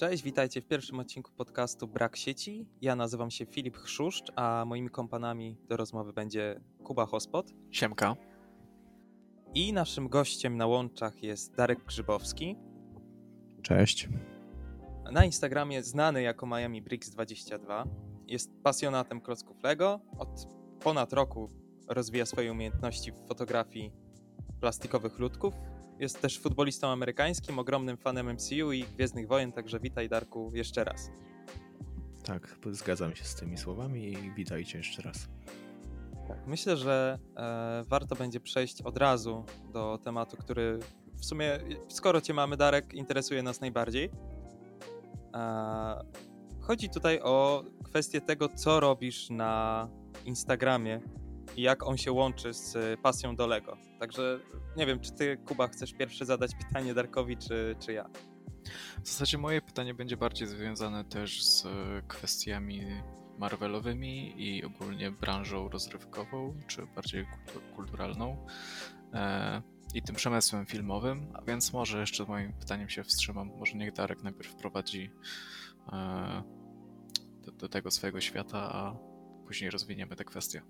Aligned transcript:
Cześć, 0.00 0.22
witajcie 0.22 0.60
w 0.60 0.66
pierwszym 0.66 1.00
odcinku 1.00 1.30
podcastu 1.36 1.88
Brak 1.88 2.16
sieci. 2.16 2.66
Ja 2.80 2.96
nazywam 2.96 3.30
się 3.30 3.46
Filip 3.46 3.76
Chrzuszcz, 3.76 4.32
a 4.36 4.64
moimi 4.66 4.90
kompanami 4.90 5.56
do 5.68 5.76
rozmowy 5.76 6.12
będzie 6.12 6.60
Kuba 6.84 7.06
Hospot. 7.06 7.52
Siemka. 7.70 8.16
I 9.54 9.72
naszym 9.72 10.08
gościem 10.08 10.56
na 10.56 10.66
łączach 10.66 11.22
jest 11.22 11.54
Darek 11.54 11.84
Grzybowski. 11.84 12.56
Cześć. 13.62 14.08
Na 15.12 15.24
Instagramie 15.24 15.82
znany 15.82 16.22
jako 16.22 16.46
Miami 16.46 16.82
Bricks 16.82 17.10
22. 17.10 17.84
Jest 18.26 18.50
pasjonatem 18.62 19.20
klocków 19.20 19.62
Lego. 19.62 20.00
Od 20.18 20.46
ponad 20.82 21.12
roku 21.12 21.50
rozwija 21.88 22.26
swoje 22.26 22.52
umiejętności 22.52 23.12
w 23.12 23.28
fotografii 23.28 23.92
plastikowych 24.60 25.18
ludków. 25.18 25.54
Jest 26.00 26.20
też 26.20 26.40
futbolistą 26.40 26.88
amerykańskim, 26.88 27.58
ogromnym 27.58 27.96
fanem 27.96 28.32
MCU 28.32 28.72
i 28.72 28.84
Gwiezdnych 28.84 29.28
Wojen, 29.28 29.52
także 29.52 29.80
witaj 29.80 30.08
Darku 30.08 30.50
jeszcze 30.54 30.84
raz. 30.84 31.10
Tak, 32.24 32.58
zgadzam 32.70 33.16
się 33.16 33.24
z 33.24 33.34
tymi 33.34 33.58
słowami 33.58 34.12
i 34.12 34.32
witajcie 34.32 34.78
jeszcze 34.78 35.02
raz. 35.02 35.28
Tak, 36.28 36.46
myślę, 36.46 36.76
że 36.76 37.18
e, 37.36 37.82
warto 37.88 38.16
będzie 38.16 38.40
przejść 38.40 38.82
od 38.82 38.96
razu 38.96 39.44
do 39.72 39.98
tematu, 40.04 40.36
który 40.36 40.78
w 41.14 41.24
sumie, 41.24 41.58
skoro 41.88 42.20
Cię 42.20 42.34
mamy, 42.34 42.56
Darek, 42.56 42.94
interesuje 42.94 43.42
nas 43.42 43.60
najbardziej. 43.60 44.10
E, 45.34 46.04
chodzi 46.60 46.90
tutaj 46.90 47.20
o 47.22 47.64
kwestię 47.84 48.20
tego, 48.20 48.48
co 48.48 48.80
robisz 48.80 49.30
na 49.30 49.88
Instagramie 50.24 51.00
i 51.56 51.62
jak 51.62 51.86
on 51.86 51.96
się 51.96 52.12
łączy 52.12 52.54
z 52.54 53.00
pasją 53.00 53.36
do 53.36 53.46
Lego. 53.46 53.76
Także 53.98 54.40
nie 54.76 54.86
wiem, 54.86 55.00
czy 55.00 55.12
ty, 55.12 55.36
Kuba, 55.36 55.68
chcesz 55.68 55.92
pierwszy 55.92 56.24
zadać 56.24 56.50
pytanie 56.54 56.94
Darkowi, 56.94 57.36
czy, 57.36 57.76
czy 57.80 57.92
ja? 57.92 58.10
W 59.04 59.08
zasadzie 59.08 59.38
moje 59.38 59.62
pytanie 59.62 59.94
będzie 59.94 60.16
bardziej 60.16 60.48
związane 60.48 61.04
też 61.04 61.44
z 61.44 61.66
kwestiami 62.08 62.86
Marvelowymi 63.38 64.34
i 64.36 64.64
ogólnie 64.64 65.10
branżą 65.10 65.68
rozrywkową, 65.68 66.54
czy 66.66 66.86
bardziej 66.86 67.26
kulturalną 67.76 68.46
e, 69.14 69.62
i 69.94 70.02
tym 70.02 70.14
przemysłem 70.14 70.66
filmowym, 70.66 71.32
a 71.34 71.42
więc 71.42 71.72
może 71.72 72.00
jeszcze 72.00 72.24
moim 72.24 72.52
pytaniem 72.52 72.88
się 72.88 73.04
wstrzymam. 73.04 73.50
Może 73.58 73.76
niech 73.76 73.92
Darek 73.92 74.22
najpierw 74.22 74.50
wprowadzi 74.50 75.10
e, 75.92 76.42
do, 77.42 77.52
do 77.52 77.68
tego 77.68 77.90
swojego 77.90 78.20
świata, 78.20 78.58
a 78.72 78.96
później 79.46 79.70
rozwiniemy 79.70 80.16
tę 80.16 80.24
kwestię. 80.24 80.62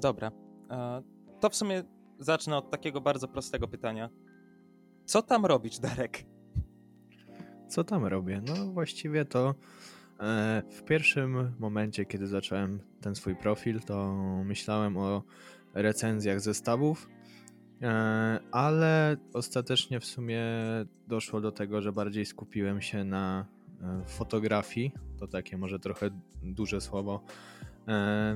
Dobra. 0.00 0.32
E, 0.70 1.02
to 1.40 1.50
w 1.50 1.56
sumie 1.56 1.82
zacznę 2.18 2.56
od 2.56 2.70
takiego 2.70 3.00
bardzo 3.00 3.28
prostego 3.28 3.68
pytania. 3.68 4.10
Co 5.04 5.22
tam 5.22 5.46
robisz, 5.46 5.78
Darek? 5.78 6.24
Co 7.68 7.84
tam 7.84 8.04
robię? 8.04 8.42
No 8.46 8.72
właściwie 8.72 9.24
to 9.24 9.54
e, 10.20 10.62
w 10.70 10.82
pierwszym 10.82 11.54
momencie, 11.58 12.04
kiedy 12.04 12.26
zacząłem 12.26 12.80
ten 13.00 13.14
swój 13.14 13.36
profil, 13.36 13.80
to 13.80 14.16
myślałem 14.44 14.96
o 14.96 15.22
recenzjach 15.74 16.40
zestawów, 16.40 17.08
e, 17.82 18.40
ale 18.52 19.16
ostatecznie 19.32 20.00
w 20.00 20.04
sumie 20.04 20.44
doszło 21.08 21.40
do 21.40 21.52
tego, 21.52 21.82
że 21.82 21.92
bardziej 21.92 22.26
skupiłem 22.26 22.80
się 22.80 23.04
na 23.04 23.46
fotografii. 24.06 24.92
To 25.18 25.26
takie 25.26 25.58
może 25.58 25.78
trochę 25.78 26.10
duże 26.42 26.80
słowo, 26.80 27.22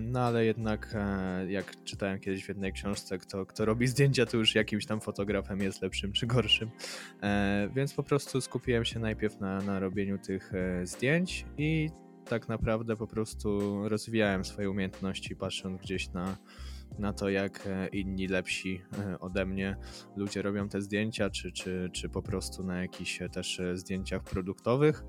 no 0.01 0.21
ale 0.21 0.45
jednak, 0.45 0.95
e, 0.95 1.53
jak 1.53 1.85
czytałem 1.85 2.21
kiedyś 2.21 2.45
w 2.45 2.49
jednej 2.49 2.73
książce, 2.73 3.19
kto, 3.19 3.47
kto 3.47 3.65
robi 3.65 3.87
zdjęcia, 3.87 4.27
to 4.27 4.37
już 4.37 4.55
jakimś 4.55 4.87
tam 4.87 5.01
fotografem 5.01 5.61
jest 5.61 5.83
lepszym 5.83 6.13
czy 6.13 6.27
gorszym. 6.27 6.71
E, 7.23 7.69
więc 7.75 7.95
po 7.95 8.03
prostu 8.03 8.41
skupiłem 8.41 8.85
się 8.85 9.01
najpierw 9.01 9.41
na, 9.41 9.59
na 9.59 9.79
robieniu 9.79 10.19
tych 10.19 10.53
zdjęć 10.85 11.47
i 11.59 11.91
tak 12.29 12.49
naprawdę 12.49 12.97
po 12.97 13.07
prostu 13.07 13.81
rozwijałem 13.89 14.45
swoje 14.45 14.71
umiejętności, 14.71 15.37
patrząc 15.37 15.81
gdzieś 15.83 16.11
na, 16.11 16.37
na 16.99 17.13
to, 17.13 17.29
jak 17.29 17.69
inni 17.93 18.29
lepsi 18.29 18.83
ode 19.21 19.47
mnie 19.47 19.77
ludzie 20.17 20.43
robią 20.43 20.69
te 20.69 20.81
zdjęcia, 20.81 21.31
czy, 21.31 21.53
czy, 21.53 21.91
czy 21.93 22.09
po 22.09 22.23
prostu 22.23 22.65
na 22.65 22.81
jakichś 22.81 23.19
też 23.33 23.61
zdjęciach 23.75 24.25
produktowych. 24.25 25.05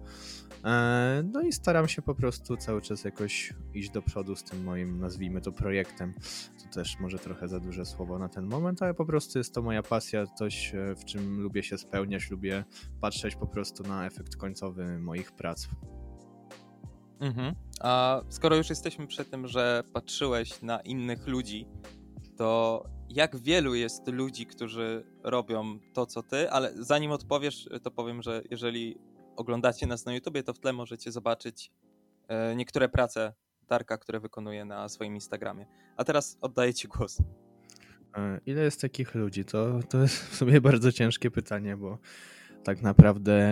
E, 0.66 1.24
no 1.34 1.42
i 1.42 1.52
staram 1.52 1.88
się 1.88 2.02
po 2.02 2.16
prostu 2.16 2.58
cały 2.58 2.82
czas 2.82 3.04
jakoś 3.04 3.54
iść 3.74 3.90
do 3.90 4.02
przodu 4.02 4.36
z 4.36 4.44
tym 4.44 4.64
moim, 4.64 5.00
nazwijmy 5.00 5.42
to, 5.42 5.52
projektem. 5.52 6.14
To 6.64 6.74
też 6.74 7.00
może 7.00 7.20
trochę 7.20 7.48
za 7.48 7.60
duże 7.60 7.86
słowo 7.86 8.20
na 8.20 8.30
ten 8.30 8.46
moment, 8.46 8.82
ale 8.82 8.94
po 8.94 9.06
prostu 9.06 9.38
jest 9.38 9.54
to 9.54 9.62
moja 9.62 9.84
pasja, 9.84 10.28
coś 10.28 10.76
e, 10.76 10.96
w 10.96 11.06
czym 11.06 11.42
lubię 11.42 11.64
się 11.64 11.78
spełniać, 11.78 12.32
lubię 12.32 12.64
patrzeć 13.02 13.36
po 13.36 13.48
prostu 13.48 13.84
na 13.84 14.06
efekt 14.06 14.36
końcowy 14.36 15.00
moich 15.00 15.32
prac. 15.32 15.68
Mhm. 17.20 17.56
A 17.80 18.22
skoro 18.30 18.56
już 18.56 18.70
jesteśmy 18.70 19.08
przy 19.08 19.26
tym, 19.26 19.48
że 19.48 19.84
patrzyłeś 19.94 20.62
na 20.62 20.82
innych 20.82 21.28
ludzi, 21.28 21.68
to 22.38 22.84
jak 23.10 23.36
wielu 23.38 23.76
jest 23.76 24.08
ludzi, 24.08 24.46
którzy 24.46 25.04
robią 25.24 25.80
to, 25.94 26.06
co 26.06 26.24
ty, 26.24 26.52
ale 26.52 26.72
zanim 26.84 27.12
odpowiesz, 27.12 27.70
to 27.84 27.92
powiem, 27.92 28.22
że 28.22 28.42
jeżeli 28.52 28.98
oglądacie 29.36 29.88
nas 29.88 30.06
na 30.06 30.14
YouTubie, 30.14 30.44
to 30.44 30.54
w 30.54 30.60
tle 30.60 30.74
możecie 30.74 31.12
zobaczyć 31.12 31.72
e, 32.28 32.56
niektóre 32.56 32.90
prace 32.90 33.34
Darka, 33.68 33.98
które 33.98 34.20
wykonuje 34.20 34.66
na 34.66 34.90
swoim 34.90 35.16
Instagramie. 35.16 35.66
A 35.98 36.04
teraz 36.04 36.38
oddaję 36.42 36.74
Ci 36.74 36.88
głos. 36.88 37.18
E, 38.18 38.40
ile 38.46 38.64
jest 38.64 38.82
takich 38.82 39.16
ludzi? 39.16 39.46
To, 39.46 39.80
to 39.90 40.02
jest 40.02 40.16
w 40.16 40.36
sumie 40.36 40.62
bardzo 40.72 40.92
ciężkie 40.92 41.32
pytanie, 41.32 41.78
bo 41.78 41.98
tak 42.64 42.82
naprawdę 42.82 43.50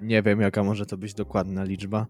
nie 0.00 0.22
wiem, 0.22 0.40
jaka 0.40 0.62
może 0.62 0.86
to 0.86 0.96
być 0.96 1.14
dokładna 1.14 1.64
liczba. 1.64 2.06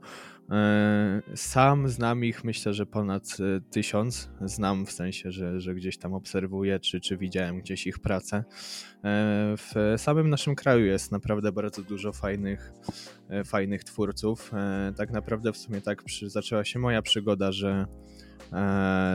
E, 0.50 1.22
sam 1.34 1.88
znam 1.88 2.24
ich, 2.24 2.44
myślę, 2.44 2.74
że 2.74 2.86
ponad 2.86 3.36
e, 3.40 3.60
tysiąc. 3.70 4.30
Znam 4.40 4.86
w 4.86 4.92
sensie, 4.92 5.30
że, 5.30 5.60
że 5.60 5.74
gdzieś 5.74 5.98
tam 5.98 6.14
obserwuję, 6.14 6.80
czy, 6.80 7.00
czy 7.00 7.16
widziałem 7.16 7.60
gdzieś 7.60 7.86
ich 7.86 7.98
pracę. 7.98 8.36
E, 8.36 8.44
w 9.56 9.94
samym 9.96 10.30
naszym 10.30 10.54
kraju 10.54 10.84
jest 10.84 11.12
naprawdę 11.12 11.52
bardzo 11.52 11.82
dużo 11.82 12.12
fajnych, 12.12 12.72
fajnych 13.46 13.84
twórców. 13.84 14.52
Tak 14.96 15.10
naprawdę 15.10 15.52
w 15.52 15.56
sumie 15.56 15.80
tak 15.80 16.02
przy, 16.02 16.30
zaczęła 16.30 16.64
się 16.64 16.78
moja 16.78 17.02
przygoda, 17.02 17.52
że, 17.52 17.86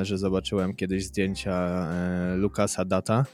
że 0.01 0.17
zobaczyłem 0.17 0.75
kiedyś 0.75 1.05
zdjęcia 1.05 1.87
Lukasa 2.35 2.85
Data 2.85 3.25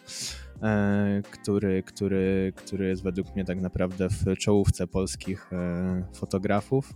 który, 1.31 1.83
który, 1.83 2.53
który 2.55 2.87
jest 2.87 3.03
według 3.03 3.35
mnie 3.35 3.45
tak 3.45 3.61
naprawdę 3.61 4.09
w 4.09 4.37
czołówce 4.37 4.87
polskich 4.87 5.53
e, 5.53 6.03
fotografów. 6.13 6.93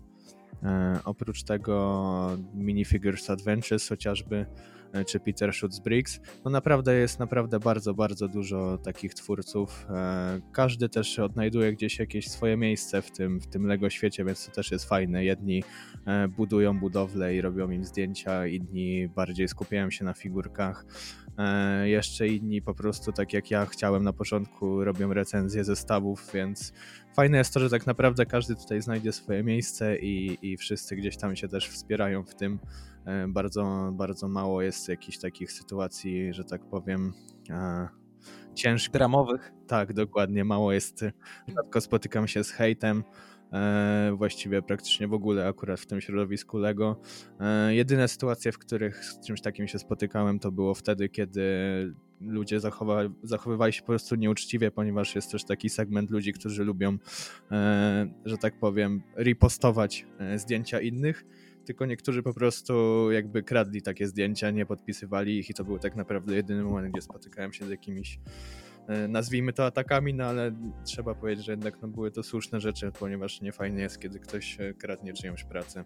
E, 0.63 1.00
oprócz 1.06 1.44
tego 1.44 2.38
Minifigures 2.53 3.29
Adventures 3.29 3.90
chociażby, 3.90 4.45
czy 5.07 5.19
Peter 5.19 5.53
Schutz 5.53 5.79
Briggs. 5.79 6.19
No 6.45 6.51
naprawdę 6.51 6.95
jest 6.95 7.19
naprawdę 7.19 7.59
bardzo, 7.59 7.93
bardzo 7.93 8.27
dużo 8.27 8.77
takich 8.77 9.13
twórców. 9.13 9.87
Każdy 10.51 10.89
też 10.89 11.19
odnajduje 11.19 11.73
gdzieś 11.73 11.99
jakieś 11.99 12.27
swoje 12.29 12.57
miejsce 12.57 13.01
w 13.01 13.11
tym, 13.11 13.39
w 13.39 13.47
tym 13.47 13.67
Lego 13.67 13.89
świecie, 13.89 14.25
więc 14.25 14.45
to 14.45 14.51
też 14.51 14.71
jest 14.71 14.89
fajne. 14.89 15.23
Jedni 15.23 15.63
budują 16.37 16.79
budowle 16.79 17.35
i 17.35 17.41
robią 17.41 17.69
im 17.69 17.85
zdjęcia, 17.85 18.47
inni 18.47 19.09
bardziej 19.09 19.47
skupiają 19.47 19.89
się 19.91 20.05
na 20.05 20.13
figurkach. 20.13 20.85
E, 21.37 21.89
jeszcze 21.89 22.27
inni 22.27 22.61
po 22.61 22.73
prostu, 22.73 23.11
tak 23.11 23.33
jak 23.33 23.51
ja 23.51 23.65
chciałem 23.65 24.03
na 24.03 24.13
początku, 24.13 24.83
robią 24.83 25.13
recenzje 25.13 25.63
zestawów, 25.63 26.31
więc 26.33 26.73
fajne 27.15 27.37
jest 27.37 27.53
to, 27.53 27.59
że 27.59 27.69
tak 27.69 27.87
naprawdę 27.87 28.25
każdy 28.25 28.55
tutaj 28.55 28.81
znajdzie 28.81 29.11
swoje 29.11 29.43
miejsce 29.43 29.97
i, 29.97 30.37
i 30.41 30.57
wszyscy 30.57 30.95
gdzieś 30.95 31.17
tam 31.17 31.35
się 31.35 31.47
też 31.47 31.69
wspierają 31.69 32.23
w 32.23 32.35
tym. 32.35 32.59
E, 33.07 33.28
bardzo, 33.28 33.91
bardzo 33.94 34.28
mało 34.28 34.62
jest 34.62 34.90
jakichś 34.90 35.18
takich 35.18 35.51
sytuacji, 35.51 36.34
że 36.34 36.44
tak 36.44 36.66
powiem, 36.66 37.13
e, 37.50 37.88
ciężkich. 38.56 38.91
Dramowych. 38.91 39.51
Tak, 39.68 39.94
dokładnie. 39.94 40.45
Mało 40.45 40.73
jest. 40.73 41.06
Rzadko 41.47 41.81
spotykam 41.81 42.28
się 42.28 42.44
z 42.44 42.51
hejtem. 42.51 43.03
E, 43.53 44.12
właściwie 44.18 44.62
praktycznie 44.62 45.07
w 45.07 45.13
ogóle 45.13 45.48
akurat 45.48 45.80
w 45.80 45.86
tym 45.86 46.01
środowisku 46.01 46.57
Lego. 46.57 47.01
E, 47.39 47.75
jedyne 47.75 48.07
sytuacje, 48.07 48.51
w 48.51 48.57
których 48.57 49.06
z 49.06 49.19
czymś 49.27 49.42
takim 49.42 49.68
się 49.68 49.80
spotykałem, 49.80 50.39
to 50.39 50.51
było 50.51 50.74
wtedy, 50.74 51.10
kiedy 51.10 51.44
ludzie 52.21 52.60
zachowa, 52.60 53.01
zachowywali 53.24 53.74
się 53.74 53.81
po 53.81 53.88
prostu 53.88 54.15
nieuczciwie, 54.15 54.71
ponieważ 54.71 55.15
jest 55.15 55.31
też 55.31 55.45
taki 55.45 55.69
segment 55.69 56.12
ludzi, 56.12 56.33
którzy 56.33 56.63
lubią, 56.63 56.98
e, 57.51 58.07
że 58.25 58.38
tak 58.38 58.60
powiem, 58.60 59.03
repostować 59.15 60.06
zdjęcia 60.36 60.81
innych 60.81 61.25
tylko 61.67 61.85
niektórzy 61.85 62.23
po 62.23 62.33
prostu 62.33 63.07
jakby 63.11 63.43
kradli 63.43 63.81
takie 63.81 64.07
zdjęcia, 64.07 64.51
nie 64.51 64.65
podpisywali 64.65 65.39
ich 65.39 65.49
i 65.49 65.53
to 65.53 65.63
był 65.63 65.79
tak 65.79 65.95
naprawdę 65.95 66.35
jedyny 66.35 66.63
moment, 66.63 66.91
gdzie 66.91 67.01
spotykałem 67.01 67.53
się 67.53 67.65
z 67.65 67.69
jakimiś 67.69 68.19
E, 68.87 69.07
nazwijmy 69.07 69.53
to 69.53 69.65
atakami, 69.65 70.13
no 70.13 70.25
ale 70.25 70.51
trzeba 70.85 71.15
powiedzieć, 71.15 71.45
że 71.45 71.51
jednak 71.51 71.81
no, 71.81 71.87
były 71.87 72.11
to 72.11 72.23
słuszne 72.23 72.61
rzeczy, 72.61 72.91
ponieważ 72.99 73.41
nie 73.41 73.51
fajnie 73.51 73.81
jest, 73.81 73.99
kiedy 73.99 74.19
ktoś 74.19 74.59
e, 74.59 74.73
kradnie 74.73 75.13
czyjąś 75.13 75.43
pracę. 75.43 75.85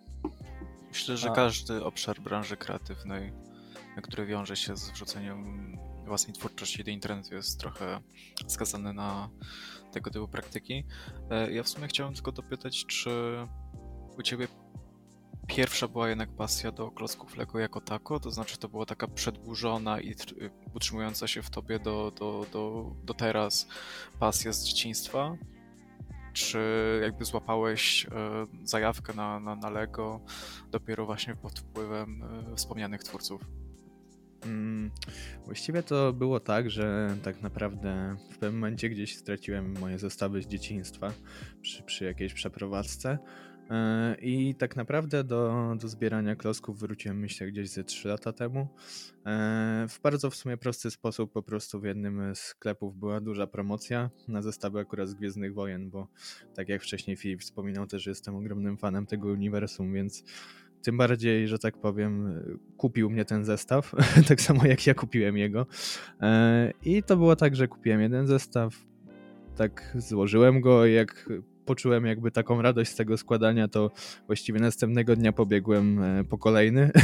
Myślę, 0.88 1.18
że 1.18 1.32
A. 1.32 1.36
każdy 1.36 1.84
obszar 1.84 2.22
branży 2.22 2.58
kreatywnej, 2.58 3.34
który 4.04 4.26
wiąże 4.26 4.56
się 4.56 4.78
z 4.78 4.92
wrzuceniem 4.92 5.78
własnej 6.06 6.34
twórczości, 6.34 6.84
to 6.84 6.90
internet 6.90 7.32
jest 7.32 7.60
trochę 7.60 8.00
skazany 8.48 8.94
na 8.94 9.30
tego 9.92 10.12
typu 10.12 10.28
praktyki. 10.28 10.84
E, 11.30 11.52
ja 11.52 11.64
w 11.64 11.70
sumie 11.70 11.88
chciałem 11.88 12.14
tylko 12.14 12.32
dopytać, 12.32 12.86
czy 12.86 13.10
u 14.18 14.22
ciebie 14.22 14.48
pierwsza 15.48 15.88
była 15.88 16.10
jednak 16.10 16.30
pasja 16.30 16.72
do 16.72 16.92
klocków 16.92 17.38
Lego 17.38 17.60
jako 17.60 17.82
tako, 17.82 18.20
to 18.20 18.32
znaczy 18.32 18.58
to 18.58 18.70
była 18.70 18.86
taka 18.86 19.08
przedłużona 19.08 20.02
i 20.02 20.16
utrzymująca 20.74 21.28
się 21.28 21.42
w 21.42 21.50
tobie 21.50 21.80
do, 21.80 22.12
do, 22.20 22.46
do, 22.54 22.92
do 23.04 23.14
teraz 23.14 23.68
pasja 24.20 24.54
z 24.54 24.64
dzieciństwa? 24.64 25.38
Czy 26.34 26.60
jakby 27.04 27.26
złapałeś 27.26 28.06
e, 28.06 28.10
zajawkę 28.64 29.14
na, 29.14 29.40
na, 29.40 29.56
na 29.56 29.70
Lego 29.70 30.22
dopiero 30.72 31.06
właśnie 31.06 31.36
pod 31.36 31.60
wpływem 31.60 32.24
e, 32.24 32.56
wspomnianych 32.56 33.04
twórców? 33.04 33.42
Mm, 34.46 34.92
właściwie 35.46 35.84
to 35.84 36.14
było 36.14 36.40
tak, 36.40 36.70
że 36.70 37.18
tak 37.24 37.42
naprawdę 37.42 38.16
w 38.32 38.38
pewnym 38.38 38.54
momencie 38.62 38.90
gdzieś 38.90 39.18
straciłem 39.18 39.80
moje 39.80 40.00
zestawy 40.00 40.42
z 40.42 40.48
dzieciństwa 40.48 41.12
przy, 41.62 41.84
przy 41.84 42.06
jakiejś 42.06 42.34
przeprowadzce. 42.34 43.18
E, 43.72 44.16
I 44.22 44.56
tak 44.56 44.76
naprawdę 44.76 45.24
do, 45.24 45.74
do 45.80 45.88
zbierania 45.88 46.36
klocków 46.36 46.80
wróciłem 46.80 47.20
myślę 47.20 47.48
gdzieś 47.48 47.70
ze 47.70 47.84
3 47.84 48.08
lata 48.08 48.34
temu. 48.34 48.68
E, 49.26 49.86
w 49.90 50.02
bardzo 50.02 50.30
w 50.30 50.36
sumie 50.36 50.58
prosty 50.58 50.92
sposób, 50.92 51.32
po 51.32 51.44
prostu 51.44 51.80
w 51.80 51.84
jednym 51.84 52.36
z 52.36 52.40
sklepów 52.40 52.98
była 52.98 53.22
duża 53.22 53.48
promocja 53.48 54.10
na 54.28 54.42
zestawy 54.42 54.80
akurat 54.80 55.10
z 55.10 55.14
Gwiezdnych 55.14 55.54
Wojen, 55.54 55.90
bo 55.90 56.08
tak 56.56 56.70
jak 56.70 56.82
wcześniej 56.82 57.18
Filip 57.18 57.42
wspominał, 57.42 57.88
też 57.88 58.06
jestem 58.06 58.36
ogromnym 58.36 58.78
fanem 58.78 59.06
tego 59.06 59.28
uniwersum, 59.28 59.94
więc 59.94 60.24
tym 60.82 60.98
bardziej, 60.98 61.48
że 61.48 61.60
tak 61.60 61.78
powiem, 61.78 62.42
kupił 62.78 63.10
mnie 63.10 63.26
ten 63.26 63.46
zestaw, 63.46 63.96
tak 64.30 64.42
samo 64.42 64.66
jak 64.66 64.88
ja 64.88 64.94
kupiłem 64.94 65.38
jego. 65.38 65.66
E, 66.22 66.72
I 66.84 67.04
to 67.04 67.18
było 67.18 67.36
tak, 67.36 67.56
że 67.56 67.68
kupiłem 67.68 68.02
jeden 68.02 68.28
zestaw, 68.28 68.86
tak 69.56 69.94
złożyłem 69.96 70.62
go, 70.62 70.86
jak 70.86 71.30
poczułem 71.66 72.06
jakby 72.06 72.32
taką 72.32 72.62
radość 72.62 72.92
z 72.92 72.96
tego 72.96 73.18
składania, 73.18 73.68
to 73.68 73.92
właściwie 74.28 74.60
następnego 74.60 75.16
dnia 75.16 75.32
pobiegłem 75.32 76.04
e, 76.04 76.24
po 76.24 76.38
kolejny. 76.38 76.92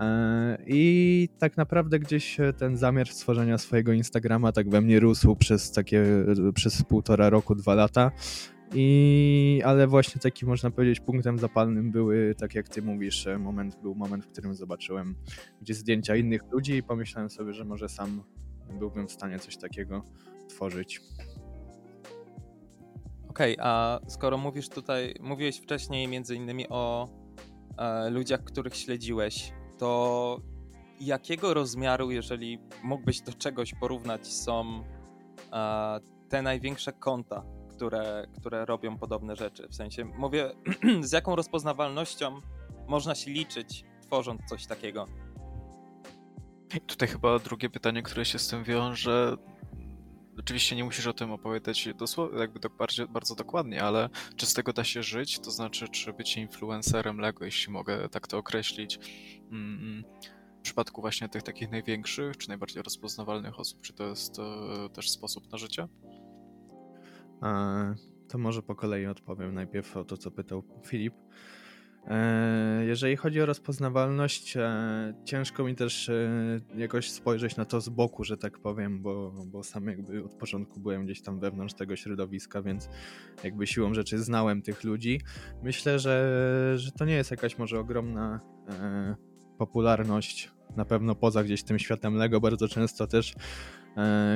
E, 0.00 0.58
I 0.66 1.28
tak 1.38 1.56
naprawdę 1.56 1.98
gdzieś 1.98 2.36
ten 2.58 2.76
zamiar 2.76 3.08
stworzenia 3.08 3.58
swojego 3.58 3.92
Instagrama 3.92 4.52
tak 4.52 4.70
we 4.70 4.80
mnie 4.80 5.00
rósł 5.00 5.36
przez 5.36 5.72
takie, 5.72 6.04
przez 6.54 6.82
półtora 6.82 7.30
roku, 7.30 7.54
dwa 7.54 7.74
lata. 7.74 8.10
I, 8.74 9.62
ale 9.64 9.86
właśnie 9.86 10.20
taki 10.20 10.46
można 10.46 10.70
powiedzieć 10.70 11.00
punktem 11.00 11.38
zapalnym 11.38 11.90
były, 11.90 12.34
tak 12.38 12.54
jak 12.54 12.68
ty 12.68 12.82
mówisz, 12.82 13.26
e, 13.26 13.38
moment, 13.38 13.76
był 13.82 13.94
moment, 13.94 14.24
w 14.24 14.28
którym 14.28 14.54
zobaczyłem 14.54 15.14
gdzie 15.62 15.74
zdjęcia 15.74 16.16
innych 16.16 16.42
ludzi 16.52 16.74
i 16.74 16.82
pomyślałem 16.82 17.30
sobie, 17.30 17.52
że 17.52 17.64
może 17.64 17.88
sam 17.88 18.22
byłbym 18.78 19.08
w 19.08 19.12
stanie 19.12 19.38
coś 19.38 19.56
takiego 19.56 20.04
tworzyć. 20.48 21.00
Okej, 23.30 23.54
okay, 23.54 23.66
a 23.66 24.00
skoro 24.08 24.38
mówisz 24.38 24.68
tutaj, 24.68 25.14
mówiłeś 25.20 25.56
wcześniej 25.58 26.08
między 26.08 26.36
innymi 26.36 26.68
o 26.68 27.08
e, 27.78 28.10
ludziach, 28.10 28.44
których 28.44 28.76
śledziłeś, 28.76 29.52
to 29.78 30.40
jakiego 31.00 31.54
rozmiaru, 31.54 32.10
jeżeli 32.10 32.58
mógłbyś 32.82 33.20
do 33.20 33.32
czegoś 33.32 33.74
porównać, 33.74 34.26
są 34.26 34.84
e, 35.52 36.00
te 36.28 36.42
największe 36.42 36.92
konta, 36.92 37.44
które, 37.70 38.26
które 38.40 38.64
robią 38.64 38.98
podobne 38.98 39.36
rzeczy? 39.36 39.68
W 39.68 39.74
sensie, 39.74 40.04
mówię, 40.04 40.52
z 41.00 41.12
jaką 41.12 41.36
rozpoznawalnością 41.36 42.40
można 42.88 43.14
się 43.14 43.30
liczyć, 43.30 43.84
tworząc 44.02 44.40
coś 44.48 44.66
takiego? 44.66 45.06
Tutaj 46.86 47.08
chyba 47.08 47.38
drugie 47.38 47.70
pytanie, 47.70 48.02
które 48.02 48.24
się 48.24 48.38
z 48.38 48.48
tym 48.48 48.64
wiąże, 48.64 49.36
Oczywiście 50.38 50.76
nie 50.76 50.84
musisz 50.84 51.06
o 51.06 51.12
tym 51.12 51.30
opowiadać 51.32 51.88
dosłownie, 51.98 52.38
jakby 52.38 52.60
tak 52.60 52.72
bardzo, 52.76 53.08
bardzo 53.08 53.34
dokładnie, 53.34 53.82
ale 53.82 54.08
czy 54.36 54.46
z 54.46 54.54
tego 54.54 54.72
da 54.72 54.84
się 54.84 55.02
żyć? 55.02 55.38
To 55.38 55.50
znaczy, 55.50 55.88
czy 55.88 56.12
być 56.12 56.36
influencerem 56.36 57.18
Lego, 57.18 57.44
jeśli 57.44 57.72
mogę 57.72 58.08
tak 58.08 58.28
to 58.28 58.38
określić, 58.38 58.98
mm, 59.50 60.04
w 60.58 60.62
przypadku 60.62 61.00
właśnie 61.00 61.28
tych 61.28 61.42
takich 61.42 61.70
największych, 61.70 62.36
czy 62.36 62.48
najbardziej 62.48 62.82
rozpoznawalnych 62.82 63.60
osób, 63.60 63.80
czy 63.80 63.92
to 63.92 64.04
jest 64.04 64.38
e, 64.38 64.88
też 64.92 65.10
sposób 65.10 65.52
na 65.52 65.58
życie? 65.58 65.88
To 68.28 68.38
może 68.38 68.62
po 68.62 68.74
kolei 68.74 69.06
odpowiem 69.06 69.54
najpierw 69.54 69.96
o 69.96 70.04
to, 70.04 70.16
co 70.16 70.30
pytał 70.30 70.62
Filip. 70.86 71.14
E, 72.06 72.84
jeżeli 72.84 73.16
chodzi 73.16 73.40
o 73.40 73.46
rozpoznawalność, 73.46 74.56
e, 74.56 75.14
ciężko 75.24 75.64
mi 75.64 75.74
też 75.74 76.08
e, 76.08 76.30
jakoś 76.76 77.10
spojrzeć 77.10 77.56
na 77.56 77.64
to 77.64 77.80
z 77.80 77.88
boku, 77.88 78.24
że 78.24 78.36
tak 78.36 78.58
powiem, 78.58 79.02
bo, 79.02 79.32
bo 79.46 79.62
sam 79.62 79.86
jakby 79.86 80.24
od 80.24 80.32
początku 80.32 80.80
byłem 80.80 81.04
gdzieś 81.04 81.22
tam 81.22 81.40
wewnątrz 81.40 81.74
tego 81.74 81.96
środowiska, 81.96 82.62
więc 82.62 82.88
jakby 83.44 83.66
siłą 83.66 83.94
rzeczy 83.94 84.18
znałem 84.18 84.62
tych 84.62 84.84
ludzi. 84.84 85.20
Myślę, 85.62 85.98
że, 85.98 86.74
że 86.76 86.92
to 86.92 87.04
nie 87.04 87.14
jest 87.14 87.30
jakaś 87.30 87.58
może 87.58 87.78
ogromna 87.78 88.40
popularność, 89.58 90.50
na 90.76 90.84
pewno 90.84 91.14
poza 91.14 91.44
gdzieś 91.44 91.62
tym 91.62 91.78
światem 91.78 92.14
Lego, 92.14 92.40
bardzo 92.40 92.68
często 92.68 93.06
też 93.06 93.34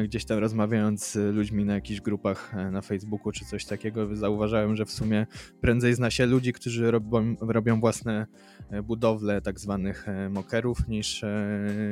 gdzieś 0.05 0.25
tam 0.25 0.39
rozmawiając 0.39 1.13
z 1.13 1.35
ludźmi 1.35 1.65
na 1.65 1.75
jakichś 1.75 2.01
grupach 2.01 2.55
e, 2.55 2.71
na 2.71 2.83
Facebooku 2.83 3.33
czy 3.33 3.45
coś 3.45 3.65
takiego, 3.65 4.17
zauważałem, 4.17 4.77
że 4.77 4.85
w 4.85 4.91
sumie 4.91 5.27
prędzej 5.61 5.95
zna 5.95 6.11
się 6.11 6.27
ludzi, 6.27 6.53
którzy 6.53 6.91
robią, 6.91 7.37
robią 7.41 7.81
własne 7.81 8.27
e, 8.71 8.83
budowle 8.83 9.41
tak 9.41 9.61
zwanych 9.61 10.07
mokerów 10.31 10.89
niż, 10.89 11.25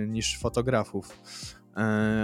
niż 0.08 0.38
fotografów. 0.38 1.22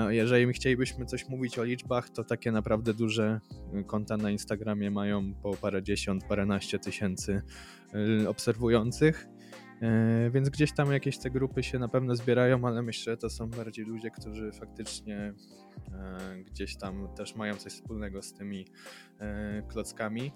Jeżeli 0.08 0.52
chcielibyśmy 0.52 1.06
coś 1.06 1.29
mówić 1.29 1.58
o 1.58 1.64
liczbach, 1.64 2.11
to 2.11 2.25
takie 2.25 2.52
naprawdę 2.52 2.94
duże 2.94 3.41
konta 3.87 4.17
na 4.17 4.31
Instagramie 4.31 4.91
mają 4.91 5.34
po 5.34 5.55
parę 5.56 5.82
dziesiąt, 5.82 6.25
paręnaście 6.25 6.79
tysięcy 6.79 7.43
obserwujących. 8.29 9.29
E, 9.83 10.31
więc 10.31 10.49
gdzieś 10.49 10.73
tam 10.73 10.93
jakieś 10.93 11.19
te 11.19 11.31
grupy 11.31 11.63
się 11.63 11.79
na 11.79 11.89
pewno 11.89 12.17
zbierają, 12.17 12.65
ale 12.65 12.83
myślę, 12.83 13.13
że 13.13 13.17
to 13.17 13.31
są 13.31 13.51
bardziej 13.51 13.85
ludzie, 13.85 14.11
którzy 14.11 14.53
faktycznie 14.53 15.35
e, 15.93 16.43
gdzieś 16.47 16.77
tam 16.77 17.09
też 17.17 17.35
mają 17.35 17.55
coś 17.55 17.73
wspólnego 17.73 18.23
z 18.23 18.33
tymi 18.33 18.67
e, 19.19 19.63
klockami. 19.69 20.33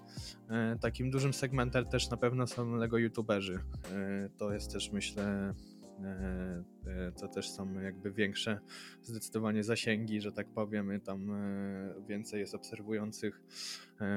Takim 0.81 1.11
dużym 1.11 1.33
segmentem 1.33 1.85
też 1.85 2.09
na 2.09 2.17
pewno 2.17 2.47
są 2.47 2.75
Lego 2.75 2.97
YouTuberzy. 2.97 3.59
To 4.37 4.53
jest 4.53 4.73
też 4.73 4.91
myślę 4.91 5.53
to 7.19 7.27
też 7.27 7.49
są 7.49 7.73
jakby 7.79 8.11
większe 8.11 8.59
zdecydowanie 9.01 9.63
zasięgi, 9.63 10.21
że 10.21 10.31
tak 10.31 10.47
powiem, 10.47 11.01
tam 11.01 11.31
więcej 12.07 12.39
jest 12.39 12.55
obserwujących 12.55 13.41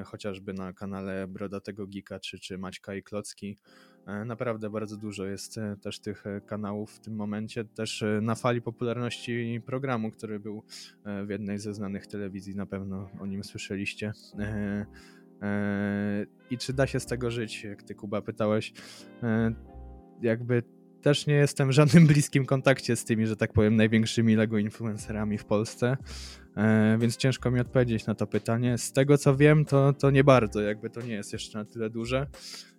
chociażby 0.05 0.52
na 0.52 0.73
kanale 0.73 1.26
Brodatego 1.28 1.87
Gika 1.87 2.20
czy, 2.20 2.38
czy 2.38 2.58
Maćka 2.58 2.94
i 2.94 3.02
Klocki. 3.02 3.56
E, 4.06 4.25
naprawdę 4.25 4.70
bardzo 4.70 4.96
dużo 4.96 5.25
jest 5.25 5.58
e, 5.58 5.76
też 5.76 5.98
tych 6.00 6.26
e, 6.26 6.40
kanałów 6.40 6.92
w 6.92 7.00
tym 7.00 7.14
momencie. 7.14 7.64
Też 7.64 8.04
na 8.22 8.34
fali 8.34 8.62
popularności 8.62 9.62
programu, 9.66 10.10
który 10.10 10.40
był 10.40 10.62
w 11.26 11.30
jednej 11.30 11.58
ze 11.58 11.75
znanych 11.75 12.06
telewizji, 12.06 12.56
na 12.56 12.66
pewno 12.66 13.10
o 13.20 13.26
nim 13.26 13.44
słyszeliście. 13.44 14.12
I 16.50 16.58
czy 16.58 16.72
da 16.72 16.86
się 16.86 17.00
z 17.00 17.06
tego 17.06 17.30
żyć, 17.30 17.64
jak 17.64 17.82
ty 17.82 17.94
Kuba 17.94 18.22
pytałeś? 18.22 18.72
Jakby 20.22 20.62
też 21.02 21.26
nie 21.26 21.34
jestem 21.34 21.68
w 21.68 21.72
żadnym 21.72 22.06
bliskim 22.12 22.46
kontakcie 22.46 22.96
z 22.96 23.04
tymi, 23.04 23.26
że 23.26 23.36
tak 23.36 23.52
powiem, 23.52 23.76
największymi 23.76 24.36
Lego 24.36 24.58
influencerami 24.58 25.38
w 25.38 25.44
Polsce, 25.44 25.96
więc 26.98 27.16
ciężko 27.16 27.50
mi 27.50 27.60
odpowiedzieć 27.60 28.06
na 28.06 28.14
to 28.14 28.26
pytanie. 28.26 28.78
Z 28.78 28.92
tego 28.92 29.18
co 29.18 29.36
wiem, 29.36 29.64
to, 29.64 29.92
to 29.92 30.10
nie 30.10 30.25
bardzo, 30.25 30.60
jakby 30.60 30.90
to 30.90 31.02
nie 31.02 31.14
jest 31.14 31.32
jeszcze 31.32 31.58
na 31.58 31.64
tyle 31.64 31.90
duże 31.90 32.26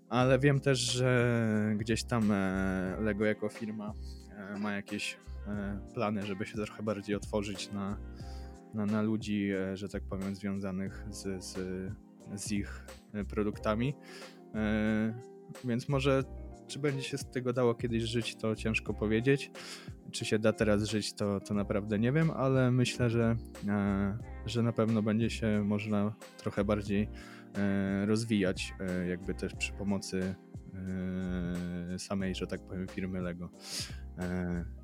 ale 0.10 0.40
wiem 0.40 0.60
też, 0.60 0.80
że 0.80 1.76
gdzieś 1.78 2.04
tam 2.04 2.32
e, 2.32 2.98
Lego 3.02 3.26
jako 3.26 3.50
firma 3.50 3.94
e, 4.30 4.60
ma 4.60 4.72
jakieś 4.72 5.18
e, 5.48 5.80
plany, 5.94 6.26
żeby 6.26 6.46
się 6.46 6.56
trochę 6.56 6.84
bardziej 6.84 7.16
otworzyć 7.16 7.72
na, 7.72 7.98
na, 8.74 8.86
na 8.86 9.02
ludzi, 9.02 9.50
że 9.74 9.90
tak 9.90 10.04
powiem, 10.04 10.36
związanych 10.36 11.06
z, 11.10 11.44
z, 11.44 11.58
z 12.36 12.52
ich 12.52 12.86
produktami. 13.28 13.96
Więc 15.66 15.90
może 15.90 16.24
czy 16.68 16.80
będzie 16.80 17.04
się 17.04 17.18
z 17.18 17.30
tego 17.30 17.54
dało 17.54 17.76
kiedyś 17.76 18.04
żyć, 18.04 18.36
to 18.36 18.56
ciężko 18.56 18.94
powiedzieć. 18.94 19.52
Czy 20.12 20.26
się 20.26 20.40
da 20.40 20.54
teraz 20.54 20.84
żyć, 20.84 21.14
to, 21.14 21.40
to 21.40 21.54
naprawdę 21.54 22.00
nie 22.00 22.12
wiem, 22.12 22.32
ale 22.32 22.72
myślę, 22.72 23.10
że, 23.10 23.36
że 24.46 24.64
na 24.64 24.72
pewno 24.72 25.02
będzie 25.02 25.30
się 25.30 25.64
można 25.64 26.14
trochę 26.38 26.64
bardziej 26.64 27.10
rozwijać, 28.06 28.74
e, 28.80 29.08
jakby 29.08 29.34
też 29.34 29.56
przy 29.56 29.74
pomocy 29.74 30.36
e, 31.94 32.00
samej, 32.00 32.36
że 32.36 32.48
tak 32.48 32.62
powiem, 32.62 32.88
firmy 32.88 33.22
Lego. 33.22 33.50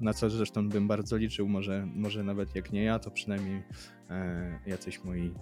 Na 0.01 0.13
co 0.13 0.29
zresztą 0.29 0.69
bym 0.69 0.87
bardzo 0.87 1.17
liczył, 1.17 1.47
może, 1.47 1.87
może 1.95 2.23
nawet 2.23 2.55
jak 2.55 2.71
nie 2.71 2.83
ja, 2.83 2.99
to 2.99 3.11
przynajmniej 3.11 3.63
jacyś 4.65 5.03
moi 5.03 5.33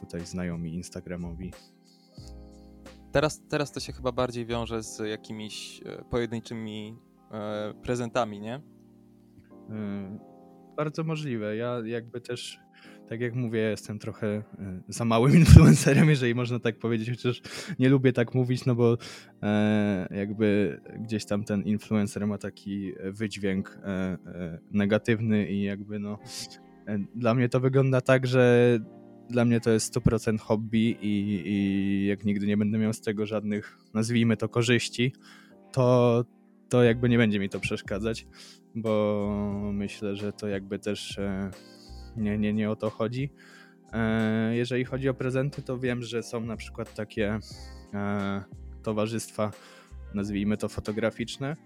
tutaj 0.00 0.26
znajomi 0.26 0.74
Instagramowi. 0.74 1.52
Teraz, 3.12 3.42
teraz 3.48 3.72
to 3.72 3.80
się 3.80 3.92
chyba 3.92 4.12
bardziej 4.12 4.46
wiąże 4.46 4.82
z 4.82 4.98
jakimiś 4.98 5.80
pojedynczymi 6.10 6.98
prezentami, 7.82 8.40
nie? 8.40 8.60
bardzo 10.78 11.04
możliwe. 11.04 11.56
Ja 11.56 11.80
jakby 11.84 12.20
też, 12.20 12.60
tak 13.08 13.20
jak 13.20 13.34
mówię, 13.34 13.60
jestem 13.60 13.98
trochę 13.98 14.26
e, 14.26 14.42
za 14.88 15.04
małym 15.04 15.36
influencerem, 15.38 16.08
jeżeli 16.08 16.34
można 16.34 16.58
tak 16.58 16.78
powiedzieć, 16.78 17.10
chociaż 17.10 17.42
nie 17.78 17.88
lubię 17.88 18.12
tak 18.12 18.34
mówić, 18.34 18.64
no 18.64 18.74
bo 18.74 18.98
e, 19.42 20.08
jakby 20.16 20.80
gdzieś 21.00 21.24
tam 21.24 21.44
ten 21.44 21.62
influencer 21.62 22.26
ma 22.26 22.38
taki 22.38 22.92
wydźwięk 23.04 23.78
e, 23.84 24.18
negatywny 24.70 25.50
i 25.50 25.62
jakby 25.62 25.98
no 25.98 26.18
dla 27.14 27.34
mnie 27.34 27.48
to 27.48 27.60
wygląda 27.60 28.00
tak, 28.00 28.26
że 28.26 28.78
dla 29.30 29.44
mnie 29.44 29.60
to 29.60 29.70
jest 29.70 29.94
100% 29.96 30.38
hobby 30.38 30.96
i, 31.02 31.42
i 31.46 32.06
jak 32.06 32.24
nigdy 32.24 32.46
nie 32.46 32.56
będę 32.56 32.78
miał 32.78 32.92
z 32.92 33.00
tego 33.00 33.26
żadnych, 33.26 33.78
nazwijmy 33.94 34.36
to, 34.36 34.48
korzyści, 34.48 35.12
to, 35.72 36.24
to 36.68 36.82
jakby 36.82 37.08
nie 37.08 37.18
będzie 37.18 37.38
mi 37.38 37.48
to 37.48 37.60
przeszkadzać, 37.60 38.26
bo 38.74 39.70
myślę, 39.72 40.16
że 40.16 40.32
to 40.32 40.48
jakby 40.48 40.78
też 40.78 41.18
nie, 42.18 42.38
nie, 42.38 42.52
nie 42.52 42.70
o 42.70 42.76
to 42.76 42.90
chodzi. 42.90 43.30
E, 43.92 44.56
jeżeli 44.56 44.84
chodzi 44.84 45.08
o 45.08 45.14
prezenty, 45.14 45.62
to 45.62 45.78
wiem, 45.78 46.02
że 46.02 46.22
są 46.22 46.40
na 46.40 46.56
przykład 46.56 46.94
takie 46.94 47.38
e, 47.94 48.44
towarzystwa, 48.82 49.50
nazwijmy 50.14 50.56
to 50.56 50.68
fotograficzne, 50.68 51.56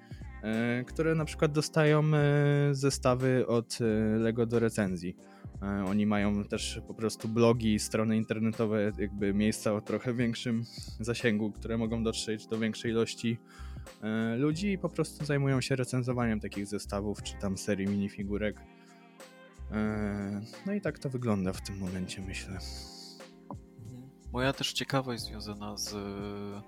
które 0.86 1.14
na 1.14 1.24
przykład 1.24 1.52
dostają 1.52 2.02
zestawy 2.72 3.46
od 3.46 3.78
Lego 4.18 4.46
do 4.46 4.58
recenzji. 4.58 5.16
Oni 5.86 6.06
mają 6.06 6.44
też 6.44 6.80
po 6.88 6.94
prostu 6.94 7.28
blogi, 7.28 7.78
strony 7.78 8.16
internetowe, 8.16 8.92
jakby 8.98 9.34
miejsca 9.34 9.72
o 9.72 9.80
trochę 9.80 10.14
większym 10.14 10.64
zasięgu, 11.00 11.52
które 11.52 11.78
mogą 11.78 12.04
dotrzeć 12.04 12.46
do 12.46 12.58
większej 12.58 12.90
ilości 12.90 13.38
E, 14.02 14.36
ludzi 14.36 14.72
i 14.72 14.78
po 14.78 14.88
prostu 14.88 15.24
zajmują 15.24 15.60
się 15.60 15.76
recenzowaniem 15.76 16.40
takich 16.40 16.66
zestawów 16.66 17.22
czy 17.22 17.34
tam 17.34 17.58
serii 17.58 17.86
minifigurek. 17.86 18.56
E, 19.72 20.40
no 20.66 20.72
i 20.72 20.80
tak 20.80 20.98
to 20.98 21.10
wygląda 21.10 21.52
w 21.52 21.60
tym 21.60 21.78
momencie, 21.78 22.22
myślę. 22.22 22.58
Moja 24.32 24.52
też 24.52 24.72
ciekawość 24.72 25.22
związana 25.22 25.76
z 25.76 25.94
e, 25.94 26.62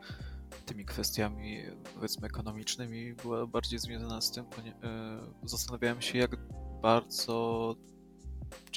tymi 0.67 0.85
kwestiami, 0.85 1.63
powiedzmy, 1.95 2.27
ekonomicznymi 2.27 3.15
była 3.15 3.47
bardziej 3.47 3.79
związana 3.79 4.21
z 4.21 4.33
tym, 4.33 4.45
zastanawiałem 5.45 6.03
się, 6.03 6.19
jak 6.19 6.37
bardzo 6.83 7.77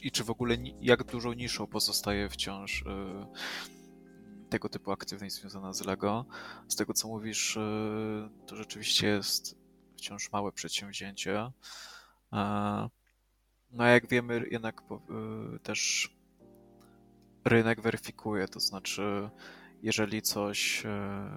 i 0.03 0.11
czy 0.11 0.23
w 0.23 0.29
ogóle 0.29 0.57
jak 0.81 1.03
dużą 1.03 1.33
niszą 1.33 1.67
pozostaje 1.67 2.29
wciąż 2.29 2.83
tego 4.49 4.69
typu 4.69 4.91
aktywność 4.91 5.35
związana 5.35 5.73
z 5.73 5.85
Lego. 5.85 6.25
Z 6.67 6.75
tego 6.75 6.93
co 6.93 7.07
mówisz, 7.07 7.57
to 8.47 8.55
rzeczywiście 8.55 9.07
jest 9.07 9.57
wciąż 9.97 10.31
małe 10.31 10.51
przedsięwzięcie. 10.51 11.51
No 13.71 13.85
jak 13.85 14.07
wiemy, 14.07 14.45
jednak 14.51 14.81
y, 15.55 15.59
też 15.59 16.09
rynek 17.45 17.81
weryfikuje, 17.81 18.47
to 18.47 18.59
znaczy, 18.59 19.29
jeżeli 19.83 20.21
coś 20.21 20.85
e, 20.85 21.29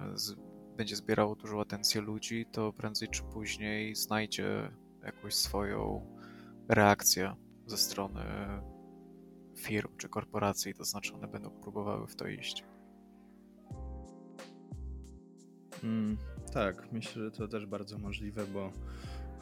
będzie 0.77 0.95
zbierało 0.95 1.35
dużą 1.35 1.61
atencję 1.61 2.01
ludzi, 2.01 2.45
to 2.51 2.73
prędzej 2.73 3.09
czy 3.09 3.23
później 3.23 3.95
znajdzie 3.95 4.71
jakąś 5.03 5.35
swoją 5.35 6.07
reakcję 6.69 7.35
ze 7.65 7.77
strony 7.77 8.23
firm 9.57 9.97
czy 9.97 10.09
korporacji, 10.09 10.73
to 10.73 10.83
znaczy 10.83 11.13
one 11.13 11.27
będą 11.27 11.49
próbowały 11.49 12.07
w 12.07 12.15
to 12.15 12.27
iść. 12.27 12.63
Mm, 15.83 16.17
tak, 16.53 16.91
myślę, 16.91 17.23
że 17.23 17.31
to 17.31 17.47
też 17.47 17.65
bardzo 17.65 17.97
możliwe, 17.97 18.45
bo 18.45 18.71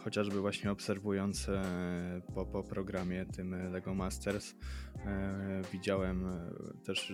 chociażby 0.03 0.41
właśnie 0.41 0.71
obserwując 0.71 1.49
e, 1.49 2.21
po, 2.35 2.45
po 2.45 2.63
programie 2.63 3.25
tym 3.25 3.71
Lego 3.71 3.93
Masters 3.93 4.55
e, 5.05 5.61
widziałem 5.73 6.27
e, 6.27 6.51
też 6.85 7.13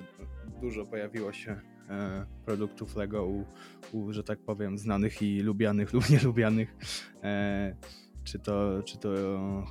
dużo 0.61 0.85
pojawiło 0.85 1.33
się 1.33 1.61
e, 1.89 2.25
produktów 2.45 2.95
Lego 2.95 3.25
u, 3.25 3.45
u, 3.91 4.13
że 4.13 4.23
tak 4.23 4.39
powiem, 4.39 4.77
znanych 4.77 5.21
i 5.21 5.39
lubianych 5.39 5.93
lub 5.93 6.09
nielubianych. 6.09 6.75
E, 7.23 7.75
czy 8.23 8.39
to, 8.39 8.83
czy 8.85 8.97
to 8.97 9.09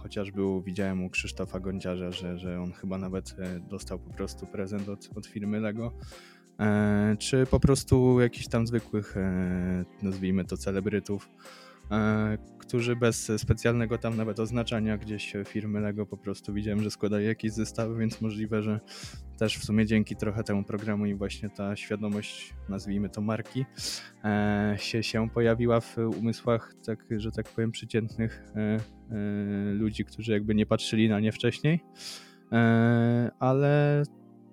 chociażby 0.02 0.42
widziałem 0.64 1.04
u 1.04 1.10
Krzysztofa 1.10 1.60
Gądziarza, 1.60 2.12
że, 2.12 2.38
że 2.38 2.60
on 2.60 2.72
chyba 2.72 2.98
nawet 2.98 3.36
e, 3.38 3.60
dostał 3.60 3.98
po 3.98 4.10
prostu 4.10 4.46
prezent 4.46 4.88
od, 4.88 5.10
od 5.16 5.26
firmy 5.26 5.60
Lego 5.60 5.92
E, 6.60 7.16
czy 7.18 7.46
po 7.46 7.60
prostu 7.60 8.20
jakichś 8.20 8.48
tam 8.48 8.66
zwykłych, 8.66 9.16
e, 9.16 9.84
nazwijmy 10.02 10.44
to, 10.44 10.56
celebrytów, 10.56 11.28
e, 11.90 12.38
którzy 12.66 12.96
bez 12.96 13.32
specjalnego 13.36 13.98
tam 13.98 14.16
nawet 14.16 14.40
oznaczania 14.40 14.98
gdzieś 14.98 15.32
firmy 15.46 15.80
Lego 15.80 16.06
po 16.06 16.16
prostu 16.16 16.52
widziałem, 16.52 16.82
że 16.82 16.90
składają 16.90 17.28
jakieś 17.28 17.52
zestawy, 17.52 17.98
więc 17.98 18.20
możliwe, 18.20 18.62
że 18.62 18.80
też 19.38 19.58
w 19.58 19.64
sumie 19.64 19.86
dzięki 19.86 20.16
trochę 20.16 20.44
temu 20.44 20.64
programu 20.64 21.06
i 21.06 21.14
właśnie 21.14 21.50
ta 21.50 21.76
świadomość, 21.76 22.54
nazwijmy 22.68 23.08
to 23.08 23.20
marki, 23.20 23.64
się, 24.76 25.02
się 25.02 25.30
pojawiła 25.30 25.80
w 25.80 25.98
umysłach, 25.98 26.74
tak, 26.86 27.04
że 27.16 27.30
tak 27.30 27.48
powiem, 27.48 27.70
przeciętnych 27.70 28.52
ludzi, 29.72 30.04
którzy 30.04 30.32
jakby 30.32 30.54
nie 30.54 30.66
patrzyli 30.66 31.08
na 31.08 31.20
nie 31.20 31.32
wcześniej. 31.32 31.80
Ale 33.38 34.02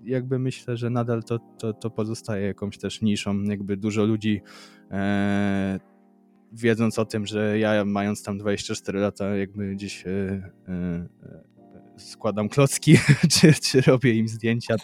jakby 0.03 0.39
myślę, 0.39 0.77
że 0.77 0.89
nadal 0.89 1.23
to, 1.23 1.39
to, 1.39 1.73
to 1.73 1.89
pozostaje 1.89 2.47
jakąś 2.47 2.77
też 2.77 3.01
niszą. 3.01 3.43
Jakby 3.43 3.77
dużo 3.77 4.05
ludzi 4.05 4.41
e, 4.91 5.79
wiedząc 6.51 6.99
o 6.99 7.05
tym, 7.05 7.25
że 7.25 7.59
ja 7.59 7.85
mając 7.85 8.23
tam 8.23 8.37
24 8.37 8.99
lata 8.99 9.37
jakby 9.37 9.75
gdzieś 9.75 10.07
e, 10.07 10.09
e, 10.67 11.07
składam 11.97 12.49
klocki, 12.49 12.97
czy, 13.33 13.53
czy 13.53 13.81
robię 13.81 14.13
im 14.13 14.27
zdjęcia, 14.27 14.75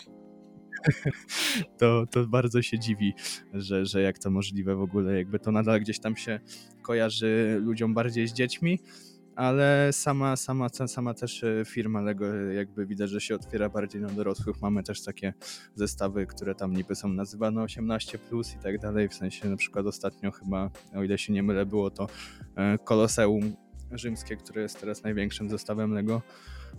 to, 1.80 2.06
to 2.12 2.28
bardzo 2.28 2.62
się 2.62 2.80
dziwi, 2.80 3.14
że, 3.54 3.86
że 3.86 4.02
jak 4.02 4.20
to 4.20 4.32
możliwe 4.32 4.76
w 4.76 4.82
ogóle, 4.82 5.18
jakby 5.18 5.40
to 5.40 5.52
nadal 5.52 5.82
gdzieś 5.82 6.00
tam 6.00 6.16
się 6.16 6.40
kojarzy 6.82 7.60
ludziom 7.64 7.94
bardziej 7.94 8.28
z 8.28 8.34
dziećmi, 8.34 8.80
ale 9.38 9.90
sama, 9.94 10.36
sama, 10.36 10.70
sama 10.70 11.14
też 11.14 11.44
e, 11.44 11.64
firma 11.66 12.02
Lego 12.02 12.36
jakby 12.36 12.86
widać, 12.86 13.10
że 13.10 13.22
się 13.22 13.36
otwiera 13.36 13.70
bardziej 13.70 14.02
na 14.02 14.08
dorosłych. 14.08 14.62
Mamy 14.62 14.84
też 14.84 15.04
takie 15.04 15.34
zestawy, 15.76 16.26
które 16.26 16.56
tam 16.56 16.74
niby 16.74 16.96
są 16.96 17.10
nazywane 17.10 17.62
18 17.62 18.18
plus 18.18 18.56
i 18.56 18.58
tak 18.58 18.80
dalej, 18.80 19.10
w 19.10 19.14
sensie 19.14 19.50
na 19.50 19.58
przykład 19.58 19.86
ostatnio 19.86 20.32
chyba, 20.32 20.70
o 20.96 21.04
ile 21.04 21.18
się 21.18 21.34
nie 21.34 21.44
mylę, 21.44 21.66
było 21.66 21.90
to 21.90 22.08
e, 22.56 22.78
Koloseum 22.78 23.56
rzymskie, 23.92 24.38
które 24.38 24.62
jest 24.62 24.80
teraz 24.80 25.04
największym 25.04 25.50
zestawem 25.50 25.94
Lego, 25.94 26.22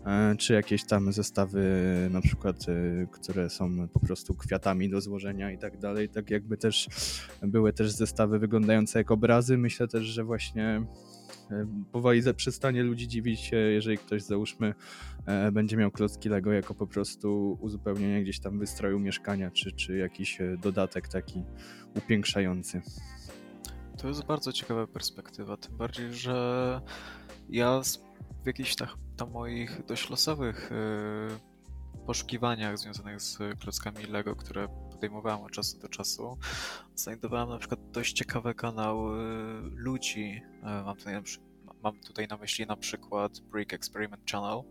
e, 0.07 0.37
czy 0.37 0.53
jakieś 0.53 0.85
tam 0.85 1.13
zestawy 1.13 1.63
na 2.11 2.21
przykład, 2.21 2.57
które 3.11 3.51
są 3.51 3.89
po 3.89 4.01
prostu 4.01 4.35
kwiatami 4.35 4.91
do 4.91 5.01
złożenia 5.01 5.53
i 5.53 5.59
tak 5.59 5.79
dalej, 5.79 6.09
tak 6.09 6.31
jakby 6.31 6.57
też 6.57 6.89
były 7.43 7.73
też 7.73 7.91
zestawy 7.91 8.39
wyglądające 8.39 8.99
jak 8.99 9.11
obrazy. 9.11 9.59
Myślę 9.59 9.89
też, 9.89 10.05
że 10.05 10.25
właśnie 10.25 10.83
powoli 11.93 12.23
przestanie 12.35 12.83
ludzi 12.83 13.09
dziwić 13.09 13.41
się, 13.41 13.57
jeżeli 13.57 13.99
ktoś 13.99 14.23
załóżmy 14.23 14.75
e, 15.27 15.53
będzie 15.53 15.77
miał 15.77 15.91
klocki 15.91 16.29
Lego 16.29 16.53
jako 16.53 16.75
po 16.75 16.87
prostu 16.87 17.59
uzupełnienie 17.61 18.23
gdzieś 18.23 18.41
tam 18.41 18.59
wystroju 18.59 18.99
mieszkania, 18.99 19.51
czy, 19.51 19.73
czy 19.73 19.97
jakiś 19.97 20.41
e, 20.41 20.57
dodatek 20.57 21.09
taki 21.09 21.43
upiększający. 21.97 22.83
To 23.99 24.09
jest 24.09 24.25
bardzo 24.25 24.53
ciekawa 24.53 24.87
perspektywa, 24.87 25.57
tym 25.57 25.77
bardziej, 25.77 26.15
że 26.15 26.81
ja 27.49 27.81
w 28.43 28.47
jakichś 28.47 28.75
tam, 28.75 28.89
tam 29.17 29.31
moich 29.31 29.87
dość 29.87 30.11
losowych 30.11 30.71
yy, 30.71 32.07
poszukiwaniach 32.07 32.79
związanych 32.79 33.21
z 33.21 33.39
klockami 33.61 34.05
Lego, 34.07 34.37
które 34.37 34.69
podejmowałem 34.99 35.41
od 35.41 35.53
czasu 35.53 35.79
do 35.79 35.89
czasu, 35.89 36.39
znajdowałem 36.95 37.49
na 37.49 37.59
przykład 37.59 37.91
dość 37.91 38.13
ciekawe 38.13 38.55
kanały 38.55 39.19
ludzi. 39.75 40.43
E, 40.63 40.83
mam 40.83 40.97
tutaj, 40.97 41.23
mam 41.83 42.01
tutaj 42.01 42.29
na 42.29 42.37
myśli 42.37 42.67
na 42.67 42.77
przykład 42.77 43.41
Brick 43.41 43.73
Experiment 43.73 44.31
Channel, 44.31 44.63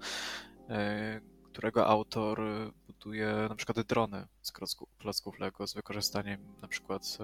e, 0.70 1.22
którego 1.44 1.88
autor 1.88 2.42
buduje 2.88 3.46
na 3.50 3.56
przykład 3.56 3.80
drony 3.80 4.28
z 4.42 4.52
klocków 4.98 5.40
Lego 5.40 5.68
z 5.68 5.74
wykorzystaniem 5.74 6.56
na 6.62 6.68
przykład 6.68 7.18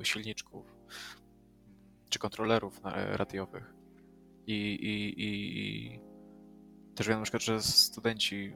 e, 0.00 0.04
silniczków 0.04 0.66
czy 2.08 2.18
kontrolerów 2.18 2.80
radiowych. 3.12 3.74
I, 4.46 4.54
i, 4.74 5.14
i 5.24 6.00
też 6.94 7.08
wiem 7.08 7.18
na 7.18 7.22
przykład, 7.22 7.42
że 7.42 7.62
studenci 7.62 8.52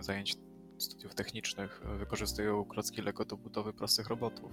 zajęć 0.00 0.36
studiów 0.78 1.14
technicznych 1.14 1.82
e, 1.84 1.96
wykorzystują 1.96 2.64
klocki 2.64 3.02
Lego 3.02 3.24
do 3.24 3.36
budowy 3.36 3.72
prostych 3.72 4.08
robotów. 4.08 4.52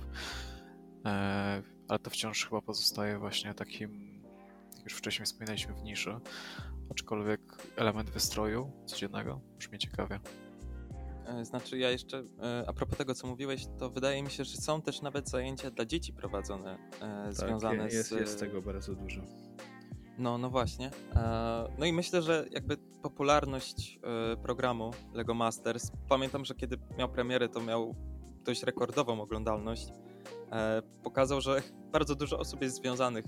E, 1.06 1.64
ale 1.88 2.00
to 2.00 2.10
wciąż 2.10 2.46
chyba 2.46 2.62
pozostaje 2.62 3.20
właśnie 3.20 3.54
takim, 3.54 4.22
jak 4.76 4.84
już 4.84 4.94
wcześniej 4.94 5.26
wspominaliśmy, 5.26 5.74
w 5.74 5.84
niszy. 5.84 6.20
Aczkolwiek 6.90 7.42
element 7.76 8.10
wystroju 8.10 8.72
codziennego 8.86 9.42
brzmi 9.58 9.80
ciekawie. 9.80 10.20
E, 11.26 11.46
znaczy, 11.46 11.78
ja 11.78 11.92
jeszcze 11.92 12.24
a 12.68 12.74
propos 12.74 12.98
tego, 12.98 13.16
co 13.16 13.28
mówiłeś, 13.28 13.66
to 13.80 13.90
wydaje 13.90 14.24
mi 14.24 14.32
się, 14.32 14.44
że 14.44 14.58
są 14.58 14.82
też 14.82 15.02
nawet 15.02 15.30
zajęcia 15.30 15.72
dla 15.72 15.86
dzieci 15.86 16.14
prowadzone, 16.14 16.78
tak, 17.00 17.34
związane 17.34 17.84
jest, 17.84 18.10
z. 18.10 18.12
Jest 18.12 18.40
tego 18.40 18.62
bardzo 18.62 18.96
dużo. 18.96 19.22
No, 20.18 20.38
no 20.38 20.50
właśnie. 20.50 20.92
No 21.78 21.86
i 21.86 21.94
myślę, 21.94 22.22
że 22.22 22.46
jakby 22.52 22.78
popularność 23.02 24.00
y, 24.34 24.38
programu 24.38 24.92
LEGO 25.14 25.34
Masters. 25.34 25.92
Pamiętam, 26.10 26.46
że 26.46 26.56
kiedy 26.56 26.78
miał 26.98 27.10
premierę, 27.10 27.50
to 27.50 27.62
miał 27.62 27.96
dość 28.46 28.64
rekordową 28.64 29.22
oglądalność. 29.22 29.88
E, 30.52 30.82
pokazał, 31.04 31.42
że 31.42 31.62
bardzo 31.94 32.16
dużo 32.16 32.40
osób 32.40 32.62
jest 32.62 32.76
związanych 32.76 33.26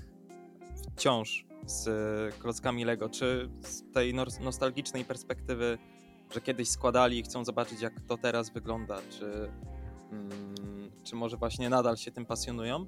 wciąż 0.97 1.45
z 1.65 2.35
klockami 2.35 2.85
Lego. 2.85 3.09
Czy 3.09 3.49
z 3.61 3.91
tej 3.93 4.13
nostalgicznej 4.41 5.05
perspektywy, 5.05 5.77
że 6.33 6.41
kiedyś 6.41 6.69
składali 6.69 7.19
i 7.19 7.23
chcą 7.23 7.45
zobaczyć, 7.45 7.81
jak 7.81 8.01
to 8.07 8.17
teraz 8.17 8.49
wygląda, 8.49 8.99
czy, 9.09 9.51
mm, 10.11 10.91
czy 11.03 11.15
może 11.15 11.37
właśnie 11.37 11.69
nadal 11.69 11.97
się 11.97 12.11
tym 12.11 12.25
pasjonują? 12.25 12.85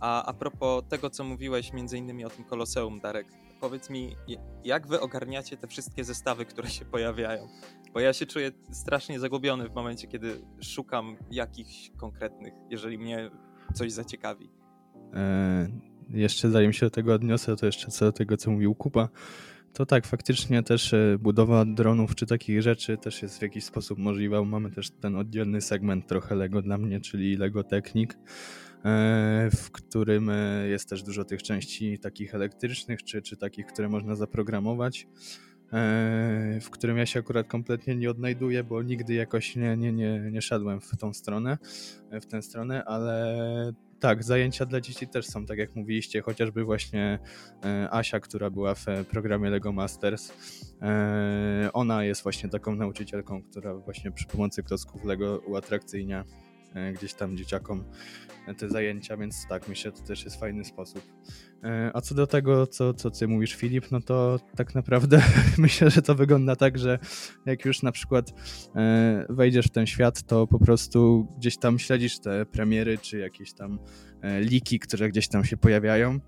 A 0.00 0.24
a 0.24 0.32
propos 0.32 0.84
tego, 0.88 1.10
co 1.10 1.24
mówiłeś 1.24 1.72
między 1.72 1.98
innymi 1.98 2.24
o 2.24 2.30
tym 2.30 2.44
Koloseum, 2.44 3.00
Darek, 3.00 3.26
powiedz 3.60 3.90
mi, 3.90 4.16
jak 4.64 4.86
wy 4.86 5.00
ogarniacie 5.00 5.56
te 5.56 5.66
wszystkie 5.66 6.04
zestawy, 6.04 6.44
które 6.44 6.68
się 6.68 6.84
pojawiają? 6.84 7.48
Bo 7.94 8.00
ja 8.00 8.12
się 8.12 8.26
czuję 8.26 8.50
strasznie 8.72 9.20
zagubiony 9.20 9.68
w 9.68 9.74
momencie, 9.74 10.08
kiedy 10.08 10.40
szukam 10.60 11.16
jakichś 11.30 11.90
konkretnych, 11.96 12.54
jeżeli 12.70 12.98
mnie 12.98 13.30
coś 13.74 13.92
zaciekawi. 13.92 14.50
E, 15.14 15.68
jeszcze 16.10 16.50
zanim 16.50 16.72
się 16.72 16.86
do 16.86 16.90
tego 16.90 17.14
odniosę, 17.14 17.56
to 17.56 17.66
jeszcze 17.66 17.90
co 17.90 18.04
do 18.04 18.12
tego, 18.12 18.36
co 18.36 18.50
mówił 18.50 18.74
Kuba, 18.74 19.08
to 19.72 19.86
tak, 19.86 20.06
faktycznie 20.06 20.62
też 20.62 20.94
e, 20.94 21.16
budowa 21.20 21.64
dronów 21.64 22.14
czy 22.14 22.26
takich 22.26 22.62
rzeczy 22.62 22.96
też 22.96 23.22
jest 23.22 23.38
w 23.38 23.42
jakiś 23.42 23.64
sposób 23.64 23.98
możliwa. 23.98 24.44
Mamy 24.44 24.70
też 24.70 24.90
ten 24.90 25.16
oddzielny 25.16 25.60
segment 25.60 26.06
trochę 26.06 26.34
Lego 26.34 26.62
dla 26.62 26.78
mnie, 26.78 27.00
czyli 27.00 27.36
Lego 27.36 27.64
Technik, 27.64 28.18
w 29.52 29.70
którym 29.72 30.30
e, 30.30 30.68
jest 30.68 30.88
też 30.88 31.02
dużo 31.02 31.24
tych 31.24 31.42
części 31.42 31.98
takich 31.98 32.34
elektrycznych, 32.34 33.02
czy, 33.02 33.22
czy 33.22 33.36
takich, 33.36 33.66
które 33.66 33.88
można 33.88 34.14
zaprogramować 34.14 35.06
w 36.60 36.70
którym 36.70 36.96
ja 36.96 37.06
się 37.06 37.20
akurat 37.20 37.46
kompletnie 37.46 37.96
nie 37.96 38.10
odnajduję, 38.10 38.64
bo 38.64 38.82
nigdy 38.82 39.14
jakoś 39.14 39.56
nie, 39.56 39.76
nie, 39.76 39.92
nie, 39.92 40.30
nie 40.30 40.42
szedłem 40.42 40.80
w 40.80 40.96
tą 40.96 41.14
stronę, 41.14 41.58
w 42.20 42.26
tę 42.26 42.42
stronę, 42.42 42.84
ale 42.84 43.72
tak, 44.00 44.24
zajęcia 44.24 44.66
dla 44.66 44.80
dzieci 44.80 45.08
też 45.08 45.26
są, 45.26 45.46
tak 45.46 45.58
jak 45.58 45.76
mówiliście, 45.76 46.22
chociażby 46.22 46.64
właśnie 46.64 47.18
e, 47.64 47.88
Asia, 47.90 48.20
która 48.20 48.50
była 48.50 48.74
w 48.74 48.86
programie 49.10 49.50
Lego 49.50 49.72
Masters. 49.72 50.32
E, 50.82 51.70
ona 51.72 52.04
jest 52.04 52.22
właśnie 52.22 52.48
taką 52.48 52.74
nauczycielką, 52.74 53.42
która 53.42 53.74
właśnie 53.74 54.10
przy 54.10 54.26
pomocy 54.26 54.62
klocków 54.62 55.04
Lego 55.04 55.38
uatrakcyjnia 55.46 56.20
e, 56.20 56.47
gdzieś 56.94 57.14
tam 57.14 57.36
dzieciakom 57.36 57.84
te 58.58 58.68
zajęcia, 58.68 59.16
więc 59.16 59.46
tak, 59.48 59.68
myślę, 59.68 59.92
to 59.92 60.02
też 60.02 60.24
jest 60.24 60.40
fajny 60.40 60.64
sposób. 60.64 61.02
A 61.94 62.00
co 62.00 62.14
do 62.14 62.26
tego, 62.26 62.66
co, 62.66 62.94
co 62.94 63.10
ty 63.10 63.28
mówisz, 63.28 63.54
Filip, 63.54 63.90
no 63.90 64.00
to 64.00 64.40
tak 64.56 64.74
naprawdę 64.74 65.22
myślę, 65.58 65.90
że 65.90 66.02
to 66.02 66.14
wygląda 66.14 66.56
tak, 66.56 66.78
że 66.78 66.98
jak 67.46 67.64
już 67.64 67.82
na 67.82 67.92
przykład 67.92 68.32
wejdziesz 69.28 69.66
w 69.66 69.70
ten 69.70 69.86
świat, 69.86 70.22
to 70.22 70.46
po 70.46 70.58
prostu 70.58 71.28
gdzieś 71.38 71.58
tam 71.58 71.78
śledzisz 71.78 72.18
te 72.18 72.46
premiery, 72.46 72.98
czy 72.98 73.18
jakieś 73.18 73.52
tam 73.52 73.78
liki, 74.40 74.78
które 74.78 75.08
gdzieś 75.08 75.28
tam 75.28 75.44
się 75.44 75.56
pojawiają. 75.56 76.20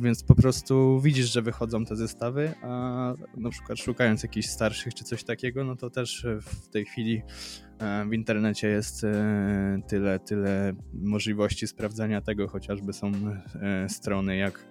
Więc 0.00 0.24
po 0.24 0.34
prostu 0.34 1.00
widzisz, 1.00 1.32
że 1.32 1.42
wychodzą 1.42 1.84
te 1.84 1.96
zestawy, 1.96 2.54
a 2.62 3.14
na 3.36 3.50
przykład 3.50 3.78
szukając 3.78 4.22
jakichś 4.22 4.48
starszych 4.48 4.94
czy 4.94 5.04
coś 5.04 5.24
takiego, 5.24 5.64
no 5.64 5.76
to 5.76 5.90
też 5.90 6.26
w 6.40 6.68
tej 6.68 6.84
chwili 6.84 7.22
E, 7.82 8.04
w 8.08 8.12
internecie 8.12 8.68
jest 8.68 9.04
e, 9.04 9.82
tyle, 9.88 10.18
tyle 10.18 10.72
możliwości 10.92 11.66
sprawdzania 11.66 12.20
tego, 12.20 12.48
chociażby 12.48 12.92
są 12.92 13.12
e, 13.62 13.88
strony 13.88 14.36
jak, 14.36 14.68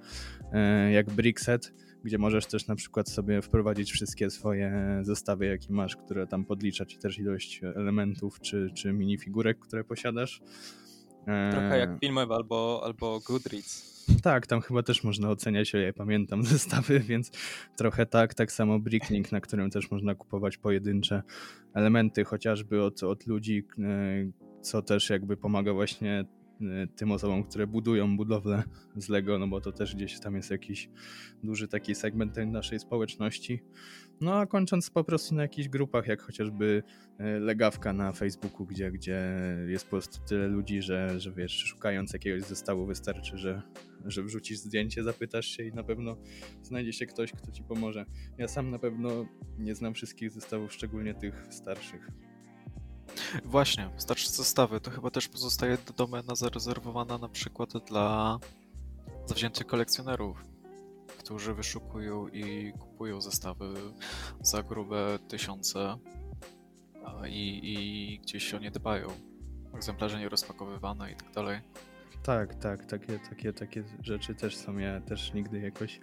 jak 0.91 1.10
Brickset, 1.10 1.74
gdzie 2.03 2.17
możesz 2.17 2.45
też 2.45 2.67
na 2.67 2.75
przykład 2.75 3.10
sobie 3.10 3.41
wprowadzić 3.41 3.91
wszystkie 3.91 4.29
swoje 4.29 5.00
zestawy, 5.01 5.45
jakie 5.45 5.74
masz, 5.74 5.95
które 5.95 6.27
tam 6.27 6.45
podlicza 6.45 6.86
ci 6.86 6.98
też 6.98 7.19
ilość 7.19 7.62
elementów 7.75 8.39
czy, 8.39 8.71
czy 8.74 8.93
minifigurek, 8.93 9.60
które 9.60 9.83
posiadasz. 9.83 10.41
Trochę 11.25 11.77
jak 11.77 11.99
filmowe 11.99 12.35
albo, 12.35 12.81
albo 12.83 13.19
Goodreads. 13.19 13.91
Tak, 14.23 14.47
tam 14.47 14.61
chyba 14.61 14.83
też 14.83 15.03
można 15.03 15.29
oceniać, 15.29 15.75
o 15.75 15.77
ja 15.77 15.93
pamiętam 15.93 16.43
zestawy, 16.55 16.99
więc 16.99 17.31
trochę 17.77 18.05
tak. 18.05 18.34
Tak 18.34 18.51
samo 18.51 18.79
Bricklink, 18.79 19.31
na 19.31 19.41
którym 19.41 19.69
też 19.69 19.91
można 19.91 20.15
kupować 20.15 20.57
pojedyncze 20.57 21.23
elementy, 21.73 22.23
chociażby 22.23 22.84
od, 22.84 23.03
od 23.03 23.27
ludzi, 23.27 23.67
e, 23.79 24.62
co 24.62 24.81
też 24.81 25.10
jakby 25.10 25.38
pomaga 25.38 25.73
właśnie 25.73 26.25
tym 26.95 27.12
osobom, 27.12 27.43
które 27.43 27.67
budują 27.67 28.17
budowlę 28.17 28.63
z 28.95 29.10
Lego, 29.10 29.39
no 29.39 29.47
bo 29.47 29.62
to 29.62 29.71
też 29.71 29.95
gdzieś 29.95 30.19
tam 30.19 30.36
jest 30.36 30.52
jakiś 30.52 30.89
duży 31.43 31.67
taki 31.67 31.95
segment 31.95 32.34
tej 32.34 32.47
naszej 32.47 32.80
społeczności. 32.80 33.63
No 34.21 34.36
a 34.36 34.45
kończąc 34.45 34.89
po 34.89 35.04
prostu 35.04 35.36
na 35.36 35.41
jakichś 35.41 35.67
grupach, 35.67 36.08
jak 36.08 36.21
chociażby 36.21 36.84
e, 37.17 37.39
legawka 37.39 37.93
na 37.93 38.12
Facebooku, 38.12 38.65
gdzie, 38.65 38.91
gdzie 38.91 39.21
jest 39.67 39.86
po 39.86 39.89
prostu 39.89 40.26
tyle 40.26 40.47
ludzi, 40.47 40.82
że, 40.82 41.19
że 41.19 41.32
wiesz, 41.32 41.58
szukając 41.58 42.13
jakiegoś 42.13 42.43
zestawu 42.43 42.86
wystarczy, 42.86 43.38
że, 43.38 43.62
że 44.06 44.24
wrzucisz 44.24 44.58
zdjęcie, 44.58 45.04
zapytasz 45.04 45.45
się 45.45 45.63
i 45.63 45.74
na 45.74 45.84
pewno 45.84 46.17
znajdzie 46.63 46.93
się 46.93 47.06
ktoś, 47.06 47.32
kto 47.32 47.52
ci 47.52 47.63
pomoże. 47.63 48.06
Ja 48.38 48.47
sam 48.47 48.69
na 48.69 48.80
pewno 48.80 49.26
nie 49.60 49.76
znam 49.76 49.93
wszystkich 49.93 50.32
zestawów, 50.32 50.74
szczególnie 50.74 51.13
tych 51.13 51.47
starszych. 51.50 52.31
Właśnie, 53.45 53.89
starsze 53.97 54.30
zestawy 54.30 54.80
to 54.80 54.91
chyba 54.91 55.12
też 55.12 55.28
pozostaje 55.28 55.78
domena 55.97 56.36
zarezerwowana 56.36 57.17
na 57.17 57.30
przykład 57.30 57.69
dla 57.88 58.39
zawziętych 59.28 59.67
kolekcjonerów 59.67 60.52
którzy 61.32 61.54
wyszukują 61.54 62.28
i 62.28 62.74
kupują 62.80 63.21
zestawy 63.21 63.74
za 64.41 64.63
grube 64.63 65.19
tysiące 65.28 65.97
i, 67.28 67.60
i 67.63 68.19
gdzieś 68.19 68.54
o 68.54 68.60
nie 68.60 68.71
dbają. 68.71 69.08
Egzemplarze 69.76 70.19
nierozpakowywane 70.19 71.12
i 71.12 71.15
tak 71.15 71.32
dalej. 71.32 71.60
Tak, 72.24 72.56
tak, 72.56 72.86
takie, 72.86 73.19
takie, 73.30 73.54
takie 73.54 73.84
rzeczy 74.02 74.36
też 74.36 74.58
są. 74.58 74.78
Ja 74.78 75.02
też 75.02 75.34
nigdy 75.34 75.60
jakoś 75.60 76.00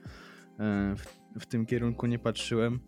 e, 0.59 0.95
w, 0.97 1.05
w 1.41 1.47
tym 1.47 1.67
kierunku 1.67 2.07
nie 2.07 2.19
patrzyłem. 2.19 2.81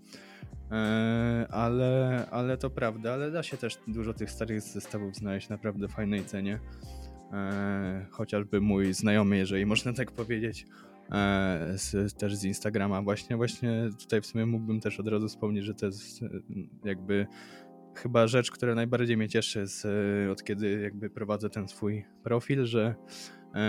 E, 0.71 1.47
ale, 1.51 2.27
ale 2.31 2.57
to 2.57 2.71
prawda, 2.71 3.13
ale 3.13 3.31
da 3.31 3.43
się 3.43 3.57
też 3.57 3.79
dużo 3.89 4.15
tych 4.15 4.31
starych 4.31 4.61
zestawów 4.61 5.17
znaleźć 5.17 5.49
naprawdę 5.49 5.89
w 5.89 5.93
fajnej 5.93 6.25
cenie. 6.25 6.61
E, 7.33 8.07
chociażby 8.11 8.61
mój 8.61 8.95
znajomy, 8.95 9.37
jeżeli 9.37 9.67
można 9.67 9.93
tak 9.93 10.13
powiedzieć, 10.13 10.67
E, 11.13 11.73
z, 11.77 12.15
też 12.15 12.37
z 12.37 12.45
Instagrama 12.45 13.03
właśnie. 13.03 13.37
Właśnie 13.37 13.91
tutaj 13.99 14.21
w 14.21 14.27
sumie 14.27 14.47
mógłbym 14.47 14.81
też 14.81 15.01
od 15.01 15.09
razu 15.09 15.29
wspomnieć, 15.29 15.65
że 15.65 15.75
to 15.75 15.87
jest 15.87 16.21
jakby 16.85 17.27
chyba 17.95 18.27
rzecz, 18.27 18.51
która 18.51 18.75
najbardziej 18.75 19.17
mnie 19.17 19.29
cieszy 19.29 19.67
z, 19.67 19.87
od 20.33 20.45
kiedy 20.45 20.81
jakby 20.81 21.11
prowadzę 21.11 21.51
ten 21.51 21.69
swój 21.69 22.05
profil, 22.23 22.67
że 22.67 22.95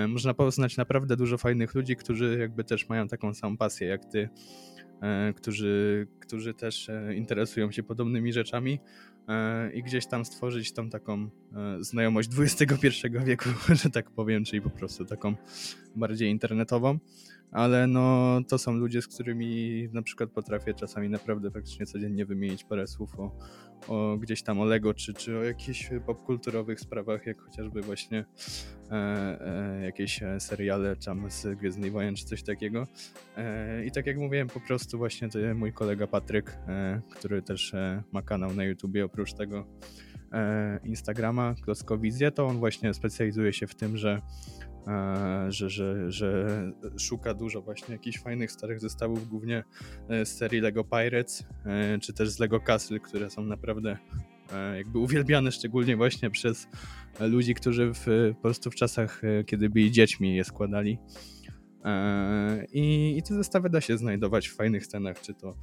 można 0.08 0.34
poznać 0.34 0.78
naprawdę 0.78 1.18
dużo 1.18 1.38
fajnych 1.38 1.76
ludzi, 1.76 1.96
którzy 1.96 2.38
jakby 2.40 2.64
też 2.64 2.90
mają 2.90 3.08
taką 3.08 3.34
samą 3.34 3.58
pasję 3.58 3.88
jak 3.88 4.06
ty, 4.06 4.30
którzy, 5.36 6.08
którzy 6.20 6.54
też 6.54 6.90
interesują 7.16 7.72
się 7.72 7.84
podobnymi 7.84 8.34
rzeczami 8.34 8.80
i 9.74 9.84
gdzieś 9.84 10.06
tam 10.06 10.26
stworzyć 10.26 10.74
tą 10.74 10.90
taką 10.90 11.30
znajomość 11.80 12.30
XXI 12.40 12.88
wieku, 13.26 13.50
że 13.84 13.90
tak 13.90 14.10
powiem, 14.12 14.46
czyli 14.46 14.62
po 14.62 14.70
prostu 14.70 15.06
taką 15.06 15.36
bardziej 15.96 16.30
internetową 16.30 17.00
ale 17.52 17.88
no 17.88 18.38
to 18.48 18.58
są 18.58 18.74
ludzie, 18.74 19.02
z 19.02 19.08
którymi 19.08 19.90
na 19.94 20.02
przykład 20.02 20.30
potrafię 20.30 20.74
czasami 20.74 21.10
naprawdę 21.10 21.52
praktycznie 21.52 21.86
codziennie 21.86 22.26
wymienić 22.26 22.64
parę 22.64 22.88
słów 22.88 23.20
o, 23.20 23.32
o 23.88 24.18
gdzieś 24.18 24.44
tam 24.44 24.60
o 24.60 24.66
Lego, 24.66 24.94
czy, 24.94 25.14
czy 25.14 25.38
o 25.38 25.44
jakichś 25.44 25.90
popkulturowych 26.06 26.80
sprawach, 26.80 27.26
jak 27.26 27.42
chociażby 27.42 27.82
właśnie 27.82 28.26
e, 28.92 28.96
e, 28.96 29.82
jakieś 29.86 30.24
e, 30.24 30.40
seriale 30.40 30.96
tam 30.96 31.32
z 31.32 31.60
Gwiezdnej 31.60 31.92
Wojen, 31.92 32.16
czy 32.16 32.26
coś 32.26 32.44
takiego. 32.44 32.88
E, 33.38 33.86
I 33.86 33.92
tak 33.92 34.06
jak 34.06 34.18
mówiłem, 34.18 34.48
po 34.48 34.60
prostu 34.60 34.98
właśnie 34.98 35.30
to 35.30 35.40
mój 35.56 35.74
kolega 35.74 36.08
Patryk, 36.08 36.58
e, 36.68 37.02
który 37.12 37.42
też 37.42 37.74
e, 37.74 38.04
ma 38.12 38.22
kanał 38.22 38.54
na 38.54 38.64
YouTubie, 38.64 39.06
oprócz 39.06 39.34
tego 39.34 39.66
Instagrama, 40.84 41.56
Kloskowizję, 41.62 42.32
to 42.32 42.48
on 42.48 42.58
właśnie 42.58 42.94
specjalizuje 42.94 43.54
się 43.54 43.68
w 43.68 43.76
tym, 43.76 43.98
że 43.98 44.22
że, 45.50 45.70
że, 45.70 46.12
że 46.12 46.48
szuka 46.98 47.34
dużo 47.34 47.62
właśnie 47.62 47.94
jakichś 47.94 48.20
fajnych 48.20 48.52
starych 48.52 48.80
zestawów, 48.80 49.28
głównie 49.30 49.64
e, 50.10 50.26
z 50.26 50.38
serii 50.38 50.62
Lego 50.62 50.84
Pirates, 50.84 51.46
e, 51.66 52.00
czy 52.00 52.14
też 52.14 52.30
z 52.30 52.40
Lego 52.40 52.60
Castle, 52.60 53.00
które 53.00 53.30
są 53.30 53.44
naprawdę 53.44 53.98
jakby 54.78 55.00
uwielbiane, 55.00 55.52
szczególnie 55.52 55.98
właśnie 55.98 56.30
przez 56.30 56.68
ludzi, 57.20 57.56
którzy 57.56 57.92
w, 57.94 58.06
po 58.36 58.42
prostu 58.42 58.72
w 58.72 58.76
czasach, 58.76 59.22
kiedy 59.46 59.70
byli 59.70 59.92
dziećmi 59.92 60.36
je 60.36 60.44
składali. 60.44 60.98
I, 62.74 63.18
I 63.18 63.24
te 63.24 63.34
zestawy 63.34 63.70
da 63.70 63.82
się 63.82 63.98
znajdować 63.98 64.48
w 64.48 64.56
fajnych 64.56 64.88
cenach, 64.88 65.22
czy 65.22 65.34
to 65.34 65.56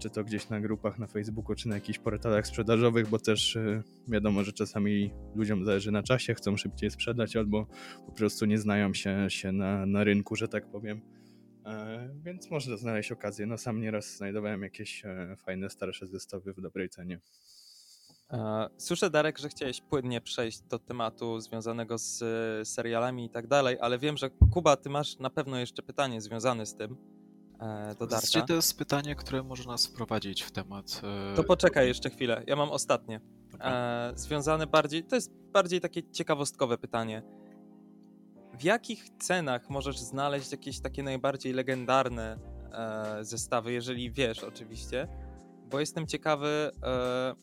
czy 0.00 0.10
to 0.10 0.24
gdzieś 0.24 0.48
na 0.48 0.60
grupach 0.60 0.98
na 0.98 1.06
Facebooku, 1.06 1.54
czy 1.54 1.68
na 1.68 1.74
jakichś 1.74 1.98
portalach 1.98 2.46
sprzedażowych, 2.46 3.08
bo 3.08 3.18
też 3.18 3.56
y, 3.56 3.82
wiadomo, 4.08 4.44
że 4.44 4.52
czasami 4.52 5.10
ludziom 5.34 5.64
zależy 5.64 5.90
na 5.90 6.02
czasie, 6.02 6.34
chcą 6.34 6.56
szybciej 6.56 6.90
sprzedać 6.90 7.36
albo 7.36 7.66
po 8.06 8.12
prostu 8.12 8.46
nie 8.46 8.58
znają 8.58 8.94
się, 8.94 9.26
się 9.28 9.52
na, 9.52 9.86
na 9.86 10.04
rynku, 10.04 10.36
że 10.36 10.48
tak 10.48 10.70
powiem. 10.70 11.00
E, 11.66 12.08
więc 12.22 12.50
można 12.50 12.76
znaleźć 12.76 13.12
okazję. 13.12 13.46
No 13.46 13.58
sam 13.58 13.80
nieraz 13.80 14.16
znajdowałem 14.16 14.62
jakieś 14.62 15.04
e, 15.04 15.36
fajne, 15.36 15.70
starsze 15.70 16.06
zestawy 16.06 16.52
w 16.52 16.60
dobrej 16.60 16.88
cenie. 16.88 17.20
E, 18.30 18.68
słyszę, 18.76 19.10
Darek, 19.10 19.38
że 19.38 19.48
chciałeś 19.48 19.80
płynnie 19.80 20.20
przejść 20.20 20.60
do 20.60 20.78
tematu 20.78 21.40
związanego 21.40 21.98
z 21.98 22.18
serialami 22.68 23.24
i 23.24 23.30
tak 23.30 23.46
dalej, 23.46 23.76
ale 23.80 23.98
wiem, 23.98 24.16
że 24.16 24.30
Kuba, 24.30 24.76
ty 24.76 24.90
masz 24.90 25.18
na 25.18 25.30
pewno 25.30 25.58
jeszcze 25.58 25.82
pytanie 25.82 26.20
związane 26.20 26.66
z 26.66 26.74
tym 26.74 27.19
e, 27.60 27.94
do 27.94 28.06
Darka. 28.06 28.26
Znaczy, 28.26 28.46
to 28.46 28.54
jest 28.54 28.78
pytanie, 28.78 29.14
które 29.14 29.42
może 29.42 29.64
nas 29.68 29.86
wprowadzić 29.86 30.42
w 30.42 30.50
temat. 30.50 31.00
e, 31.32 31.36
To 31.36 31.44
poczekaj 31.44 31.86
jeszcze 31.88 32.10
chwilę, 32.10 32.42
ja 32.46 32.56
mam 32.56 32.70
ostatnie. 32.70 33.20
E, 33.60 34.12
związane 34.14 34.66
bardziej, 34.66 35.04
to 35.04 35.14
jest 35.14 35.32
bardziej 35.52 35.80
takie 35.80 36.10
ciekawostkowe 36.10 36.78
pytanie. 36.78 37.22
W 38.58 38.62
jakich 38.62 39.04
cenach 39.18 39.70
możesz 39.70 39.98
znaleźć 39.98 40.52
jakieś 40.52 40.80
takie 40.80 41.02
najbardziej 41.02 41.52
legendarne 41.52 42.38
e, 42.72 43.24
zestawy, 43.24 43.72
jeżeli 43.72 44.10
wiesz 44.12 44.44
oczywiście, 44.44 45.08
bo 45.70 45.80
jestem 45.80 46.06
ciekawy, 46.06 46.70
e, 46.82 47.34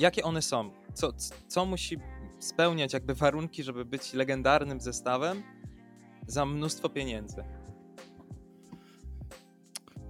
jakie 0.00 0.22
one 0.22 0.42
są, 0.42 0.70
co, 0.94 1.12
co 1.48 1.66
musi 1.66 1.98
spełniać 2.38 2.92
jakby 2.92 3.14
warunki, 3.14 3.62
żeby 3.62 3.84
być 3.84 4.14
legendarnym 4.14 4.80
zestawem 4.80 5.42
za 6.26 6.46
mnóstwo 6.46 6.88
pieniędzy. 6.88 7.44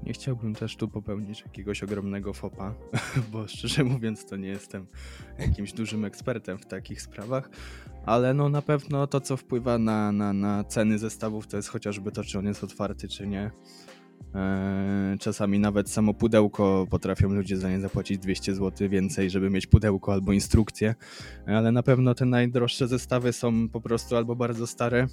Nie 0.03 0.13
chciałbym 0.13 0.55
też 0.55 0.77
tu 0.77 0.89
popełnić 0.89 1.41
jakiegoś 1.41 1.83
ogromnego 1.83 2.33
fopa, 2.33 2.75
bo 3.33 3.49
szczerze 3.49 3.85
mówiąc 3.85 4.27
to 4.27 4.37
nie 4.37 4.49
jestem 4.49 4.87
jakimś 5.39 5.73
dużym 5.73 6.05
ekspertem 6.05 6.59
w 6.59 6.67
takich 6.67 7.03
sprawach, 7.03 7.51
ale 8.07 8.35
no 8.35 8.49
na 8.49 8.63
pewno 8.63 9.07
to, 9.07 9.21
co 9.21 9.37
wpływa 9.37 9.79
na, 9.79 10.13
na, 10.13 10.33
na 10.33 10.65
ceny 10.65 10.99
zestawów, 10.99 11.47
to 11.47 11.57
jest 11.57 11.69
chociażby 11.69 12.13
to, 12.13 12.25
czy 12.25 12.39
on 12.39 12.47
jest 12.47 12.65
otwarty, 12.65 13.09
czy 13.09 13.27
nie. 13.27 13.51
Eee, 14.35 15.19
Czasami 15.19 15.59
nawet 15.59 15.91
samo 15.91 16.15
pudełko 16.15 16.87
potrafią 16.91 17.29
ludzie 17.29 17.57
za 17.57 17.71
nie 17.71 17.81
zapłacić 17.81 18.19
200 18.19 18.55
zł 18.55 18.89
więcej, 18.89 19.31
żeby 19.31 19.51
mieć 19.51 19.67
pudełko 19.67 20.13
albo 20.13 20.33
instrukcję, 20.33 20.95
ale 21.47 21.73
na 21.73 21.83
pewno 21.83 22.15
te 22.15 22.25
najdroższe 22.25 22.89
zestawy 22.89 23.33
są 23.33 23.69
po 23.69 23.81
prostu 23.81 24.17
albo 24.17 24.37
bardzo 24.37 24.67
stare 24.67 25.07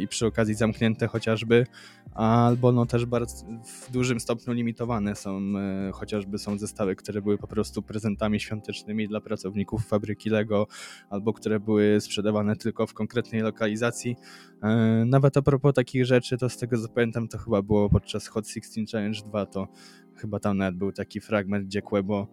i 0.00 0.08
przy 0.08 0.26
okazji 0.26 0.54
zamknięte 0.54 1.06
chociażby, 1.06 1.66
albo 2.14 2.72
no 2.72 2.86
też 2.86 3.06
bardzo 3.06 3.46
w 3.64 3.92
dużym 3.92 4.20
stopniu 4.20 4.52
limitowane 4.52 5.16
są, 5.16 5.40
e, 5.58 5.90
chociażby 5.92 6.38
są 6.38 6.58
zestawy, 6.58 6.96
które 6.96 7.22
były 7.22 7.38
po 7.38 7.46
prostu 7.46 7.82
prezentami 7.82 8.40
świątecznymi 8.40 9.08
dla 9.08 9.20
pracowników 9.20 9.86
fabryki 9.86 10.30
Lego, 10.30 10.66
albo 11.10 11.32
które 11.32 11.60
były 11.60 12.00
sprzedawane 12.00 12.56
tylko 12.56 12.86
w 12.86 12.94
konkretnej 12.94 13.40
lokalizacji. 13.40 14.16
E, 14.62 15.04
Nawet 15.06 15.36
a 15.36 15.42
propos 15.42 15.74
takich 15.74 16.06
rzeczy, 16.06 16.38
to 16.38 16.48
z 16.48 16.58
tego 16.58 16.78
co 16.82 16.88
pamiętam, 16.88 17.28
to 17.28 17.38
chyba 17.38 17.62
było 17.62 17.90
podczas 17.90 18.28
Hot 18.28 18.48
16 18.48 18.84
Challenge 18.92 19.20
2, 19.26 19.46
to 19.46 19.68
chyba 20.16 20.40
tam 20.40 20.56
nawet 20.56 20.76
był 20.76 20.92
taki 20.92 21.20
fragment, 21.20 21.66
gdzie 21.66 21.82
Quebo 21.82 22.28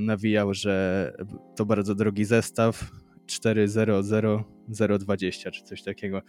nawijał, 0.00 0.54
że 0.54 1.12
to 1.56 1.66
bardzo 1.66 1.94
drogi 1.94 2.24
zestaw, 2.24 2.90
400020 3.26 5.50
czy 5.50 5.62
coś 5.62 5.82
takiego. 5.82 6.22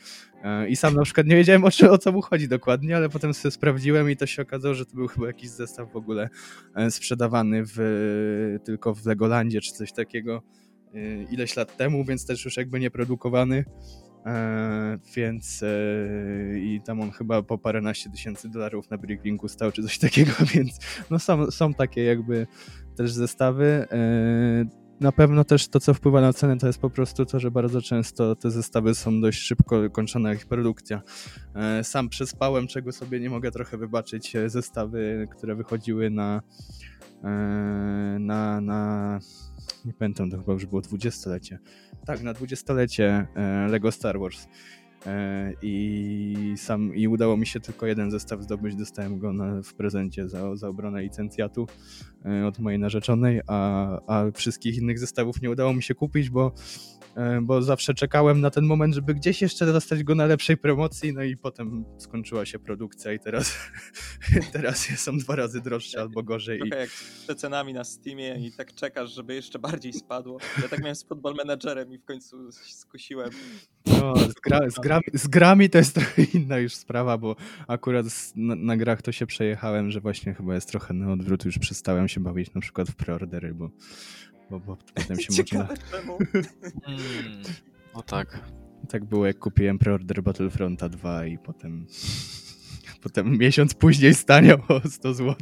E, 0.43 0.69
I 0.69 0.75
sam 0.75 0.95
na 0.95 1.03
przykład 1.03 1.27
nie 1.27 1.35
wiedziałem 1.35 1.65
o, 1.65 1.71
co- 1.71 1.91
o 1.91 1.97
co 1.97 2.11
mu 2.11 2.21
chodzi 2.21 2.47
dokładnie, 2.47 2.95
ale 2.95 3.09
potem 3.09 3.33
sobie 3.33 3.51
sprawdziłem 3.51 4.11
i 4.11 4.17
to 4.17 4.25
się 4.25 4.41
okazało, 4.41 4.73
że 4.73 4.85
to 4.85 4.95
był 4.95 5.07
chyba 5.07 5.27
jakiś 5.27 5.49
zestaw 5.49 5.91
w 5.91 5.95
ogóle 5.95 6.29
e, 6.75 6.91
sprzedawany 6.91 7.63
w, 7.65 7.77
tylko 8.63 8.95
w 8.95 9.05
Legolandzie 9.05 9.61
czy 9.61 9.71
coś 9.71 9.91
takiego 9.93 10.41
e, 10.93 11.23
ileś 11.23 11.55
lat 11.55 11.77
temu, 11.77 12.05
więc 12.05 12.25
też 12.25 12.45
już 12.45 12.57
jakby 12.57 12.79
nie 12.79 12.91
produkowany. 12.91 13.65
Więc 15.15 15.63
i 16.55 16.81
tam 16.85 17.01
on 17.01 17.11
chyba 17.11 17.43
po 17.43 17.57
paręnaście 17.57 18.09
tysięcy 18.09 18.49
dolarów 18.49 18.89
na 18.89 18.97
Bricklinku 18.97 19.47
stał 19.47 19.71
czy 19.71 19.83
coś 19.83 19.97
takiego, 19.97 20.31
więc 20.53 20.79
no 21.09 21.19
są, 21.19 21.51
są 21.51 21.73
takie 21.73 22.03
jakby 22.03 22.47
też 22.97 23.11
zestawy. 23.11 23.87
Na 24.99 25.11
pewno 25.11 25.43
też 25.43 25.67
to, 25.67 25.79
co 25.79 25.93
wpływa 25.93 26.21
na 26.21 26.33
cenę, 26.33 26.57
to 26.57 26.67
jest 26.67 26.79
po 26.79 26.89
prostu 26.89 27.25
to, 27.25 27.39
że 27.39 27.51
bardzo 27.51 27.81
często 27.81 28.35
te 28.35 28.51
zestawy 28.51 28.95
są 28.95 29.21
dość 29.21 29.39
szybko 29.39 29.89
kończona 29.89 30.33
ich 30.33 30.45
produkcja. 30.45 31.01
E, 31.55 31.83
Sam 31.83 32.09
przespałem, 32.09 32.67
czego 32.67 32.91
sobie 32.91 33.19
nie 33.19 33.29
mogę 33.29 33.51
trochę 33.51 33.77
wybaczyć, 33.77 34.35
e, 34.35 34.49
zestawy, 34.49 35.27
które 35.37 35.55
wychodziły 35.55 36.09
na 36.09 36.41
e, 37.23 37.27
na, 38.19 38.61
na 38.61 39.19
nie 39.85 39.93
pamiętam, 39.93 40.31
to 40.31 40.37
chyba 40.37 40.53
już 40.53 40.65
było 40.65 40.81
dwudziestolecie. 40.81 41.59
Tak, 42.05 42.23
na 42.23 42.33
dwudziestolecie 42.33 43.27
Lego 43.69 43.91
Star 43.91 44.19
Wars. 44.19 44.47
E, 45.07 45.53
I 45.61 46.53
sam 46.57 46.95
i 46.95 47.07
udało 47.07 47.37
mi 47.37 47.47
się 47.47 47.59
tylko 47.59 47.85
jeden 47.85 48.11
zestaw 48.11 48.41
zdobyć. 48.41 48.75
Dostałem 48.75 49.19
go 49.19 49.33
na, 49.33 49.61
w 49.61 49.73
prezencie 49.73 50.29
za, 50.29 50.55
za 50.55 50.67
obronę 50.67 51.01
licencjatu 51.01 51.67
e, 52.25 52.47
od 52.47 52.59
mojej 52.59 52.79
narzeczonej, 52.79 53.41
a, 53.47 53.89
a 54.07 54.31
wszystkich 54.31 54.77
innych 54.77 54.99
zestawów 54.99 55.41
nie 55.41 55.49
udało 55.49 55.73
mi 55.73 55.83
się 55.83 55.95
kupić, 55.95 56.29
bo, 56.29 56.51
bo 57.41 57.61
zawsze 57.61 57.93
czekałem 57.93 58.41
na 58.41 58.49
ten 58.49 58.65
moment, 58.65 58.95
żeby 58.95 59.13
gdzieś 59.13 59.41
jeszcze 59.41 59.65
dostać 59.65 60.03
go 60.03 60.15
na 60.15 60.25
lepszej 60.25 60.57
promocji, 60.57 61.13
no 61.13 61.23
i 61.23 61.37
potem 61.37 61.85
skończyła 61.97 62.45
się 62.45 62.59
produkcja 62.59 63.13
i 63.13 63.19
teraz, 63.19 63.57
teraz 64.53 64.87
są 64.95 65.17
dwa 65.17 65.35
razy 65.35 65.61
droższe 65.61 66.01
albo 66.01 66.23
gorzej. 66.23 66.57
I, 66.57 66.61
Trochę 66.61 66.81
jak 66.81 66.89
z 66.89 67.23
przecenami 67.23 67.73
na 67.73 67.83
Steamie 67.83 68.35
i 68.47 68.51
tak 68.51 68.73
czekasz, 68.73 69.11
żeby 69.11 69.33
jeszcze 69.33 69.59
bardziej 69.59 69.93
spadło. 69.93 70.39
Ja 70.61 70.69
tak 70.69 70.79
miałem 70.79 70.95
z 70.95 71.03
Football 71.03 71.35
Managerem 71.35 71.93
i 71.93 71.97
w 71.97 72.05
końcu 72.05 72.51
skusiłem. 72.51 73.29
No, 73.85 74.15
z, 74.17 74.33
gra, 74.33 74.69
z, 74.69 74.75
grami, 74.75 75.03
z 75.13 75.27
grami 75.27 75.69
to 75.69 75.77
jest 75.77 75.95
trochę 75.95 76.23
inna 76.23 76.57
już 76.57 76.75
sprawa, 76.75 77.17
bo 77.17 77.35
akurat 77.67 78.05
na, 78.35 78.55
na 78.55 78.77
grach 78.77 79.01
to 79.01 79.11
się 79.11 79.25
przejechałem, 79.25 79.91
że 79.91 80.01
właśnie 80.01 80.33
chyba 80.33 80.55
jest 80.55 80.69
trochę 80.69 80.93
na 80.93 81.11
odwrót, 81.11 81.45
już 81.45 81.59
przestałem 81.59 82.07
się 82.07 82.19
bawić 82.19 82.53
na 82.53 82.61
przykład 82.61 82.87
w 82.87 82.95
preordery, 82.95 83.53
bo, 83.53 83.69
bo, 84.49 84.59
bo 84.59 84.77
potem 84.95 85.19
się 85.19 85.27
można... 85.29 85.43
Ciekawe 85.43 85.75
czemu. 85.91 86.17
Mm, 86.87 87.41
no 87.95 88.03
tak. 88.03 88.39
Tak 88.89 89.05
było 89.05 89.27
jak 89.27 89.39
kupiłem 89.39 89.79
preorder 89.79 90.23
Battlefronta 90.23 90.89
2 90.89 91.25
i 91.25 91.37
potem... 91.37 91.85
Potem 93.01 93.37
miesiąc 93.37 93.73
później 93.73 94.13
staniał 94.13 94.57
o 94.67 94.89
100 94.89 95.13
zł. 95.13 95.35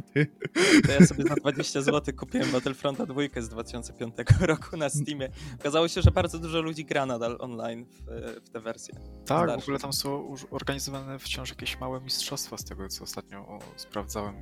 To 0.86 0.92
ja 0.92 1.06
sobie 1.06 1.24
za 1.24 1.34
20 1.34 1.82
zł 1.82 2.14
kupiłem 2.16 2.50
Battlefronta 2.50 3.06
2 3.06 3.22
z 3.36 3.48
2005 3.48 4.14
roku 4.40 4.76
na 4.76 4.88
Steamie. 4.88 5.28
Okazało 5.60 5.88
się, 5.88 6.02
że 6.02 6.10
bardzo 6.10 6.38
dużo 6.38 6.60
ludzi 6.60 6.84
gra 6.84 7.06
nadal 7.06 7.36
online 7.40 7.84
w, 7.84 8.00
w 8.44 8.50
tę 8.50 8.60
wersję. 8.60 8.94
Tak, 9.26 9.60
w 9.60 9.62
ogóle 9.62 9.78
tam 9.78 9.92
są 9.92 10.30
już 10.30 10.46
organizowane 10.50 11.18
wciąż 11.18 11.50
jakieś 11.50 11.80
małe 11.80 12.00
mistrzostwa 12.00 12.58
z 12.58 12.64
tego, 12.64 12.88
co 12.88 13.04
ostatnio 13.04 13.58
sprawdzałem. 13.76 14.34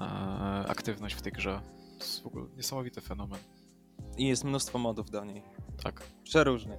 E, 0.00 0.02
aktywność 0.68 1.14
w 1.14 1.22
tej 1.22 1.32
grze. 1.32 1.60
To 1.98 2.04
jest 2.04 2.22
w 2.22 2.26
ogóle 2.26 2.46
niesamowity 2.56 3.00
fenomen. 3.00 3.40
I 4.16 4.26
jest 4.26 4.44
mnóstwo 4.44 4.78
modów 4.78 5.10
do 5.10 5.24
niej. 5.24 5.42
Tak. 5.82 6.02
Przeróżnych. 6.24 6.78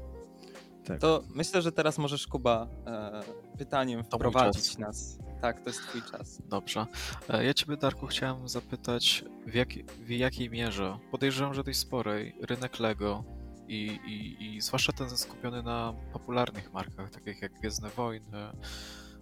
Tak. 0.86 1.00
To 1.00 1.24
myślę, 1.36 1.62
że 1.62 1.72
teraz 1.72 1.98
możesz, 1.98 2.28
Kuba, 2.28 2.68
e, 2.88 3.22
pytaniem 3.58 4.04
To 4.04 4.18
wprowadzić 4.18 4.78
nas. 4.78 5.20
Tak, 5.42 5.62
to 5.62 5.70
jest 5.70 5.82
twój 5.82 6.02
czas. 6.02 6.42
Dobrze. 6.46 6.86
E, 7.30 7.46
Ja 7.46 7.54
Ciebie, 7.54 7.78
Darku, 7.78 8.08
chciałem 8.08 8.50
zapytać, 8.50 9.26
w, 9.48 9.54
jak, 9.54 9.70
w 10.06 10.10
jakiej 10.10 10.50
mierze, 10.50 10.98
podejrzewam, 11.12 11.54
że 11.54 11.64
dość 11.64 11.80
sporej, 11.80 12.36
rynek 12.42 12.80
Lego 12.80 13.24
i, 13.68 14.00
i, 14.06 14.56
i 14.56 14.62
zwłaszcza 14.62 14.94
ten 14.94 15.10
skupiony 15.10 15.64
na 15.64 15.94
popularnych 16.14 16.74
markach, 16.74 17.10
takich 17.10 17.42
jak 17.42 17.54
Gwiezdne 17.54 17.90
Wojny, 17.90 18.38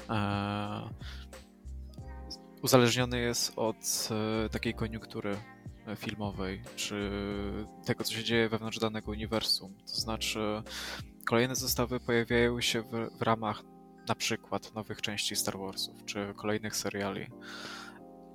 e, 0.10 0.90
uzależniony 2.62 3.20
jest 3.20 3.54
od 3.56 4.10
e, 4.46 4.50
takiej 4.50 4.74
koniunktury 4.74 5.38
filmowej, 5.96 6.62
czy 6.76 7.12
tego, 7.86 8.04
co 8.04 8.14
się 8.14 8.24
dzieje 8.24 8.50
wewnątrz 8.50 8.80
danego 8.80 9.12
uniwersum. 9.12 9.74
To 9.78 9.96
znaczy, 9.96 10.64
kolejne 11.26 11.56
zestawy 11.56 12.00
pojawiają 12.00 12.62
się 12.62 12.82
w, 12.82 13.18
w 13.20 13.22
ramach 13.22 13.64
na 14.08 14.16
przykład 14.16 14.76
nowych 14.76 15.02
części 15.02 15.36
Star 15.36 15.58
Warsów, 15.58 16.06
czy 16.06 16.34
kolejnych 16.36 16.76
seriali. 16.76 17.28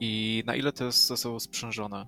I 0.00 0.42
na 0.46 0.54
ile 0.54 0.72
to 0.72 0.84
jest 0.84 1.06
ze 1.06 1.16
sobą 1.16 1.40
sprzężone? 1.40 2.06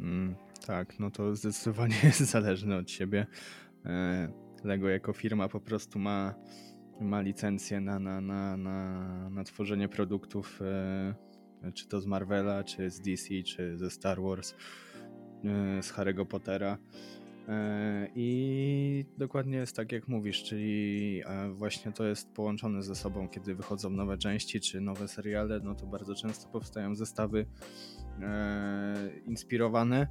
Mm, 0.00 0.36
tak, 0.66 0.98
no 0.98 1.10
to 1.10 1.34
zdecydowanie 1.34 1.96
jest 2.02 2.20
zależne 2.34 2.76
od 2.76 2.90
siebie. 2.90 3.26
E, 3.84 4.28
Lego 4.64 4.88
jako 4.88 5.12
firma 5.12 5.48
po 5.48 5.60
prostu 5.60 5.98
ma, 5.98 6.34
ma 7.00 7.20
licencję 7.20 7.80
na, 7.80 7.98
na, 7.98 8.20
na, 8.20 8.56
na, 8.56 9.30
na 9.30 9.44
tworzenie 9.44 9.88
produktów, 9.88 10.60
e, 10.62 11.14
czy 11.74 11.88
to 11.88 12.00
z 12.00 12.06
Marvela, 12.06 12.64
czy 12.64 12.90
z 12.90 13.00
DC, 13.00 13.28
czy 13.44 13.78
ze 13.78 13.90
Star 13.90 14.22
Wars, 14.22 14.52
e, 14.52 15.82
z 15.82 15.92
Harry'ego 15.92 16.26
Pottera. 16.26 16.78
E, 17.48 18.08
I 18.14 19.04
dokładnie 19.18 19.58
jest 19.58 19.76
tak, 19.76 19.92
jak 19.92 20.08
mówisz, 20.08 20.42
czyli 20.42 21.22
e, 21.26 21.50
właśnie 21.50 21.92
to 21.92 22.04
jest 22.04 22.32
połączone 22.32 22.82
ze 22.82 22.94
sobą, 22.94 23.28
kiedy 23.28 23.54
wychodzą 23.54 23.90
nowe 23.90 24.18
części 24.18 24.60
czy 24.60 24.80
nowe 24.80 25.08
seriale, 25.08 25.60
no 25.60 25.74
to 25.74 25.86
bardzo 25.86 26.14
często 26.14 26.48
powstają 26.48 26.94
zestawy 26.94 27.46
inspirowane. 29.26 30.08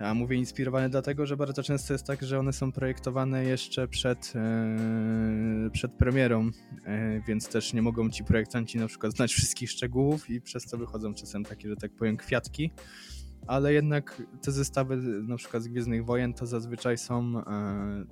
A 0.00 0.14
mówię 0.14 0.36
inspirowane 0.36 0.88
dlatego, 0.88 1.26
że 1.26 1.36
bardzo 1.36 1.62
często 1.62 1.94
jest 1.94 2.06
tak, 2.06 2.22
że 2.22 2.38
one 2.38 2.52
są 2.52 2.72
projektowane 2.72 3.44
jeszcze 3.44 3.88
przed, 3.88 4.32
e, 4.36 5.70
przed 5.72 5.92
premierą, 5.92 6.50
e, 6.84 7.20
więc 7.20 7.48
też 7.48 7.72
nie 7.72 7.82
mogą 7.82 8.10
ci 8.10 8.24
projektanci 8.24 8.78
na 8.78 8.86
przykład 8.86 9.12
znać 9.12 9.32
wszystkich 9.32 9.70
szczegółów 9.70 10.30
i 10.30 10.40
przez 10.40 10.66
to 10.66 10.78
wychodzą 10.78 11.14
czasem 11.14 11.44
takie, 11.44 11.68
że 11.68 11.76
tak 11.76 11.92
powiem, 11.92 12.16
kwiatki. 12.16 12.70
Ale 13.46 13.72
jednak 13.72 14.22
te 14.42 14.52
zestawy 14.52 14.96
na 15.22 15.36
przykład 15.36 15.62
z 15.62 15.68
Gwiezdnych 15.68 16.04
Wojen 16.04 16.34
to 16.34 16.46
zazwyczaj 16.46 16.98
są, 16.98 17.38
e, 17.38 18.04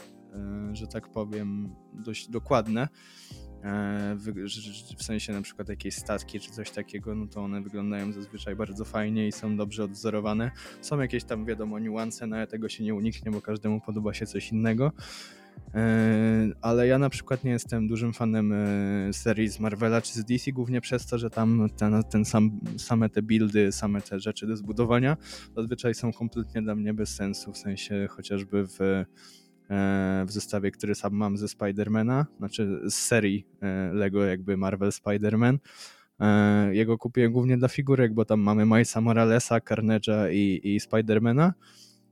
że 0.73 0.87
tak 0.87 1.09
powiem, 1.09 1.75
dość 1.93 2.29
dokładne 2.29 2.89
w 4.99 5.03
sensie 5.03 5.33
na 5.33 5.43
przykład 5.43 5.69
jakieś 5.69 5.95
statki 5.95 6.41
czy 6.41 6.51
coś 6.51 6.71
takiego, 6.71 7.15
no 7.15 7.27
to 7.27 7.41
one 7.41 7.61
wyglądają 7.61 8.13
zazwyczaj 8.13 8.57
bardzo 8.57 8.85
fajnie 8.85 9.29
i 9.29 9.33
są 9.33 9.57
dobrze 9.57 9.85
odwzorowane. 9.85 10.51
Są 10.81 11.01
jakieś 11.01 11.25
tam, 11.25 11.45
wiadomo, 11.45 11.79
niuanse, 11.79 12.27
no 12.27 12.37
ale 12.37 12.47
tego 12.47 12.69
się 12.69 12.85
nie 12.85 12.95
uniknie, 12.95 13.31
bo 13.31 13.41
każdemu 13.41 13.81
podoba 13.81 14.15
się 14.15 14.27
coś 14.27 14.53
innego. 14.53 14.93
E, 15.75 16.49
ale 16.61 16.87
ja 16.87 16.99
na 16.99 17.11
przykład 17.11 17.45
nie 17.45 17.51
jestem 17.51 17.89
dużym 17.89 18.13
fanem 18.13 18.53
e, 18.53 19.13
serii 19.13 19.49
z 19.49 19.61
Marvela 19.61 20.01
czy 20.01 20.13
z 20.13 20.25
DC, 20.25 20.53
głównie 20.53 20.81
przez 20.81 21.07
to, 21.07 21.19
że 21.19 21.31
tam 21.31 21.69
ten, 21.77 22.03
ten 22.05 22.25
sam, 22.25 22.61
same 22.77 23.09
te 23.09 23.23
buildy, 23.23 23.73
same 23.73 24.03
te 24.03 24.21
rzeczy 24.21 24.47
do 24.47 24.57
zbudowania 24.57 25.17
zazwyczaj 25.57 25.95
są 25.95 26.13
kompletnie 26.13 26.63
dla 26.63 26.75
mnie 26.75 26.95
bez 26.95 27.15
sensu, 27.15 27.53
w 27.53 27.59
sensie 27.59 28.07
chociażby 28.11 28.67
w 28.67 28.81
E, 28.81 29.05
w 30.27 30.33
zestawie, 30.33 30.71
który 30.71 30.95
sam 30.95 31.13
mam 31.13 31.37
ze 31.37 31.49
Spidermana, 31.49 32.27
znaczy 32.39 32.81
z 32.87 32.95
serii 32.95 33.47
e, 33.63 33.91
Lego 33.93 34.25
jakby 34.25 34.57
Marvel 34.57 34.91
Spider-Man. 34.91 35.59
E, 36.21 36.75
jego 36.75 36.99
kupiłem 36.99 37.33
głównie 37.33 37.57
dla 37.57 37.69
figurek, 37.69 38.15
bo 38.15 38.25
tam 38.25 38.41
mamy 38.41 38.67
Milesa 38.67 39.01
Moralesa, 39.01 39.59
Carnage'a 39.59 40.33
i, 40.33 40.61
i 40.75 40.81
Spidermana, 40.81 41.55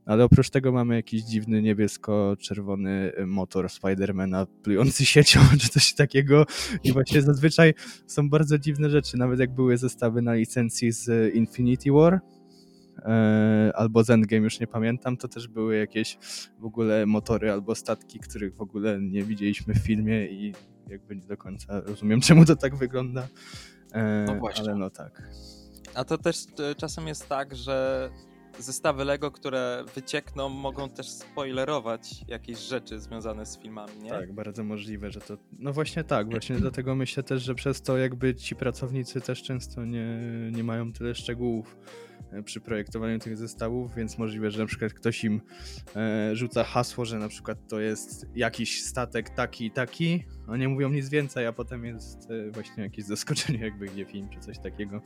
ale 0.06 0.24
oprócz 0.24 0.50
tego 0.50 0.72
mamy 0.72 0.94
jakiś 0.94 1.22
dziwny 1.22 1.62
niebiesko-czerwony 1.62 3.12
motor 3.26 3.68
Spidermana 3.68 4.46
plujący 4.62 5.06
siecią 5.14 5.40
czy 5.60 5.68
coś 5.68 5.94
takiego. 5.94 6.46
I 6.84 6.92
właśnie 6.92 7.22
zazwyczaj 7.22 7.74
są 8.06 8.30
bardzo 8.30 8.58
dziwne 8.58 8.90
rzeczy, 8.90 9.16
nawet 9.16 9.40
jak 9.40 9.54
były 9.54 9.76
zestawy 9.76 10.22
na 10.22 10.34
licencji 10.34 10.92
z 10.92 11.34
Infinity 11.34 11.92
War, 11.92 12.20
E, 12.20 12.35
albo 13.74 14.04
z 14.04 14.10
Endgame, 14.10 14.44
już 14.44 14.60
nie 14.60 14.66
pamiętam, 14.66 15.16
to 15.16 15.28
też 15.28 15.48
były 15.48 15.76
jakieś 15.76 16.18
w 16.58 16.64
ogóle 16.64 17.06
motory 17.06 17.52
albo 17.52 17.74
statki, 17.74 18.18
których 18.18 18.54
w 18.54 18.60
ogóle 18.60 19.00
nie 19.00 19.22
widzieliśmy 19.22 19.74
w 19.74 19.78
filmie 19.78 20.26
i 20.26 20.54
jakby 20.88 21.16
nie 21.16 21.26
do 21.26 21.36
końca 21.36 21.80
rozumiem, 21.80 22.20
czemu 22.26 22.44
to 22.44 22.56
tak 22.56 22.76
wygląda. 22.76 23.28
E, 23.92 24.24
no 24.26 24.34
właśnie. 24.34 24.64
Ale 24.64 24.74
no 24.74 24.90
tak. 24.90 25.22
A 25.94 26.04
to 26.04 26.18
też 26.18 26.36
e, 26.70 26.74
czasem 26.74 27.06
jest 27.06 27.28
tak, 27.28 27.56
że 27.56 28.10
zestawy 28.58 29.04
Lego, 29.04 29.30
które 29.30 29.84
wyciekną, 29.94 30.48
mogą 30.48 30.88
też 30.88 31.08
spoilerować 31.08 32.24
jakieś 32.28 32.58
rzeczy 32.58 33.00
związane 33.00 33.46
z 33.46 33.58
filmami, 33.58 33.92
nie? 34.02 34.10
Tak, 34.10 34.32
bardzo 34.32 34.64
możliwe, 34.64 35.10
że 35.10 35.20
to. 35.20 35.36
No 35.58 35.72
właśnie 35.72 36.04
tak, 36.04 36.30
właśnie 36.30 36.56
dlatego 36.56 36.94
myślę 36.94 37.22
też, 37.22 37.42
że 37.42 37.54
przez 37.54 37.82
to 37.82 37.98
jakby 37.98 38.34
ci 38.34 38.56
pracownicy 38.56 39.20
też 39.20 39.42
często 39.42 39.84
nie, 39.84 40.18
nie 40.52 40.64
mają 40.64 40.92
tyle 40.92 41.14
szczegółów 41.14 41.76
E, 42.32 42.42
przy 42.42 42.60
projektowaniu 42.60 43.18
tych 43.18 43.36
zestawów, 43.36 43.94
więc 43.94 44.18
możliwe, 44.18 44.50
że 44.50 44.58
na 44.58 44.66
przykład 44.66 44.92
ktoś 44.92 45.24
im 45.24 45.40
e, 45.96 46.36
rzuca 46.36 46.64
hasło, 46.64 47.04
że 47.04 47.18
na 47.18 47.28
przykład 47.28 47.58
to 47.68 47.80
jest 47.80 48.26
jakiś 48.34 48.82
statek 48.84 49.30
taki 49.30 49.66
i 49.66 49.70
taki, 49.70 50.24
a 50.48 50.56
nie 50.56 50.68
mówią 50.68 50.88
nic 50.88 51.08
więcej, 51.08 51.46
a 51.46 51.52
potem 51.52 51.84
jest 51.84 52.30
e, 52.30 52.50
właśnie 52.50 52.82
jakieś 52.82 53.04
zaskoczenie, 53.04 53.58
jakby 53.68 53.88
nie 53.90 54.04
film 54.04 54.28
czy 54.28 54.40
coś 54.40 54.58
takiego. 54.58 55.02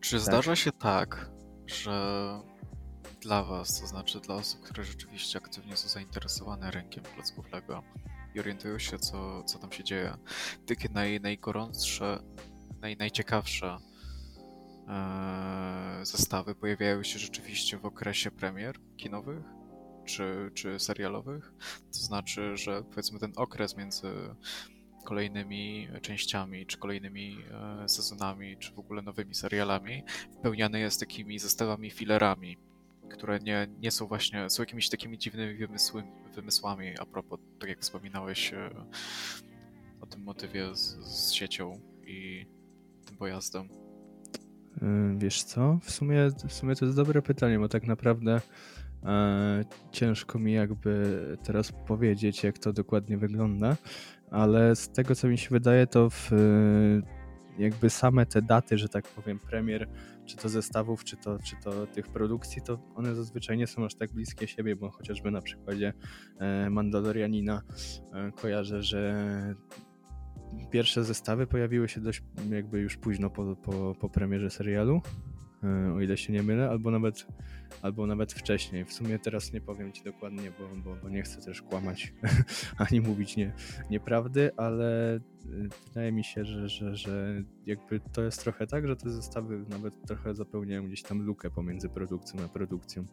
Czy 0.00 0.16
tak. 0.16 0.20
zdarza 0.20 0.56
się 0.56 0.72
tak, 0.72 1.30
że 1.70 2.40
dla 3.20 3.44
Was, 3.44 3.80
to 3.80 3.86
znaczy 3.86 4.20
dla 4.20 4.34
osób, 4.34 4.60
które 4.60 4.84
rzeczywiście 4.84 5.38
aktywnie 5.38 5.76
są 5.76 5.88
zainteresowane 5.88 6.70
rynkiem 6.70 7.04
placków 7.14 7.52
Lego 7.52 7.82
i 8.34 8.40
orientują 8.40 8.78
się, 8.78 8.98
co, 8.98 9.44
co 9.44 9.58
tam 9.58 9.72
się 9.72 9.84
dzieje, 9.84 10.16
takie 10.66 10.88
naj, 10.88 11.20
najgorętsze, 11.20 12.22
naj, 12.80 12.96
najciekawsze 12.96 13.78
E, 14.90 16.00
zestawy 16.02 16.54
pojawiają 16.54 17.02
się 17.02 17.18
rzeczywiście 17.18 17.78
w 17.78 17.84
okresie 17.84 18.30
premier 18.30 18.76
kinowych 18.96 19.44
czy, 20.04 20.50
czy 20.54 20.78
serialowych. 20.78 21.52
To 21.92 21.98
znaczy, 21.98 22.56
że 22.56 22.82
powiedzmy 22.82 23.18
ten 23.18 23.32
okres 23.36 23.76
między 23.76 24.08
kolejnymi 25.04 25.88
częściami, 26.02 26.66
czy 26.66 26.78
kolejnymi 26.78 27.38
e, 27.84 27.88
sezonami, 27.88 28.56
czy 28.56 28.72
w 28.72 28.78
ogóle 28.78 29.02
nowymi 29.02 29.34
serialami 29.34 30.02
wypełniany 30.36 30.80
jest 30.80 31.00
takimi 31.00 31.38
zestawami 31.38 31.90
filerami, 31.90 32.56
które 33.10 33.38
nie, 33.38 33.68
nie 33.80 33.90
są 33.90 34.06
właśnie, 34.06 34.50
są 34.50 34.62
jakimiś 34.62 34.88
takimi 34.88 35.18
dziwnymi 35.18 35.54
wymysły, 35.54 36.02
wymysłami 36.34 36.98
a 36.98 37.06
propos, 37.06 37.40
tak 37.58 37.68
jak 37.68 37.80
wspominałeś 37.80 38.52
e, 38.52 38.70
o 40.00 40.06
tym 40.06 40.22
motywie 40.22 40.74
z, 40.74 40.96
z 41.04 41.32
siecią 41.32 41.80
i 42.06 42.46
tym 43.06 43.16
pojazdem. 43.16 43.68
Y, 44.82 45.18
wiesz 45.18 45.42
co? 45.42 45.78
W 45.82 45.90
sumie, 45.90 46.28
w 46.48 46.52
sumie 46.52 46.76
to 46.76 46.84
jest 46.84 46.96
dobre 46.96 47.22
pytanie, 47.22 47.58
bo 47.58 47.68
tak 47.68 47.86
naprawdę 47.86 48.40
e, 49.04 49.64
ciężko 49.92 50.38
mi 50.38 50.52
jakby 50.52 51.16
teraz 51.42 51.72
powiedzieć, 51.72 52.44
jak 52.44 52.58
to 52.58 52.72
dokładnie 52.72 53.18
wygląda, 53.18 53.76
ale 54.30 54.76
z 54.76 54.88
tego 54.88 55.14
co 55.14 55.28
mi 55.28 55.38
się 55.38 55.48
wydaje, 55.50 55.86
to 55.86 56.10
w, 56.10 56.30
jakby 57.58 57.90
same 57.90 58.26
te 58.26 58.42
daty, 58.42 58.78
że 58.78 58.88
tak 58.88 59.08
powiem, 59.08 59.38
premier, 59.38 59.88
czy 60.26 60.36
to 60.36 60.48
zestawów, 60.48 61.04
czy 61.04 61.16
to, 61.16 61.38
czy 61.38 61.56
to 61.64 61.86
tych 61.86 62.08
produkcji, 62.08 62.62
to 62.62 62.78
one 62.94 63.14
zazwyczaj 63.14 63.56
nie 63.58 63.66
są 63.66 63.84
aż 63.84 63.94
tak 63.94 64.12
bliskie 64.12 64.48
siebie, 64.48 64.76
bo 64.76 64.90
chociażby 64.90 65.30
na 65.30 65.42
przykładzie 65.42 65.92
e, 66.38 66.70
Mandalorianina 66.70 67.62
e, 68.12 68.32
kojarzę, 68.32 68.82
że 68.82 69.54
pierwsze 70.70 71.04
zestawy 71.04 71.46
pojawiły 71.46 71.88
się 71.88 72.00
dość 72.00 72.22
jakby 72.50 72.80
już 72.80 72.96
późno 72.96 73.30
po, 73.30 73.56
po, 73.56 73.94
po 74.00 74.08
premierze 74.08 74.50
serialu, 74.50 75.02
o 75.96 76.00
ile 76.00 76.16
się 76.16 76.32
nie 76.32 76.42
mylę, 76.42 76.70
albo 76.70 76.90
nawet, 76.90 77.26
albo 77.82 78.06
nawet 78.06 78.32
wcześniej. 78.32 78.84
W 78.84 78.92
sumie 78.92 79.18
teraz 79.18 79.52
nie 79.52 79.60
powiem 79.60 79.92
ci 79.92 80.04
dokładnie, 80.04 80.52
bo, 80.58 80.68
bo, 80.76 80.96
bo 81.02 81.08
nie 81.08 81.22
chcę 81.22 81.40
też 81.42 81.62
kłamać 81.62 82.12
ani 82.90 83.00
mówić 83.00 83.36
nie, 83.36 83.52
nieprawdy, 83.90 84.50
ale 84.56 85.16
e, 85.16 85.20
wydaje 85.86 86.12
mi 86.12 86.24
się, 86.24 86.44
że, 86.44 86.68
że, 86.68 86.96
że 86.96 87.42
jakby 87.66 88.00
to 88.12 88.22
jest 88.22 88.42
trochę 88.42 88.66
tak, 88.66 88.86
że 88.86 88.96
te 88.96 89.10
zestawy 89.10 89.64
nawet 89.68 90.06
trochę 90.06 90.34
zapełniają 90.34 90.86
gdzieś 90.86 91.02
tam 91.02 91.22
lukę 91.22 91.50
pomiędzy 91.50 91.88
produkcją 91.88 92.44
a 92.44 92.48
produkcją, 92.48 93.04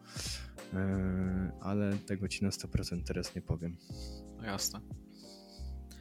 e, 0.74 1.52
ale 1.62 1.94
tego 1.94 2.28
ci 2.28 2.44
na 2.44 2.50
100% 2.50 3.04
teraz 3.04 3.36
nie 3.36 3.42
powiem. 3.42 3.78
No 4.38 4.44
jasne. 4.44 4.80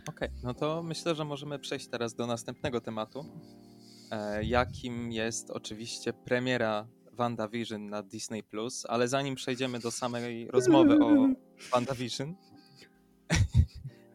Okej, 0.08 0.28
okay, 0.28 0.40
no 0.42 0.54
to 0.54 0.82
myślę, 0.82 1.14
że 1.14 1.24
możemy 1.24 1.58
przejść 1.58 1.88
teraz 1.88 2.14
do 2.14 2.26
następnego 2.26 2.80
tematu, 2.80 3.20
e, 3.20 3.75
jakim 4.42 5.12
jest 5.12 5.50
oczywiście 5.50 6.12
premiera 6.12 6.86
WandaVision 7.12 7.88
na 7.88 8.02
Disney+, 8.02 8.42
ale 8.88 9.08
zanim 9.08 9.34
przejdziemy 9.34 9.78
do 9.78 9.90
samej 9.90 10.48
rozmowy 10.48 10.98
o 10.98 11.28
WandaVision... 11.72 12.34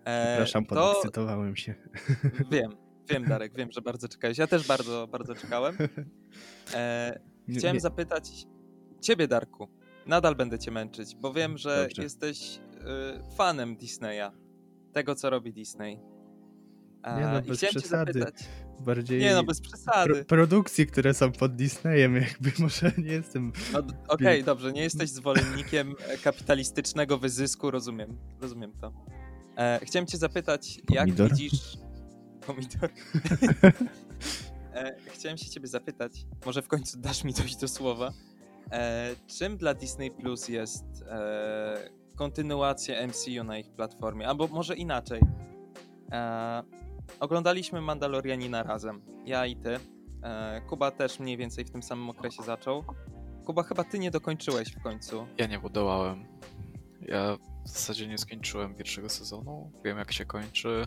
e, 0.06 0.36
Przepraszam, 0.36 0.66
podekscytowałem 0.66 1.56
się. 1.56 1.76
Wiem, 2.52 2.72
wiem 3.10 3.26
Darek, 3.26 3.54
wiem, 3.56 3.72
że 3.72 3.82
bardzo 3.82 4.08
czekałeś. 4.08 4.38
Ja 4.38 4.48
też 4.48 4.68
bardzo, 4.68 5.08
bardzo 5.08 5.36
czekałem. 5.36 5.78
E, 6.74 7.20
chciałem 7.50 7.64
nie, 7.64 7.74
nie. 7.74 7.80
zapytać 7.80 8.46
ciebie, 9.02 9.28
Darku, 9.28 9.68
nadal 10.06 10.36
będę 10.36 10.60
cię 10.60 10.72
męczyć, 10.72 11.16
bo 11.16 11.34
wiem, 11.34 11.58
że 11.58 11.84
Dobrze. 11.84 12.04
jesteś 12.04 12.58
y, 12.58 13.36
fanem 13.36 13.76
Disneya 13.76 14.32
tego, 14.94 15.16
co 15.16 15.30
robi 15.30 15.54
Disney. 15.54 16.00
Nie 17.06 17.26
no, 17.34 17.42
bez 17.42 17.60
przesady. 17.60 18.26
Bardziej 18.80 19.20
nie 19.20 19.34
no, 19.34 19.44
bez 19.44 19.62
przesady. 19.62 20.14
Pro 20.14 20.26
produkcji, 20.26 20.88
które 20.88 21.14
są 21.14 21.32
pod 21.32 21.56
Disneyem, 21.56 22.16
jakby 22.28 22.52
może 22.60 22.92
nie 22.98 23.12
jestem... 23.12 23.54
No, 23.74 23.80
Okej, 23.80 23.94
okay, 24.08 24.44
dobrze, 24.44 24.72
nie 24.72 24.82
jesteś 24.82 25.10
zwolennikiem 25.10 25.96
kapitalistycznego 26.24 27.18
wyzysku, 27.18 27.72
rozumiem, 27.72 28.18
rozumiem 28.42 28.72
to. 28.82 28.94
E, 29.58 29.80
chciałem 29.84 30.08
cię 30.08 30.18
zapytać, 30.18 30.78
jak 30.90 31.04
Pomidor? 31.06 31.32
widzisz... 31.32 31.78
Pomidor. 32.48 32.90
e, 34.74 34.96
chciałem 35.14 35.38
się 35.38 35.50
ciebie 35.50 35.68
zapytać, 35.68 36.26
może 36.46 36.62
w 36.62 36.68
końcu 36.68 37.00
dasz 37.00 37.24
mi 37.24 37.34
coś 37.34 37.56
do 37.56 37.68
słowa. 37.68 38.14
E, 38.72 39.16
czym 39.28 39.58
dla 39.58 39.74
Disney 39.74 40.12
Plus 40.12 40.48
jest 40.50 40.86
e, 41.08 41.90
kontynuację 42.16 43.08
MCU 43.08 43.44
na 43.44 43.58
ich 43.58 43.70
platformie, 43.70 44.28
albo 44.28 44.48
może 44.48 44.76
inaczej. 44.76 45.22
Oglądaliśmy 47.20 47.82
Mandalorianina 47.82 48.64
razem, 48.64 49.02
ja 49.26 49.46
i 49.46 49.56
ty. 49.56 49.80
E, 50.24 50.62
Kuba 50.62 50.92
też 50.92 51.20
mniej 51.20 51.38
więcej 51.38 51.66
w 51.66 51.72
tym 51.72 51.84
samym 51.84 52.10
okresie 52.10 52.44
zaczął. 52.44 52.84
Kuba, 53.46 53.64
chyba 53.64 53.84
ty 53.84 54.00
nie 54.00 54.12
dokończyłeś 54.12 54.72
w 54.72 54.84
końcu. 54.84 55.28
Ja 55.38 55.48
nie 55.48 55.60
budołałem. 55.60 56.26
Ja 57.02 57.38
w 57.66 57.70
zasadzie 57.70 58.08
nie 58.08 58.18
skończyłem 58.18 58.76
pierwszego 58.76 59.10
sezonu. 59.10 59.72
Wiem 59.86 59.98
jak 59.98 60.12
się 60.12 60.26
kończy. 60.26 60.86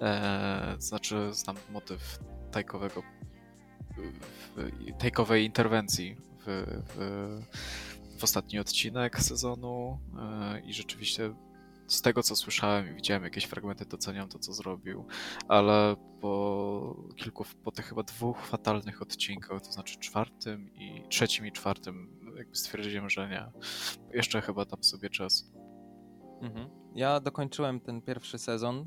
E, 0.00 0.76
znaczy 0.78 1.28
znam 1.32 1.56
motyw 1.70 2.18
tajkowego 2.52 3.02
tajkowej 4.98 5.44
interwencji 5.44 6.16
w, 6.46 6.82
w 6.86 7.40
w 8.18 8.24
ostatni 8.24 8.58
odcinek 8.58 9.20
sezonu 9.20 9.98
e, 10.18 10.60
i 10.60 10.74
rzeczywiście 10.74 11.34
z 11.88 12.02
tego 12.02 12.22
co 12.22 12.36
słyszałem 12.36 12.90
i 12.90 12.94
widziałem 12.94 13.24
jakieś 13.24 13.44
fragmenty, 13.44 13.84
doceniam 13.84 14.28
to, 14.28 14.38
co 14.38 14.52
zrobił, 14.52 15.06
ale 15.48 15.96
po 16.20 17.04
kilku, 17.16 17.44
po 17.64 17.72
tych 17.72 17.88
chyba 17.88 18.02
dwóch 18.02 18.46
fatalnych 18.46 19.02
odcinkach, 19.02 19.60
to 19.60 19.72
znaczy 19.72 19.98
czwartym 19.98 20.74
i 20.74 21.04
trzecim 21.08 21.46
i 21.46 21.52
czwartym, 21.52 22.20
jakby 22.36 22.56
stwierdziłem, 22.56 23.10
że 23.10 23.28
nie. 23.28 23.52
Jeszcze 24.14 24.40
chyba 24.40 24.64
dam 24.64 24.84
sobie 24.84 25.10
czas. 25.10 25.52
Mhm. 26.42 26.68
Ja 26.94 27.20
dokończyłem 27.20 27.80
ten 27.80 28.02
pierwszy 28.02 28.38
sezon. 28.38 28.86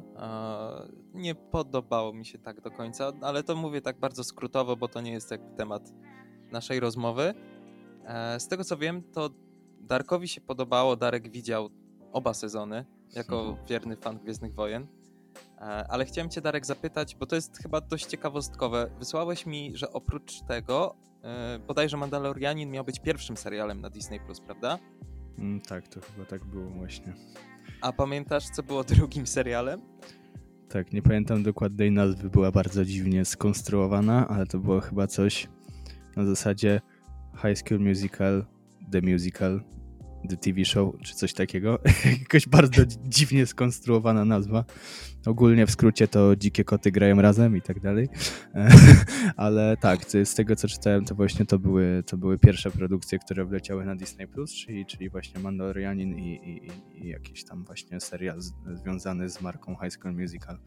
Nie 1.14 1.36
podobało 1.36 2.14
mi 2.14 2.26
się 2.26 2.40
tak 2.40 2.62
do 2.62 2.72
końca, 2.72 3.12
ale 3.22 3.44
to 3.44 3.56
mówię 3.56 3.82
tak 3.82 4.00
bardzo 4.00 4.24
skrótowo, 4.24 4.76
bo 4.76 4.88
to 4.88 5.02
nie 5.02 5.12
jest 5.12 5.32
jakby 5.32 5.58
temat 5.58 5.94
naszej 6.52 6.80
rozmowy. 6.80 7.34
E, 8.06 8.40
z 8.40 8.48
tego 8.48 8.64
co 8.64 8.78
wiem, 8.78 9.04
to 9.04 9.30
Darkowi 9.80 10.28
się 10.28 10.42
podobało, 10.42 10.96
Darek 10.96 11.32
widział 11.32 11.70
oba 12.12 12.34
sezony 12.34 12.86
jako 13.16 13.50
mhm. 13.50 13.68
wierny 13.68 13.96
fan 13.96 14.18
Gwiezdnych 14.18 14.56
Wojen. 14.56 14.88
E, 15.58 15.62
ale 15.62 16.06
chciałem 16.06 16.30
cię, 16.30 16.42
Darek, 16.42 16.66
zapytać, 16.66 17.16
bo 17.16 17.26
to 17.26 17.36
jest 17.36 17.58
chyba 17.58 17.82
dość 17.82 18.06
ciekawostkowe. 18.06 18.92
Wysłałeś 19.00 19.46
mi, 19.46 19.72
że 19.78 19.94
oprócz 19.94 20.42
tego 20.42 20.96
e, 21.24 21.60
bodajże 21.68 21.98
Mandalorianin 21.98 22.72
miał 22.72 22.84
być 22.84 23.00
pierwszym 23.00 23.38
serialem 23.38 23.82
na 23.82 23.90
Disney+, 23.90 24.20
prawda? 24.46 24.80
Mm, 25.40 25.62
tak, 25.62 25.88
to 25.88 26.02
chyba 26.02 26.26
tak 26.26 26.46
było 26.46 26.70
właśnie. 26.70 27.14
A 27.82 27.94
pamiętasz, 27.94 28.46
co 28.46 28.64
było 28.64 28.84
drugim 28.94 29.28
serialem? 29.28 29.82
Tak, 30.70 30.94
nie 30.94 31.02
pamiętam 31.02 31.44
dokładnej 31.44 31.92
nazwy, 31.92 32.30
była 32.30 32.52
bardzo 32.52 32.86
dziwnie 32.86 33.26
skonstruowana, 33.26 34.28
ale 34.28 34.46
to 34.46 34.60
było 34.60 34.82
chyba 34.82 35.08
coś 35.08 35.50
na 36.16 36.26
zasadzie 36.26 36.82
High 37.36 37.58
School 37.58 37.80
Musical, 37.80 38.46
The 38.92 39.02
Musical, 39.02 39.62
The 40.30 40.38
TV 40.38 40.66
Show, 40.66 40.96
czy 41.04 41.16
coś 41.16 41.34
takiego. 41.34 41.80
Jakoś 42.20 42.48
bardzo 42.48 42.82
dziwnie 43.06 43.46
skonstruowana 43.46 44.26
nazwa. 44.26 44.66
Ogólnie 45.26 45.66
w 45.66 45.72
skrócie 45.72 46.08
to 46.08 46.36
dzikie 46.36 46.64
koty 46.64 46.92
grają 46.92 47.22
razem 47.22 47.58
i 47.58 47.62
tak 47.62 47.80
dalej. 47.80 48.10
Ale 49.38 49.78
tak, 49.78 50.06
z 50.24 50.36
tego 50.36 50.56
co 50.56 50.68
czytałem, 50.68 51.06
to 51.06 51.16
właśnie 51.16 51.46
to 51.46 51.60
były, 51.60 52.04
to 52.06 52.18
były 52.18 52.40
pierwsze 52.40 52.72
produkcje, 52.72 53.20
które 53.20 53.46
wleciały 53.46 53.86
na 53.86 53.96
Disney 53.96 54.28
Plus, 54.28 54.54
czyli, 54.54 54.86
czyli 54.86 55.10
właśnie 55.10 55.40
Mandalorianin 55.40 56.20
i, 56.20 56.34
i, 56.34 57.04
i 57.04 57.08
jakiś 57.08 57.44
tam 57.44 57.64
właśnie 57.64 58.00
serial 58.00 58.42
z, 58.42 58.54
związany 58.74 59.30
z 59.30 59.42
marką 59.42 59.76
High 59.84 59.94
School 59.94 60.14
Musical. 60.16 60.58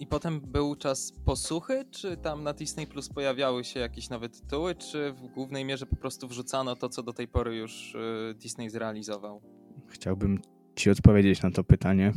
I 0.00 0.06
potem 0.06 0.40
był 0.40 0.76
czas 0.76 1.12
posłuchy, 1.24 1.84
czy 1.90 2.16
tam 2.16 2.44
na 2.44 2.52
Disney 2.52 2.86
Plus 2.86 3.08
pojawiały 3.08 3.64
się 3.64 3.80
jakieś 3.80 4.10
nowe 4.10 4.28
tytuły, 4.28 4.74
czy 4.74 5.12
w 5.12 5.26
głównej 5.26 5.64
mierze 5.64 5.86
po 5.86 5.96
prostu 5.96 6.28
wrzucano 6.28 6.76
to, 6.76 6.88
co 6.88 7.02
do 7.02 7.12
tej 7.12 7.28
pory 7.28 7.56
już 7.56 7.94
y, 7.94 8.34
Disney 8.34 8.70
zrealizował? 8.70 9.42
Chciałbym 9.88 10.40
ci 10.76 10.90
odpowiedzieć 10.90 11.42
na 11.42 11.50
to 11.50 11.64
pytanie. 11.64 12.12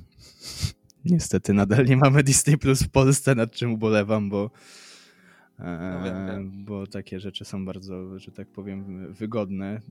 Niestety 1.06 1.54
nadal 1.54 1.86
nie 1.86 1.98
mamy 1.98 2.24
Disney 2.24 2.58
Plus 2.58 2.84
w 2.84 2.90
Polsce, 2.90 3.36
nad 3.36 3.52
czym 3.52 3.74
ubolewam, 3.74 4.30
bo 4.30 4.52
no 5.64 6.04
wiem, 6.04 6.28
wiem. 6.28 6.66
bo 6.66 6.88
takie 6.88 7.20
rzeczy 7.20 7.46
są 7.46 7.66
bardzo, 7.66 8.20
że 8.20 8.32
tak 8.32 8.48
powiem, 8.48 9.14
wygodne. 9.14 9.66
E, 9.76 9.82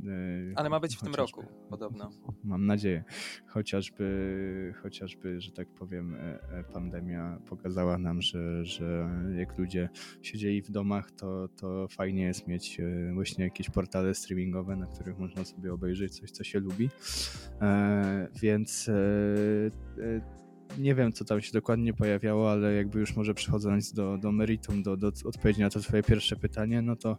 Ale 0.57 0.71
ma 0.71 0.81
być 0.81 0.97
w 0.97 1.01
tym 1.01 1.15
roku, 1.15 1.45
podobno. 1.71 2.11
Mam 2.45 2.67
nadzieję. 2.67 3.05
Chociażby, 3.47 4.75
chociażby 4.83 5.41
że 5.41 5.53
tak 5.53 5.69
powiem, 5.69 6.15
e, 6.15 6.19
e, 6.19 6.65
pandemia 6.73 7.39
pokazała 7.49 7.99
nam, 7.99 8.23
że, 8.23 8.65
że 8.65 9.11
jak 9.37 9.59
ludzie 9.59 9.89
siedzieli 10.23 10.63
w 10.63 10.71
domach, 10.71 11.11
to, 11.11 11.49
to 11.49 11.89
fajnie 11.89 12.23
jest 12.23 12.47
mieć 12.47 12.81
właśnie 13.15 13.45
jakieś 13.45 13.71
portale 13.71 14.15
streamingowe, 14.15 14.77
na 14.77 14.87
których 14.87 15.19
można 15.19 15.45
sobie 15.45 15.73
obejrzeć 15.73 16.21
coś, 16.21 16.31
co 16.31 16.45
się 16.45 16.61
lubi. 16.61 16.91
Więc 18.43 18.91
nie 20.79 20.95
wiem, 20.95 21.13
co 21.13 21.25
tam 21.25 21.41
się 21.41 21.53
dokładnie 21.53 21.95
pojawiało, 21.95 22.51
ale 22.51 22.75
jakby 22.75 23.01
już 23.01 23.17
może 23.17 23.35
przechodząc 23.35 23.93
do, 23.93 24.19
do 24.19 24.33
meritum, 24.33 24.83
do, 24.83 24.97
do 24.97 25.13
odpowiedzi 25.25 25.61
na 25.61 25.71
to 25.71 25.81
twoje 25.81 26.03
pierwsze 26.03 26.37
pytanie, 26.37 26.83
no 26.83 26.97
to 26.97 27.19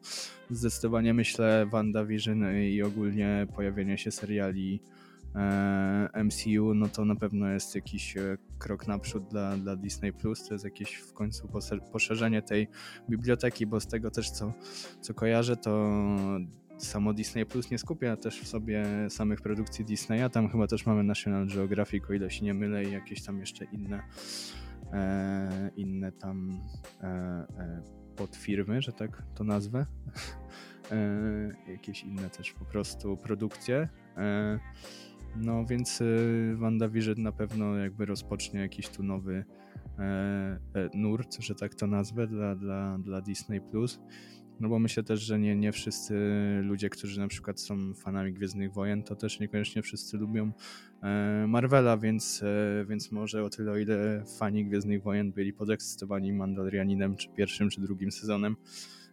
zdecydowanie 0.49 1.13
myślę 1.13 1.65
WandaVision 1.71 2.43
i 2.57 2.81
ogólnie 2.81 3.47
pojawienie 3.55 3.97
się 3.97 4.11
seriali 4.11 4.81
e, 5.35 6.23
MCU, 6.23 6.73
no 6.73 6.87
to 6.87 7.05
na 7.05 7.15
pewno 7.15 7.49
jest 7.49 7.75
jakiś 7.75 8.17
e, 8.17 8.37
krok 8.57 8.87
naprzód 8.87 9.27
dla, 9.27 9.57
dla 9.57 9.75
Disney+, 9.75 10.13
Plus. 10.13 10.47
to 10.47 10.53
jest 10.53 10.65
jakieś 10.65 10.93
w 10.95 11.13
końcu 11.13 11.49
poszerzenie 11.91 12.41
tej 12.41 12.67
biblioteki, 13.09 13.65
bo 13.65 13.79
z 13.79 13.87
tego 13.87 14.11
też 14.11 14.31
co, 14.31 14.53
co 15.01 15.13
kojarzę, 15.13 15.57
to 15.57 15.99
samo 16.77 17.13
Disney 17.13 17.45
Plus 17.45 17.71
nie 17.71 17.77
skupia 17.77 18.17
też 18.17 18.41
w 18.41 18.47
sobie 18.47 18.85
samych 19.09 19.41
produkcji 19.41 19.85
Disneya. 19.85 20.29
Tam 20.31 20.49
chyba 20.49 20.67
też 20.67 20.85
mamy 20.85 21.03
National 21.03 21.47
Geographic, 21.47 22.03
o 22.09 22.13
ile 22.13 22.31
się 22.31 22.45
nie 22.45 22.53
mylę, 22.53 22.83
i 22.83 22.91
jakieś 22.91 23.23
tam 23.23 23.39
jeszcze 23.39 23.65
inne, 23.65 24.03
e, 24.93 25.71
inne 25.75 26.11
tam 26.11 26.61
e, 27.01 27.05
e, 27.05 27.83
podfirmy, 28.15 28.81
że 28.81 28.91
tak 28.91 29.23
to 29.35 29.43
nazwę. 29.43 29.85
E, 30.91 31.71
jakieś 31.71 32.03
inne 32.03 32.29
też 32.29 32.53
po 32.53 32.65
prostu 32.65 33.17
produkcje. 33.17 33.89
E, 34.17 34.59
no 35.35 35.65
więc 35.65 36.01
e, 36.01 36.05
WandaVision 36.55 37.15
na 37.17 37.31
pewno 37.31 37.75
jakby 37.77 38.05
rozpocznie 38.05 38.59
jakiś 38.59 38.89
tu 38.89 39.03
nowy 39.03 39.45
nurt, 40.93 41.37
że 41.39 41.55
tak 41.55 41.75
to 41.75 41.87
nazwę, 41.87 42.27
dla, 42.27 42.55
dla, 42.55 42.97
dla 42.97 43.21
Disney 43.21 43.61
Plus. 43.61 43.99
No 44.59 44.69
bo 44.69 44.79
myślę 44.79 45.03
też, 45.03 45.21
że 45.21 45.39
nie, 45.39 45.55
nie 45.55 45.71
wszyscy 45.71 46.13
ludzie, 46.63 46.89
którzy 46.89 47.19
na 47.19 47.27
przykład 47.27 47.59
są 47.59 47.93
fanami 47.93 48.33
Gwiezdnych 48.33 48.73
Wojen, 48.73 49.03
to 49.03 49.15
też 49.15 49.39
niekoniecznie 49.39 49.81
wszyscy 49.81 50.17
lubią 50.17 50.51
e, 51.03 51.45
Marvela, 51.47 51.97
więc, 51.97 52.43
e, 52.43 52.85
więc 52.85 53.11
może 53.11 53.43
o 53.43 53.49
tyle, 53.49 53.71
o 53.71 53.77
ile 53.77 54.23
fani 54.39 54.65
Gwiezdnych 54.65 55.03
Wojen 55.03 55.31
byli 55.31 55.53
podekscytowani 55.53 56.33
Mandalorianinem, 56.33 57.15
czy 57.15 57.29
pierwszym, 57.29 57.69
czy 57.69 57.81
drugim 57.81 58.11
sezonem 58.11 58.55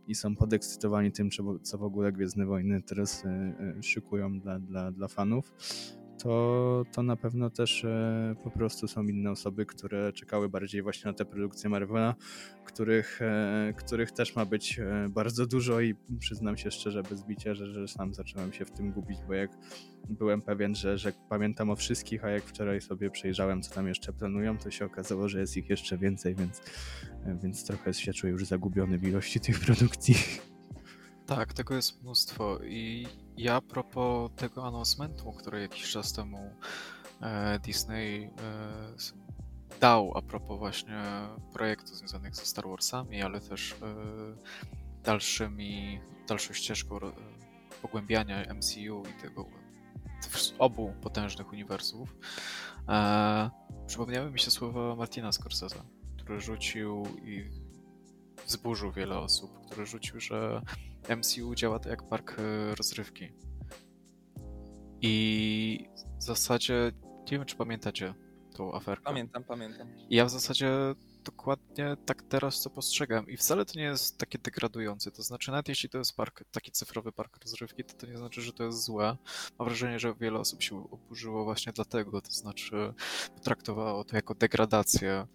i 0.09 0.14
są 0.14 0.37
podekscytowani 0.37 1.12
tym, 1.12 1.29
co 1.62 1.79
w 1.79 1.83
ogóle 1.83 2.12
Gwiezdne 2.12 2.46
Wojny 2.46 2.83
teraz 2.83 3.24
e, 3.24 3.83
szykują 3.83 4.40
dla, 4.40 4.59
dla, 4.59 4.92
dla 4.92 5.09
fanów, 5.09 5.53
to, 6.22 6.85
to 6.92 7.02
na 7.02 7.16
pewno 7.16 7.50
też 7.50 7.85
e, 7.85 8.35
po 8.44 8.50
prostu 8.50 8.88
są 8.88 9.02
inne 9.02 9.30
osoby, 9.30 9.66
które 9.66 10.12
czekały 10.12 10.48
bardziej 10.48 10.83
właśnie 10.83 11.11
na 11.11 11.16
te 11.16 11.24
produkcje 11.24 11.70
Marvela, 11.70 12.14
których, 12.64 13.22
e, 13.22 13.74
których 13.76 14.12
też 14.12 14.37
ma 14.37 14.44
być 14.44 14.78
e, 14.78 15.09
bardzo 15.09 15.46
dużo 15.46 15.80
i 15.80 15.94
przyznam 16.18 16.56
się 16.56 16.70
szczerze 16.70 17.02
bez 17.02 17.24
bicia, 17.24 17.54
że, 17.54 17.66
że 17.66 17.88
sam 17.88 18.14
zacząłem 18.14 18.52
się 18.52 18.64
w 18.64 18.70
tym 18.70 18.92
gubić, 18.92 19.18
bo 19.26 19.35
jak 19.35 19.50
byłem 20.09 20.42
pewien, 20.42 20.74
że, 20.74 20.98
że 20.98 21.12
pamiętam 21.28 21.70
o 21.70 21.76
wszystkich, 21.76 22.24
a 22.24 22.30
jak 22.30 22.44
wczoraj 22.44 22.80
sobie 22.80 23.11
przejrzałem, 23.11 23.62
co 23.62 23.74
tam 23.74 23.88
jeszcze 23.88 24.12
planują, 24.12 24.59
to 24.59 24.70
się 24.70 24.85
okazało, 24.85 25.28
że 25.28 25.40
jest 25.40 25.56
ich 25.56 25.70
jeszcze 25.70 25.98
więcej, 25.98 26.35
więc, 26.35 26.62
więc 27.42 27.64
trochę 27.64 27.94
się 27.94 28.12
czuję 28.12 28.33
już 28.33 28.46
zagubiony 28.46 28.98
w 28.98 29.04
ilości 29.04 29.40
tych 29.40 29.61
produkcji. 29.61 30.14
Tak, 31.26 31.52
tego 31.52 31.74
jest 31.74 32.02
mnóstwo 32.02 32.59
i 32.62 33.06
ja 33.40 33.57
a 33.57 33.61
propos 33.61 34.31
tego 34.37 34.66
announcementu, 34.66 35.33
który 35.33 35.61
jakiś 35.61 35.90
czas 35.90 36.12
temu 36.12 36.55
e, 37.20 37.59
Disney 37.59 38.24
e, 38.24 38.31
dał 39.81 40.12
a 40.16 40.22
propos 40.22 40.59
właśnie 40.59 41.03
projektów 41.53 41.96
związanych 41.96 42.37
ze 42.37 42.44
Star 42.44 42.68
Warsami, 42.68 43.22
ale 43.22 43.40
też 43.40 43.72
e, 43.72 43.76
dalszymi, 45.03 46.00
dalszą 46.29 46.55
ścieżką 46.55 46.98
pogłębiania 47.83 48.55
MCU 48.55 49.03
i 49.11 49.22
tego 49.22 49.46
obu 50.59 50.94
potężnych 51.03 51.53
uniwersów, 51.53 52.16
przypomniały 53.87 54.31
mi 54.31 54.38
się 54.38 54.50
słowa 54.50 54.96
Martina 54.96 55.33
Scorsese, 55.33 55.83
który 56.18 56.40
rzucił 56.40 57.03
i 57.24 57.50
wzburzył 58.46 58.92
wiele 58.92 59.18
osób, 59.18 59.66
który 59.66 59.87
rzucił, 59.87 60.20
że 60.20 60.62
MCU 61.08 61.54
działa 61.54 61.78
to 61.78 61.88
jak 61.88 62.08
park 62.08 62.36
e, 62.38 62.74
rozrywki. 62.74 63.32
I 65.02 65.88
w 66.18 66.22
zasadzie, 66.22 66.92
nie 67.02 67.38
wiem 67.38 67.44
czy 67.44 67.56
pamiętacie 67.56 68.14
tą 68.56 68.74
aferkę. 68.74 69.04
Pamiętam, 69.04 69.44
pamiętam. 69.44 69.88
I 70.08 70.16
ja 70.16 70.24
w 70.24 70.30
zasadzie 70.30 70.70
dokładnie 71.24 71.96
tak 72.06 72.22
teraz 72.22 72.62
to 72.62 72.70
postrzegam 72.70 73.28
i 73.28 73.36
wcale 73.36 73.64
to 73.64 73.78
nie 73.78 73.84
jest 73.84 74.18
takie 74.18 74.38
degradujące, 74.38 75.10
to 75.10 75.22
znaczy 75.22 75.50
nawet 75.50 75.68
jeśli 75.68 75.88
to 75.88 75.98
jest 75.98 76.16
park, 76.16 76.44
taki 76.50 76.72
cyfrowy 76.72 77.12
park 77.12 77.38
rozrywki, 77.42 77.85
to 77.85 77.94
to 77.94 78.06
nie 78.06 78.16
znaczy, 78.16 78.42
że 78.42 78.52
to 78.52 78.64
jest 78.64 78.85
złe. 78.85 79.16
Mam 79.58 79.68
wrażenie, 79.68 79.98
że 79.98 80.14
wiele 80.14 80.38
osób 80.38 80.62
się 80.62 80.90
oburzyło 80.90 81.44
właśnie 81.44 81.72
dlatego, 81.72 82.20
to 82.20 82.31
znaczy 82.31 82.94
potraktowało 83.35 84.04
to 84.04 84.16
jako 84.16 84.35
degradację 84.35 85.27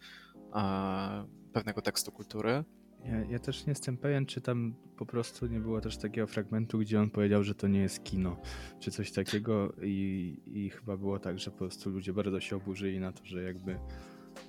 e, 0.55 1.27
pewnego 1.53 1.81
tekstu 1.81 2.11
kultury, 2.11 2.63
ja, 3.05 3.25
ja, 3.29 3.39
też 3.39 3.65
nie 3.65 3.71
jestem 3.71 3.97
pewien, 3.97 4.25
czy 4.25 4.41
tam 4.41 4.75
po 4.97 5.05
prostu 5.05 5.47
nie 5.47 5.59
było 5.59 5.81
też 5.81 5.97
takiego 5.97 6.27
fragmentu, 6.27 6.79
gdzie 6.79 7.01
on 7.01 7.09
powiedział, 7.09 7.43
że 7.43 7.55
to 7.55 7.67
nie 7.67 7.79
jest 7.79 8.03
kino, 8.03 8.37
czy 8.79 8.91
coś 8.91 9.11
takiego 9.11 9.73
i, 9.81 10.37
i 10.45 10.69
chyba 10.69 10.97
było 10.97 11.19
tak, 11.19 11.39
że 11.39 11.51
po 11.51 11.57
prostu 11.57 11.89
ludzie 11.89 12.13
bardzo 12.13 12.39
się 12.39 12.55
oburzyli 12.55 12.99
na 12.99 13.11
to, 13.11 13.25
że 13.25 13.43
jakby 13.43 13.79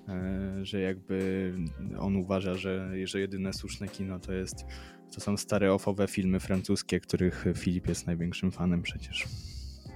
e, 0.09 0.59
że 0.63 0.81
jakby 0.81 1.53
on 1.99 2.17
uważa, 2.17 2.55
że, 2.55 2.91
że 3.05 3.21
jedyne 3.21 3.53
słuszne 3.53 3.89
kino 3.89 4.19
to 4.19 4.33
jest 4.33 4.65
to 5.15 5.21
są 5.21 5.37
stare 5.37 5.73
offowe 5.73 6.07
filmy 6.07 6.41
francuskie, 6.41 7.01
których 7.01 7.45
Filip 7.55 7.89
jest 7.89 8.07
największym 8.07 8.51
fanem 8.51 8.83
przecież. 8.83 9.27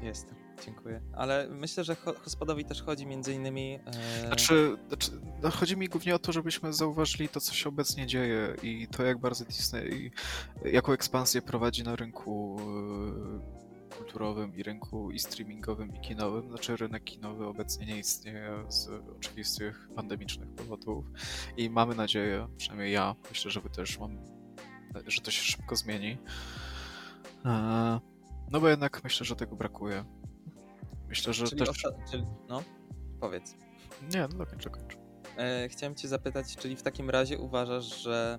Jestem, 0.02 0.39
dziękuję. 0.64 1.02
Ale 1.12 1.48
myślę, 1.50 1.84
że 1.84 1.94
Hospodowi 1.94 2.64
też 2.64 2.82
chodzi 2.82 3.06
między 3.06 3.34
innymi... 3.34 3.78
E... 3.86 4.26
Znaczy, 4.26 4.76
znaczy 4.88 5.10
no 5.42 5.50
chodzi 5.50 5.76
mi 5.76 5.88
głównie 5.88 6.14
o 6.14 6.18
to, 6.18 6.32
żebyśmy 6.32 6.72
zauważyli 6.72 7.28
to, 7.28 7.40
co 7.40 7.54
się 7.54 7.68
obecnie 7.68 8.06
dzieje 8.06 8.56
i 8.62 8.88
to, 8.88 9.02
jak 9.02 9.18
bardzo 9.18 9.44
Disney, 9.44 10.10
jaką 10.64 10.92
ekspansję 10.92 11.42
prowadzi 11.42 11.82
na 11.82 11.96
rynku 11.96 12.56
e, 13.90 13.96
kulturowym 13.96 14.56
i 14.56 14.62
rynku 14.62 15.10
i 15.10 15.18
streamingowym 15.18 15.96
i 15.96 16.00
kinowym. 16.00 16.48
Znaczy 16.48 16.76
rynek 16.76 17.04
kinowy 17.04 17.46
obecnie 17.46 17.86
nie 17.86 17.98
istnieje 17.98 18.64
z 18.68 18.88
oczywistych 19.16 19.88
pandemicznych 19.96 20.48
powodów 20.48 21.04
i 21.56 21.70
mamy 21.70 21.94
nadzieję, 21.94 22.48
przynajmniej 22.56 22.92
ja, 22.92 23.14
myślę, 23.30 23.50
że 23.50 23.60
też 23.60 23.98
mam 23.98 24.18
że 25.06 25.20
to 25.20 25.30
się 25.30 25.42
szybko 25.42 25.76
zmieni. 25.76 26.18
E, 27.44 28.00
no 28.50 28.60
bo 28.60 28.68
jednak 28.68 29.04
myślę, 29.04 29.26
że 29.26 29.36
tego 29.36 29.56
brakuje. 29.56 30.04
Myślę, 31.10 31.32
że 31.32 31.46
czyli 31.46 31.66
też... 31.66 31.82
Czyli, 32.10 32.24
no, 32.48 32.62
powiedz. 33.20 33.56
Nie, 34.14 34.20
no 34.20 34.28
dokończ, 34.28 34.64
dokończ. 34.64 34.96
E, 35.36 35.68
chciałem 35.68 35.94
cię 35.94 36.08
zapytać, 36.08 36.56
czyli 36.56 36.76
w 36.76 36.82
takim 36.82 37.10
razie 37.10 37.38
uważasz, 37.38 38.02
że 38.02 38.38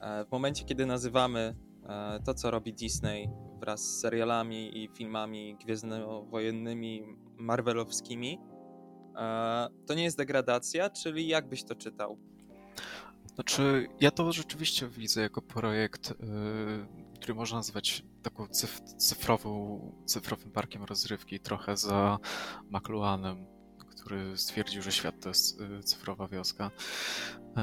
e, 0.00 0.24
w 0.24 0.30
momencie, 0.30 0.64
kiedy 0.64 0.86
nazywamy 0.86 1.54
e, 1.88 2.20
to, 2.24 2.34
co 2.34 2.50
robi 2.50 2.72
Disney 2.72 3.30
wraz 3.60 3.80
z 3.80 4.00
serialami 4.00 4.84
i 4.84 4.88
filmami 4.88 5.56
gwiezdnowojennymi, 5.64 7.02
marvelowskimi, 7.38 8.38
e, 9.16 9.68
to 9.86 9.94
nie 9.94 10.02
jest 10.04 10.16
degradacja, 10.16 10.90
czyli 10.90 11.28
jak 11.28 11.48
byś 11.48 11.64
to 11.64 11.74
czytał? 11.74 12.18
Znaczy, 13.34 13.88
ja 14.00 14.10
to 14.10 14.32
rzeczywiście 14.32 14.88
widzę 14.88 15.20
jako 15.20 15.42
projekt, 15.42 16.10
yy, 16.10 17.09
który 17.20 17.34
można 17.34 17.56
nazwać 17.58 18.02
taką 18.22 18.48
cyf 18.48 18.80
cyfrową, 18.80 19.80
cyfrowym 20.06 20.50
parkiem 20.50 20.84
rozrywki, 20.84 21.40
trochę 21.40 21.76
za 21.76 22.18
McLuhanem, 22.70 23.46
który 23.88 24.38
stwierdził, 24.38 24.82
że 24.82 24.92
świat 24.92 25.20
to 25.20 25.28
jest 25.28 25.60
yy, 25.60 25.82
cyfrowa 25.82 26.28
wioska. 26.28 26.70
Yy, 27.56 27.62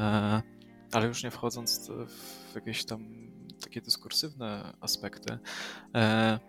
ale 0.91 1.07
już 1.07 1.23
nie 1.23 1.31
wchodząc 1.31 1.91
w 2.07 2.55
jakieś 2.55 2.85
tam 2.85 3.27
takie 3.61 3.81
dyskursywne 3.81 4.73
aspekty, 4.81 5.39
e, 5.95 6.39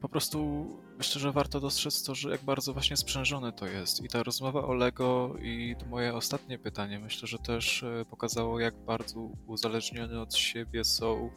po 0.00 0.08
prostu 0.08 0.66
myślę, 0.98 1.20
że 1.20 1.32
warto 1.32 1.60
dostrzec 1.60 2.02
to, 2.02 2.14
że 2.14 2.30
jak 2.30 2.44
bardzo 2.44 2.72
właśnie 2.72 2.96
sprzężone 2.96 3.52
to 3.52 3.66
jest. 3.66 4.04
I 4.04 4.08
ta 4.08 4.22
rozmowa 4.22 4.64
o 4.64 4.74
Lego 4.74 5.34
i 5.42 5.76
to 5.78 5.86
moje 5.86 6.14
ostatnie 6.14 6.58
pytanie, 6.58 6.98
myślę, 6.98 7.28
że 7.28 7.38
też 7.38 7.82
e, 7.82 8.04
pokazało, 8.10 8.60
jak 8.60 8.74
bardzo 8.74 9.20
uzależnione 9.46 10.20
od 10.20 10.34
siebie 10.34 10.84
są 10.84 11.30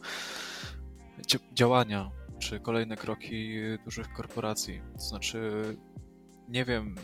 działania 1.53 2.11
czy 2.39 2.59
kolejne 2.59 2.97
kroki 2.97 3.55
dużych 3.85 4.13
korporacji. 4.13 4.81
To 4.93 5.01
znaczy, 5.01 5.51
nie 6.47 6.65
wiem, 6.65 6.95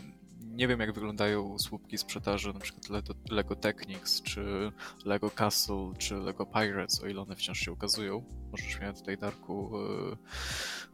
nie 0.56 0.68
wiem 0.68 0.80
jak 0.80 0.92
wyglądają 0.92 1.58
słupki 1.58 1.98
sprzedaży 1.98 2.52
na 2.52 2.60
przykład 2.60 3.08
Lego 3.30 3.56
Technics, 3.56 4.22
czy 4.22 4.72
Lego 5.04 5.30
Castle, 5.30 5.92
czy 5.98 6.14
Lego 6.14 6.46
Pirates, 6.46 7.02
o 7.02 7.06
ile 7.06 7.20
one 7.20 7.36
wciąż 7.36 7.58
się 7.58 7.72
ukazują. 7.72 8.24
Możesz 8.52 8.80
mnie 8.80 8.92
tutaj, 8.92 9.18
Darku, 9.18 9.70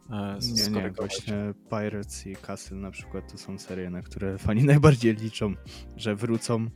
e, 0.09 0.37
nie, 0.41 0.81
nie, 0.81 0.91
właśnie 0.91 1.53
Pirates 1.69 2.27
i 2.27 2.35
Castle 2.35 2.77
na 2.77 2.91
przykład 2.91 3.31
to 3.31 3.37
są 3.37 3.59
serie, 3.59 3.89
na 3.89 4.01
które 4.01 4.37
fani 4.37 4.63
najbardziej 4.73 5.15
liczą, 5.15 5.53
że 5.95 6.15
wrócą, 6.15 6.67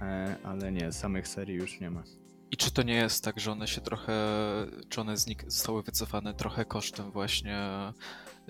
e, 0.00 0.36
ale 0.44 0.72
nie, 0.72 0.92
samych 0.92 1.28
serii 1.28 1.56
już 1.56 1.80
nie 1.80 1.90
ma. 1.90 2.02
I 2.52 2.56
czy 2.56 2.70
to 2.70 2.82
nie 2.82 2.94
jest 2.94 3.24
tak, 3.24 3.40
że 3.40 3.52
one 3.52 3.68
się 3.68 3.80
trochę, 3.80 4.12
czy 4.88 5.00
one 5.00 5.14
znik- 5.14 5.50
zostały 5.50 5.82
wycofane 5.82 6.34
trochę 6.34 6.64
kosztem 6.64 7.10
właśnie 7.10 7.58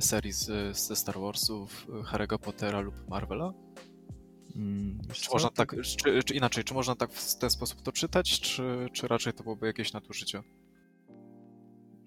serii 0.00 0.32
z, 0.32 0.76
ze 0.76 0.96
Star 0.96 1.20
Warsów, 1.20 1.86
Harry'ego 1.88 2.38
Pottera 2.38 2.80
lub 2.80 3.08
Marvela? 3.08 3.52
Hmm, 4.54 5.00
czy 5.12 5.30
można 5.32 5.50
tak, 5.50 5.76
czy, 5.82 6.22
czy, 6.22 6.34
inaczej, 6.34 6.64
czy 6.64 6.74
można 6.74 6.94
tak 6.94 7.12
w 7.12 7.38
ten 7.38 7.50
sposób 7.50 7.82
to 7.82 7.92
czytać, 7.92 8.40
czy, 8.40 8.86
czy 8.92 9.08
raczej 9.08 9.32
to 9.32 9.42
byłoby 9.42 9.66
jakieś 9.66 9.92
nadużycie? 9.92 10.42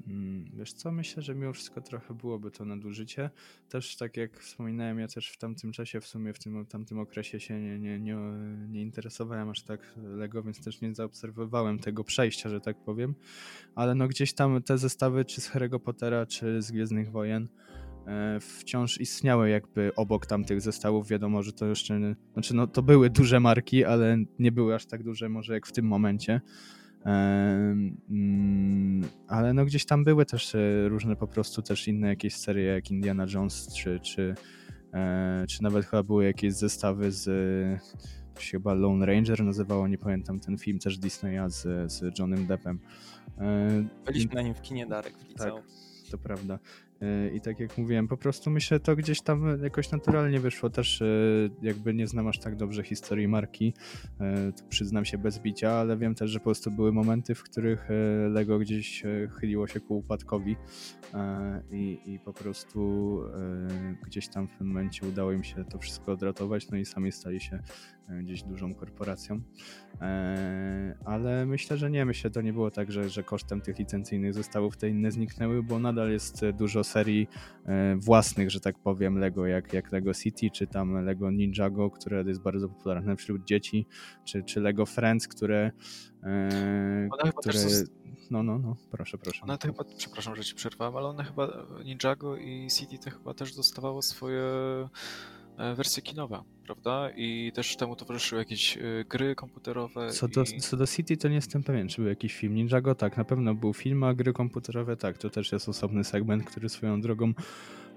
Hmm, 0.05 0.45
wiesz 0.53 0.73
co, 0.73 0.91
myślę, 0.91 1.23
że 1.23 1.35
mimo 1.35 1.53
wszystko 1.53 1.81
trochę 1.81 2.13
byłoby 2.13 2.51
to 2.51 2.65
nadużycie. 2.65 3.29
Też 3.69 3.95
tak 3.95 4.17
jak 4.17 4.39
wspominałem, 4.39 4.99
ja 4.99 5.07
też 5.07 5.29
w 5.29 5.37
tamtym 5.37 5.71
czasie, 5.71 6.01
w 6.01 6.07
sumie 6.07 6.33
w 6.33 6.39
tym 6.39 6.65
tamtym 6.65 6.99
okresie 6.99 7.39
się 7.39 7.61
nie, 7.61 7.79
nie, 7.79 7.99
nie, 7.99 8.15
nie 8.69 8.81
interesowałem 8.81 9.49
aż 9.49 9.63
tak 9.63 9.93
Lego, 9.97 10.43
więc 10.43 10.63
też 10.63 10.81
nie 10.81 10.95
zaobserwowałem 10.95 11.79
tego 11.79 12.03
przejścia, 12.03 12.49
że 12.49 12.61
tak 12.61 12.77
powiem. 12.83 13.15
Ale 13.75 13.95
no 13.95 14.07
gdzieś 14.07 14.33
tam 14.33 14.63
te 14.63 14.77
zestawy, 14.77 15.25
czy 15.25 15.41
z 15.41 15.51
Harry'ego 15.51 15.79
Pottera, 15.79 16.25
czy 16.25 16.61
z 16.61 16.71
Gwiezdnych 16.71 17.11
Wojen, 17.11 17.47
e, 18.07 18.39
wciąż 18.39 19.01
istniały 19.01 19.49
jakby 19.49 19.91
obok 19.95 20.25
tamtych 20.25 20.61
zestawów. 20.61 21.07
Wiadomo, 21.07 21.43
że 21.43 21.53
to 21.53 21.65
jeszcze, 21.65 22.15
znaczy 22.33 22.55
no 22.55 22.67
to 22.67 22.83
były 22.83 23.09
duże 23.09 23.39
marki, 23.39 23.85
ale 23.85 24.17
nie 24.39 24.51
były 24.51 24.75
aż 24.75 24.85
tak 24.85 25.03
duże 25.03 25.29
może 25.29 25.53
jak 25.53 25.67
w 25.67 25.71
tym 25.71 25.85
momencie. 25.85 26.41
Mm, 27.05 29.03
ale 29.27 29.53
no 29.53 29.65
gdzieś 29.65 29.85
tam 29.85 30.03
były 30.03 30.25
też 30.25 30.55
e, 30.55 30.89
różne 30.89 31.15
po 31.15 31.27
prostu 31.27 31.61
też 31.61 31.87
inne 31.87 32.07
jakieś 32.07 32.35
serie 32.35 32.65
jak 32.65 32.91
Indiana 32.91 33.25
Jones 33.33 33.73
czy, 33.73 33.99
czy, 33.99 34.35
e, 34.93 35.45
czy 35.49 35.63
nawet 35.63 35.85
chyba 35.85 36.03
były 36.03 36.25
jakieś 36.25 36.53
zestawy 36.53 37.11
z 37.11 37.25
się 38.39 38.51
chyba 38.51 38.73
Lone 38.73 39.05
Ranger 39.05 39.43
nazywało, 39.43 39.87
nie 39.87 39.97
pamiętam 39.97 40.39
ten 40.39 40.57
film 40.57 40.79
też 40.79 40.97
Disneya 40.97 41.49
z, 41.49 41.91
z 41.91 42.19
Johnem 42.19 42.45
Deppem. 42.45 42.79
E, 43.37 43.85
Byliśmy 44.05 44.35
na 44.35 44.41
nim 44.41 44.53
w 44.53 44.61
kinie 44.61 44.85
Darek 44.85 45.17
w 45.17 45.29
liceum. 45.29 45.61
Tak, 45.61 46.11
to 46.11 46.17
prawda. 46.17 46.59
E, 47.05 47.29
I 47.35 47.41
tak 47.41 47.59
jak 47.59 47.77
mówiłem, 47.77 48.07
po 48.07 48.17
prostu 48.17 48.49
myślę, 48.49 48.79
to 48.79 48.95
gdzieś 48.95 49.21
tam 49.21 49.63
jakoś 49.63 49.91
naturalnie 49.91 50.39
wyszło. 50.39 50.69
Też 50.69 51.01
e, 51.01 51.05
jakby 51.61 51.93
nie 51.93 52.07
znam 52.07 52.27
aż 52.27 52.39
tak 52.39 52.55
dobrze 52.55 52.83
historii 52.83 53.27
marki, 53.27 53.73
e, 54.19 54.51
przyznam 54.69 55.05
się 55.05 55.17
bez 55.17 55.39
bicia, 55.39 55.71
ale 55.71 55.97
wiem 55.97 56.15
też, 56.15 56.31
że 56.31 56.39
po 56.39 56.45
prostu 56.45 56.71
były 56.71 56.91
momenty, 56.91 57.35
w 57.35 57.43
których 57.43 57.87
Lego 58.29 58.59
gdzieś 58.59 59.03
chyliło 59.39 59.67
się 59.67 59.79
ku 59.79 59.97
upadkowi 59.97 60.55
i, 61.71 61.99
i 62.05 62.19
po 62.19 62.33
prostu 62.33 63.21
gdzieś 64.05 64.27
tam 64.27 64.47
w 64.47 64.57
tym 64.57 64.67
momencie 64.67 65.07
udało 65.07 65.31
im 65.31 65.43
się 65.43 65.65
to 65.65 65.79
wszystko 65.79 66.11
odratować, 66.11 66.69
no 66.69 66.77
i 66.77 66.85
sami 66.85 67.11
stali 67.11 67.41
się 67.41 67.59
gdzieś 68.09 68.43
dużą 68.43 68.75
korporacją. 68.75 69.41
Ale 71.05 71.45
myślę, 71.45 71.77
że 71.77 71.91
nie, 71.91 72.05
myślę, 72.05 72.29
to 72.29 72.41
nie 72.41 72.53
było 72.53 72.71
tak, 72.71 72.91
że, 72.91 73.09
że 73.09 73.23
kosztem 73.23 73.61
tych 73.61 73.79
licencyjnych 73.79 74.33
zestawów 74.33 74.77
te 74.77 74.89
inne 74.89 75.11
zniknęły, 75.11 75.63
bo 75.63 75.79
nadal 75.79 76.11
jest 76.11 76.45
dużo 76.57 76.83
serii 76.83 77.27
e, 77.65 77.95
własnych, 77.95 78.51
że 78.51 78.59
tak 78.59 78.79
powiem, 78.79 79.17
Lego, 79.17 79.45
jak, 79.45 79.73
jak 79.73 79.91
Lego 79.91 80.13
City, 80.13 80.49
czy 80.51 80.67
tam 80.67 81.05
Lego 81.05 81.31
Ninjago, 81.31 81.89
które 81.89 82.23
jest 82.27 82.41
bardzo 82.41 82.69
popularne 82.69 83.15
wśród 83.15 83.45
dzieci, 83.45 83.85
czy, 84.25 84.43
czy 84.43 84.61
Lego 84.61 84.85
Friends, 84.85 85.27
które... 85.27 85.71
E, 86.23 87.09
one 87.11 87.31
które... 87.31 87.59
No, 88.31 88.43
no, 88.43 88.59
no, 88.59 88.75
proszę, 88.91 89.17
proszę. 89.17 89.41
One 89.43 89.57
to 89.57 89.67
chyba, 89.67 89.83
przepraszam, 89.97 90.35
że 90.35 90.43
ci 90.43 90.55
przerwałem, 90.55 90.95
ale 90.95 91.07
one 91.07 91.23
chyba, 91.23 91.65
Ninjago 91.85 92.37
i 92.37 92.67
City 92.71 92.97
to 92.97 93.11
chyba 93.11 93.33
też 93.33 93.55
dostawało 93.55 94.01
swoje 94.01 94.43
e, 95.57 95.75
wersje 95.75 96.03
kinowe, 96.03 96.43
prawda? 96.65 97.09
I 97.15 97.51
też 97.55 97.75
temu 97.75 97.95
towarzyszyły 97.95 98.41
jakieś 98.41 98.77
gry 99.09 99.35
komputerowe. 99.35 100.09
Co 100.09 100.27
do, 100.27 100.43
i... 100.43 100.59
co 100.59 100.77
do 100.77 100.87
City 100.87 101.17
to 101.17 101.27
nie 101.27 101.35
jestem 101.35 101.63
pewien, 101.63 101.87
czy 101.87 102.01
był 102.01 102.09
jakiś 102.09 102.35
film. 102.35 102.55
Ninjago 102.55 102.95
tak, 102.95 103.17
na 103.17 103.23
pewno 103.23 103.55
był 103.55 103.73
film, 103.73 104.03
a 104.03 104.13
gry 104.13 104.33
komputerowe 104.33 104.97
tak, 104.97 105.17
to 105.17 105.29
też 105.29 105.51
jest 105.51 105.69
osobny 105.69 106.03
segment, 106.03 106.43
który 106.43 106.69
swoją 106.69 107.01
drogą 107.01 107.33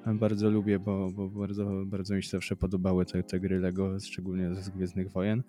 bardzo 0.06 0.50
lubię, 0.50 0.78
bo, 0.78 1.10
bo 1.10 1.28
bardzo, 1.28 1.82
bardzo 1.86 2.14
mi 2.14 2.22
się 2.22 2.28
zawsze 2.28 2.56
podobały 2.56 3.06
te, 3.06 3.22
te 3.22 3.40
gry 3.40 3.58
Lego, 3.58 4.00
szczególnie 4.00 4.54
z 4.54 4.68
Gwiezdnych 4.68 5.10
Wojen. 5.10 5.42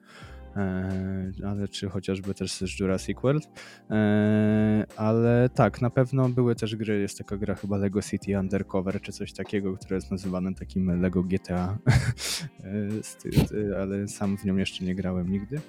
E, 0.55 1.31
ale 1.47 1.67
czy 1.67 1.89
chociażby 1.89 2.33
też 2.33 2.51
z 2.51 2.79
Jurassic 2.79 3.17
World. 3.21 3.49
E, 3.89 4.85
ale 4.97 5.49
tak, 5.49 5.81
na 5.81 5.89
pewno 5.89 6.29
były 6.29 6.55
też 6.55 6.75
gry, 6.75 6.99
jest 6.99 7.17
taka 7.17 7.37
gra 7.37 7.55
chyba 7.55 7.77
Lego 7.77 8.01
City 8.01 8.39
Undercover, 8.39 9.01
czy 9.01 9.11
coś 9.11 9.33
takiego, 9.33 9.77
które 9.77 9.95
jest 9.95 10.11
nazywane 10.11 10.53
takim 10.53 11.01
Lego 11.01 11.23
GTA, 11.23 11.77
e, 12.63 13.81
ale 13.81 14.07
sam 14.07 14.37
w 14.37 14.45
nią 14.45 14.57
jeszcze 14.57 14.85
nie 14.85 14.95
grałem 14.95 15.31
nigdy. 15.31 15.61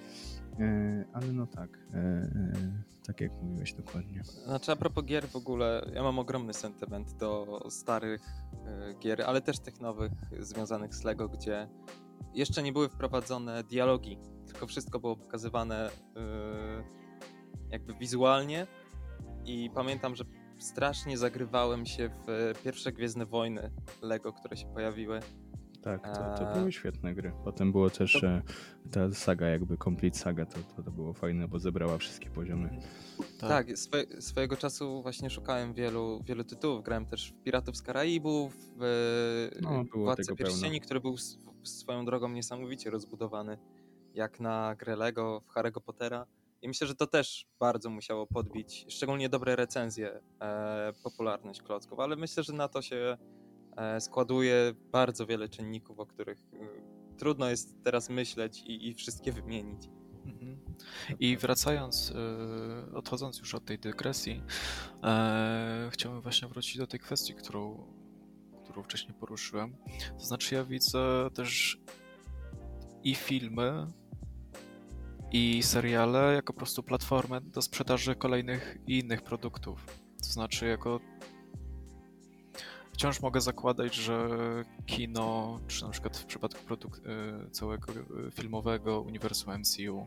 Ale 1.12 1.33
no 1.33 1.47
tak, 1.47 1.78
tak 3.07 3.20
jak 3.20 3.33
mówiłeś 3.43 3.72
dokładnie. 3.72 4.22
Znaczy 4.24 4.72
a 4.72 4.76
propos 4.76 5.05
gier 5.05 5.28
w 5.28 5.37
ogóle, 5.37 5.91
ja 5.95 6.03
mam 6.03 6.18
ogromny 6.18 6.55
sentyment 6.55 7.16
do 7.16 7.61
starych 7.70 8.22
gier, 9.01 9.22
ale 9.22 9.41
też 9.41 9.59
tych 9.59 9.81
nowych 9.81 10.12
związanych 10.41 10.95
z 10.95 11.05
Lego, 11.05 11.28
gdzie 11.28 11.68
jeszcze 12.35 12.62
nie 12.62 12.72
były 12.72 12.89
wprowadzone 12.89 13.64
dialogi 13.64 14.18
tylko 14.53 14.67
wszystko 14.67 15.01
było 15.01 15.17
pokazywane 15.17 15.91
yy, 16.15 16.23
jakby 17.71 17.95
wizualnie 17.95 18.67
i 19.45 19.71
pamiętam, 19.75 20.17
że 20.17 20.25
strasznie 20.59 21.19
zagrywałem 21.19 21.87
się 21.87 22.11
w 22.27 22.53
pierwsze 22.65 22.93
Gwiezdne 22.93 23.27
Wojny 23.27 23.71
Lego, 24.03 24.33
które 24.33 24.57
się 24.57 24.67
pojawiły. 24.67 25.21
Tak, 25.83 26.17
to, 26.17 26.45
to 26.45 26.55
były 26.55 26.73
świetne 26.73 27.15
gry. 27.15 27.33
Potem 27.45 27.73
było 27.73 27.91
też 27.91 28.13
to... 28.21 28.27
E, 28.27 28.43
ta 28.93 29.11
saga, 29.11 29.47
jakby 29.47 29.77
Complete 29.77 30.19
Saga, 30.19 30.47
to, 30.47 30.59
to, 30.77 30.83
to 30.83 30.91
było 30.91 31.13
fajne, 31.13 31.49
bo 31.49 31.59
zebrała 31.59 31.99
wszystkie 31.99 32.31
poziomy. 32.31 32.81
Tak, 33.39 33.49
tak 33.49 33.79
swe, 33.79 34.05
swojego 34.21 34.57
czasu 34.57 35.03
właśnie 35.03 35.31
szukałem 35.31 35.75
wielu, 35.75 36.23
wielu 36.25 36.45
tytułów. 36.45 36.85
Grałem 36.85 37.07
też 37.07 37.33
w 37.33 37.43
Piratów 37.43 37.77
z 37.77 37.83
Karaibów, 37.83 38.55
w 38.77 39.49
no, 39.63 39.85
Władcę 39.95 40.37
Pierścieni, 40.37 40.81
który 40.81 41.01
był 41.01 41.17
swoją 41.63 42.05
drogą 42.05 42.29
niesamowicie 42.29 42.91
rozbudowany, 42.91 43.59
jak 44.15 44.41
na 44.41 44.75
grę 44.75 44.97
Lego, 44.97 45.41
w 45.41 45.55
Harry'ego 45.55 45.81
Pottera. 45.81 46.27
I 46.63 46.69
myślę, 46.69 46.87
że 46.87 46.95
to 46.95 47.07
też 47.07 47.47
bardzo 47.61 47.91
musiało 47.91 48.27
podbić, 48.27 48.87
szczególnie 48.89 49.29
dobre 49.29 49.57
recenzje, 49.57 50.21
e, 50.41 50.93
popularność 51.03 51.63
klocków, 51.63 52.01
ale 52.01 52.17
myślę, 52.17 52.43
że 52.43 52.53
na 52.53 52.69
to 52.69 52.83
się 52.83 53.17
e, 53.77 54.01
składuje 54.01 54.75
bardzo 54.93 55.27
wiele 55.27 55.49
czynników, 55.49 55.99
o 55.99 56.07
których 56.07 56.39
e, 56.39 57.17
trudno 57.19 57.51
jest 57.51 57.85
teraz 57.85 58.11
myśleć 58.11 58.63
i, 58.63 58.89
i 58.89 58.95
wszystkie 58.95 59.33
wymienić. 59.33 59.89
Mhm. 60.25 60.61
I 61.21 61.37
wracając, 61.37 62.13
e, 62.91 62.95
odchodząc 62.95 63.39
już 63.39 63.55
od 63.55 63.65
tej 63.65 63.79
dygresji, 63.79 64.43
e, 65.05 65.89
chciałbym 65.93 66.21
właśnie 66.21 66.49
wrócić 66.49 66.79
do 66.79 66.87
tej 66.87 67.01
kwestii, 67.01 67.35
którą, 67.35 67.93
którą 68.65 68.83
wcześniej 68.83 69.15
poruszyłem. 69.15 69.77
To 70.19 70.25
znaczy, 70.25 70.55
ja 70.55 70.65
widzę 70.65 71.31
też 71.35 71.79
i 73.05 73.15
filmy, 73.15 73.87
i 75.33 75.62
seriale 75.62 76.35
jako 76.35 76.53
po 76.53 76.59
prostu 76.59 76.83
platformę 76.83 77.41
do 77.41 77.62
sprzedaży 77.62 78.14
kolejnych 78.14 78.78
i 78.87 78.99
innych 78.99 79.22
produktów. 79.22 79.87
To 80.18 80.24
znaczy, 80.24 80.66
jako 80.66 81.01
wciąż 82.93 83.20
mogę 83.20 83.41
zakładać, 83.41 83.95
że 83.95 84.28
kino, 84.87 85.61
czy 85.68 85.85
na 85.85 85.91
przykład 85.91 86.16
w 86.16 86.24
przypadku 86.24 86.74
produk- 86.74 87.01
e, 87.07 87.51
całego 87.51 87.93
e, 87.93 87.97
filmowego 88.31 89.01
uniwersum 89.01 89.53
MCU, 89.55 90.07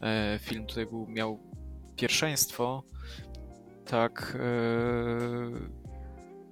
e, 0.00 0.38
film 0.42 0.66
tutaj 0.66 0.86
był, 0.86 1.06
miał 1.06 1.38
pierwszeństwo, 1.96 2.82
tak 3.84 4.38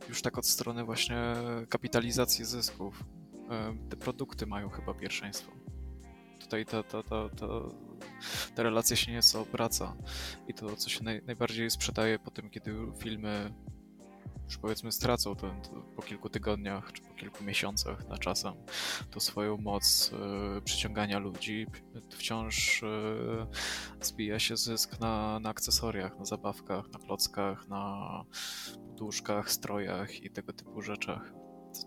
już 0.08 0.22
tak 0.22 0.38
od 0.38 0.46
strony 0.46 0.84
właśnie 0.84 1.34
kapitalizacji 1.68 2.44
zysków. 2.44 3.04
Te 3.90 3.96
produkty 3.96 4.46
mają 4.46 4.68
chyba 4.68 4.94
pierwszeństwo. 4.94 5.52
Tutaj 6.40 6.66
to, 6.66 6.82
to, 6.82 7.02
to, 7.02 7.28
to 7.28 7.68
ta 8.54 8.62
relacja 8.62 8.96
się 8.96 9.12
nieco 9.12 9.40
obraca 9.40 9.96
i 10.48 10.54
to, 10.54 10.76
co 10.76 10.90
się 10.90 11.04
naj, 11.04 11.22
najbardziej 11.26 11.70
sprzedaje 11.70 12.18
po 12.18 12.30
tym, 12.30 12.50
kiedy 12.50 12.74
filmy 12.98 13.54
już 14.50 14.58
powiedzmy 14.58 14.92
stracą 14.92 15.36
ten, 15.36 15.50
po 15.96 16.02
kilku 16.02 16.28
tygodniach 16.28 16.92
czy 16.92 17.02
po 17.02 17.14
kilku 17.14 17.44
miesiącach 17.44 18.08
na 18.08 18.18
czasem 18.18 18.54
to 19.10 19.20
swoją 19.20 19.56
moc 19.56 20.12
y, 20.58 20.62
przyciągania 20.62 21.18
ludzi, 21.18 21.66
wciąż 22.10 22.82
y, 22.82 22.86
zbija 24.00 24.38
się 24.38 24.56
zysk 24.56 25.00
na, 25.00 25.40
na 25.40 25.48
akcesoriach, 25.48 26.18
na 26.18 26.24
zabawkach, 26.24 26.88
na 26.92 26.98
klockach, 26.98 27.68
na 27.68 28.24
poduszkach, 28.86 29.50
strojach 29.50 30.22
i 30.22 30.30
tego 30.30 30.52
typu 30.52 30.82
rzeczach. 30.82 31.32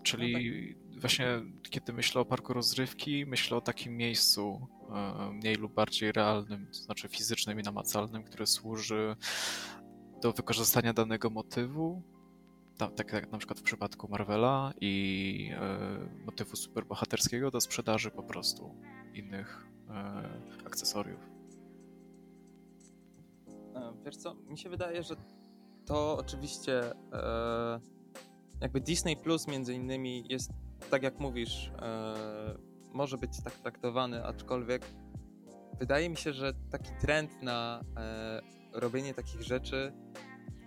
Czyli 0.02 0.32
no 0.32 0.92
tak. 0.92 1.00
właśnie 1.00 1.26
kiedy 1.70 1.92
myślę 1.92 2.20
o 2.20 2.24
parku 2.24 2.52
rozrywki, 2.52 3.26
myślę 3.26 3.56
o 3.56 3.60
takim 3.60 3.96
miejscu 3.96 4.66
mniej 5.32 5.54
lub 5.54 5.74
bardziej 5.74 6.12
realnym, 6.12 6.66
to 6.66 6.74
znaczy 6.74 7.08
fizycznym 7.08 7.60
i 7.60 7.62
namacalnym, 7.62 8.24
które 8.24 8.46
służy 8.46 9.16
do 10.22 10.32
wykorzystania 10.32 10.92
danego 10.92 11.30
motywu, 11.30 12.02
tak 12.96 13.12
jak 13.12 13.32
na 13.32 13.38
przykład 13.38 13.60
w 13.60 13.62
przypadku 13.62 14.08
Marvela 14.08 14.72
i 14.80 15.50
e, 15.52 16.24
motywu 16.26 16.56
superbohaterskiego 16.56 17.50
do 17.50 17.60
sprzedaży 17.60 18.10
po 18.10 18.22
prostu 18.22 18.74
innych 19.14 19.66
e, 19.88 20.66
akcesoriów. 20.66 21.20
Wiesz 24.04 24.16
co, 24.16 24.34
mi 24.34 24.58
się 24.58 24.68
wydaje, 24.68 25.02
że 25.02 25.14
to 25.86 26.18
oczywiście 26.18 26.92
jakby 28.60 28.80
Disney 28.80 29.16
Plus 29.16 29.48
między 29.48 29.74
innymi 29.74 30.24
jest, 30.28 30.50
tak 30.90 31.02
jak 31.02 31.20
mówisz, 31.20 31.72
e, 31.78 32.73
może 32.94 33.18
być 33.18 33.42
tak 33.42 33.58
traktowany, 33.58 34.24
aczkolwiek 34.24 34.86
wydaje 35.78 36.08
mi 36.08 36.16
się, 36.16 36.32
że 36.32 36.52
taki 36.70 36.90
trend 37.00 37.42
na 37.42 37.80
e, 37.96 38.40
robienie 38.72 39.14
takich 39.14 39.42
rzeczy 39.42 39.92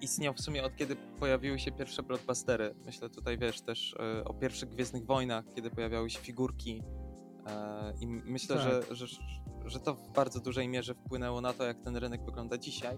istniał 0.01 0.33
w 0.33 0.41
sumie 0.41 0.63
od 0.63 0.75
kiedy 0.75 0.95
pojawiły 0.95 1.59
się 1.59 1.71
pierwsze 1.71 2.03
blockbustery. 2.03 2.75
Myślę 2.85 3.09
tutaj, 3.09 3.37
wiesz, 3.37 3.61
też 3.61 3.95
e, 3.99 4.25
o 4.25 4.33
pierwszych 4.33 4.69
Gwiezdnych 4.69 5.05
Wojnach, 5.05 5.45
kiedy 5.55 5.69
pojawiały 5.69 6.09
się 6.09 6.19
figurki 6.19 6.83
e, 7.47 7.93
i 7.99 8.07
myślę, 8.07 8.55
tak. 8.55 8.65
że, 8.65 8.95
że, 8.95 9.07
że 9.65 9.79
to 9.79 9.95
w 9.95 10.11
bardzo 10.13 10.39
dużej 10.39 10.67
mierze 10.67 10.93
wpłynęło 10.93 11.41
na 11.41 11.53
to, 11.53 11.63
jak 11.63 11.81
ten 11.81 11.97
rynek 11.97 12.25
wygląda 12.25 12.57
dzisiaj. 12.57 12.97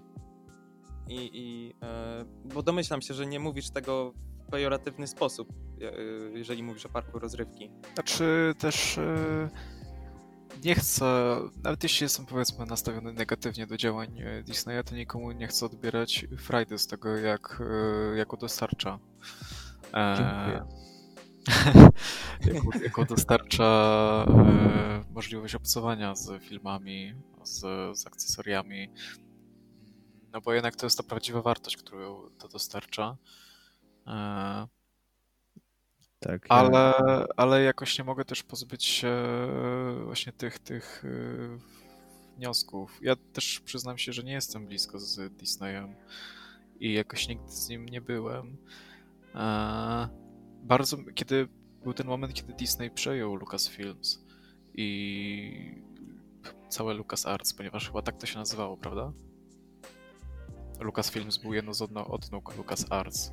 I, 1.07 1.29
i 1.33 1.73
e, 1.83 2.25
bo 2.53 2.63
domyślam 2.63 3.01
się, 3.01 3.13
że 3.13 3.25
nie 3.25 3.39
mówisz 3.39 3.69
tego 3.69 4.13
pejoratywny 4.51 5.07
sposób, 5.07 5.49
y, 5.81 6.31
jeżeli 6.35 6.63
mówisz 6.63 6.85
o 6.85 6.89
parku 6.89 7.19
rozrywki. 7.19 7.71
Znaczy 7.93 8.53
też 8.59 8.97
y, 8.97 9.49
nie 10.63 10.75
chcę, 10.75 11.37
nawet 11.63 11.83
jeśli 11.83 12.05
jestem 12.05 12.25
powiedzmy 12.25 12.65
nastawiony 12.65 13.13
negatywnie 13.13 13.67
do 13.67 13.77
działań 13.77 14.21
Disneya, 14.45 14.83
to 14.83 14.95
nikomu 14.95 15.31
nie 15.31 15.47
chcę 15.47 15.65
odbierać 15.65 16.25
frajdy 16.37 16.77
z 16.77 16.87
tego, 16.87 17.17
jak, 17.17 17.63
jako 18.15 18.37
dostarcza. 18.37 18.99
E, 19.93 20.15
Dziękuję. 20.17 20.65
jako, 22.53 22.83
jako 22.83 23.05
dostarcza 23.05 23.65
e, 24.27 25.03
możliwość 25.13 25.55
obcowania 25.55 26.15
z 26.15 26.43
filmami, 26.43 27.15
z, 27.43 27.59
z 27.99 28.07
akcesoriami. 28.07 28.89
No 30.33 30.41
bo 30.41 30.53
jednak 30.53 30.75
to 30.75 30.85
jest 30.85 30.97
ta 30.97 31.03
prawdziwa 31.03 31.41
wartość, 31.41 31.77
którą 31.77 32.29
to 32.39 32.47
dostarcza. 32.47 33.17
E, 34.09 34.67
tak. 36.19 36.45
Ale, 36.49 36.93
ja... 37.07 37.25
ale 37.37 37.63
jakoś 37.63 37.97
nie 37.97 38.03
mogę 38.03 38.25
też 38.25 38.43
pozbyć 38.43 38.85
się 38.85 39.15
właśnie 40.05 40.33
tych, 40.33 40.59
tych 40.59 41.05
e, 41.05 42.35
wniosków. 42.37 42.99
Ja 43.01 43.15
też 43.15 43.59
przyznam 43.59 43.97
się, 43.97 44.13
że 44.13 44.23
nie 44.23 44.33
jestem 44.33 44.67
blisko 44.67 44.99
z 44.99 45.33
Disneyem 45.33 45.95
i 46.79 46.93
jakoś 46.93 47.27
nigdy 47.27 47.51
z 47.51 47.69
nim 47.69 47.85
nie 47.85 48.01
byłem. 48.01 48.57
E, 49.35 50.09
bardzo, 50.63 50.97
kiedy 51.15 51.47
był 51.83 51.93
ten 51.93 52.07
moment, 52.07 52.33
kiedy 52.33 52.53
Disney 52.53 52.91
przejął 52.91 53.35
Lucasfilms 53.35 54.25
i 54.73 55.83
całe 56.69 56.93
LucasArts, 56.93 57.53
ponieważ 57.53 57.87
chyba 57.87 58.01
tak 58.01 58.17
to 58.17 58.25
się 58.25 58.39
nazywało, 58.39 58.77
prawda? 58.77 59.11
Lucasfilms 60.79 61.37
był 61.37 61.53
jedną 61.53 61.73
z 61.73 61.81
odnóg 61.81 62.57
LucasArts. 62.57 63.31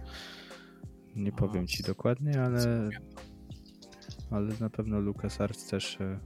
Nie 1.16 1.32
powiem 1.32 1.66
ci 1.66 1.82
dokładnie, 1.82 2.42
ale, 2.42 2.88
ale 4.30 4.48
na 4.60 4.70
pewno 4.70 5.00
LucasArts 5.00 5.66
też. 5.66 6.00
E, 6.00 6.20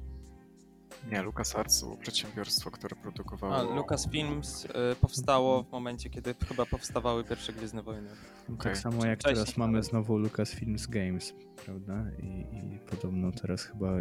Nie, 1.10 1.22
LucasArts 1.22 1.80
było 1.82 1.96
przedsiębiorstwo, 1.96 2.70
które 2.70 2.96
produkowało. 2.96 3.56
A, 3.56 3.76
Lucasfilms 3.76 4.64
y, 4.64 4.68
powstało 5.00 5.62
w 5.62 5.72
momencie, 5.72 6.10
kiedy 6.10 6.34
chyba 6.48 6.66
powstawały 6.66 7.24
pierwsze 7.24 7.52
Gwiezdne 7.52 7.82
Wojny. 7.82 8.08
Okay. 8.44 8.56
Tak 8.56 8.78
samo 8.78 9.06
jak 9.06 9.18
Wcześniej, 9.18 9.44
teraz 9.44 9.56
mamy 9.56 9.82
znowu 9.82 10.18
Lucasfilms 10.18 10.86
Games, 10.86 11.34
prawda? 11.64 12.04
I, 12.22 12.26
I, 12.56 12.78
podobno 12.90 13.32
teraz 13.32 13.62
chyba 13.62 13.92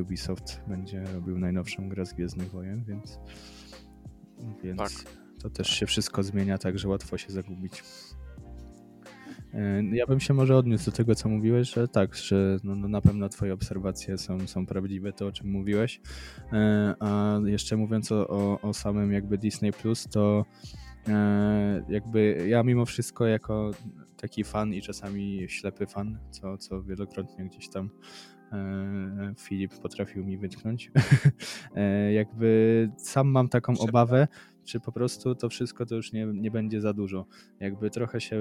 Ubisoft 0.00 0.60
będzie 0.66 1.04
robił 1.04 1.38
najnowszą 1.38 1.88
grę 1.88 2.06
z 2.06 2.12
Gwiezdnych 2.12 2.50
Wojen, 2.50 2.84
więc. 2.84 3.18
Więc 4.62 4.78
tak. 4.78 5.12
to 5.42 5.50
też 5.50 5.68
się 5.68 5.86
wszystko 5.86 6.22
zmienia 6.22 6.58
tak, 6.58 6.78
że 6.78 6.88
łatwo 6.88 7.18
się 7.18 7.32
zagubić. 7.32 7.82
E, 9.54 9.82
ja 9.96 10.06
bym 10.06 10.20
się 10.20 10.34
może 10.34 10.56
odniósł 10.56 10.84
do 10.84 10.96
tego, 10.96 11.14
co 11.14 11.28
mówiłeś, 11.28 11.74
że 11.74 11.88
tak, 11.88 12.14
że 12.14 12.56
no, 12.64 12.74
no 12.74 12.88
na 12.88 13.00
pewno 13.00 13.28
twoje 13.28 13.54
obserwacje 13.54 14.18
są, 14.18 14.46
są 14.46 14.66
prawdziwe, 14.66 15.12
to 15.12 15.26
o 15.26 15.32
czym 15.32 15.50
mówiłeś. 15.50 16.00
E, 16.52 16.94
a 17.00 17.40
jeszcze 17.44 17.76
mówiąc 17.76 18.12
o, 18.12 18.28
o, 18.28 18.60
o 18.60 18.74
samym 18.74 19.12
jakby 19.12 19.38
Disney 19.38 19.72
Plus, 19.72 20.08
to 20.08 20.44
e, 21.08 21.84
jakby 21.88 22.46
ja 22.48 22.62
mimo 22.62 22.86
wszystko 22.86 23.26
jako 23.26 23.70
taki 24.16 24.44
fan 24.44 24.74
i 24.74 24.82
czasami 24.82 25.46
ślepy 25.48 25.86
fan, 25.86 26.18
co, 26.30 26.58
co 26.58 26.82
wielokrotnie 26.82 27.44
gdzieś 27.44 27.68
tam 27.68 27.90
Filip 29.38 29.78
potrafił 29.78 30.24
mi 30.24 30.38
wytknąć. 30.38 30.90
jakby 32.20 32.90
sam 32.96 33.28
mam 33.28 33.48
taką 33.48 33.78
obawę, 33.78 34.28
czy 34.68 34.80
po 34.80 34.92
prostu 34.92 35.34
to 35.34 35.48
wszystko 35.48 35.86
to 35.86 35.94
już 35.94 36.12
nie, 36.12 36.26
nie 36.26 36.50
będzie 36.50 36.80
za 36.80 36.92
dużo. 36.92 37.26
Jakby 37.60 37.90
trochę 37.90 38.20
się 38.20 38.40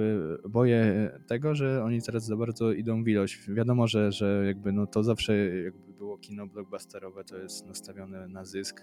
boję 0.50 1.12
tego, 1.28 1.56
że 1.56 1.84
oni 1.84 2.02
teraz 2.02 2.26
za 2.26 2.36
bardzo 2.36 2.72
idą 2.72 3.04
w 3.04 3.08
ilość. 3.08 3.40
Wiadomo, 3.50 3.88
że, 3.88 4.12
że 4.12 4.44
jakby 4.46 4.72
no 4.72 4.88
to 4.88 5.04
zawsze 5.04 5.38
jakby 5.64 5.94
było 5.94 6.18
kino 6.18 6.48
blockbusterowe, 6.48 7.24
to 7.24 7.38
jest 7.38 7.66
nastawione 7.66 8.28
na 8.28 8.46
zysk, 8.46 8.82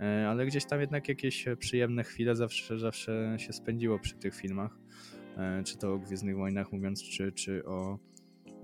e, 0.00 0.28
ale 0.28 0.46
gdzieś 0.46 0.64
tam 0.64 0.80
jednak 0.80 1.08
jakieś 1.08 1.44
przyjemne 1.58 2.04
chwile 2.04 2.36
zawsze, 2.36 2.78
zawsze 2.78 3.36
się 3.38 3.52
spędziło 3.52 3.98
przy 3.98 4.14
tych 4.14 4.34
filmach, 4.34 4.78
e, 5.36 5.62
czy 5.64 5.78
to 5.78 5.92
o 5.92 5.98
Gwiezdnych 5.98 6.36
Wojnach 6.36 6.72
mówiąc, 6.72 7.02
czy, 7.02 7.32
czy 7.32 7.64
o 7.64 7.98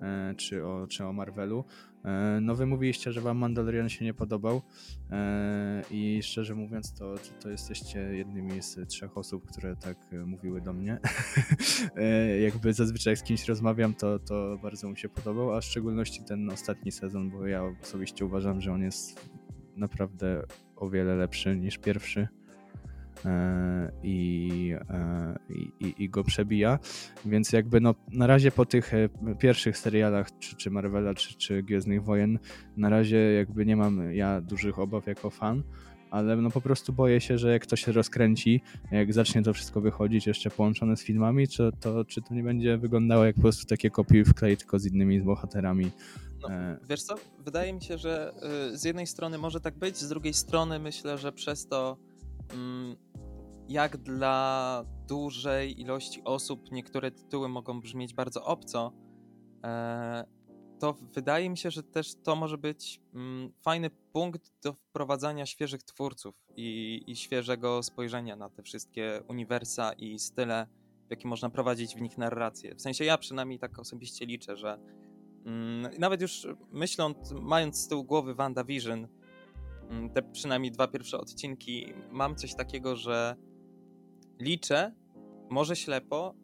e, 0.02 0.34
czy 0.36 0.66
o, 0.66 0.86
czy 0.86 1.04
o 1.04 1.12
Marvelu. 1.12 1.64
E, 2.04 2.38
no 2.42 2.54
wy 2.54 2.66
mówiliście, 2.66 3.12
że 3.12 3.20
wam 3.20 3.38
Mandalorian 3.38 3.88
się 3.88 4.04
nie 4.04 4.14
podobał 4.14 4.62
e, 5.10 5.82
i 5.90 6.22
szczerze 6.22 6.54
mówiąc 6.54 6.94
to, 6.94 7.14
to 7.40 7.50
jesteście 7.50 8.00
jednymi 8.00 8.62
z 8.62 8.88
trzech 8.88 9.18
osób, 9.18 9.46
które 9.46 9.76
tak 9.76 9.96
e, 10.12 10.16
mówiły 10.16 10.60
do 10.60 10.72
mnie. 10.72 10.98
Jakby 12.44 12.72
zazwyczaj 12.72 13.16
z 13.16 13.22
kimś 13.22 13.48
rozmawiam, 13.48 13.94
to, 13.94 14.18
to 14.18 14.58
bardzo 14.62 14.88
mu 14.88 14.96
się 14.96 15.08
podobał, 15.08 15.54
a 15.54 15.60
w 15.60 15.64
szczególności 15.64 16.24
ten 16.24 16.50
ostatni 16.50 16.92
sezon, 16.92 17.30
bo 17.30 17.46
ja 17.46 17.62
osobiście 17.82 18.24
uważam, 18.24 18.60
że 18.60 18.72
on 18.72 18.82
jest 18.82 19.30
naprawdę 19.76 20.42
o 20.76 20.90
wiele 20.90 21.16
lepszy 21.16 21.56
niż 21.56 21.78
pierwszy. 21.78 22.28
E, 23.24 23.92
i, 24.02 24.74
e, 24.90 25.38
i, 25.80 25.94
i, 25.98 26.08
go 26.08 26.24
przebija. 26.24 26.78
Więc 27.24 27.52
jakby 27.52 27.80
no, 27.80 27.94
na 28.12 28.26
razie 28.26 28.50
po 28.50 28.66
tych 28.66 28.94
e, 28.94 29.08
pierwszych 29.38 29.78
serialach, 29.78 30.38
czy, 30.38 30.56
czy 30.56 30.70
Marvela, 30.70 31.14
czy, 31.14 31.34
czy 31.34 31.62
Gwiezdnych 31.62 32.04
Wojen, 32.04 32.38
na 32.76 32.88
razie 32.88 33.32
jakby 33.32 33.66
nie 33.66 33.76
mam 33.76 34.14
ja 34.14 34.40
dużych 34.40 34.78
obaw 34.78 35.06
jako 35.06 35.30
fan, 35.30 35.62
ale 36.10 36.36
no 36.36 36.50
po 36.50 36.60
prostu 36.60 36.92
boję 36.92 37.20
się, 37.20 37.38
że 37.38 37.52
jak 37.52 37.66
to 37.66 37.76
się 37.76 37.92
rozkręci, 37.92 38.62
jak 38.90 39.12
zacznie 39.12 39.42
to 39.42 39.52
wszystko 39.52 39.80
wychodzić 39.80 40.26
jeszcze 40.26 40.50
połączone 40.50 40.96
z 40.96 41.02
filmami, 41.02 41.48
czy 41.48 41.70
to, 41.80 42.04
czy 42.04 42.22
to 42.22 42.34
nie 42.34 42.42
będzie 42.42 42.78
wyglądało 42.78 43.24
jak 43.24 43.34
po 43.34 43.42
prostu 43.42 43.66
takie 43.66 43.90
kopiuj 43.90 44.24
wklej 44.24 44.56
tylko 44.56 44.78
z 44.78 44.86
innymi 44.86 45.20
bohaterami. 45.20 45.90
No, 46.42 46.48
wiesz 46.88 47.02
co, 47.02 47.14
wydaje 47.38 47.72
mi 47.72 47.82
się, 47.82 47.98
że 47.98 48.32
y, 48.72 48.78
z 48.78 48.84
jednej 48.84 49.06
strony 49.06 49.38
może 49.38 49.60
tak 49.60 49.78
być, 49.78 49.96
z 49.96 50.08
drugiej 50.08 50.34
strony 50.34 50.78
myślę, 50.78 51.18
że 51.18 51.32
przez 51.32 51.66
to 51.66 51.96
jak 53.68 53.96
dla 53.96 54.84
dużej 55.08 55.80
ilości 55.80 56.22
osób 56.24 56.72
niektóre 56.72 57.10
tytuły 57.10 57.48
mogą 57.48 57.80
brzmieć 57.80 58.14
bardzo 58.14 58.44
obco, 58.44 58.92
e, 59.64 60.24
to 60.82 60.96
wydaje 61.14 61.50
mi 61.50 61.58
się, 61.58 61.70
że 61.70 61.82
też 61.82 62.14
to 62.14 62.36
może 62.36 62.58
być 62.58 63.00
mm, 63.14 63.52
fajny 63.60 63.90
punkt 64.12 64.52
do 64.62 64.72
wprowadzania 64.72 65.46
świeżych 65.46 65.82
twórców 65.82 66.34
i, 66.56 67.02
i 67.06 67.16
świeżego 67.16 67.82
spojrzenia 67.82 68.36
na 68.36 68.50
te 68.50 68.62
wszystkie 68.62 69.22
uniwersa 69.28 69.92
i 69.92 70.18
style, 70.18 70.66
w 71.06 71.10
jaki 71.10 71.26
można 71.26 71.50
prowadzić 71.50 71.94
w 71.94 72.00
nich 72.00 72.18
narrację. 72.18 72.74
W 72.74 72.82
sensie 72.82 73.04
ja 73.04 73.18
przynajmniej 73.18 73.58
tak 73.58 73.78
osobiście 73.78 74.26
liczę, 74.26 74.56
że 74.56 74.78
mm, 75.44 75.90
nawet 75.98 76.20
już 76.20 76.46
myśląc, 76.70 77.32
mając 77.40 77.76
z 77.76 77.88
tyłu 77.88 78.04
głowy 78.04 78.34
WandaVision, 78.34 78.98
mm, 78.98 79.08
te 80.14 80.22
przynajmniej 80.22 80.72
dwa 80.72 80.88
pierwsze 80.88 81.18
odcinki, 81.18 81.94
mam 82.10 82.36
coś 82.36 82.54
takiego, 82.54 82.96
że 82.96 83.36
liczę, 84.40 84.94
może 85.50 85.76
ślepo, 85.76 86.34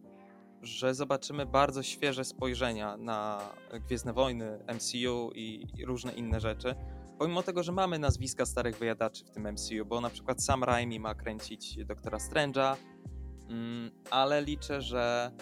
że 0.62 0.94
zobaczymy 0.94 1.46
bardzo 1.46 1.82
świeże 1.82 2.24
spojrzenia 2.24 2.96
na 2.96 3.40
Gwiezdne 3.86 4.12
Wojny, 4.12 4.58
MCU 4.74 5.30
i 5.34 5.66
różne 5.86 6.12
inne 6.12 6.40
rzeczy. 6.40 6.74
Pomimo 7.18 7.42
tego, 7.42 7.62
że 7.62 7.72
mamy 7.72 7.98
nazwiska 7.98 8.46
starych 8.46 8.78
wyjadaczy 8.78 9.24
w 9.24 9.30
tym 9.30 9.52
MCU, 9.52 9.86
bo 9.86 10.00
na 10.00 10.10
przykład 10.10 10.42
Sam 10.42 10.64
Raimi 10.64 11.00
ma 11.00 11.14
kręcić 11.14 11.84
Doktora 11.84 12.18
Strange'a, 12.18 12.76
mm, 13.48 13.90
ale 14.10 14.42
liczę, 14.42 14.82
że 14.82 15.32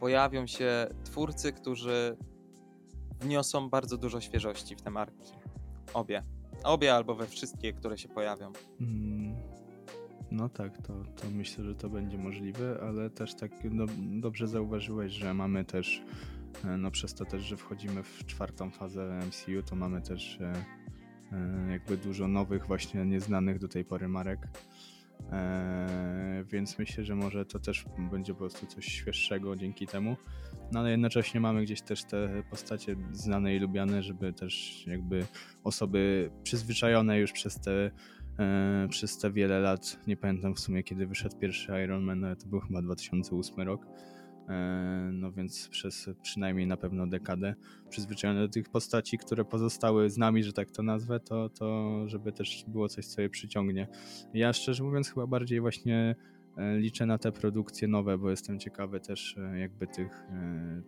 pojawią 0.00 0.46
się 0.46 0.86
twórcy, 1.04 1.52
którzy 1.52 2.16
wniosą 3.20 3.70
bardzo 3.70 3.96
dużo 3.96 4.20
świeżości 4.20 4.76
w 4.76 4.82
te 4.82 4.90
marki. 4.90 5.32
Obie. 5.94 6.39
Obie 6.64 6.94
albo 6.94 7.14
we 7.14 7.26
wszystkie, 7.26 7.72
które 7.72 7.98
się 7.98 8.08
pojawią. 8.08 8.52
Mm. 8.80 9.34
No 10.30 10.48
tak, 10.48 10.78
to, 10.78 11.04
to 11.04 11.30
myślę, 11.30 11.64
że 11.64 11.74
to 11.74 11.88
będzie 11.88 12.18
możliwe, 12.18 12.78
ale 12.82 13.10
też 13.10 13.34
tak 13.34 13.50
no, 13.70 13.86
dobrze 14.10 14.48
zauważyłeś, 14.48 15.12
że 15.12 15.34
mamy 15.34 15.64
też, 15.64 16.02
e, 16.64 16.76
no 16.76 16.90
przez 16.90 17.14
to 17.14 17.24
też, 17.24 17.42
że 17.42 17.56
wchodzimy 17.56 18.02
w 18.02 18.26
czwartą 18.26 18.70
fazę 18.70 19.20
MCU, 19.26 19.62
to 19.70 19.76
mamy 19.76 20.02
też 20.02 20.38
e, 20.40 20.52
e, 21.32 21.72
jakby 21.72 21.96
dużo 21.96 22.28
nowych, 22.28 22.66
właśnie 22.66 23.04
nieznanych 23.04 23.58
do 23.58 23.68
tej 23.68 23.84
pory 23.84 24.08
marek. 24.08 24.48
Więc 26.44 26.78
myślę, 26.78 27.04
że 27.04 27.14
może 27.14 27.44
to 27.44 27.58
też 27.58 27.84
będzie 28.10 28.32
po 28.32 28.38
prostu 28.38 28.66
coś 28.66 28.84
świeższego 28.84 29.56
dzięki 29.56 29.86
temu. 29.86 30.16
No 30.72 30.80
ale 30.80 30.90
jednocześnie 30.90 31.40
mamy 31.40 31.62
gdzieś 31.62 31.82
też 31.82 32.04
te 32.04 32.42
postacie 32.50 32.96
znane 33.12 33.56
i 33.56 33.58
lubiane, 33.58 34.02
żeby 34.02 34.32
też 34.32 34.84
jakby 34.86 35.26
osoby 35.64 36.30
przyzwyczajone 36.42 37.18
już 37.18 37.32
przez 37.32 37.60
te 37.60 37.90
e, 38.38 38.88
przez 38.90 39.18
te 39.18 39.30
wiele 39.30 39.60
lat. 39.60 39.98
Nie 40.06 40.16
pamiętam 40.16 40.54
w 40.54 40.60
sumie 40.60 40.82
kiedy 40.82 41.06
wyszedł 41.06 41.38
pierwszy 41.38 41.72
Iron 41.84 42.02
Man, 42.02 42.24
ale 42.24 42.36
to 42.36 42.46
był 42.46 42.60
chyba 42.60 42.82
2008 42.82 43.60
rok. 43.60 43.86
E, 44.50 45.10
no 45.12 45.32
więc 45.32 45.68
przez 45.68 46.10
przynajmniej 46.22 46.66
na 46.66 46.76
pewno 46.76 47.06
dekadę 47.06 47.54
przyzwyczajony 47.90 48.40
do 48.40 48.48
tych 48.48 48.68
postaci, 48.68 49.18
które 49.18 49.44
pozostały 49.44 50.10
z 50.10 50.18
nami, 50.18 50.44
że 50.44 50.52
tak 50.52 50.70
to 50.70 50.82
nazwę, 50.82 51.20
to, 51.20 51.48
to 51.48 52.08
żeby 52.08 52.32
też 52.32 52.64
było 52.68 52.88
coś, 52.88 53.06
co 53.06 53.22
je 53.22 53.30
przyciągnie. 53.30 53.88
Ja 54.34 54.52
szczerze 54.52 54.84
mówiąc 54.84 55.08
chyba 55.08 55.26
bardziej 55.26 55.60
właśnie 55.60 56.14
e, 56.56 56.78
liczę 56.78 57.06
na 57.06 57.18
te 57.18 57.32
produkcje 57.32 57.88
nowe, 57.88 58.18
bo 58.18 58.30
jestem 58.30 58.58
ciekawy 58.58 59.00
też 59.00 59.36
e, 59.38 59.58
jakby 59.58 59.86
tych, 59.86 60.24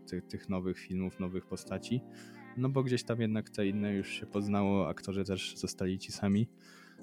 tych, 0.07 0.27
tych 0.27 0.49
nowych 0.49 0.79
filmów, 0.79 1.21
nowych 1.21 1.47
postaci. 1.47 2.01
No 2.57 2.69
bo 2.69 2.83
gdzieś 2.83 3.03
tam 3.05 3.21
jednak 3.21 3.51
te 3.51 3.67
inne 3.67 3.95
już 3.95 4.09
się 4.09 4.27
poznało, 4.27 4.89
aktorzy 4.89 5.25
też 5.25 5.57
zostali 5.57 5.99
ci 5.99 6.13
sami. 6.13 6.49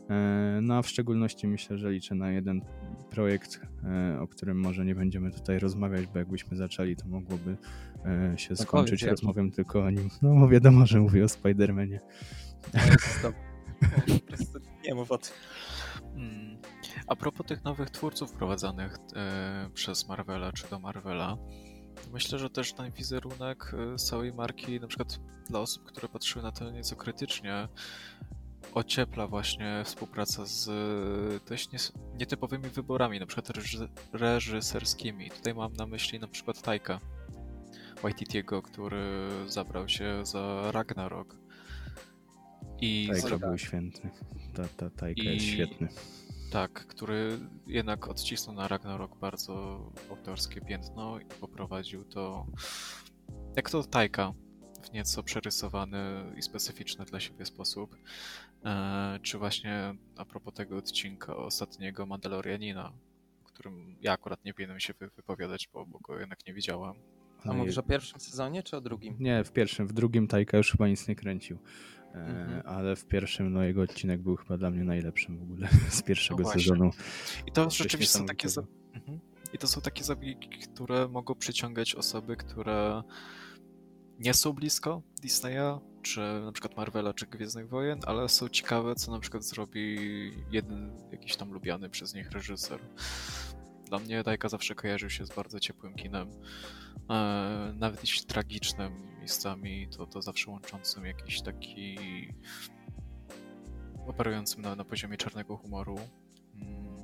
E, 0.10 0.60
no 0.62 0.76
a 0.76 0.82
w 0.82 0.90
szczególności 0.90 1.48
myślę, 1.48 1.78
że 1.78 1.92
liczę 1.92 2.16
na 2.16 2.32
jeden 2.32 2.62
projekt, 3.10 3.62
e, 3.84 4.20
o 4.22 4.28
którym 4.28 4.60
może 4.60 4.86
nie 4.86 4.96
będziemy 4.96 5.32
tutaj 5.32 5.60
rozmawiać, 5.60 6.08
bo 6.08 6.20
jakbyśmy 6.20 6.58
zaczęli, 6.58 6.96
to 6.96 7.08
mogłoby 7.08 7.58
e, 8.06 8.38
się 8.38 8.50
no 8.50 8.56
skończyć 8.56 9.04
rozmową 9.04 9.52
tylko 9.52 9.84
o 9.84 9.90
nim. 9.90 10.10
No 10.22 10.48
wiadomo, 10.48 10.86
że 10.86 11.00
mówię 11.00 11.24
o 11.24 11.28
Spider-Manie. 11.28 12.00
No, 13.24 13.32
nie 14.86 14.96
mów 14.96 15.12
o 15.12 15.18
tym. 15.18 15.32
Hmm. 16.16 16.58
A 17.08 17.16
propos 17.16 17.48
tych 17.48 17.64
nowych 17.64 17.90
twórców 17.90 18.32
prowadzonych 18.32 18.98
przez 19.74 20.08
Marvela 20.08 20.52
czy 20.52 20.70
do 20.70 20.80
Marvela, 20.80 21.38
myślę, 22.14 22.40
że 22.40 22.50
też 22.50 22.74
ten 22.74 22.92
wizerunek 22.92 23.76
całej 23.98 24.34
marki, 24.34 24.80
na 24.80 24.88
przykład 24.88 25.20
dla 25.50 25.60
osób, 25.60 25.84
które 25.84 26.08
patrzyły 26.08 26.44
na 26.44 26.52
to 26.52 26.72
nieco 26.72 26.96
krytycznie, 26.96 27.68
ociepla 28.74 29.28
właśnie 29.28 29.82
współpraca 29.86 30.46
z 30.46 30.70
dość 31.50 31.70
nietypowymi 32.20 32.70
wyborami, 32.70 33.20
na 33.20 33.26
przykład 33.26 33.52
reżyserskimi. 34.14 35.32
Tutaj 35.32 35.54
mam 35.54 35.74
na 35.74 35.86
myśli 35.86 36.20
na 36.20 36.28
przykład 36.28 36.62
Tajka 36.62 37.00
Waititiego, 38.04 38.62
który 38.62 39.30
zabrał 39.48 39.90
się 39.90 40.26
za 40.26 40.72
Ragnarok. 40.72 41.36
I 42.82 43.10
Tajka 43.12 43.38
był 43.38 43.58
święty. 43.58 44.10
Ta, 44.54 44.64
ta 44.78 44.90
Tajka 44.90 45.22
I... 45.22 45.26
jest 45.26 45.46
świetny. 45.46 45.88
Tak, 46.52 46.72
który 46.88 47.40
jednak 47.68 48.08
odcisnął 48.08 48.56
na 48.56 48.68
Ragnarok 48.68 49.20
bardzo 49.20 49.80
autorskie 50.10 50.62
piętno 50.62 51.20
i 51.20 51.26
poprowadził 51.26 52.04
to 52.04 52.46
jak 53.56 53.70
to 53.70 53.84
Tajka 53.84 54.34
w 54.84 54.92
nieco 54.94 55.24
przerysowany 55.24 56.34
i 56.38 56.42
specyficzny 56.42 57.06
dla 57.06 57.20
siebie 57.20 57.46
sposób. 57.46 57.96
E, 58.66 59.20
czy 59.22 59.38
właśnie 59.38 59.96
a 60.18 60.26
propos 60.26 60.54
tego 60.54 60.78
odcinka 60.78 61.36
ostatniego 61.36 62.06
Mandalorianina, 62.06 62.94
o 63.42 63.46
którym 63.46 63.96
ja 64.02 64.12
akurat 64.14 64.46
nie 64.46 64.54
powinienem 64.54 64.80
się 64.80 64.94
wypowiadać, 65.16 65.70
bo, 65.74 65.86
bo 65.86 66.00
go 66.00 66.20
jednak 66.20 66.48
nie 66.48 66.54
widziałem. 66.54 66.96
A 67.44 67.48
no 67.48 67.54
mówisz 67.54 67.78
o 67.78 67.84
pierwszym 67.84 68.20
sezonie, 68.20 68.64
czy 68.64 68.78
o 68.78 68.82
drugim? 68.82 69.16
Nie, 69.20 69.44
w 69.44 69.52
pierwszym. 69.52 69.88
W 69.88 69.94
drugim 69.94 70.28
Tajka 70.28 70.58
już 70.58 70.72
chyba 70.72 70.88
nic 70.88 71.08
nie 71.08 71.16
kręcił. 71.16 71.58
E, 72.14 72.18
mhm. 72.18 72.62
Ale 72.66 72.96
w 72.96 73.06
pierwszym, 73.06 73.54
no 73.54 73.64
jego 73.64 73.82
odcinek 73.82 74.22
był 74.22 74.36
chyba 74.36 74.58
dla 74.58 74.72
mnie 74.72 74.84
najlepszym 74.84 75.38
w 75.38 75.42
ogóle 75.42 75.68
z 75.90 76.02
pierwszego 76.02 76.44
no 76.44 76.50
sezonu. 76.50 76.92
I 77.48 77.52
to 77.52 77.70
rzeczywiście 77.70 78.20
są 78.20 78.26
takie... 78.26 78.50
Za... 78.50 78.64
Mhm. 78.94 79.20
I 79.54 79.58
to 79.58 79.68
są 79.68 79.82
takie 79.82 80.04
zabiegi, 80.04 80.50
które 80.50 81.08
mogą 81.08 81.36
przyciągać 81.36 81.96
osoby, 81.96 82.36
które 82.36 83.04
nie 84.20 84.34
są 84.34 84.54
blisko 84.54 85.02
Disneya, 85.22 85.80
czy 86.02 86.22
na 86.46 86.52
przykład 86.52 86.78
Marvela, 86.78 87.14
czy 87.14 87.26
Gwiezdnych 87.26 87.70
Wojen, 87.70 88.00
ale 88.06 88.30
są 88.30 88.50
ciekawe, 88.50 88.96
co 88.96 89.12
na 89.12 89.20
przykład 89.20 89.44
zrobi 89.44 89.98
jeden 90.52 90.92
jakiś 91.12 91.36
tam 91.36 91.52
lubiany 91.52 91.90
przez 91.90 92.14
nich 92.14 92.32
reżyser. 92.32 92.80
Dla 93.86 94.00
mnie 94.00 94.24
Dajka 94.24 94.50
zawsze 94.50 94.76
kojarzył 94.76 95.10
się 95.10 95.26
z 95.26 95.36
bardzo 95.36 95.60
ciepłym 95.60 95.96
kinem, 95.96 96.32
e, 97.10 97.74
nawet 97.76 98.02
jeśli 98.02 98.26
tragicznym 98.26 99.18
miejscami, 99.20 99.88
to, 99.98 100.06
to 100.06 100.22
zawsze 100.22 100.52
łączącym 100.52 101.06
jakiś 101.06 101.42
taki 101.42 101.98
operującym 104.08 104.62
na, 104.62 104.76
na 104.76 104.86
poziomie 104.86 105.18
czarnego 105.18 105.58
humoru. 105.58 106.00
Mm. 106.56 106.98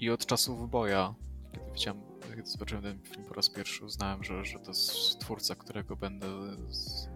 I 0.00 0.10
od 0.10 0.26
czasów 0.26 0.70
boja, 0.70 1.14
kiedy 1.54 1.72
widziałem 1.72 2.02
kiedy 2.36 2.46
zobaczyłem 2.46 2.82
ten 2.82 3.00
film 3.02 3.24
po 3.24 3.34
raz 3.34 3.50
pierwszy, 3.50 3.84
uznałem, 3.84 4.24
że, 4.24 4.44
że 4.44 4.58
to 4.58 4.70
jest 4.70 5.18
twórca, 5.18 5.54
którego 5.54 5.96
będę 5.96 6.26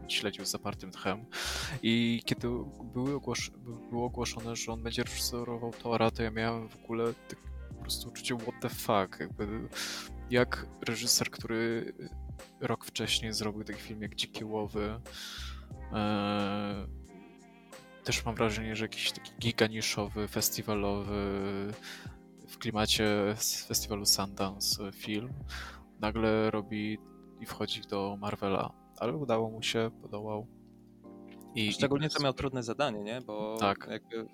śledził 0.09 0.45
z 0.45 0.51
zapartym 0.51 0.91
tchem. 0.91 1.27
I 1.83 2.23
kiedy 2.25 2.49
były 2.95 3.15
ogłos 3.15 3.39
było 3.91 4.07
ogłoszone, 4.07 4.57
że 4.57 4.73
on 4.73 4.83
będzie 4.83 5.03
reżyserował 5.03 5.73
Tora, 5.73 6.11
to 6.11 6.23
ja 6.23 6.31
miałem 6.31 6.69
w 6.69 6.85
ogóle 6.85 7.15
tak 7.29 7.39
po 7.69 7.83
prostu 7.83 8.09
uczucie 8.09 8.37
what 8.37 8.55
the 8.61 8.69
fuck, 8.69 9.21
jakby 9.21 9.69
jak 10.31 10.67
reżyser, 10.89 11.31
który 11.31 11.93
rok 12.61 12.85
wcześniej 12.85 13.33
zrobił 13.33 13.65
taki 13.65 13.81
film 13.81 14.03
jak 14.03 14.15
Dzikie 14.15 14.47
Łowy, 14.47 15.01
E, 15.93 16.87
też 18.05 18.25
mam 18.25 18.35
wrażenie, 18.35 18.77
że 18.77 18.85
jakiś 18.85 19.13
taki 19.13 19.33
giganiszowy, 19.41 20.29
festiwalowy 20.29 21.15
w 22.59 22.61
klimacie 22.61 23.35
festiwalu 23.67 24.07
Sundance 24.07 24.93
film 24.93 25.33
nagle 26.01 26.51
robi 26.51 26.99
i 27.41 27.47
wchodzi 27.47 27.81
do 27.81 28.17
Marvela, 28.21 28.73
ale 28.97 29.17
udało 29.17 29.51
mu 29.51 29.63
się, 29.63 29.91
podołał. 30.03 30.47
I, 31.55 31.73
Szczególnie, 31.73 32.07
i... 32.07 32.11
że 32.11 32.25
miał 32.25 32.33
trudne 32.33 32.63
zadanie, 32.63 33.05
nie? 33.05 33.21
Bo 33.21 33.57
tak. 33.61 33.89
Jakby 33.91 34.27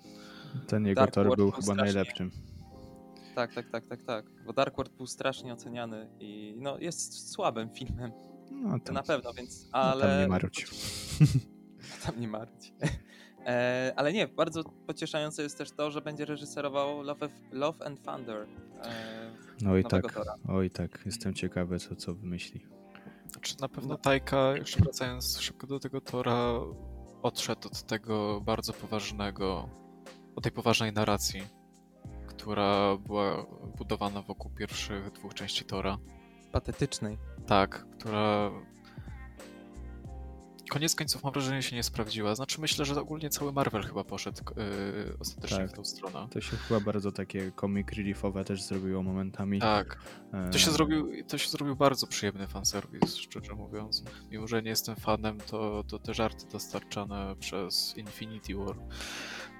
Ten 0.67 0.85
jego 0.85 1.01
Dark 1.01 1.13
tor 1.13 1.25
był, 1.25 1.35
był 1.35 1.51
chyba 1.51 1.61
strasznie... 1.61 1.83
najlepszym. 1.83 2.31
Tak, 3.35 3.53
tak, 3.53 3.69
tak, 3.69 3.87
tak, 3.87 4.03
tak. 4.03 4.25
Bo 4.45 4.53
Dark 4.53 4.75
World 4.75 4.93
był 4.97 5.07
strasznie 5.07 5.53
oceniany 5.53 6.09
i 6.19 6.55
no, 6.57 6.79
jest 6.79 7.31
słabym 7.31 7.69
filmem. 7.69 8.11
No, 8.51 8.79
to 8.79 8.93
na 8.93 9.03
pewno, 9.03 9.33
więc. 9.33 9.69
Ale... 9.71 10.05
No, 10.05 10.09
tam 10.11 10.19
nie 10.21 10.27
marudź. 10.27 10.67
tam 12.05 12.19
nie 12.19 12.27
marudź. 12.27 12.73
E, 13.45 13.93
ale 13.95 14.13
nie, 14.13 14.27
bardzo 14.27 14.63
pocieszające 14.63 15.43
jest 15.43 15.57
też 15.57 15.71
to, 15.71 15.91
że 15.91 16.01
będzie 16.01 16.25
reżyserował 16.25 17.03
Love, 17.03 17.29
Love 17.51 17.85
and 17.85 18.03
Thunder. 18.03 18.47
E, 19.63 19.69
oj 19.69 19.83
tak, 19.83 20.13
tora. 20.13 20.35
oj 20.47 20.69
tak, 20.69 21.01
jestem 21.05 21.33
ciekawy 21.33 21.79
co, 21.79 21.95
co 21.95 22.13
wymyśli. 22.13 22.65
Znaczy 23.31 23.55
na 23.61 23.69
pewno 23.69 23.97
Tajka, 23.97 24.57
jeszcze 24.57 24.79
wracając 24.79 25.39
szybko 25.39 25.67
do 25.67 25.79
tego 25.79 26.01
Tora, 26.01 26.53
odszedł 27.21 27.67
od 27.67 27.83
tego 27.83 28.41
bardzo 28.41 28.73
poważnego, 28.73 29.69
od 30.35 30.43
tej 30.43 30.51
poważnej 30.51 30.93
narracji, 30.93 31.43
która 32.27 32.97
była 32.97 33.45
budowana 33.77 34.21
wokół 34.21 34.51
pierwszych 34.51 35.11
dwóch 35.11 35.33
części 35.33 35.65
Tora. 35.65 35.97
Patetycznej. 36.51 37.17
Tak, 37.47 37.85
która 37.97 38.51
koniec 40.69 40.95
końców 40.95 41.23
mam 41.23 41.33
wrażenie 41.33 41.61
się 41.61 41.75
nie 41.75 41.83
sprawdziła. 41.83 42.35
Znaczy 42.35 42.61
myślę, 42.61 42.85
że 42.85 43.01
ogólnie 43.01 43.29
cały 43.29 43.53
Marvel 43.53 43.83
chyba 43.83 44.03
poszedł 44.03 44.41
yy, 44.55 45.17
ostatecznie 45.19 45.57
tak. 45.57 45.69
w 45.69 45.73
tą 45.73 45.85
stronę. 45.85 46.27
To 46.31 46.41
się 46.41 46.57
chyba 46.57 46.79
bardzo 46.79 47.11
takie 47.11 47.51
comic 47.51 47.91
reliefowe 47.91 48.45
też 48.45 48.63
zrobiło 48.63 49.03
momentami. 49.03 49.59
Tak. 49.59 49.99
To 50.51 50.57
się, 50.57 50.69
e, 50.69 50.73
zrobił, 50.73 51.11
to 51.27 51.37
się 51.37 51.49
zrobił 51.49 51.75
bardzo 51.75 52.07
przyjemny 52.07 52.47
fanserwis, 52.47 53.15
szczerze 53.15 53.53
mówiąc. 53.53 54.03
Mimo, 54.31 54.47
że 54.47 54.63
nie 54.63 54.69
jestem 54.69 54.95
fanem, 54.95 55.37
to, 55.37 55.83
to 55.83 55.99
te 55.99 56.13
żarty 56.13 56.45
dostarczane 56.51 57.35
przez 57.39 57.97
Infinity 57.97 58.55
War 58.55 58.75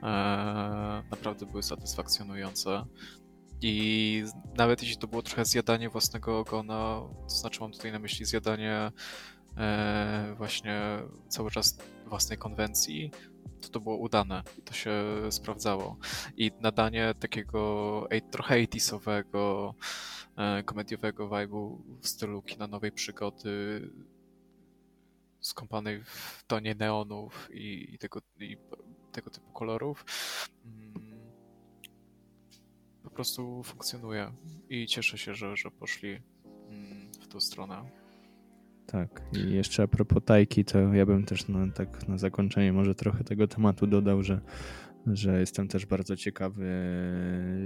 e, 0.04 1.04
naprawdę 1.12 1.46
były 1.46 1.64
satysfakcjonujące. 1.64 2.86
I 3.62 4.24
nawet 4.58 4.82
jeśli 4.82 4.98
to 4.98 5.08
było 5.08 5.22
trochę 5.22 5.46
zjadanie 5.46 5.90
własnego 5.90 6.40
ogona, 6.40 7.02
to 7.24 7.30
znaczy 7.30 7.62
mam 7.62 7.72
tutaj 7.72 7.92
na 7.92 8.00
myśli 8.00 8.26
zjadanie 8.26 8.92
właśnie 10.38 10.82
cały 11.28 11.52
czas 11.52 11.78
własnej 12.06 12.38
konwencji, 12.38 13.12
to 13.62 13.70
to 13.70 13.80
było 13.80 13.98
udane 13.98 14.44
i 14.58 14.62
to 14.62 14.74
się 14.74 14.92
sprawdzało. 15.30 15.98
I 16.38 16.52
nadanie 16.62 17.14
takiego 17.20 18.08
trochę 18.32 18.56
80 18.56 19.06
e, 20.38 20.64
komediowego 20.64 21.30
vibe'u 21.30 21.78
w 22.02 22.08
stylu 22.08 22.42
kina 22.42 22.68
nowej 22.68 22.92
przygody 22.92 23.90
skąpanej 25.40 26.04
w 26.04 26.44
tonie 26.48 26.76
neonów 26.76 27.50
i, 27.54 27.94
i, 27.94 27.98
tego, 27.98 28.22
i 28.40 28.58
tego 29.12 29.30
typu 29.30 29.52
kolorów 29.52 30.06
mm, 30.66 31.32
po 33.04 33.10
prostu 33.10 33.64
funkcjonuje 33.64 34.34
i 34.70 34.88
cieszę 34.88 35.18
się, 35.18 35.36
że, 35.36 35.58
że 35.58 35.72
poszli 35.72 36.22
mm, 36.70 37.12
w 37.22 37.28
tą 37.28 37.42
stronę. 37.42 38.05
Tak, 38.88 39.22
i 39.34 39.54
jeszcze 39.54 39.84
a 39.84 39.88
propos 39.88 40.24
Tajki, 40.26 40.66
to 40.66 40.94
ja 40.94 41.06
bym 41.06 41.26
też 41.26 41.48
no, 41.48 41.60
tak 41.76 42.08
na 42.08 42.18
zakończenie 42.18 42.74
może 42.74 42.96
trochę 42.96 43.24
tego 43.24 43.48
tematu 43.48 43.88
dodał, 43.88 44.24
że, 44.24 44.42
że 45.08 45.40
jestem 45.40 45.68
też 45.68 45.86
bardzo 45.86 46.16
ciekawy 46.16 46.66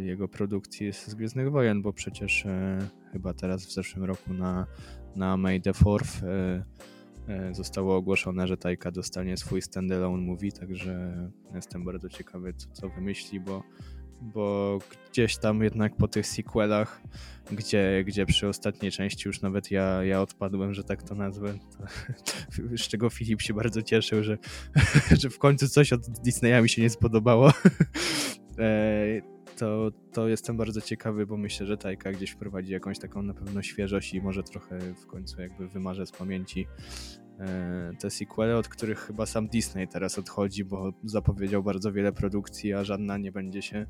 jego 0.05 0.27
produkcji 0.27 0.93
z 0.93 1.15
Gwiezdnych 1.15 1.51
Wojen, 1.51 1.81
bo 1.81 1.93
przecież 1.93 2.45
e, 2.45 2.79
chyba 3.11 3.33
teraz 3.33 3.65
w 3.65 3.71
zeszłym 3.71 4.05
roku 4.05 4.33
na, 4.33 4.67
na 5.15 5.37
May 5.37 5.61
the 5.61 5.73
4 5.73 5.95
e, 6.23 6.63
e, 7.27 7.53
zostało 7.53 7.95
ogłoszone, 7.95 8.47
że 8.47 8.57
Tajka 8.57 8.91
dostanie 8.91 9.37
swój 9.37 9.61
standalone 9.61 10.23
movie, 10.23 10.51
także 10.51 11.29
jestem 11.55 11.85
bardzo 11.85 12.09
ciekawy, 12.09 12.53
co, 12.53 12.67
co 12.73 12.89
wymyśli, 12.89 13.39
bo 13.39 13.63
bo 14.21 14.77
gdzieś 15.09 15.37
tam 15.37 15.63
jednak 15.63 15.95
po 15.95 16.07
tych 16.07 16.27
sequelach, 16.27 17.01
gdzie, 17.51 18.03
gdzie 18.07 18.25
przy 18.25 18.47
ostatniej 18.47 18.91
części 18.91 19.27
już 19.27 19.41
nawet 19.41 19.71
ja, 19.71 20.03
ja 20.03 20.21
odpadłem, 20.21 20.73
że 20.73 20.83
tak 20.83 21.03
to 21.03 21.15
nazwę, 21.15 21.53
to, 21.77 21.83
z 22.77 22.81
czego 22.81 23.09
Filip 23.09 23.41
się 23.41 23.53
bardzo 23.53 23.81
cieszył, 23.81 24.23
że, 24.23 24.37
że 25.21 25.29
w 25.29 25.39
końcu 25.39 25.69
coś 25.69 25.93
od 25.93 26.09
Disneya 26.09 26.61
mi 26.61 26.69
się 26.69 26.81
nie 26.81 26.89
spodobało. 26.89 27.51
E, 28.59 29.21
to, 29.57 29.91
to 30.13 30.27
jestem 30.27 30.57
bardzo 30.57 30.81
ciekawy, 30.81 31.25
bo 31.25 31.37
myślę, 31.37 31.65
że 31.65 31.77
Tajka 31.77 32.11
gdzieś 32.11 32.31
wprowadzi 32.31 32.71
jakąś 32.71 32.99
taką 32.99 33.21
na 33.21 33.33
pewno 33.33 33.61
świeżość 33.61 34.13
i 34.13 34.21
może 34.21 34.43
trochę 34.43 34.79
w 34.93 35.05
końcu 35.05 35.41
jakby 35.41 35.67
wymarzę 35.67 36.05
z 36.05 36.11
pamięci 36.11 36.67
te 37.99 38.09
sequele, 38.09 38.57
od 38.57 38.67
których 38.67 38.99
chyba 38.99 39.25
sam 39.25 39.47
Disney 39.47 39.87
teraz 39.87 40.17
odchodzi, 40.17 40.65
bo 40.65 40.93
zapowiedział 41.03 41.63
bardzo 41.63 41.91
wiele 41.91 42.11
produkcji, 42.11 42.73
a 42.73 42.83
żadna 42.83 43.17
nie 43.17 43.31
będzie 43.31 43.61
się 43.61 43.85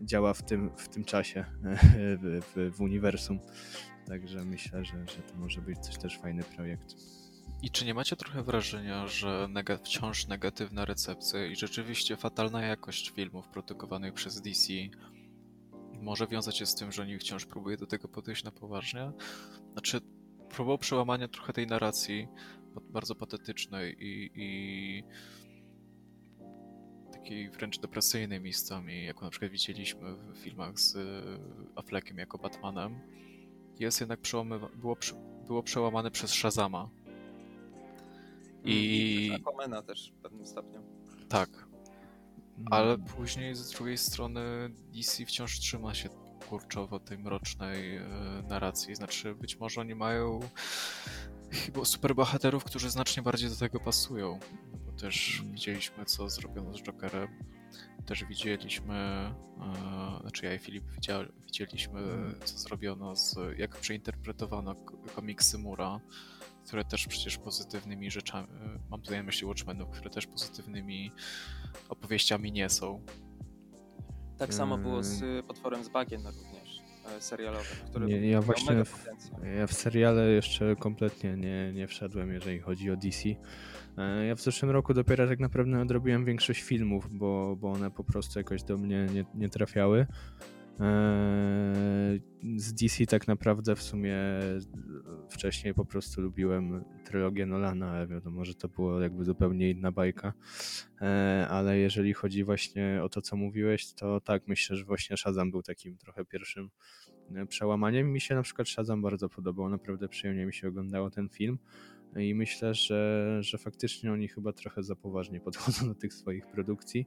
działa 0.00 0.34
w 0.34 0.42
tym, 0.42 0.70
w 0.76 0.88
tym 0.88 1.04
czasie 1.04 1.44
w, 2.22 2.40
w, 2.54 2.76
w 2.76 2.80
uniwersum. 2.80 3.40
Także 4.06 4.44
myślę, 4.44 4.84
że, 4.84 5.06
że 5.06 5.22
to 5.22 5.34
może 5.38 5.60
być 5.60 5.78
też, 5.86 5.96
też 5.98 6.18
fajny 6.18 6.42
projekt. 6.42 6.94
I 7.62 7.70
czy 7.70 7.84
nie 7.84 7.94
macie 7.94 8.16
trochę 8.16 8.42
wrażenia, 8.42 9.06
że 9.06 9.48
neg 9.50 9.78
wciąż 9.84 10.26
negatywna 10.26 10.84
recepcja 10.84 11.46
i 11.46 11.56
rzeczywiście 11.56 12.16
fatalna 12.16 12.62
jakość 12.62 13.10
filmów 13.10 13.48
produkowanych 13.48 14.14
przez 14.14 14.40
DC 14.40 14.72
może 16.02 16.26
wiązać 16.26 16.58
się 16.58 16.66
z 16.66 16.74
tym, 16.74 16.92
że 16.92 17.02
oni 17.02 17.18
wciąż 17.18 17.46
próbują 17.46 17.76
do 17.76 17.86
tego 17.86 18.08
podejść 18.08 18.44
na 18.44 18.50
poważnie? 18.50 19.12
Znaczy, 19.72 20.00
próbował 20.50 20.78
przełamania 20.78 21.28
trochę 21.28 21.52
tej 21.52 21.66
narracji, 21.66 22.28
bardzo 22.80 23.14
patetycznej 23.14 23.96
i, 24.00 24.30
i 24.34 25.04
takiej 27.12 27.50
wręcz 27.50 27.78
depresyjnej 27.78 28.40
miejscami, 28.40 29.04
jak 29.04 29.22
na 29.22 29.30
przykład 29.30 29.52
widzieliśmy 29.52 30.14
w 30.14 30.36
filmach 30.36 30.80
z 30.80 30.96
Affleckiem 31.76 32.18
jako 32.18 32.38
Batmanem, 32.38 33.00
jest 33.78 34.00
jednak 34.00 34.20
przełamy, 34.20 34.60
było, 34.76 34.96
było 35.46 35.62
przełamane 35.62 36.10
przez 36.10 36.30
Shazama. 36.30 36.90
I... 38.64 39.26
I 39.26 39.32
Aquamana 39.32 39.82
też 39.82 40.12
w 40.12 40.22
pewnym 40.22 40.46
stopniu. 40.46 40.82
Tak. 41.28 41.68
Ale 42.70 42.98
później 42.98 43.54
z 43.54 43.70
drugiej 43.70 43.98
strony 43.98 44.40
DC 44.94 45.26
wciąż 45.26 45.58
trzyma 45.58 45.94
się 45.94 46.08
kurczowo 46.48 47.00
tej 47.00 47.18
mrocznej 47.18 47.96
e, 47.96 48.02
narracji. 48.48 48.94
Znaczy, 48.94 49.34
być 49.34 49.58
może 49.58 49.80
oni 49.80 49.94
mają 49.94 50.40
chyba 51.50 51.84
superbohaterów, 51.84 52.64
którzy 52.64 52.90
znacznie 52.90 53.22
bardziej 53.22 53.50
do 53.50 53.56
tego 53.56 53.80
pasują. 53.80 54.38
No 54.72 54.78
bo 54.78 54.92
też 54.92 55.40
mm. 55.40 55.52
widzieliśmy, 55.52 56.04
co 56.04 56.28
zrobiono 56.28 56.74
z 56.74 56.82
Jokerem. 56.82 57.28
Też 58.06 58.24
widzieliśmy, 58.24 58.94
e, 58.94 60.20
znaczy 60.20 60.46
ja 60.46 60.54
i 60.54 60.58
Filip 60.58 60.84
widział, 60.90 61.22
widzieliśmy, 61.44 62.00
mm. 62.00 62.34
co 62.44 62.58
zrobiono, 62.58 63.16
z, 63.16 63.36
jak 63.58 63.76
przeinterpretowano 63.76 64.74
komiksy 65.14 65.58
Mura, 65.58 66.00
które 66.66 66.84
też 66.84 67.06
przecież 67.06 67.38
pozytywnymi 67.38 68.10
rzeczami, 68.10 68.48
e, 68.48 68.78
mam 68.90 69.02
tutaj 69.02 69.18
na 69.18 69.24
myśli 69.24 69.46
Watchmenów, 69.46 69.90
które 69.90 70.10
też 70.10 70.26
pozytywnymi 70.26 71.12
opowieściami 71.88 72.52
nie 72.52 72.68
są. 72.70 73.04
Tak 74.38 74.54
samo 74.54 74.78
było 74.78 75.02
z 75.02 75.22
mm. 75.22 75.44
potworem 75.44 75.84
z 75.84 75.88
bagien 75.88 76.26
również. 76.26 76.69
E, 77.16 77.20
serialowym, 77.20 77.76
który 77.90 78.06
nie, 78.06 78.30
ja 78.30 78.40
właśnie 78.40 78.84
w, 78.84 79.06
ja 79.58 79.66
w 79.66 79.72
seriale 79.72 80.30
jeszcze 80.30 80.76
kompletnie 80.76 81.36
nie, 81.36 81.72
nie 81.72 81.86
wszedłem, 81.86 82.32
jeżeli 82.32 82.58
chodzi 82.60 82.90
o 82.90 82.96
DC. 82.96 83.28
E, 83.98 84.26
ja 84.26 84.34
w 84.34 84.40
zeszłym 84.40 84.70
roku 84.70 84.94
dopiero 84.94 85.28
tak 85.28 85.40
naprawdę 85.40 85.80
odrobiłem 85.80 86.24
większość 86.24 86.62
filmów, 86.62 87.18
bo, 87.18 87.56
bo 87.56 87.72
one 87.72 87.90
po 87.90 88.04
prostu 88.04 88.38
jakoś 88.38 88.62
do 88.62 88.78
mnie 88.78 89.06
nie, 89.14 89.24
nie 89.34 89.48
trafiały. 89.48 90.06
E, 90.80 92.18
z 92.56 92.72
DC 92.74 93.06
tak 93.06 93.28
naprawdę 93.28 93.76
w 93.76 93.82
sumie 93.82 94.16
wcześniej 95.28 95.74
po 95.74 95.84
prostu 95.84 96.20
lubiłem 96.20 96.84
trylogię 97.04 97.46
Nolana, 97.46 97.90
ale 97.90 98.06
wiadomo, 98.06 98.44
że 98.44 98.54
to 98.54 98.68
było 98.68 99.00
jakby 99.00 99.24
zupełnie 99.24 99.70
inna 99.70 99.92
bajka. 99.92 100.32
Ale 101.48 101.78
jeżeli 101.78 102.12
chodzi 102.12 102.44
właśnie 102.44 103.00
o 103.02 103.08
to, 103.08 103.22
co 103.22 103.36
mówiłeś, 103.36 103.92
to 103.92 104.20
tak, 104.20 104.48
myślę, 104.48 104.76
że 104.76 104.84
właśnie 104.84 105.16
Shazam 105.16 105.50
był 105.50 105.62
takim 105.62 105.96
trochę 105.96 106.24
pierwszym 106.24 106.70
E, 107.34 107.46
przełamaniem. 107.46 108.12
Mi 108.12 108.20
się 108.20 108.34
na 108.34 108.42
przykład 108.42 108.68
Shazam 108.68 109.02
bardzo 109.02 109.28
podobał, 109.28 109.68
naprawdę 109.68 110.08
przyjemnie 110.08 110.46
mi 110.46 110.52
się 110.52 110.68
oglądało 110.68 111.10
ten 111.10 111.28
film 111.28 111.58
i 112.16 112.34
myślę, 112.34 112.74
że, 112.74 113.38
że 113.40 113.58
faktycznie 113.58 114.12
oni 114.12 114.28
chyba 114.28 114.52
trochę 114.52 114.82
za 114.82 114.96
poważnie 114.96 115.40
podchodzą 115.50 115.86
do 115.86 115.94
tych 115.94 116.14
swoich 116.14 116.46
produkcji 116.46 117.06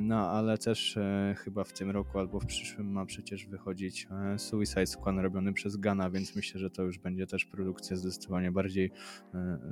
no, 0.00 0.30
ale 0.30 0.58
też 0.58 0.96
e, 0.96 1.34
chyba 1.38 1.64
w 1.64 1.72
tym 1.72 1.90
roku 1.90 2.18
albo 2.18 2.40
w 2.40 2.46
przyszłym 2.46 2.92
ma 2.92 3.06
przecież 3.06 3.46
wychodzić 3.46 4.06
e, 4.10 4.38
Suicide 4.38 4.86
Squad 4.86 5.16
robiony 5.18 5.52
przez 5.52 5.76
Gana, 5.76 6.10
więc 6.10 6.36
myślę, 6.36 6.60
że 6.60 6.70
to 6.70 6.82
już 6.82 6.98
będzie 6.98 7.26
też 7.26 7.44
produkcja 7.44 7.96
zdecydowanie 7.96 8.52
bardziej, 8.52 8.90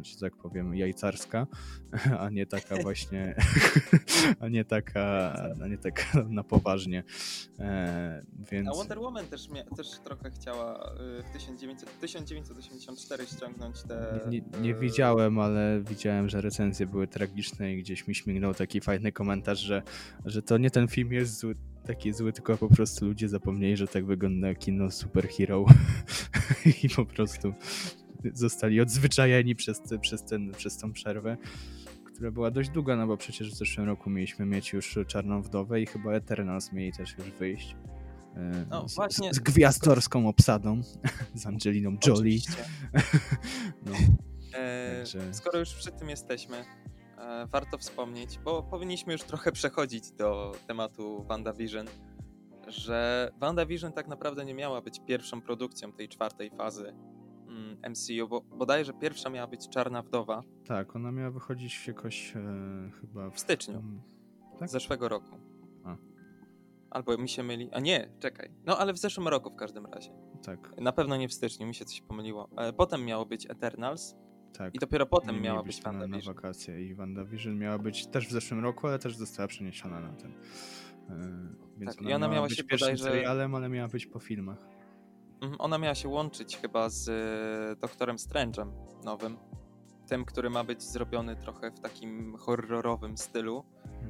że 0.02 0.18
tak 0.20 0.36
powiem, 0.36 0.74
jajcarska, 0.74 1.46
a 2.20 2.30
nie 2.30 2.46
taka 2.46 2.76
właśnie, 2.82 3.34
a 4.40 4.48
nie 4.48 4.64
taka, 4.64 5.32
a 5.62 5.68
nie 5.68 5.78
taka 5.78 6.22
na 6.28 6.44
poważnie. 6.44 7.04
Więc... 8.50 8.68
A 8.68 8.72
Wonder 8.72 8.98
Woman 8.98 9.26
też, 9.26 9.48
też 9.76 9.86
trochę 10.04 10.30
chciała 10.30 10.94
w 11.28 11.32
1900, 11.32 12.00
1984 12.00 13.26
ściągnąć 13.26 13.82
te... 13.82 14.20
Nie, 14.30 14.40
nie, 14.40 14.60
nie 14.60 14.74
widziałem, 14.74 15.38
ale 15.38 15.82
widziałem, 15.88 16.28
że 16.28 16.40
recenzje 16.40 16.86
były 16.86 17.06
tragiczne 17.06 17.72
i 17.72 17.78
gdzieś 17.78 18.08
mi 18.08 18.14
śmignął 18.14 18.54
taki 18.54 18.80
fajny 18.80 19.12
komentarz, 19.12 19.61
że, 19.62 19.82
że 20.24 20.42
to 20.42 20.58
nie 20.58 20.70
ten 20.70 20.88
film 20.88 21.12
jest 21.12 21.38
zły, 21.38 21.54
taki 21.86 22.12
zły, 22.12 22.32
tylko 22.32 22.56
po 22.56 22.68
prostu 22.68 23.06
ludzie 23.06 23.28
zapomnieli, 23.28 23.76
że 23.76 23.86
tak 23.86 24.06
wygląda 24.06 24.54
kino 24.54 24.90
superhero 24.90 25.64
i 26.82 26.88
po 26.88 27.06
prostu 27.06 27.54
zostali 28.34 28.80
odzwyczajeni 28.80 29.54
przez, 29.54 29.80
przez, 30.00 30.24
ten, 30.24 30.52
przez 30.52 30.78
tą 30.78 30.92
przerwę, 30.92 31.36
która 32.04 32.30
była 32.30 32.50
dość 32.50 32.70
długa, 32.70 32.96
no 32.96 33.06
bo 33.06 33.16
przecież 33.16 33.50
w 33.50 33.54
zeszłym 33.54 33.86
roku 33.86 34.10
mieliśmy 34.10 34.46
mieć 34.46 34.72
już 34.72 34.98
Czarną 35.06 35.42
Wdowę 35.42 35.80
i 35.80 35.86
chyba 35.86 36.12
Eternals 36.12 36.72
mieli 36.72 36.92
też 36.92 37.18
już 37.18 37.30
wyjść. 37.30 37.76
E, 38.36 38.66
no, 38.70 38.88
z, 38.88 38.94
właśnie. 38.94 39.34
Z, 39.34 39.38
gwiazdorską 39.38 40.28
obsadą, 40.28 40.80
z 41.34 41.46
Angeliną 41.46 41.96
Jolie. 42.06 42.40
no. 43.86 43.92
e, 44.58 45.04
skoro 45.32 45.58
już 45.58 45.74
przy 45.74 45.90
tym 45.92 46.08
jesteśmy, 46.08 46.64
warto 47.46 47.78
wspomnieć, 47.78 48.38
bo 48.38 48.62
powinniśmy 48.62 49.12
już 49.12 49.22
trochę 49.22 49.52
przechodzić 49.52 50.12
do 50.12 50.52
tematu 50.66 51.24
WandaVision, 51.28 51.86
że 52.68 53.30
WandaVision 53.38 53.92
tak 53.92 54.08
naprawdę 54.08 54.44
nie 54.44 54.54
miała 54.54 54.80
być 54.80 55.00
pierwszą 55.06 55.40
produkcją 55.40 55.92
tej 55.92 56.08
czwartej 56.08 56.50
fazy 56.50 56.94
MCU, 57.90 58.12
mm, 58.12 58.28
bo 58.28 58.40
bodajże 58.40 58.92
pierwsza 58.92 59.30
miała 59.30 59.46
być 59.46 59.68
Czarna 59.68 60.02
Wdowa. 60.02 60.42
Tak, 60.66 60.96
ona 60.96 61.12
miała 61.12 61.30
wychodzić 61.30 61.86
jakoś 61.86 62.36
e, 62.36 62.90
chyba 63.00 63.30
w, 63.30 63.34
w 63.34 63.40
styczniu 63.40 63.82
tak? 64.58 64.68
zeszłego 64.68 65.08
roku. 65.08 65.36
A. 65.84 65.96
Albo 66.90 67.18
mi 67.18 67.28
się 67.28 67.42
myli. 67.42 67.68
A 67.72 67.80
nie, 67.80 68.08
czekaj. 68.18 68.50
No 68.66 68.78
ale 68.78 68.92
w 68.92 68.98
zeszłym 68.98 69.28
roku 69.28 69.50
w 69.50 69.56
każdym 69.56 69.86
razie. 69.86 70.10
Tak. 70.42 70.80
Na 70.80 70.92
pewno 70.92 71.16
nie 71.16 71.28
w 71.28 71.32
styczniu, 71.32 71.66
mi 71.66 71.74
się 71.74 71.84
coś 71.84 72.00
pomyliło. 72.00 72.48
E, 72.56 72.72
potem 72.72 73.04
miało 73.04 73.26
być 73.26 73.50
Eternals, 73.50 74.16
tak. 74.58 74.74
I 74.74 74.78
dopiero 74.78 75.06
potem 75.06 75.34
nie 75.34 75.40
miała 75.40 75.62
być 75.62 75.82
WandaVision. 75.82 76.10
Na, 76.10 76.16
na 76.16 76.34
wakacje 76.34 76.86
i 76.86 76.94
WandaVision 76.94 77.58
miała 77.58 77.78
być 77.78 78.06
też 78.06 78.28
w 78.28 78.30
zeszłym 78.30 78.60
roku, 78.60 78.86
ale 78.86 78.98
też 78.98 79.16
została 79.16 79.48
przeniesiona 79.48 80.00
na 80.00 80.12
ten. 80.12 80.30
Yy, 80.30 81.16
więc 81.78 81.92
tak, 81.92 82.00
ona, 82.00 82.10
I 82.10 82.14
ona 82.14 82.28
miała, 82.28 82.48
być 82.48 82.56
się 82.56 82.64
bodajże... 82.64 83.04
serialem, 83.04 83.54
ale 83.54 83.68
miała 83.68 83.88
być 83.88 84.06
po 84.06 84.18
filmach. 84.18 84.58
Mhm, 85.42 85.60
ona 85.60 85.78
miała 85.78 85.94
się 85.94 86.08
łączyć 86.08 86.56
chyba 86.56 86.88
z 86.88 87.08
e, 87.08 87.80
Doktorem 87.80 88.16
Strange'em 88.16 88.70
nowym. 89.04 89.36
Tym, 90.06 90.24
który 90.24 90.50
ma 90.50 90.64
być 90.64 90.82
zrobiony 90.82 91.36
trochę 91.36 91.70
w 91.70 91.80
takim 91.80 92.36
horrorowym 92.36 93.18
stylu, 93.18 93.64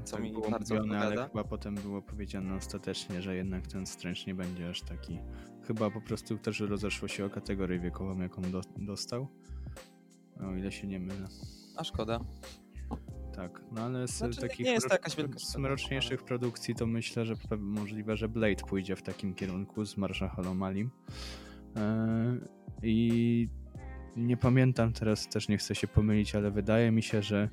co 0.04 0.16
tak 0.16 0.24
mi 0.24 0.32
bardzo 0.50 0.74
mówione, 0.74 1.00
ale 1.00 1.28
chyba 1.28 1.44
potem 1.44 1.74
było 1.74 2.02
powiedziane 2.02 2.54
ostatecznie, 2.54 3.22
że 3.22 3.36
jednak 3.36 3.66
ten 3.66 3.86
Strange 3.86 4.20
nie 4.26 4.34
będzie 4.34 4.68
aż 4.68 4.82
taki. 4.82 5.18
Chyba 5.66 5.90
po 5.90 6.00
prostu 6.00 6.38
też 6.38 6.60
rozeszło 6.60 7.08
się 7.08 7.24
o 7.24 7.30
kategorię 7.30 7.78
wiekową, 7.78 8.20
jaką 8.20 8.42
do, 8.42 8.60
dostał. 8.76 9.28
O 10.40 10.54
ile 10.54 10.72
się 10.72 10.86
nie 10.86 11.00
mylę. 11.00 11.28
A 11.76 11.84
szkoda. 11.84 12.20
Tak, 13.36 13.62
no 13.72 13.80
ale 13.80 14.08
z 14.08 14.18
znaczy, 14.18 14.40
takich 14.40 14.66
nie 14.66 14.72
jest 14.72 14.88
to 14.88 14.94
jakaś 14.94 15.16
wielka 15.16 15.38
mroczniejszych 15.58 16.20
ale... 16.20 16.28
produkcji 16.28 16.74
to 16.74 16.86
myślę, 16.86 17.26
że 17.26 17.34
możliwe, 17.58 18.16
że 18.16 18.28
Blade 18.28 18.64
pójdzie 18.68 18.96
w 18.96 19.02
takim 19.02 19.34
kierunku 19.34 19.84
z 19.84 19.96
Marshalem 19.96 20.62
Alim. 20.62 20.90
Yy, 21.76 21.82
I 22.82 23.48
nie 24.16 24.36
pamiętam 24.36 24.92
teraz, 24.92 25.28
też 25.28 25.48
nie 25.48 25.58
chcę 25.58 25.74
się 25.74 25.88
pomylić, 25.88 26.34
ale 26.34 26.50
wydaje 26.50 26.90
mi 26.90 27.02
się, 27.02 27.22
że 27.22 27.48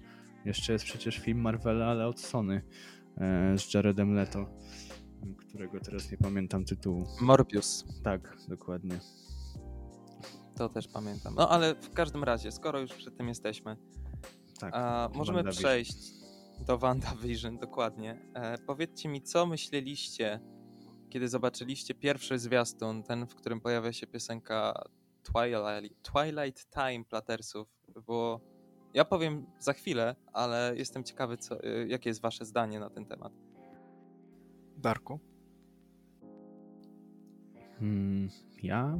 jeszcze 0.46 0.74
jest 0.74 0.86
przecież 0.86 1.18
film 1.18 1.40
Marvela, 1.40 1.86
ale 1.86 2.08
od 2.08 2.20
Sony 2.20 2.62
yy, 3.18 3.58
z 3.58 3.74
Jaredem 3.74 4.14
Leto, 4.14 4.46
którego 5.38 5.80
teraz 5.80 6.12
nie 6.12 6.18
pamiętam 6.18 6.66
tytułu. 6.66 7.08
Morbius. 7.22 7.86
Tak, 8.04 8.38
dokładnie. 8.48 9.00
To 10.60 10.70
też 10.70 10.88
pamiętam. 10.88 11.36
No 11.36 11.50
ale 11.50 11.76
w 11.76 11.94
każdym 11.94 12.24
razie, 12.24 12.52
skoro 12.52 12.80
już 12.80 12.94
przy 12.94 13.12
tym 13.12 13.28
jesteśmy, 13.28 13.78
tak, 14.60 14.74
a, 14.76 15.10
możemy 15.14 15.44
przejść 15.44 15.98
do 16.68 16.78
WandaVision, 16.78 17.58
dokładnie. 17.58 18.18
E, 18.34 18.58
powiedzcie 18.58 19.10
mi, 19.10 19.22
co 19.22 19.46
myśleliście, 19.46 20.40
kiedy 21.10 21.28
zobaczyliście 21.28 21.94
pierwszy 21.96 22.40
zwiastun, 22.40 23.04
ten, 23.04 23.28
w 23.28 23.36
którym 23.36 23.62
pojawia 23.62 23.94
się 23.94 24.08
piosenka 24.08 24.84
Twilight, 25.24 26.12
Twilight 26.12 26.70
Time 26.70 27.06
Platersów, 27.06 27.68
bo 28.06 28.42
ja 28.94 29.06
powiem 29.06 29.46
za 29.60 29.74
chwilę, 29.74 30.16
ale 30.34 30.74
jestem 30.76 31.04
ciekawy, 31.04 31.38
co, 31.38 31.64
e, 31.64 31.88
jakie 31.88 32.10
jest 32.10 32.22
wasze 32.22 32.46
zdanie 32.46 32.80
na 32.80 32.90
ten 32.90 33.06
temat. 33.06 33.34
Darku? 34.78 35.20
Hmm, 37.80 38.30
ja 38.64 39.00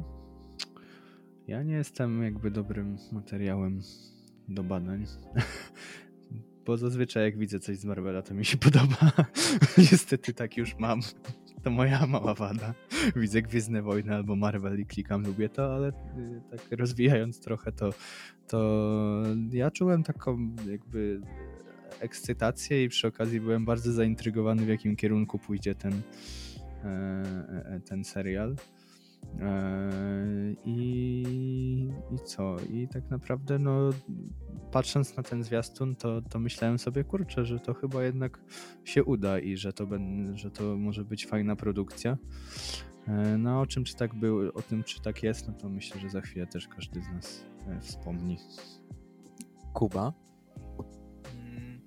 ja 1.50 1.62
nie 1.62 1.74
jestem 1.74 2.22
jakby 2.22 2.50
dobrym 2.50 2.96
materiałem 3.12 3.80
do 4.48 4.64
badań. 4.64 5.06
Bo 6.66 6.76
zazwyczaj 6.76 7.24
jak 7.24 7.38
widzę 7.38 7.60
coś 7.60 7.78
z 7.78 7.84
Marvela, 7.84 8.22
to 8.22 8.34
mi 8.34 8.44
się 8.44 8.56
podoba. 8.66 9.12
Niestety 9.78 10.34
tak 10.34 10.56
już 10.56 10.78
mam. 10.78 11.00
To 11.62 11.70
moja 11.70 12.06
mała 12.06 12.34
wada. 12.34 12.74
Widzę 13.16 13.42
Gwiezdne 13.42 13.82
Wojny 13.82 14.14
albo 14.14 14.36
Marvel 14.36 14.80
i 14.80 14.86
klikam, 14.86 15.22
lubię 15.22 15.48
to, 15.48 15.74
ale 15.74 15.88
y, 15.88 15.92
tak 16.50 16.78
rozwijając 16.78 17.40
trochę 17.40 17.72
to, 17.72 17.90
to 18.48 19.22
ja 19.52 19.70
czułem 19.70 20.02
taką 20.02 20.56
jakby 20.70 21.20
ekscytację 22.00 22.84
i 22.84 22.88
przy 22.88 23.08
okazji 23.08 23.40
byłem 23.40 23.64
bardzo 23.64 23.92
zaintrygowany 23.92 24.64
w 24.64 24.68
jakim 24.68 24.96
kierunku 24.96 25.38
pójdzie 25.38 25.74
ten, 25.74 25.92
e, 25.92 26.88
e, 26.88 27.66
e, 27.66 27.80
ten 27.80 28.04
serial. 28.04 28.56
Eee, 29.40 30.56
I, 30.64 31.88
I 32.10 32.18
co? 32.24 32.56
I 32.72 32.88
tak 32.88 33.10
naprawdę, 33.10 33.58
no, 33.58 33.90
patrząc 34.72 35.16
na 35.16 35.22
ten 35.22 35.42
zwiastun, 35.42 35.96
to, 35.96 36.22
to 36.22 36.38
myślałem 36.38 36.78
sobie, 36.78 37.04
kurczę, 37.04 37.44
że 37.44 37.60
to 37.60 37.74
chyba 37.74 38.04
jednak 38.04 38.40
się 38.84 39.04
uda 39.04 39.38
i 39.38 39.56
że 39.56 39.72
to, 39.72 39.86
ben, 39.86 40.36
że 40.36 40.50
to 40.50 40.76
może 40.76 41.04
być 41.04 41.26
fajna 41.26 41.56
produkcja. 41.56 42.16
Eee, 43.08 43.38
no, 43.38 43.60
o 43.60 43.66
czym 43.66 43.84
czy 43.84 43.96
tak 43.96 44.14
był, 44.14 44.48
o 44.54 44.62
tym 44.62 44.84
czy 44.84 45.02
tak 45.02 45.22
jest, 45.22 45.48
no 45.48 45.54
to 45.54 45.68
myślę, 45.68 46.00
że 46.00 46.10
za 46.10 46.20
chwilę 46.20 46.46
też 46.46 46.68
każdy 46.68 47.02
z 47.02 47.08
nas 47.08 47.44
e, 47.66 47.80
wspomni. 47.80 48.36
Kuba? 49.72 50.12
Mm, 51.34 51.80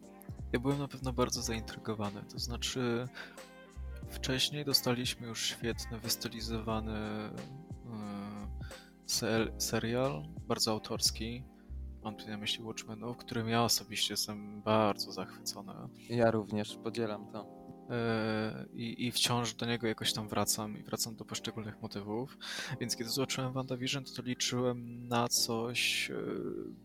ja 0.53 0.59
byłem 0.59 0.79
na 0.79 0.87
pewno 0.87 1.13
bardzo 1.13 1.41
zaintrygowany. 1.41 2.21
To 2.31 2.39
znaczy, 2.39 3.07
Wcześniej 4.13 4.65
dostaliśmy 4.65 5.27
już 5.27 5.45
świetny, 5.45 5.99
wystylizowany 5.99 6.97
e, 9.21 9.61
serial, 9.61 10.23
bardzo 10.47 10.71
autorski. 10.71 11.43
Mam 12.03 12.15
tu 12.15 12.27
na 12.27 12.37
myśli 12.37 12.63
Watchmenów, 12.63 13.17
którym 13.17 13.49
ja 13.49 13.63
osobiście 13.63 14.13
jestem 14.13 14.61
bardzo 14.61 15.11
zachwycony. 15.11 15.73
Ja 16.09 16.31
również 16.31 16.75
podzielam 16.75 17.31
to. 17.31 17.63
E, 17.89 18.65
I, 18.73 19.07
I 19.07 19.11
wciąż 19.11 19.53
do 19.53 19.65
niego 19.65 19.87
jakoś 19.87 20.13
tam 20.13 20.27
wracam 20.27 20.77
i 20.77 20.83
wracam 20.83 21.15
do 21.15 21.25
poszczególnych 21.25 21.81
motywów. 21.81 22.37
Więc 22.79 22.95
kiedy 22.95 23.09
zobaczyłem 23.09 23.53
WandaVision, 23.53 24.03
to 24.15 24.21
liczyłem 24.21 25.07
na 25.07 25.27
coś 25.27 26.11
e, 26.11 26.15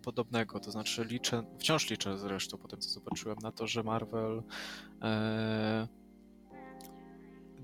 podobnego. 0.03 0.61
To 0.61 0.71
znaczy 0.71 1.05
liczę, 1.05 1.45
wciąż 1.59 1.91
liczę 1.91 2.19
zresztą 2.19 2.59
po 2.59 2.69
tym, 2.69 2.81
co 2.81 2.91
zobaczyłem, 2.91 3.39
na 3.43 3.53
to, 3.53 3.67
że 3.67 3.83
Marvel 3.83 4.43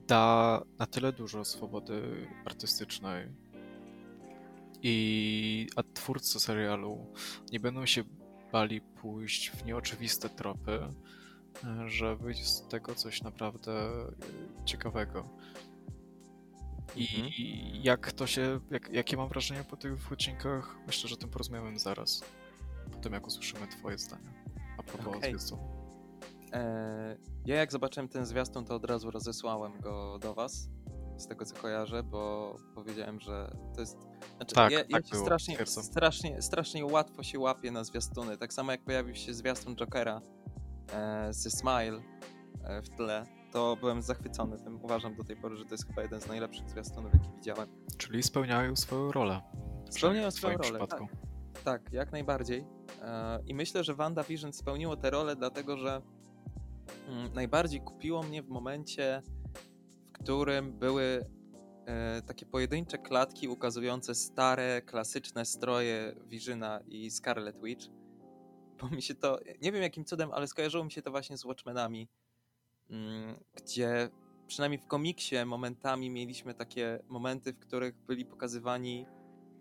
da 0.06 0.62
na 0.78 0.86
tyle 0.86 1.12
dużo 1.12 1.44
swobody 1.44 2.26
artystycznej 2.44 3.28
i 4.82 5.66
a 5.76 5.82
twórcy 5.82 6.40
serialu 6.40 7.06
nie 7.52 7.60
będą 7.60 7.86
się 7.86 8.04
bali 8.52 8.80
pójść 8.80 9.50
w 9.50 9.64
nieoczywiste 9.64 10.28
tropy, 10.28 10.80
że 11.86 12.16
wyjdzie 12.16 12.44
z 12.44 12.68
tego 12.68 12.94
coś 12.94 13.22
naprawdę 13.22 13.90
ciekawego. 14.64 15.28
I 16.96 17.04
mhm. 17.04 17.32
jak 17.82 18.12
to 18.12 18.26
się, 18.26 18.60
jak, 18.70 18.92
jakie 18.92 19.16
mam 19.16 19.28
wrażenie 19.28 19.64
po 19.70 19.76
tych 19.76 20.12
odcinkach, 20.12 20.76
myślę, 20.86 21.08
że 21.08 21.14
o 21.14 21.18
tym 21.18 21.30
porozmawiamy 21.30 21.78
zaraz, 21.78 22.24
po 22.92 22.98
tym 22.98 23.12
jak 23.12 23.26
usłyszymy 23.26 23.68
twoje 23.68 23.98
zdania 23.98 24.44
a 24.78 24.82
propos 24.82 25.16
okay. 25.16 25.32
E, 26.54 27.16
ja 27.46 27.56
jak 27.56 27.72
zobaczyłem 27.72 28.08
ten 28.08 28.26
zwiastun, 28.26 28.64
to 28.64 28.74
od 28.74 28.84
razu 28.84 29.10
rozesłałem 29.10 29.80
go 29.80 30.18
do 30.18 30.34
was, 30.34 30.68
z 31.16 31.26
tego 31.26 31.44
co 31.44 31.56
kojarzę, 31.56 32.02
bo 32.02 32.56
powiedziałem, 32.74 33.20
że 33.20 33.56
to 33.74 33.80
jest... 33.80 33.98
Znaczy, 34.36 34.54
tak, 34.54 34.72
ja, 34.72 34.78
ja 34.78 34.84
tak 34.84 35.06
się 35.06 35.16
strasznie, 35.16 35.66
strasznie, 35.66 36.42
strasznie 36.42 36.86
łatwo 36.86 37.22
się 37.22 37.38
łapię 37.38 37.70
na 37.70 37.84
zwiastuny. 37.84 38.38
Tak 38.38 38.52
samo 38.52 38.72
jak 38.72 38.84
pojawił 38.84 39.14
się 39.14 39.34
zwiastun 39.34 39.76
Jokera 39.76 40.20
e, 40.92 41.32
ze 41.32 41.50
Smile, 41.50 42.02
e, 42.64 42.82
w 42.82 42.88
tle, 42.88 43.24
to 43.52 43.76
byłem 43.80 44.02
zachwycony 44.02 44.58
tym. 44.58 44.84
Uważam 44.84 45.14
do 45.14 45.24
tej 45.24 45.36
pory, 45.36 45.56
że 45.56 45.64
to 45.64 45.74
jest 45.74 45.86
chyba 45.86 46.02
jeden 46.02 46.20
z 46.20 46.26
najlepszych 46.26 46.70
zwiastunów, 46.70 47.12
jaki 47.14 47.28
widziałem. 47.36 47.68
Czyli 47.96 48.22
spełniają 48.22 48.76
swoją 48.76 49.12
rolę. 49.12 49.42
Spełniają 49.90 50.30
swoją 50.30 50.56
rolę, 50.58 50.70
przypadku. 50.70 51.08
Tak, 51.64 51.92
jak 51.92 52.12
najbardziej. 52.12 52.64
E, 53.02 53.40
I 53.46 53.54
myślę, 53.54 53.84
że 53.84 53.94
WandaVision 53.94 54.52
spełniło 54.52 54.96
tę 54.96 55.10
rolę, 55.10 55.36
dlatego 55.36 55.76
że 55.76 56.02
najbardziej 57.34 57.80
kupiło 57.80 58.22
mnie 58.22 58.42
w 58.42 58.48
momencie, 58.48 59.22
w 60.08 60.12
którym 60.12 60.78
były 60.78 61.26
e, 61.86 62.22
takie 62.22 62.46
pojedyncze 62.46 62.98
klatki 62.98 63.48
ukazujące 63.48 64.14
stare, 64.14 64.82
klasyczne 64.82 65.44
stroje 65.44 66.14
Visiona 66.26 66.80
i 66.86 67.10
Scarlet 67.10 67.62
Witch. 67.62 67.86
Bo 68.80 68.88
mi 68.88 69.02
się 69.02 69.14
to, 69.14 69.38
nie 69.62 69.72
wiem 69.72 69.82
jakim 69.82 70.04
cudem, 70.04 70.32
ale 70.32 70.46
skojarzyło 70.46 70.84
mi 70.84 70.92
się 70.92 71.02
to 71.02 71.10
właśnie 71.10 71.38
z 71.38 71.44
Watchmenami, 71.44 72.08
mm, 72.90 73.34
gdzie 73.54 74.10
przynajmniej 74.46 74.80
w 74.80 74.86
komiksie 74.86 75.36
momentami 75.46 76.10
mieliśmy 76.10 76.54
takie 76.54 76.98
momenty, 77.08 77.52
w 77.52 77.58
których 77.58 77.94
byli 77.96 78.24
pokazywani 78.24 79.06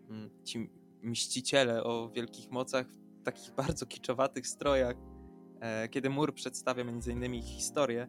mm, 0.08 0.30
ci 0.44 0.70
mściciele 1.02 1.84
o 1.84 2.10
wielkich 2.10 2.50
mocach 2.50 2.86
w 2.88 3.22
takich 3.22 3.54
bardzo 3.64 3.86
kiczowatych 3.86 4.46
strojach, 4.46 4.96
kiedy 5.90 6.10
mur 6.10 6.34
przedstawia 6.34 6.84
innymi 7.12 7.38
ich 7.38 7.44
historię. 7.44 8.08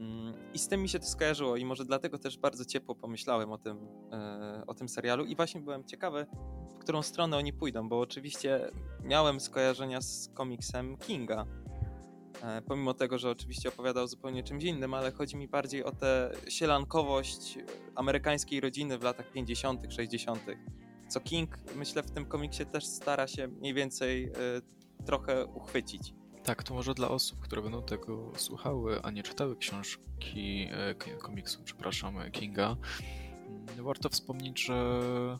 Mm, 0.00 0.34
I 0.54 0.58
z 0.58 0.68
tym 0.68 0.82
mi 0.82 0.88
się 0.88 0.98
to 0.98 1.06
skojarzyło 1.06 1.56
i 1.56 1.64
może 1.64 1.84
dlatego 1.84 2.18
też 2.18 2.38
bardzo 2.38 2.64
ciepło 2.64 2.94
pomyślałem 2.94 3.52
o 3.52 3.58
tym, 3.58 3.88
e, 4.12 4.62
o 4.66 4.74
tym 4.74 4.88
serialu 4.88 5.24
i 5.24 5.36
właśnie 5.36 5.60
byłem 5.60 5.84
ciekawy, 5.84 6.26
w 6.70 6.78
którą 6.78 7.02
stronę 7.02 7.36
oni 7.36 7.52
pójdą, 7.52 7.88
bo 7.88 8.00
oczywiście 8.00 8.70
miałem 9.04 9.40
skojarzenia 9.40 10.00
z 10.00 10.30
komiksem 10.34 10.96
Kinga, 10.96 11.46
e, 12.42 12.62
pomimo 12.62 12.94
tego, 12.94 13.18
że 13.18 13.30
oczywiście 13.30 13.68
opowiadał 13.68 14.08
zupełnie 14.08 14.42
czymś 14.42 14.64
innym, 14.64 14.94
ale 14.94 15.12
chodzi 15.12 15.36
mi 15.36 15.48
bardziej 15.48 15.84
o 15.84 15.92
tę 15.92 16.32
sielankowość 16.48 17.58
amerykańskiej 17.94 18.60
rodziny 18.60 18.98
w 18.98 19.02
latach 19.02 19.32
50., 19.32 19.92
60., 19.92 20.40
co 21.08 21.20
King, 21.20 21.58
myślę, 21.76 22.02
w 22.02 22.10
tym 22.10 22.26
komiksie 22.26 22.66
też 22.66 22.86
stara 22.86 23.26
się 23.26 23.48
mniej 23.48 23.74
więcej 23.74 24.32
trochę 25.06 25.46
uchwycić. 25.46 26.19
Tak, 26.44 26.62
to 26.62 26.74
może 26.74 26.94
dla 26.94 27.08
osób, 27.08 27.40
które 27.40 27.62
będą 27.62 27.82
tego 27.82 28.32
słuchały, 28.36 29.02
a 29.02 29.10
nie 29.10 29.22
czytały 29.22 29.56
książki, 29.56 30.68
e, 30.70 30.94
komiksu, 31.18 31.60
przepraszam, 31.64 32.14
Kinga, 32.32 32.76
mm, 33.46 33.84
warto 33.84 34.08
wspomnieć, 34.08 34.64
że 34.64 35.38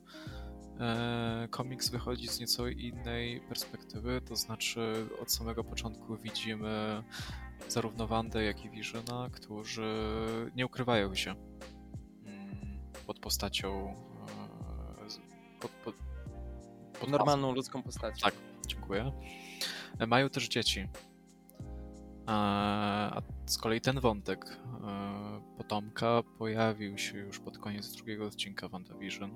e, 0.80 1.48
komiks 1.50 1.88
wychodzi 1.88 2.28
z 2.28 2.40
nieco 2.40 2.68
innej 2.68 3.40
perspektywy, 3.40 4.20
to 4.20 4.36
znaczy 4.36 5.06
od 5.22 5.32
samego 5.32 5.64
początku 5.64 6.16
widzimy 6.16 7.02
zarówno 7.68 8.06
Wandę, 8.06 8.44
jak 8.44 8.64
i 8.64 8.70
Visiona, 8.70 9.30
którzy 9.32 9.92
nie 10.56 10.66
ukrywają 10.66 11.14
się 11.14 11.34
mm, 12.24 12.92
pod 13.06 13.18
postacią 13.18 13.88
e, 13.88 15.60
pod, 15.60 15.70
pod, 15.70 15.94
pod 17.00 17.10
Normalną 17.10 17.52
ludzką 17.52 17.82
postacią. 17.82 18.24
Tak. 18.24 18.34
Dziękuję. 18.66 19.12
E, 19.98 20.06
Mają 20.06 20.28
też 20.30 20.48
dzieci. 20.48 20.80
E, 20.80 20.88
A 22.26 23.22
z 23.46 23.58
kolei 23.58 23.80
ten 23.80 24.00
wątek 24.00 24.44
e, 24.44 25.40
potomka 25.56 26.22
pojawił 26.38 26.98
się 26.98 27.18
już 27.18 27.38
pod 27.40 27.58
koniec 27.58 27.92
drugiego 27.92 28.26
odcinka 28.26 28.68
WandaVision. 28.68 29.30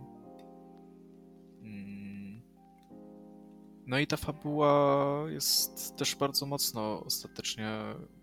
Mm. 1.62 2.42
No 3.86 3.98
i 3.98 4.06
ta 4.06 4.16
fabuła 4.16 5.24
jest 5.30 5.96
też 5.96 6.16
bardzo 6.16 6.46
mocno 6.46 7.04
ostatecznie, 7.04 7.68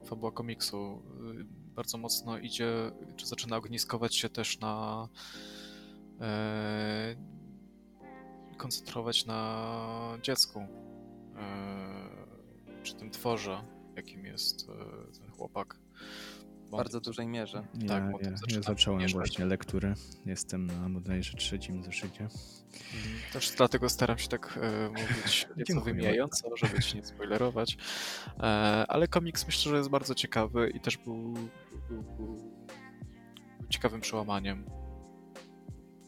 fabuła 0.05 0.31
komiksu, 0.31 1.03
y, 1.39 1.43
bardzo 1.75 1.97
mocno 1.97 2.37
idzie, 2.37 2.91
czy 3.15 3.27
zaczyna 3.27 3.57
ogniskować 3.57 4.15
się 4.15 4.29
też 4.29 4.59
na 4.59 5.07
koncentrować 8.61 9.25
na 9.25 10.17
dziecku, 10.21 10.67
e, 11.41 12.83
czy 12.83 12.95
tym 12.95 13.11
tworze, 13.11 13.63
jakim 13.95 14.25
jest 14.25 14.69
e, 14.69 15.19
ten 15.19 15.31
chłopak. 15.31 15.75
W 16.67 16.69
bardzo 16.71 17.01
dużej 17.01 17.27
mierze. 17.27 17.67
Ja, 17.81 17.87
Tak, 17.87 18.03
ja, 18.03 18.11
potem 18.11 18.35
ja 18.49 18.61
zacząłem 18.61 18.99
mieszać. 19.01 19.13
właśnie 19.13 19.45
lekturę. 19.45 19.93
Jestem 20.25 20.67
na 20.67 20.89
bodajże 20.89 21.37
trzecim 21.37 21.83
zeszycie. 21.83 22.27
Też 23.33 23.51
dlatego 23.51 23.89
staram 23.89 24.17
się 24.17 24.27
tak 24.27 24.59
e, 24.61 24.89
mówić 24.89 25.47
nieco 25.57 25.81
wymijająco, 25.81 26.57
żeby 26.57 26.79
ci 26.83 26.97
nie 26.97 27.03
spoilerować. 27.05 27.77
E, 28.39 28.41
ale 28.87 29.07
komiks 29.07 29.45
myślę, 29.45 29.71
że 29.71 29.77
jest 29.77 29.89
bardzo 29.89 30.15
ciekawy 30.15 30.69
i 30.69 30.79
też 30.79 30.97
był, 30.97 31.33
był, 31.89 32.03
był 32.17 32.51
ciekawym 33.69 34.01
przełamaniem. 34.01 34.65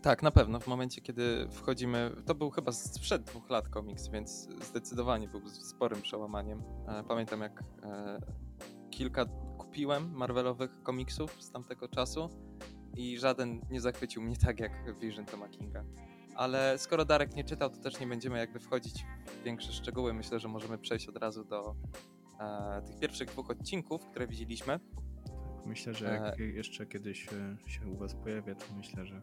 Tak, 0.04 0.24
na 0.24 0.32
pewno. 0.32 0.60
W 0.60 0.68
momencie, 0.68 1.02
kiedy 1.02 1.48
wchodzimy. 1.52 2.12
To 2.26 2.36
był 2.36 2.50
chyba 2.50 2.72
sprzed 2.72 3.24
dwóch 3.24 3.50
lat 3.50 3.70
komiks, 3.70 4.08
więc 4.08 4.48
zdecydowanie 4.62 5.28
był 5.28 5.50
sporym 5.50 6.02
przełamaniem. 6.02 6.64
E, 6.88 7.04
Pamiętam, 7.04 7.42
jak 7.42 7.64
e, 7.84 8.20
kilka 8.90 9.26
kupiłem 9.58 10.14
Marvelowych 10.14 10.84
komiksów 10.84 11.44
z 11.44 11.52
tamtego 11.52 11.88
czasu 11.88 12.30
i 12.98 13.20
żaden 13.20 13.62
nie 13.70 13.82
zachwycił 13.82 14.22
mnie 14.22 14.38
tak 14.38 14.60
jak 14.60 15.00
Vision 15.00 15.26
Toma 15.26 15.50
Kinga. 15.50 15.84
Ale 16.36 16.78
skoro 16.78 17.06
Darek 17.06 17.36
nie 17.36 17.44
czytał, 17.44 17.70
to 17.70 17.78
też 17.78 18.00
nie 18.00 18.08
będziemy 18.08 18.38
jakby 18.38 18.60
wchodzić 18.60 19.06
w 19.26 19.44
większe 19.44 19.72
szczegóły. 19.74 20.14
Myślę, 20.14 20.40
że 20.40 20.48
możemy 20.48 20.78
przejść 20.78 21.08
od 21.08 21.18
razu 21.18 21.44
do 21.44 21.76
e, 22.40 22.82
tych 22.82 23.00
pierwszych 23.00 23.28
dwóch 23.30 23.50
odcinków, 23.50 24.06
które 24.06 24.28
widzieliśmy. 24.28 24.80
Myślę, 25.66 25.94
że 25.94 26.06
jak 26.06 26.40
jeszcze 26.40 26.86
kiedyś 26.86 27.28
e, 27.34 27.58
się 27.70 27.88
u 27.88 27.98
was 27.98 28.16
pojawię, 28.16 28.56
to 28.56 28.66
myślę, 28.78 29.06
że, 29.06 29.22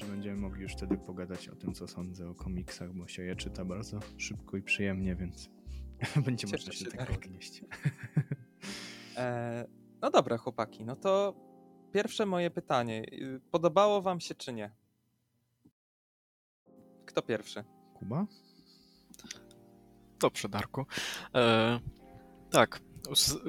że 0.00 0.06
będziemy 0.06 0.36
mogli 0.36 0.62
już 0.62 0.72
wtedy 0.72 0.98
pogadać 0.98 1.48
o 1.48 1.56
tym, 1.56 1.74
co 1.74 1.88
sądzę 1.88 2.28
o 2.28 2.34
komiksach, 2.34 2.92
bo 2.92 3.08
się 3.08 3.22
je 3.22 3.36
czyta 3.36 3.64
bardzo 3.64 4.00
szybko 4.16 4.56
i 4.56 4.62
przyjemnie, 4.62 5.16
więc 5.16 5.50
będzie 6.26 6.46
Cieszę 6.46 6.56
można 6.56 6.72
się 6.72 6.78
się, 6.78 6.84
do 6.84 6.90
tego 6.90 7.04
Darek. 7.04 7.24
odnieść. 7.24 7.62
E, 9.16 9.66
no 10.00 10.10
dobra, 10.10 10.38
chłopaki, 10.38 10.84
no 10.84 10.96
to 10.96 11.34
pierwsze 11.92 12.26
moje 12.26 12.50
pytanie. 12.50 13.04
Podobało 13.50 14.02
wam 14.02 14.20
się 14.20 14.34
czy 14.34 14.52
nie? 14.52 14.70
Kto 17.06 17.22
pierwszy? 17.22 17.64
Kuba? 17.94 18.26
Dobrze, 20.20 20.48
Darku. 20.48 20.86
E, 21.34 21.80
tak, 22.50 22.80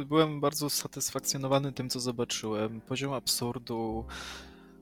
byłem 0.06 0.42
bardzo 0.42 0.66
usatysfakcjonowany 0.66 1.72
tym, 1.72 1.90
co 1.90 2.00
zobaczyłem. 2.00 2.82
Poziom 2.82 3.14
absurdu, 3.14 4.06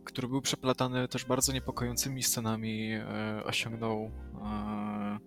który 0.09 0.27
był 0.27 0.41
przeplatany 0.41 1.07
też 1.07 1.25
bardzo 1.25 1.53
niepokojącymi 1.53 2.23
scenami, 2.23 2.93
e, 2.93 3.43
osiągnął 3.43 4.11
e, 4.41 5.19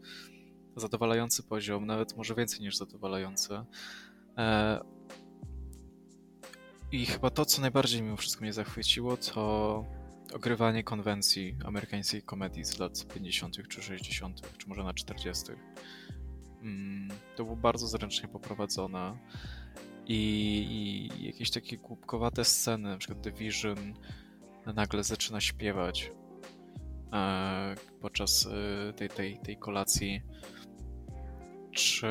zadowalający 0.77 1.43
poziom, 1.43 1.87
nawet 1.87 2.17
może 2.17 2.35
więcej 2.35 2.61
niż 2.61 2.77
zadowalający. 2.77 3.55
E, 4.39 4.81
I 6.93 7.07
chyba 7.07 7.31
to, 7.31 7.45
co 7.45 7.61
najbardziej 7.61 8.03
mimo 8.03 8.17
wszystko 8.17 8.43
mnie 8.43 8.53
zachwyciło, 8.53 9.17
to 9.17 9.85
ogrywanie 10.35 10.85
konwencji 10.85 11.57
amerykańskiej 11.65 12.23
komedii 12.23 12.65
z 12.65 12.79
lat 12.79 13.07
50. 13.15 13.69
czy 13.69 13.83
60., 13.83 14.59
czy 14.59 14.69
może 14.69 14.85
na 14.85 14.95
40. 14.95 15.45
Mm, 16.63 17.09
to 17.37 17.45
było 17.45 17.57
bardzo 17.57 17.87
zręcznie 17.87 18.29
poprowadzone. 18.29 19.19
I, 20.07 21.09
I 21.21 21.25
jakieś 21.27 21.51
takie 21.51 21.77
głupkowate 21.77 22.45
sceny, 22.45 22.99
The 23.23 23.33
Vision 23.33 23.95
nagle 24.67 25.05
zaczyna 25.05 25.41
śpiewać 25.41 26.13
e, 27.13 27.75
podczas 28.01 28.47
e, 28.47 28.93
tej, 28.93 29.09
tej, 29.09 29.39
tej 29.39 29.57
kolacji. 29.57 30.23
Czy 31.73 32.07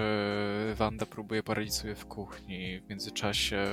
Wanda 0.76 1.06
próbuje 1.06 1.44
sobie 1.70 1.96
w 1.96 2.06
kuchni, 2.06 2.80
w 2.80 2.90
międzyczasie 2.90 3.68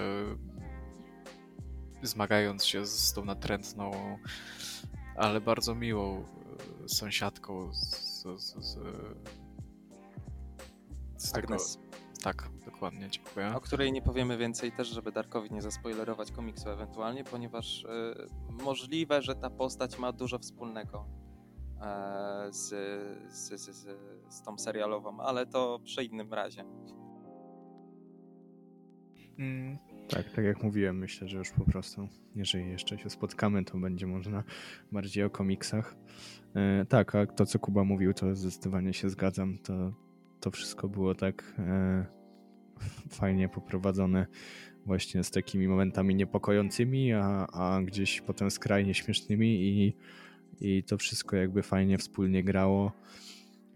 zmagając 2.02 2.64
się 2.64 2.86
z 2.86 3.12
tą 3.12 3.24
natrętną, 3.24 4.18
ale 5.16 5.40
bardzo 5.40 5.74
miłą 5.74 6.24
e, 6.84 6.88
sąsiadką 6.88 7.74
z, 7.74 8.22
z, 8.22 8.54
z, 8.54 8.78
z 11.16 11.32
tego. 11.32 11.46
Agnes, 11.46 11.78
Tak, 12.28 12.50
dokładnie, 12.64 13.08
dziękuję. 13.10 13.54
o 13.56 13.60
której 13.60 13.92
nie 13.92 14.02
powiemy 14.02 14.36
więcej 14.36 14.72
też, 14.72 14.88
żeby 14.88 15.12
Darkowi 15.12 15.50
nie 15.50 15.62
zaspoilerować 15.62 16.32
komiksu 16.32 16.70
ewentualnie, 16.70 17.24
ponieważ 17.24 17.84
y, 17.84 17.88
możliwe, 18.64 19.22
że 19.22 19.34
ta 19.34 19.50
postać 19.50 19.98
ma 19.98 20.12
dużo 20.12 20.38
wspólnego 20.38 21.06
e, 21.82 22.52
z, 22.52 22.68
z, 23.28 23.60
z, 23.60 23.70
z, 23.70 23.98
z 24.28 24.42
tą 24.42 24.58
serialową, 24.58 25.20
ale 25.20 25.46
to 25.46 25.80
przy 25.84 26.04
innym 26.04 26.34
razie. 26.34 26.64
Mm, 29.38 29.78
Tak, 30.08 30.30
tak 30.30 30.44
jak 30.44 30.62
mówiłem, 30.62 30.98
myślę, 30.98 31.28
że 31.28 31.38
już 31.38 31.50
po 31.50 31.64
prostu, 31.64 32.08
jeżeli 32.34 32.70
jeszcze 32.70 32.98
się 32.98 33.10
spotkamy, 33.10 33.64
to 33.64 33.78
będzie 33.78 34.06
można 34.06 34.44
bardziej 34.92 35.24
o 35.24 35.30
komiksach. 35.30 35.96
E, 36.54 36.84
tak, 36.84 37.14
a 37.14 37.26
to, 37.26 37.46
co 37.46 37.58
Kuba 37.58 37.84
mówił, 37.84 38.14
to 38.14 38.34
zdecydowanie 38.34 38.92
się 38.92 39.10
zgadzam. 39.10 39.58
To, 39.58 39.92
to 40.40 40.50
wszystko 40.50 40.88
było 40.88 41.14
tak 41.14 41.54
e, 41.58 42.17
fajnie 43.10 43.48
poprowadzone 43.48 44.26
właśnie 44.86 45.24
z 45.24 45.30
takimi 45.30 45.68
momentami 45.68 46.14
niepokojącymi, 46.14 47.12
a, 47.12 47.46
a 47.46 47.82
gdzieś 47.82 48.20
potem 48.20 48.50
skrajnie 48.50 48.94
śmiesznymi 48.94 49.46
i, 49.46 49.94
i 50.60 50.82
to 50.82 50.98
wszystko 50.98 51.36
jakby 51.36 51.62
fajnie 51.62 51.98
wspólnie 51.98 52.44
grało. 52.44 52.92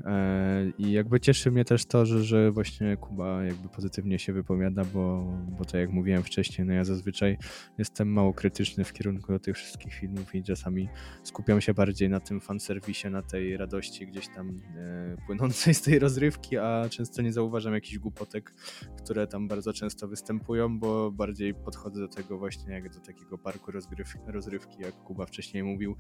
E, 0.04 0.72
I 0.78 0.92
jakby 0.92 1.20
cieszy 1.20 1.50
mnie 1.50 1.64
też 1.64 1.84
to, 1.84 2.06
że, 2.06 2.24
że 2.24 2.50
właśnie 2.50 2.96
Kuba 2.96 3.44
jakby 3.44 3.68
pozytywnie 3.68 4.18
się 4.18 4.32
wypowiada, 4.32 4.84
bo, 4.84 5.32
bo 5.58 5.64
tak 5.64 5.74
jak 5.74 5.90
mówiłem 5.90 6.22
wcześniej, 6.22 6.66
no 6.66 6.72
ja 6.72 6.84
zazwyczaj 6.84 7.38
jestem 7.78 8.12
mało 8.12 8.34
krytyczny 8.34 8.84
w 8.84 8.92
kierunku 8.92 9.32
do 9.32 9.38
tych 9.38 9.56
wszystkich 9.56 9.94
filmów 9.94 10.34
i 10.34 10.42
czasami 10.42 10.88
skupiam 11.22 11.60
się 11.60 11.74
bardziej 11.74 12.08
na 12.08 12.20
tym 12.20 12.40
fanserwisie, 12.40 13.10
na 13.10 13.22
tej 13.22 13.56
radości 13.56 14.06
gdzieś 14.06 14.28
tam 14.28 14.60
e, 14.76 15.16
płynącej 15.26 15.74
z 15.74 15.82
tej 15.82 15.98
rozrywki, 15.98 16.58
a 16.58 16.88
często 16.90 17.22
nie 17.22 17.32
zauważam 17.32 17.74
jakichś 17.74 17.98
głupotek, 17.98 18.54
które 18.98 19.26
tam 19.26 19.48
bardzo 19.48 19.72
często 19.72 20.08
występują, 20.08 20.78
bo 20.78 21.10
bardziej 21.10 21.54
podchodzę 21.54 22.00
do 22.00 22.08
tego 22.08 22.38
właśnie 22.38 22.72
jak 22.72 22.94
do 22.94 23.00
takiego 23.00 23.38
parku 23.38 23.70
rozgryw, 23.70 24.14
rozrywki, 24.26 24.82
jak 24.82 24.94
Kuba 24.94 25.26
wcześniej 25.26 25.64
mówił, 25.64 25.96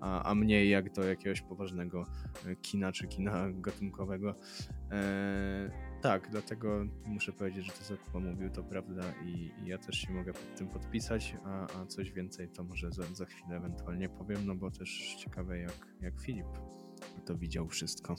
a, 0.00 0.22
a 0.22 0.34
mniej 0.34 0.70
jak 0.70 0.92
do 0.92 1.04
jakiegoś 1.04 1.42
poważnego 1.42 2.06
e, 2.46 2.56
kina 2.56 2.92
czy 2.92 3.06
kina 3.06 3.43
gatunkowego. 3.52 4.34
E, 4.90 5.70
tak, 6.02 6.28
dlatego 6.30 6.86
muszę 7.06 7.32
powiedzieć, 7.32 7.66
że 7.66 7.72
to 7.72 7.78
co 7.84 7.96
Kuba 7.96 8.20
mówił 8.20 8.50
to 8.50 8.62
prawda 8.62 9.02
i, 9.24 9.52
i 9.62 9.66
ja 9.66 9.78
też 9.78 9.96
się 9.96 10.12
mogę 10.12 10.32
pod 10.32 10.56
tym 10.56 10.68
podpisać, 10.68 11.36
a, 11.44 11.80
a 11.80 11.86
coś 11.86 12.12
więcej 12.12 12.48
to 12.48 12.64
może 12.64 12.92
za, 12.92 13.02
za 13.02 13.24
chwilę 13.24 13.56
ewentualnie 13.56 14.08
powiem, 14.08 14.46
no 14.46 14.54
bo 14.54 14.70
też 14.70 15.16
ciekawe 15.18 15.58
jak, 15.58 15.86
jak 16.00 16.20
Filip 16.20 16.46
to 17.26 17.34
widział 17.36 17.68
wszystko. 17.68 18.14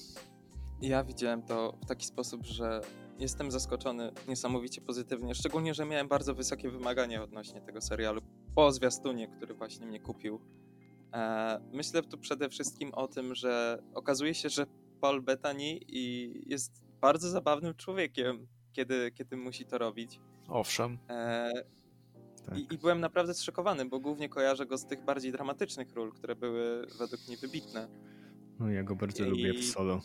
Ja 0.82 1.03
widziałem 1.03 1.41
to 1.41 1.78
w 1.84 1.86
taki 1.86 2.05
sposób, 2.05 2.45
że 2.45 2.82
jestem 3.19 3.51
zaskoczony 3.51 4.11
niesamowicie 4.28 4.82
pozytywnie, 4.82 5.36
szczególnie, 5.36 5.73
że 5.73 5.86
miałem 5.86 6.07
bardzo 6.07 6.36
wysokie 6.36 6.69
wymagania 6.69 7.23
odnośnie 7.23 7.61
tego 7.61 7.82
serialu 7.82 8.21
po 8.55 8.71
zwiastunie, 8.71 9.28
który 9.28 9.53
właśnie 9.53 9.88
mnie 9.88 9.99
kupił. 9.99 10.39
E, 11.13 11.59
myślę 11.73 12.01
tu 12.01 12.17
przede 12.17 12.49
wszystkim 12.49 12.93
o 12.93 13.07
tym, 13.07 13.36
że 13.36 13.84
okazuje 13.93 14.34
się, 14.34 14.49
że 14.49 14.65
Paul 15.06 15.22
Bettany 15.22 15.80
jest 16.45 16.84
bardzo 17.01 17.30
zabawnym 17.30 17.74
człowiekiem, 17.74 18.47
kiedy, 18.74 19.12
kiedy 19.12 19.38
musi 19.38 19.66
to 19.66 19.78
robić. 19.78 20.20
Owszem. 20.47 20.97
E, 21.10 21.51
tak. 22.45 22.58
i, 22.58 22.74
I, 22.74 22.78
byłem 22.78 22.99
naprawdę 22.99 23.34
zszokowany, 23.34 23.86
bo 23.86 23.99
głównie 23.99 24.30
kojarzę 24.30 24.66
go 24.66 24.78
z 24.78 24.86
tych 24.86 25.06
bardziej 25.06 25.32
dramatycznych 25.32 25.93
ról, 25.93 26.12
które 26.12 26.36
były 26.36 26.88
według 26.99 27.28
mnie 27.28 27.38
wybitne. 27.38 27.88
No 28.60 28.70
ja 28.70 28.84
go 28.84 28.95
bardzo 28.95 29.26
I... 29.26 29.30
lubię 29.30 29.53
w 29.53 29.66
solo. 29.66 30.01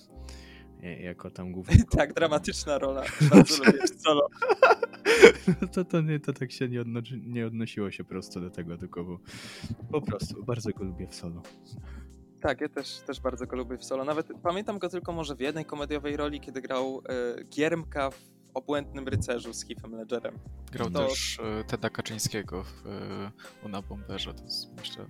Jako 1.00 1.30
tam 1.30 1.52
główny. 1.52 1.84
tak, 1.98 2.14
dramatyczna 2.14 2.78
rola. 2.78 3.02
Bardzo 3.30 3.64
lubię 3.64 3.86
w 3.96 4.02
solo. 4.02 4.28
to, 5.72 5.84
to, 5.84 6.00
nie, 6.00 6.20
to 6.20 6.32
tak 6.32 6.52
się 6.52 6.68
nie, 6.68 6.80
odno, 6.80 7.00
nie 7.26 7.46
odnosiło 7.46 7.90
się 7.90 8.04
prosto 8.04 8.40
do 8.40 8.50
tego, 8.50 8.76
tylko 8.76 9.04
bo 9.04 9.20
po 9.90 10.00
prostu 10.00 10.44
bardzo 10.44 10.70
go 10.70 10.84
lubię 10.84 11.06
w 11.06 11.14
solo. 11.14 11.42
Tak, 12.40 12.60
ja 12.60 12.68
też, 12.68 13.00
też 13.06 13.20
bardzo 13.20 13.46
go 13.46 13.56
lubię 13.56 13.78
w 13.78 13.84
solo. 13.84 14.04
Nawet 14.04 14.28
pamiętam 14.42 14.78
go 14.78 14.88
tylko 14.88 15.12
może 15.12 15.36
w 15.36 15.40
jednej 15.40 15.64
komediowej 15.64 16.16
roli, 16.16 16.40
kiedy 16.40 16.60
grał 16.60 17.02
e, 17.38 17.44
Giermka 17.44 18.10
w 18.10 18.30
Obłędnym 18.54 19.08
Rycerzu 19.08 19.52
z 19.52 19.64
Heathem 19.64 19.94
Ledgerem. 19.94 20.38
Grał 20.72 20.90
to... 20.90 21.08
też 21.08 21.40
e, 21.60 21.64
Teda 21.64 21.90
Kaczyńskiego 21.90 22.64
w 22.64 22.86
e, 22.86 23.30
Una 23.66 23.82
Bomberze, 23.82 24.34
to 24.34 24.44
jest 24.44 24.76
myślę... 24.76 25.06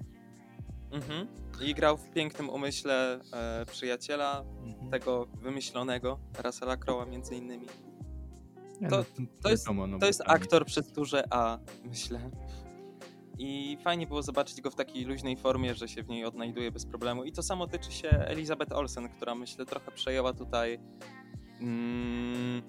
Mhm. 0.93 1.27
I 1.63 1.75
grał 1.75 1.99
w 1.99 2.11
Pięknym 2.11 2.51
Umyśle 2.51 3.21
e, 3.33 3.67
Przyjaciela, 3.67 4.45
mhm. 4.65 4.91
tego 4.91 5.27
wymyślonego, 5.27 6.19
Russella 6.45 6.77
Crowe'a 6.77 7.09
między 7.09 7.37
innymi. 7.37 7.67
To, 8.91 9.05
no, 9.19 9.27
to, 9.43 9.51
jest, 9.51 9.67
no, 9.71 9.99
to 9.99 10.07
jest 10.07 10.23
aktor 10.27 10.65
przez 10.67 10.93
duże 10.93 11.25
A, 11.31 11.59
myślę. 11.85 12.31
I 13.43 13.79
fajnie 13.85 14.07
było 14.07 14.23
zobaczyć 14.23 14.61
go 14.61 14.71
w 14.71 14.75
takiej 14.75 15.05
luźnej 15.05 15.37
formie, 15.37 15.75
że 15.75 15.89
się 15.89 16.03
w 16.03 16.09
niej 16.09 16.25
odnajduje 16.25 16.73
bez 16.73 16.87
problemu. 16.87 17.25
I 17.25 17.33
to 17.33 17.43
samo 17.43 17.67
tyczy 17.67 17.93
się 17.93 18.09
Elizabeth 18.09 18.73
Olsen, 18.73 19.09
która 19.09 19.35
myślę 19.35 19.67
trochę 19.67 19.91
przejęła 19.93 20.33
tutaj 20.33 20.79
mm, 21.61 22.63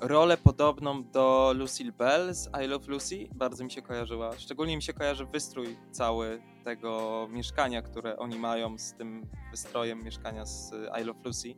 rolę 0.00 0.36
podobną 0.36 1.04
do 1.04 1.54
Lucille 1.56 1.92
Bell 1.92 2.34
z 2.34 2.50
I 2.64 2.66
Love 2.66 2.92
Lucy. 2.92 3.28
Bardzo 3.34 3.64
mi 3.64 3.70
się 3.70 3.82
kojarzyła. 3.82 4.38
Szczególnie 4.38 4.76
mi 4.76 4.82
się 4.82 4.92
kojarzy 4.92 5.26
wystrój 5.26 5.76
cały 5.90 6.42
tego 6.64 7.26
mieszkania, 7.30 7.82
które 7.82 8.16
oni 8.16 8.38
mają 8.38 8.78
z 8.78 8.94
tym 8.94 9.26
wystrojem 9.50 10.04
mieszkania 10.04 10.46
z 10.46 10.72
I 11.00 11.04
Love 11.04 11.20
Lucy. 11.24 11.54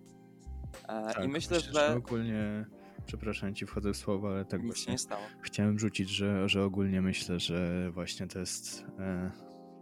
E, 0.89 1.15
tak, 1.15 1.25
I 1.25 1.29
myślę, 1.29 1.57
myślę 1.57 1.61
że... 1.61 1.73
że 1.73 1.97
ogólnie 1.97 2.67
przepraszam 3.07 3.55
ci 3.55 3.67
wchodzę 3.67 3.93
w 3.93 3.97
słowo, 3.97 4.29
ale 4.31 4.45
tak 4.45 4.63
Nic 4.63 4.73
właśnie 4.73 4.93
nie 4.93 4.99
stało. 4.99 5.23
chciałem 5.43 5.79
rzucić, 5.79 6.11
że, 6.11 6.49
że 6.49 6.65
ogólnie 6.65 7.03
myślę, 7.03 7.41
że 7.41 7.91
właśnie 7.95 8.27
to 8.27 8.39
jest 8.39 8.87
e, 8.99 9.31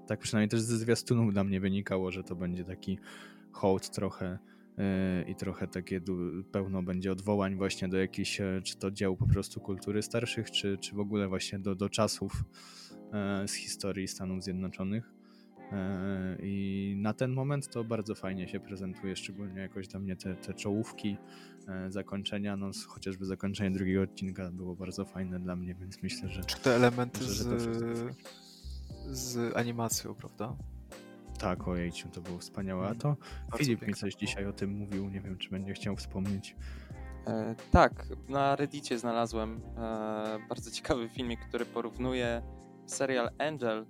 tak 0.06 0.20
przynajmniej 0.20 0.48
też 0.48 0.60
ze 0.60 0.78
zwiastunów 0.78 1.32
dla 1.32 1.44
mnie 1.44 1.60
wynikało, 1.60 2.10
że 2.10 2.24
to 2.24 2.36
będzie 2.36 2.64
taki 2.64 2.98
hołd 3.52 3.90
trochę 3.90 4.38
e, 4.78 5.22
i 5.30 5.34
trochę 5.34 5.68
takie 5.68 6.00
pełno 6.52 6.82
będzie 6.82 7.12
odwołań 7.12 7.56
właśnie 7.56 7.88
do 7.88 7.96
jakichś, 7.96 8.40
e, 8.40 8.60
czy 8.64 8.76
to 8.76 8.90
dzieł 8.90 9.16
po 9.16 9.26
prostu 9.26 9.60
kultury 9.60 10.02
starszych, 10.02 10.50
czy, 10.50 10.78
czy 10.78 10.94
w 10.94 10.98
ogóle 11.00 11.28
właśnie 11.28 11.58
do, 11.58 11.74
do 11.74 11.88
czasów 11.88 12.44
e, 13.12 13.48
z 13.48 13.54
historii 13.54 14.08
Stanów 14.08 14.42
Zjednoczonych. 14.42 15.10
E, 15.72 16.36
I 16.42 16.94
na 16.98 17.14
ten 17.14 17.32
moment 17.32 17.68
to 17.68 17.84
bardzo 17.84 18.14
fajnie 18.14 18.48
się 18.48 18.60
prezentuje, 18.60 19.16
szczególnie 19.16 19.60
jakoś 19.60 19.88
dla 19.88 20.00
mnie 20.00 20.16
te, 20.16 20.34
te 20.36 20.54
czołówki 20.54 21.16
zakończenia, 21.88 22.56
no 22.56 22.70
chociażby 22.88 23.26
zakończenie 23.26 23.70
drugiego 23.70 24.02
odcinka 24.02 24.50
było 24.50 24.76
bardzo 24.76 25.04
fajne 25.04 25.40
dla 25.40 25.56
mnie, 25.56 25.74
więc 25.74 26.02
myślę, 26.02 26.28
że... 26.28 26.44
Czy 26.44 26.60
te 26.60 26.74
elementy 26.76 27.24
że, 27.24 27.60
że 27.60 27.60
z, 27.60 28.16
z 29.06 29.56
animacją, 29.56 30.14
prawda? 30.14 30.56
Tak, 31.38 31.68
ojejciu, 31.68 32.08
to 32.08 32.20
było 32.20 32.38
wspaniałe. 32.38 32.88
A 32.88 32.94
to 32.94 33.16
bardzo 33.50 33.58
Filip 33.58 33.86
mi 33.86 33.94
coś 33.94 34.14
dzisiaj 34.14 34.46
o 34.46 34.52
tym 34.52 34.70
mówił, 34.70 35.10
nie 35.10 35.20
wiem, 35.20 35.38
czy 35.38 35.50
będzie 35.50 35.72
chciał 35.72 35.96
wspomnieć. 35.96 36.56
E, 37.26 37.54
tak, 37.70 38.06
na 38.28 38.56
Reddicie 38.56 38.98
znalazłem 38.98 39.60
e, 39.76 40.38
bardzo 40.48 40.70
ciekawy 40.70 41.08
filmik, 41.08 41.40
który 41.48 41.66
porównuje 41.66 42.42
serial 42.86 43.30
Angel 43.38 43.86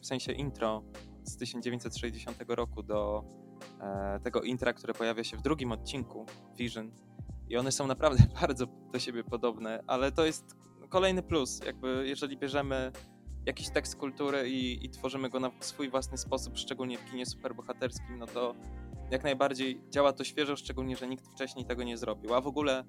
w 0.00 0.06
sensie 0.06 0.32
intro 0.32 0.82
z 1.24 1.36
1960 1.36 2.44
roku 2.48 2.82
do 2.82 3.24
e, 3.24 3.49
tego 4.22 4.42
intra, 4.42 4.72
które 4.72 4.94
pojawia 4.94 5.24
się 5.24 5.36
w 5.36 5.42
drugim 5.42 5.72
odcinku 5.72 6.26
Vision. 6.58 6.92
I 7.48 7.56
one 7.56 7.72
są 7.72 7.86
naprawdę 7.86 8.24
bardzo 8.40 8.66
do 8.66 8.98
siebie 8.98 9.24
podobne, 9.24 9.82
ale 9.86 10.12
to 10.12 10.26
jest 10.26 10.56
kolejny 10.88 11.22
plus. 11.22 11.60
Jakby 11.66 12.04
jeżeli 12.06 12.36
bierzemy 12.36 12.92
jakiś 13.46 13.70
tekst 13.70 13.96
kultury 13.96 14.50
i, 14.50 14.84
i 14.84 14.90
tworzymy 14.90 15.28
go 15.28 15.40
na 15.40 15.50
swój 15.60 15.90
własny 15.90 16.18
sposób, 16.18 16.58
szczególnie 16.58 16.98
w 16.98 17.10
kinie 17.10 17.26
superbohaterskim, 17.26 18.18
no 18.18 18.26
to 18.26 18.54
jak 19.10 19.24
najbardziej 19.24 19.80
działa 19.90 20.12
to 20.12 20.24
świeżo, 20.24 20.56
szczególnie, 20.56 20.96
że 20.96 21.08
nikt 21.08 21.28
wcześniej 21.28 21.64
tego 21.64 21.82
nie 21.82 21.96
zrobił. 21.96 22.34
A 22.34 22.40
w 22.40 22.46
ogóle 22.46 22.84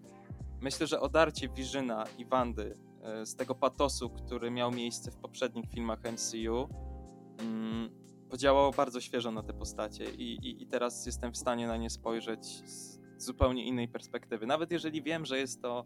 myślę, 0.61 0.87
że 0.87 0.99
odarcie 0.99 1.49
Vizyna 1.49 2.05
i 2.17 2.25
Wandy 2.25 2.75
E, 3.03 3.25
z 3.25 3.35
tego 3.35 3.55
patosu, 3.55 4.09
który 4.09 4.51
miał 4.51 4.71
miejsce 4.71 5.11
w 5.11 5.17
poprzednich 5.17 5.65
filmach 5.69 5.99
MCU, 6.03 6.69
mm, 7.39 7.89
podziałało 8.31 8.71
bardzo 8.71 9.01
świeżo 9.01 9.31
na 9.31 9.43
te 9.43 9.53
postacie 9.53 10.11
i, 10.11 10.33
i, 10.35 10.63
i 10.63 10.67
teraz 10.67 11.05
jestem 11.05 11.31
w 11.31 11.37
stanie 11.37 11.67
na 11.67 11.77
nie 11.77 11.89
spojrzeć 11.89 12.45
z 12.45 12.99
zupełnie 13.17 13.65
innej 13.65 13.87
perspektywy. 13.87 14.45
Nawet 14.45 14.71
jeżeli 14.71 15.03
wiem, 15.03 15.25
że 15.25 15.37
jest 15.37 15.61
to 15.61 15.85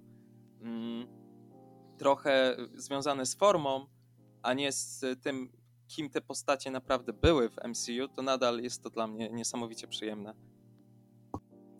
mm, 0.61 1.07
trochę 1.97 2.57
związane 2.75 3.25
z 3.25 3.35
formą, 3.35 3.85
a 4.43 4.53
nie 4.53 4.71
z 4.71 5.05
tym, 5.23 5.49
kim 5.87 6.09
te 6.09 6.21
postacie 6.21 6.71
naprawdę 6.71 7.13
były 7.13 7.49
w 7.49 7.55
MCU, 7.67 8.07
to 8.15 8.21
nadal 8.21 8.59
jest 8.59 8.83
to 8.83 8.89
dla 8.89 9.07
mnie 9.07 9.29
niesamowicie 9.29 9.87
przyjemne. 9.87 10.33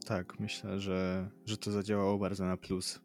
Tak, 0.05 0.39
myślę, 0.39 0.79
że, 0.79 1.29
że 1.45 1.57
to 1.57 1.71
zadziałało 1.71 2.17
bardzo 2.17 2.45
na 2.45 2.57
plus. 2.57 3.01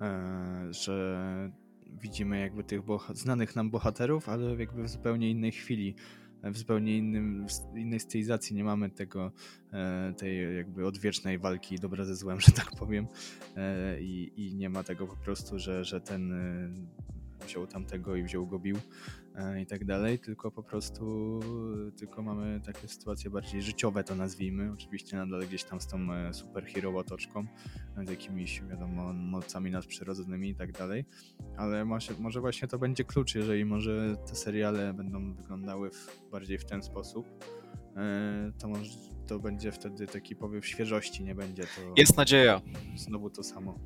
E, 0.00 0.68
że 0.70 1.52
widzimy 1.86 2.40
jakby 2.40 2.64
tych 2.64 2.80
znanych 3.14 3.56
nam 3.56 3.70
bohaterów, 3.70 4.28
ale 4.28 4.56
jakby 4.56 4.82
w 4.82 4.88
zupełnie 4.88 5.30
innej 5.30 5.52
chwili, 5.52 5.94
w 6.42 6.58
zupełnie 6.58 6.96
innym, 6.96 7.46
w 7.72 7.78
innej 7.78 8.00
stylizacji. 8.00 8.56
Nie 8.56 8.64
mamy 8.64 8.90
tego, 8.90 9.32
e, 9.72 10.14
tej 10.16 10.56
jakby 10.56 10.86
odwiecznej 10.86 11.38
walki 11.38 11.78
dobra 11.78 12.04
ze 12.04 12.16
złem, 12.16 12.40
że 12.46 12.52
tak 12.52 12.70
powiem. 12.70 13.06
E, 13.56 14.00
I, 14.00 14.32
i 14.36 14.54
nie 14.54 14.68
ma 14.68 14.82
tego 14.84 15.06
po 15.06 15.16
prostu, 15.16 15.58
że, 15.58 15.84
że 15.84 16.00
ten 16.00 16.32
wziął 17.46 17.66
tamtego 17.66 18.16
i 18.16 18.22
wziął 18.22 18.46
go 18.46 18.58
bił 18.58 18.76
e, 18.76 18.80
i 19.62 19.66
tak 19.66 19.84
dalej, 19.84 20.18
tylko 20.18 20.50
po 20.50 20.62
prostu 20.62 21.40
tylko 21.98 22.22
mamy 22.22 22.60
takie 22.60 22.88
sytuacje 22.88 23.30
bardziej 23.30 23.62
życiowe 23.62 24.04
to 24.04 24.14
nazwijmy, 24.14 24.72
oczywiście 24.72 25.16
nadal 25.16 25.40
gdzieś 25.40 25.64
tam 25.64 25.80
z 25.80 25.86
tą 25.86 26.12
e, 26.12 26.34
superhero 26.34 26.98
otoczką, 26.98 27.46
z 28.06 28.10
jakimiś 28.10 28.62
wiadomo 28.62 29.12
mocami 29.12 29.70
nadprzyrodzonymi 29.70 30.48
i 30.48 30.54
tak 30.54 30.72
dalej, 30.72 31.04
ale 31.56 31.84
może, 31.84 32.14
może 32.18 32.40
właśnie 32.40 32.68
to 32.68 32.78
będzie 32.78 33.04
klucz, 33.04 33.34
jeżeli 33.34 33.64
może 33.64 34.16
te 34.26 34.34
seriale 34.34 34.94
będą 34.94 35.34
wyglądały 35.34 35.90
w, 35.90 36.20
bardziej 36.30 36.58
w 36.58 36.64
ten 36.64 36.82
sposób, 36.82 37.26
e, 37.96 38.52
to 38.58 38.68
może 38.68 38.90
to 39.26 39.38
będzie 39.38 39.72
wtedy 39.72 40.06
taki 40.06 40.36
powiew 40.36 40.66
świeżości, 40.66 41.24
nie 41.24 41.34
będzie 41.34 41.62
to... 41.62 41.94
Jest 41.96 42.16
nadzieja. 42.16 42.60
Znowu 42.96 43.30
to 43.30 43.42
samo. 43.42 43.78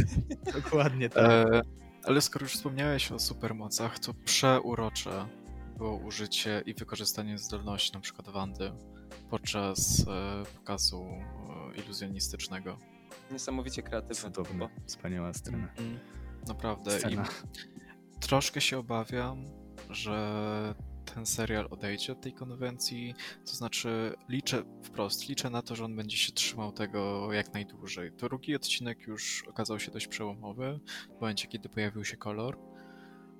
Dokładnie 0.62 1.08
tak. 1.08 1.24
E 1.24 1.89
Ale 2.04 2.20
skoro 2.20 2.44
już 2.44 2.52
wspomniałeś 2.52 3.12
o 3.12 3.18
supermocach, 3.18 3.98
to 3.98 4.14
przeurocze 4.14 5.28
było 5.76 5.96
użycie 5.96 6.62
i 6.66 6.74
wykorzystanie 6.74 7.38
zdolności 7.38 7.92
na 7.92 8.00
przykład 8.00 8.28
Wandy 8.28 8.72
podczas 9.30 10.06
e, 10.08 10.42
pokazu 10.56 11.04
e, 11.04 11.80
iluzjonistycznego. 11.80 12.78
Niesamowicie 13.30 13.82
kreatywne. 13.82 14.30
Cudowne, 14.30 14.68
wspaniała 14.86 15.34
scena. 15.34 15.68
Mm, 15.78 15.98
naprawdę. 16.48 16.98
Scena. 16.98 17.24
I 18.16 18.20
troszkę 18.20 18.60
się 18.60 18.78
obawiam, 18.78 19.44
że 19.90 20.74
ten 21.14 21.26
serial 21.26 21.66
odejdzie 21.70 22.12
od 22.12 22.20
tej 22.20 22.32
konwencji. 22.32 23.14
To 23.46 23.52
znaczy, 23.52 24.14
liczę 24.28 24.62
wprost, 24.82 25.28
liczę 25.28 25.50
na 25.50 25.62
to, 25.62 25.76
że 25.76 25.84
on 25.84 25.96
będzie 25.96 26.16
się 26.16 26.32
trzymał 26.32 26.72
tego 26.72 27.32
jak 27.32 27.54
najdłużej. 27.54 28.12
Drugi 28.12 28.56
odcinek 28.56 29.06
już 29.06 29.44
okazał 29.48 29.80
się 29.80 29.90
dość 29.90 30.06
przełomowy, 30.06 30.80
w 31.18 31.20
momencie, 31.20 31.48
kiedy 31.48 31.68
pojawił 31.68 32.04
się 32.04 32.16
kolor. 32.16 32.58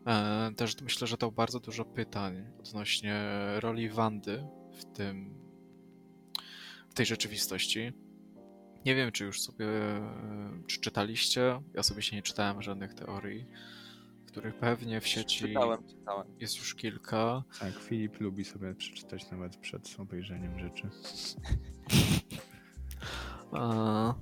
E, 0.07 0.51
Też 0.57 0.81
myślę, 0.83 1.07
że 1.07 1.17
dał 1.17 1.33
bardzo 1.33 1.61
dużo 1.61 1.85
pytań 1.85 2.47
odnośnie 2.59 3.23
roli 3.61 3.89
Wandy 3.89 4.47
w 4.73 4.85
tym, 4.85 5.35
w 6.91 6.95
tej 6.95 7.07
rzeczywistości. 7.07 7.93
Nie 8.85 8.95
wiem, 8.95 9.13
czy 9.13 9.25
już 9.25 9.41
sobie, 9.43 9.67
e, 9.67 10.63
czy 10.67 10.81
czytaliście. 10.81 11.63
Ja 11.75 11.83
sobie 11.83 12.03
się 12.03 12.17
nie 12.17 12.23
czytałem 12.23 12.63
żadnych 12.63 12.95
teorii, 12.95 13.47
których 14.31 14.55
pewnie 14.55 15.01
w 15.01 15.07
sieci 15.07 15.49
Czytałem, 15.49 15.87
czytałem. 15.89 16.27
jest 16.41 16.59
już 16.59 16.75
kilka. 16.75 17.43
Tak, 17.61 17.75
Filip 17.75 18.21
lubi 18.21 18.45
sobie 18.45 18.75
przeczytać 18.75 19.31
nawet 19.31 19.57
przed 19.57 19.97
obejrzeniem 19.99 20.59
rzeczy. 20.59 20.89
A... 23.53 24.15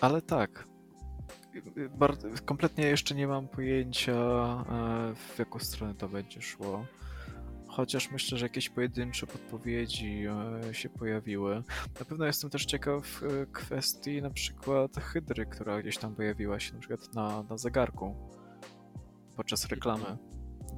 Ale 0.00 0.22
tak. 0.22 0.68
Bardzo, 1.98 2.28
kompletnie 2.44 2.86
jeszcze 2.86 3.14
nie 3.14 3.26
mam 3.28 3.48
pojęcia, 3.48 4.12
e, 4.12 5.14
w 5.14 5.38
jaką 5.38 5.58
stronę 5.58 5.94
to 5.94 6.08
będzie 6.08 6.42
szło. 6.42 6.86
Chociaż 7.68 8.10
myślę, 8.10 8.38
że 8.38 8.44
jakieś 8.46 8.68
pojedyncze 8.68 9.26
podpowiedzi 9.26 10.24
e, 10.70 10.74
się 10.74 10.88
pojawiły. 10.88 11.62
Na 11.98 12.04
pewno 12.04 12.24
jestem 12.24 12.50
też 12.50 12.64
ciekaw 12.64 13.22
e, 13.22 13.46
kwestii 13.46 14.22
na 14.22 14.30
przykład 14.30 14.96
Hydry, 14.96 15.46
która 15.46 15.82
gdzieś 15.82 15.98
tam 15.98 16.14
pojawiła 16.14 16.60
się 16.60 16.74
na 16.74 16.80
przykład 16.80 17.14
na, 17.14 17.42
na 17.42 17.58
zegarku 17.58 18.16
podczas 19.36 19.66
reklamy. 19.66 20.16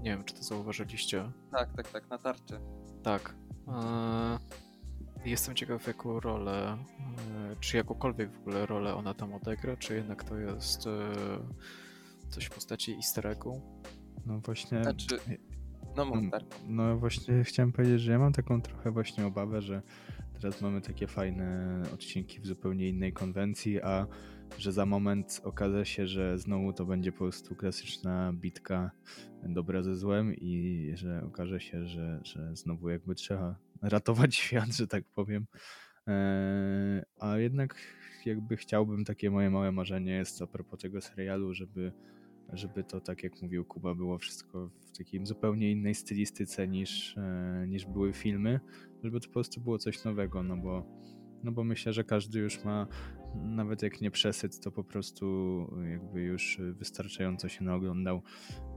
Nie 0.02 0.10
wiem, 0.10 0.24
czy 0.24 0.34
to 0.34 0.42
zauważyliście. 0.42 1.32
Tak, 1.50 1.76
tak, 1.76 1.88
tak, 1.88 2.10
na 2.10 2.18
tarczy. 2.18 2.60
Tak. 3.02 3.34
E, 3.68 4.38
Jestem 5.24 5.54
ciekaw, 5.54 5.86
jaką 5.86 6.20
rolę, 6.20 6.78
czy 7.60 7.76
jakąkolwiek 7.76 8.32
w 8.32 8.40
ogóle 8.40 8.66
rolę 8.66 8.94
ona 8.94 9.14
tam 9.14 9.34
odegra, 9.34 9.76
czy 9.76 9.94
jednak 9.94 10.24
to 10.24 10.36
jest 10.36 10.84
coś 12.30 12.44
w 12.44 12.50
postaci 12.50 12.94
easter 12.94 13.26
eggu. 13.26 13.60
No 14.26 14.38
właśnie. 14.38 14.82
Znaczy, 14.82 15.18
no 15.96 16.02
Mm, 16.02 16.30
tak. 16.30 16.42
No 16.68 16.98
właśnie 16.98 17.34
chciałem 17.44 17.72
powiedzieć, 17.72 18.00
że 18.00 18.12
ja 18.12 18.18
mam 18.18 18.32
taką 18.32 18.62
trochę 18.62 18.90
właśnie 18.90 19.26
obawę, 19.26 19.62
że 19.62 19.82
teraz 20.32 20.60
mamy 20.62 20.80
takie 20.80 21.06
fajne 21.06 21.82
odcinki 21.94 22.40
w 22.40 22.46
zupełnie 22.46 22.88
innej 22.88 23.12
konwencji, 23.12 23.82
a 23.82 24.06
że 24.58 24.72
za 24.72 24.86
moment 24.86 25.40
okaże 25.44 25.86
się, 25.86 26.06
że 26.06 26.38
znowu 26.38 26.72
to 26.72 26.84
będzie 26.86 27.12
po 27.12 27.18
prostu 27.18 27.56
klasyczna 27.56 28.32
bitka 28.32 28.90
dobra 29.42 29.82
ze 29.82 29.96
złem 29.96 30.34
i 30.34 30.92
że 30.94 31.22
okaże 31.26 31.60
się, 31.60 31.86
że, 31.86 32.20
że 32.22 32.56
znowu 32.56 32.88
jakby 32.88 33.14
trzeba 33.14 33.56
ratować 33.82 34.34
świat, 34.44 34.76
że 34.76 34.86
tak 34.86 35.04
powiem. 35.04 35.46
Eee, 36.06 37.02
A 37.18 37.38
jednak 37.38 37.76
jakby 38.26 38.56
chciałbym, 38.56 39.04
takie 39.04 39.30
moje 39.30 39.50
małe 39.50 39.72
marzenie 39.72 40.12
jest 40.12 40.42
a 40.42 40.46
propos 40.46 40.80
tego 40.80 41.00
serialu, 41.00 41.54
żeby 41.54 41.92
żeby 42.52 42.84
to, 42.84 43.00
tak 43.00 43.22
jak 43.22 43.42
mówił 43.42 43.64
Kuba, 43.64 43.94
było 43.94 44.18
wszystko 44.18 44.70
w 44.92 44.98
takiej 44.98 45.26
zupełnie 45.26 45.70
innej 45.70 45.94
stylistyce 45.94 46.68
niż, 46.68 47.16
e, 47.16 47.64
niż 47.68 47.86
były 47.86 48.12
filmy, 48.12 48.60
żeby 49.04 49.20
to 49.20 49.26
po 49.26 49.32
prostu 49.32 49.60
było 49.60 49.78
coś 49.78 50.04
nowego, 50.04 50.42
no 50.42 50.56
bo, 50.56 50.86
no 51.44 51.52
bo 51.52 51.64
myślę, 51.64 51.92
że 51.92 52.04
każdy 52.04 52.38
już 52.38 52.64
ma, 52.64 52.86
nawet 53.34 53.82
jak 53.82 54.00
nie 54.00 54.10
przesyt, 54.10 54.60
to 54.60 54.70
po 54.70 54.84
prostu 54.84 55.26
jakby 55.90 56.22
już 56.22 56.60
wystarczająco 56.72 57.48
się 57.48 57.64
naoglądał 57.64 58.22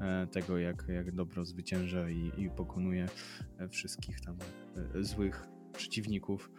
e, 0.02 0.28
tego, 0.28 0.58
jak, 0.58 0.86
jak 0.88 1.16
dobro 1.16 1.46
zwycięża 1.46 2.10
i, 2.10 2.32
i 2.38 2.50
pokonuje 2.50 3.08
e, 3.58 3.70
wszystkich 3.70 4.22
tam 4.22 4.38
złych 5.02 5.48
przeciwników. 5.74 6.52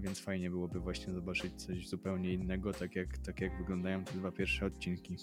Więc 0.00 0.20
fajnie 0.20 0.50
byłoby 0.50 0.80
właśnie 0.80 1.12
zobaczyć 1.12 1.54
coś 1.62 1.88
zupełnie 1.88 2.32
innego, 2.32 2.72
tak 2.72 2.96
jak, 2.96 3.18
tak 3.18 3.40
jak 3.40 3.58
wyglądają 3.58 4.04
te 4.04 4.12
dwa 4.12 4.32
pierwsze 4.32 4.66
odcinki. 4.66 5.16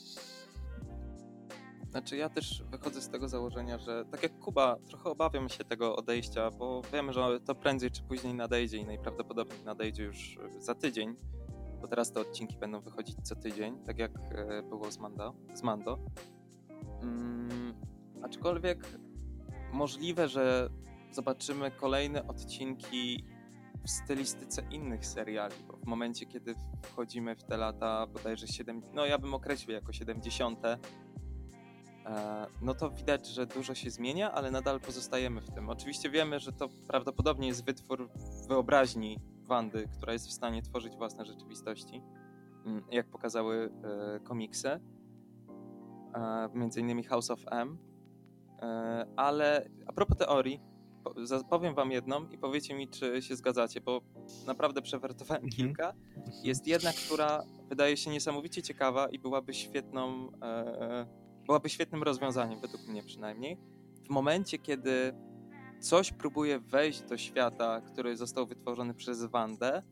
Znaczy 1.91 2.17
ja 2.17 2.29
też 2.29 2.63
wychodzę 2.63 3.01
z 3.01 3.09
tego 3.09 3.29
założenia, 3.29 3.77
że 3.77 4.05
tak 4.11 4.23
jak 4.23 4.39
Kuba, 4.39 4.77
trochę 4.87 5.09
obawiam 5.09 5.49
się 5.49 5.63
tego 5.63 5.95
odejścia, 5.95 6.51
bo 6.51 6.81
wiemy, 6.93 7.13
że 7.13 7.39
to 7.39 7.55
prędzej 7.55 7.91
czy 7.91 8.03
później 8.03 8.33
nadejdzie 8.33 8.77
i 8.77 8.85
najprawdopodobniej 8.85 9.63
nadejdzie 9.65 10.03
już 10.03 10.39
za 10.59 10.75
tydzień, 10.75 11.15
bo 11.81 11.87
teraz 11.87 12.11
te 12.11 12.19
odcinki 12.21 12.57
będą 12.57 12.81
wychodzić 12.81 13.15
co 13.23 13.35
tydzień, 13.35 13.83
tak 13.85 13.99
jak 13.99 14.11
e, 14.17 14.63
było 14.63 14.91
z 14.91 14.97
Mando. 14.97 15.33
Z 15.53 15.63
Mando. 15.63 15.99
Mm, 17.01 17.73
aczkolwiek 18.23 18.99
możliwe, 19.73 20.27
że 20.27 20.69
zobaczymy 21.11 21.71
kolejne 21.71 22.27
odcinki 22.27 23.23
w 23.85 23.89
stylistyce 23.89 24.61
innych 24.71 25.05
seriali, 25.05 25.55
bo 25.67 25.77
w 25.77 25.85
momencie, 25.85 26.25
kiedy 26.25 26.55
wchodzimy 26.83 27.35
w 27.35 27.43
te 27.43 27.57
lata 27.57 28.07
bodajże 28.07 28.47
7, 28.47 28.81
no 28.93 29.05
ja 29.05 29.17
bym 29.17 29.33
określił 29.33 29.75
jako 29.75 29.93
70 29.93 30.65
e, 30.65 30.77
no 32.61 32.73
to 32.73 32.89
widać, 32.89 33.27
że 33.27 33.45
dużo 33.45 33.75
się 33.75 33.89
zmienia, 33.91 34.31
ale 34.31 34.51
nadal 34.51 34.79
pozostajemy 34.79 35.41
w 35.41 35.51
tym. 35.51 35.69
Oczywiście 35.69 36.09
wiemy, 36.09 36.39
że 36.39 36.51
to 36.53 36.69
prawdopodobnie 36.87 37.47
jest 37.47 37.65
wytwór 37.65 38.09
wyobraźni 38.47 39.19
Wandy, 39.43 39.87
która 39.97 40.13
jest 40.13 40.27
w 40.27 40.31
stanie 40.31 40.61
tworzyć 40.61 40.95
własne 40.95 41.25
rzeczywistości, 41.25 42.01
mm, 42.65 42.83
jak 42.91 43.07
pokazały 43.07 43.71
e, 44.15 44.19
komiksy, 44.19 44.69
e, 44.69 44.79
między 46.53 46.79
innymi 46.79 47.03
House 47.03 47.31
of 47.31 47.39
M. 47.51 47.77
E, 48.61 49.05
ale 49.15 49.69
a 49.87 49.93
propos 49.93 50.17
teorii, 50.17 50.61
powiem 51.49 51.75
wam 51.75 51.91
jedną 51.91 52.29
i 52.29 52.37
powiecie 52.37 52.75
mi, 52.75 52.87
czy 52.87 53.21
się 53.21 53.35
zgadzacie, 53.35 53.81
bo 53.81 54.01
naprawdę 54.47 54.81
przewertowałem 54.81 55.43
Mhm. 55.43 55.57
kilka. 55.67 55.93
Jest 56.43 56.67
jedna, 56.67 56.89
która 57.05 57.43
wydaje 57.69 57.97
się 57.97 58.11
niesamowicie 58.11 58.61
ciekawa 58.61 59.07
i 59.09 59.19
byłaby 59.19 59.53
świetną, 59.53 60.31
e, 60.43 61.05
byłaby 61.49 61.69
świetnym 61.69 62.03
rozwiązaniem, 62.03 62.59
według 62.59 62.87
mnie 62.87 63.03
przynajmniej. 63.03 63.57
W 64.05 64.09
momencie, 64.09 64.57
kiedy 64.59 65.13
coś 65.79 66.11
próbuje 66.11 66.59
wejść 66.59 67.01
do 67.01 67.17
świata, 67.17 67.81
który 67.81 68.17
został 68.17 68.47
wytworzony 68.47 68.93
przez 68.93 69.23
Wandę, 69.25 69.83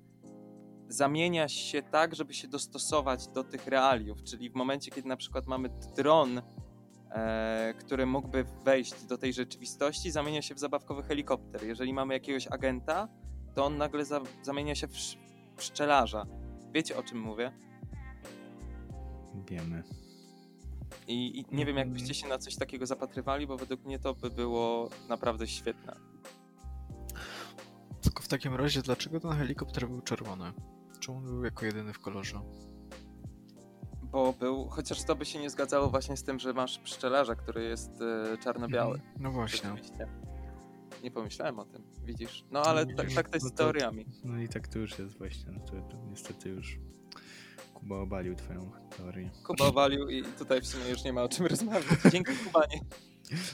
zamienia 0.87 1.47
się 1.47 1.81
tak, 1.81 2.15
żeby 2.15 2.33
się 2.33 2.47
dostosować 2.47 3.27
do 3.27 3.43
tych 3.43 3.67
realiów, 3.67 4.23
czyli 4.23 4.49
w 4.49 4.55
momencie, 4.55 4.91
kiedy 4.91 5.07
na 5.07 5.17
przykład 5.17 5.47
mamy 5.47 5.69
dron, 5.95 6.41
e, 7.11 7.73
który 7.79 8.05
mógłby 8.05 8.43
wejść 8.43 9.05
do 9.05 9.17
tej 9.17 9.33
rzeczywistości, 9.33 10.11
zamienia 10.11 10.41
się 10.41 10.55
w 10.55 10.59
zabawkowy 10.59 11.03
helikopter. 11.03 11.63
Jeżeli 11.63 11.93
mamy 11.93 12.13
jakiegoś 12.13 12.47
agenta, 12.47 13.07
to 13.55 13.65
on 13.65 13.77
nagle 13.77 14.05
za, 14.05 14.21
zamienia 14.41 14.75
się 14.75 14.87
w, 14.87 14.95
sz- 14.95 15.17
w 15.53 15.57
pszczelarza. 15.57 16.25
Wiecie 16.71 16.97
o 16.97 17.03
czym 17.03 17.21
mówię? 17.21 17.51
Wiemy. 19.49 20.06
I, 21.07 21.39
I 21.39 21.55
nie 21.55 21.65
wiem, 21.65 21.77
jakbyście 21.77 22.13
się 22.13 22.27
na 22.27 22.37
coś 22.37 22.55
takiego 22.55 22.85
zapatrywali, 22.85 23.47
bo 23.47 23.57
według 23.57 23.85
mnie 23.85 23.99
to 23.99 24.13
by 24.13 24.29
było 24.29 24.89
naprawdę 25.09 25.47
świetne. 25.47 25.95
Tylko 28.01 28.23
w 28.23 28.27
takim 28.27 28.55
razie, 28.55 28.81
dlaczego 28.81 29.19
ten 29.19 29.31
helikopter 29.31 29.87
był 29.89 30.01
czerwony? 30.01 30.51
Czemu 30.99 31.21
był 31.21 31.43
jako 31.43 31.65
jedyny 31.65 31.93
w 31.93 31.99
kolorze? 31.99 32.41
Bo 34.03 34.33
był, 34.33 34.67
chociaż 34.69 35.03
to 35.03 35.15
by 35.15 35.25
się 35.25 35.39
nie 35.39 35.49
zgadzało 35.49 35.89
właśnie 35.89 36.17
z 36.17 36.23
tym, 36.23 36.39
że 36.39 36.53
masz 36.53 36.79
pszczelarza, 36.79 37.35
który 37.35 37.63
jest 37.63 37.91
e, 38.01 38.37
czarno-biały. 38.43 38.95
Mhm. 38.95 39.13
No 39.19 39.31
właśnie. 39.31 39.69
Nie 41.03 41.11
pomyślałem 41.11 41.59
o 41.59 41.65
tym, 41.65 41.83
widzisz. 42.03 42.45
No 42.51 42.61
ale 42.61 42.85
No 42.85 42.95
tak, 42.95 43.05
widzisz, 43.05 43.15
tak 43.15 43.29
to 43.29 43.35
jest 43.35 43.43
no 43.45 43.49
z 43.49 43.53
to- 43.53 43.57
teoriami. 43.57 44.05
No 44.23 44.37
i 44.39 44.47
tak 44.49 44.67
to 44.67 44.79
już 44.79 44.99
jest 44.99 45.17
właśnie. 45.17 45.51
No 45.51 45.59
to, 45.59 45.71
to 45.71 45.97
niestety 46.09 46.49
już 46.49 46.79
Kuba 47.79 47.99
obalił 47.99 48.35
twoją 48.35 48.71
teorię. 48.97 49.29
Kuba 49.47 49.65
obalił 49.65 50.09
i 50.09 50.23
tutaj 50.23 50.61
w 50.61 50.67
sumie 50.67 50.89
już 50.89 51.03
nie 51.03 51.13
ma 51.13 51.23
o 51.23 51.29
czym 51.29 51.45
rozmawiać. 51.45 51.99
Dzięki 52.11 52.31
Kubanie. 52.45 52.79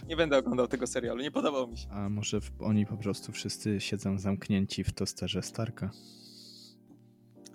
Nie 0.08 0.16
będę 0.16 0.38
oglądał 0.38 0.68
tego 0.68 0.88
serialu, 0.88 1.22
nie 1.22 1.32
podobał 1.32 1.68
mi 1.68 1.78
się. 1.78 1.90
A 1.90 2.10
może 2.10 2.40
oni 2.60 2.86
po 2.86 2.98
prostu 2.98 3.32
wszyscy 3.32 3.82
siedzą 3.82 4.18
zamknięci 4.18 4.84
w 4.84 4.94
tosterze 4.94 5.42
Starka? 5.42 5.90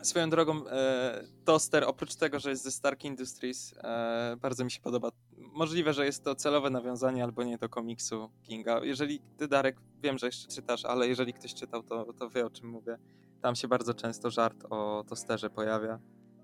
Swoją 0.03 0.31
drogą, 0.31 0.69
e, 0.69 1.25
Toaster, 1.45 1.85
oprócz 1.85 2.15
tego, 2.15 2.41
że 2.41 2.51
jest 2.51 2.63
ze 2.65 2.71
Stark 2.71 3.05
Industries, 3.05 3.75
e, 3.77 4.37
bardzo 4.41 4.65
mi 4.65 4.71
się 4.71 4.81
podoba. 4.81 5.11
Możliwe, 5.39 5.93
że 5.93 6.07
jest 6.07 6.25
to 6.25 6.35
celowe 6.35 6.71
nawiązanie 6.71 7.25
albo 7.25 7.43
nie 7.43 7.59
do 7.59 7.69
komiksu 7.69 8.31
Kinga. 8.43 8.85
Jeżeli 8.85 9.21
ty, 9.37 9.49
Darek, 9.49 9.77
wiem, 10.03 10.19
że 10.19 10.27
jeszcze 10.27 10.49
czytasz, 10.49 10.85
ale 10.85 11.09
jeżeli 11.09 11.33
ktoś 11.33 11.55
czytał, 11.55 11.83
to, 11.83 12.13
to 12.13 12.31
wie 12.31 12.47
o 12.47 12.51
czym 12.51 12.69
mówię. 12.69 12.99
Tam 13.43 13.55
się 13.55 13.69
bardzo 13.69 13.95
często 13.95 14.31
żart 14.31 14.65
o 14.71 15.05
tosterze 15.09 15.51
pojawia 15.51 15.99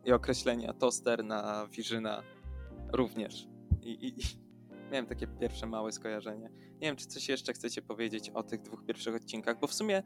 i 0.05 0.13
określenia 0.13 0.73
toster 0.73 1.25
na 1.25 1.67
Wirzyna 1.67 2.23
również. 2.93 3.49
I, 3.83 3.91
i, 3.91 4.21
i 4.21 4.23
miałem 4.93 5.07
takie 5.07 5.27
pierwsze 5.27 5.67
małe 5.67 5.93
skojarzenie. 5.93 6.51
Nie 6.73 6.81
wiem, 6.81 6.97
czy 6.97 7.07
coś 7.07 7.29
jeszcze 7.29 7.53
chcecie 7.53 7.83
powiedzieć 7.83 8.31
o 8.31 8.43
tych 8.43 8.63
dwóch 8.63 8.85
pierwszych 8.85 9.15
odcinkach, 9.15 9.61
bo 9.61 9.67
w 9.67 9.75
sumie 9.75 10.03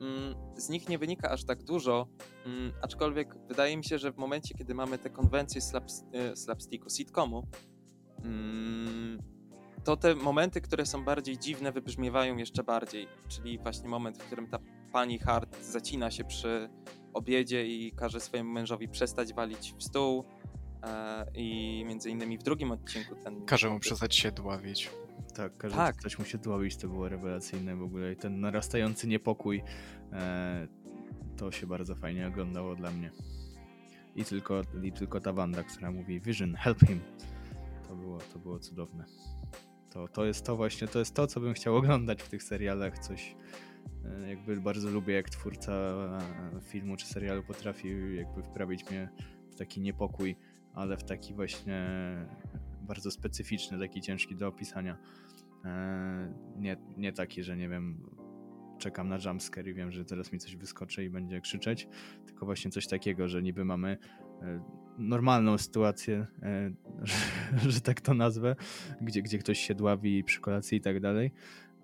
mm, 0.00 0.34
z 0.56 0.68
nich 0.68 0.88
nie 0.88 0.98
wynika 0.98 1.30
aż 1.30 1.44
tak 1.44 1.62
dużo, 1.62 2.08
mm, 2.46 2.72
aczkolwiek 2.82 3.34
wydaje 3.48 3.76
mi 3.76 3.84
się, 3.84 3.98
że 3.98 4.12
w 4.12 4.16
momencie, 4.16 4.54
kiedy 4.54 4.74
mamy 4.74 4.98
te 4.98 5.10
konwencje 5.10 5.60
slap, 5.60 5.84
e, 6.12 6.36
slapsticku, 6.36 6.90
sitcomu, 6.90 7.48
mm, 8.24 9.18
to 9.84 9.96
te 9.96 10.14
momenty, 10.14 10.60
które 10.60 10.86
są 10.86 11.04
bardziej 11.04 11.38
dziwne, 11.38 11.72
wybrzmiewają 11.72 12.36
jeszcze 12.36 12.64
bardziej. 12.64 13.08
Czyli 13.28 13.58
właśnie 13.58 13.88
moment, 13.88 14.18
w 14.18 14.26
którym 14.26 14.46
ta 14.46 14.58
pani 14.92 15.18
Hart 15.18 15.62
zacina 15.64 16.10
się 16.10 16.24
przy 16.24 16.70
obiedzie 17.14 17.66
i 17.66 17.92
każe 17.92 18.20
swojemu 18.20 18.52
mężowi 18.52 18.88
przestać 18.88 19.34
walić 19.34 19.74
w 19.78 19.82
stół. 19.82 20.24
E, 20.82 21.26
I 21.34 21.84
między 21.88 22.10
innymi 22.10 22.38
w 22.38 22.42
drugim 22.42 22.70
odcinku 22.70 23.14
ten. 23.24 23.44
Każe 23.44 23.70
mu 23.70 23.78
przestać 23.78 24.16
się 24.16 24.32
dławić. 24.32 24.90
Tak, 25.34 25.56
każe 25.56 25.76
Tak. 25.76 25.96
przestać 25.96 26.18
mu 26.18 26.24
się 26.24 26.38
dławić, 26.38 26.76
to 26.76 26.88
było 26.88 27.08
rewelacyjne 27.08 27.76
w 27.76 27.82
ogóle. 27.82 28.12
I 28.12 28.16
ten 28.16 28.40
narastający 28.40 29.08
niepokój, 29.08 29.62
e, 30.12 30.68
to 31.36 31.52
się 31.52 31.66
bardzo 31.66 31.94
fajnie 31.94 32.28
oglądało 32.28 32.76
dla 32.76 32.90
mnie. 32.90 33.10
I 34.16 34.24
tylko, 34.24 34.62
I 34.82 34.92
tylko 34.92 35.20
ta 35.20 35.32
Wanda, 35.32 35.62
która 35.62 35.90
mówi 35.90 36.20
Vision, 36.20 36.54
help 36.54 36.80
him. 36.86 37.00
To 37.88 37.96
było, 37.96 38.18
to 38.18 38.38
było 38.38 38.58
cudowne. 38.58 39.04
To, 39.90 40.08
to 40.08 40.24
jest 40.24 40.46
to 40.46 40.56
właśnie, 40.56 40.88
to 40.88 40.98
jest 40.98 41.14
to, 41.14 41.26
co 41.26 41.40
bym 41.40 41.54
chciał 41.54 41.76
oglądać 41.76 42.22
w 42.22 42.28
tych 42.28 42.42
serialach, 42.42 42.98
coś 42.98 43.36
jakby 44.28 44.60
bardzo 44.60 44.90
lubię, 44.90 45.14
jak 45.14 45.30
twórca 45.30 45.72
e, 45.72 46.60
filmu 46.60 46.96
czy 46.96 47.06
serialu 47.06 47.42
potrafi 47.42 48.16
jakby 48.16 48.42
wprawić 48.42 48.90
mnie 48.90 49.08
w 49.50 49.54
taki 49.54 49.80
niepokój, 49.80 50.36
ale 50.74 50.96
w 50.96 51.04
taki 51.04 51.34
właśnie 51.34 51.86
bardzo 52.82 53.10
specyficzny, 53.10 53.78
taki 53.78 54.00
ciężki 54.00 54.36
do 54.36 54.48
opisania. 54.48 54.98
E, 55.64 56.34
Nie, 56.56 56.76
nie 56.96 57.12
taki, 57.12 57.42
że 57.42 57.56
nie 57.56 57.68
wiem, 57.68 58.00
czekam 58.78 59.08
na 59.08 59.18
jumpscare 59.24 59.68
i 59.68 59.74
wiem, 59.74 59.92
że 59.92 60.04
teraz 60.04 60.32
mi 60.32 60.38
coś 60.38 60.56
wyskoczy 60.56 61.04
i 61.04 61.10
będzie 61.10 61.40
krzyczeć, 61.40 61.88
tylko 62.26 62.46
właśnie 62.46 62.70
coś 62.70 62.86
takiego, 62.86 63.28
że 63.28 63.42
niby 63.42 63.64
mamy 63.64 63.98
e, 64.42 64.62
normalną 64.98 65.58
sytuację, 65.58 66.26
e, 66.42 66.72
że, 67.62 67.70
że 67.70 67.80
tak 67.80 68.00
to 68.00 68.14
nazwę, 68.14 68.56
gdzie, 69.00 69.22
gdzie 69.22 69.38
ktoś 69.38 69.58
się 69.58 69.74
dławi 69.74 70.24
przy 70.24 70.40
kolacji 70.40 70.78
i 70.78 70.80
tak 70.80 71.00
dalej, 71.00 71.32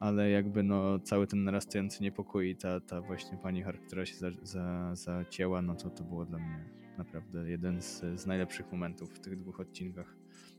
ale 0.01 0.31
jakby 0.31 0.62
no 0.62 0.99
cały 0.99 1.27
ten 1.27 1.45
narastający 1.45 2.03
niepokój 2.03 2.51
i 2.51 2.57
ta, 2.57 2.81
ta 2.81 3.01
właśnie 3.01 3.39
pani 3.39 3.62
Hart, 3.62 3.81
która 3.87 4.07
się 4.07 4.16
za, 4.16 4.31
za, 4.43 4.95
zacięła, 4.95 5.62
no 5.62 5.75
to 5.75 5.91
to 5.91 6.05
było 6.05 6.25
dla 6.25 6.39
mnie 6.39 6.65
naprawdę 6.99 7.51
jeden 7.51 7.83
z, 7.83 8.05
z 8.20 8.27
najlepszych 8.27 8.73
momentów 8.73 9.11
w 9.15 9.20
tych 9.20 9.39
dwóch 9.39 9.61
odcinkach. 9.61 10.16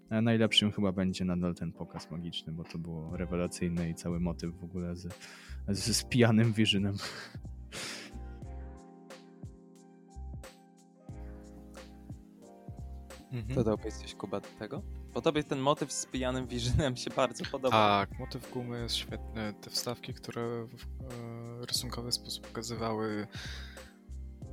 A 0.10 0.22
najlepszym 0.22 0.72
chyba 0.72 0.92
będzie 0.92 1.26
nadal 1.26 1.56
ten 1.56 1.72
pokaz 1.72 2.12
magiczny, 2.12 2.54
bo 2.54 2.64
to 2.64 2.78
było 2.78 3.18
rewelacyjne 3.18 3.90
i 3.90 3.96
cały 3.96 4.20
motyw 4.20 4.56
w 4.56 4.64
ogóle 4.64 4.96
z, 4.96 5.08
z, 5.68 5.98
z 5.98 6.04
pijanym 6.04 6.54
Visionem. 6.54 6.96
Mhm. 13.32 13.56
Dodałbyś 13.56 13.94
coś, 13.94 14.16
Kuba, 14.16 14.40
do 14.40 14.48
tego? 14.60 14.99
Bo 15.14 15.22
tobie 15.22 15.44
ten 15.44 15.60
motyw 15.60 15.92
z 15.92 16.06
pijanym 16.06 16.48
Visionem 16.48 16.98
się 16.98 17.10
bardzo 17.10 17.46
podoba. 17.46 17.76
Tak, 18.08 18.20
motyw 18.20 18.52
gumy 18.52 18.82
jest 18.82 18.96
świetny. 18.96 19.54
Te 19.62 19.70
wstawki, 19.70 20.14
które 20.14 20.68
w 20.68 20.84
e, 21.64 21.66
rysunkowy 21.66 22.12
sposób 22.12 22.48
pokazywały 22.48 23.28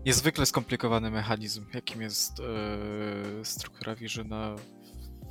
niezwykle 0.06 0.46
skomplikowany 0.46 1.10
mechanizm, 1.10 1.66
jakim 1.74 2.02
jest 2.02 2.40
e, 2.40 3.44
struktura 3.44 3.94
Visiona 3.94 4.54
w- 4.56 4.76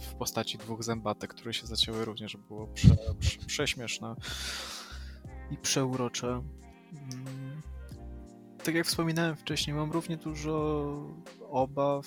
w 0.06 0.16
postaci 0.16 0.58
dwóch 0.58 0.84
zębatek, 0.84 1.34
które 1.34 1.54
się 1.54 1.68
zacięły 1.68 2.06
również, 2.06 2.38
było 2.38 2.68
prze, 2.68 2.96
prze, 3.20 3.40
prześmieszne 3.40 4.16
i 5.52 5.58
przeurocze. 5.58 6.28
Mm. 6.94 7.62
Tak 8.64 8.76
jak 8.76 8.86
wspominałem 8.88 9.36
wcześniej, 9.36 9.76
mam 9.76 9.92
równie 9.92 10.18
dużo 10.18 10.86
obaw, 11.50 12.06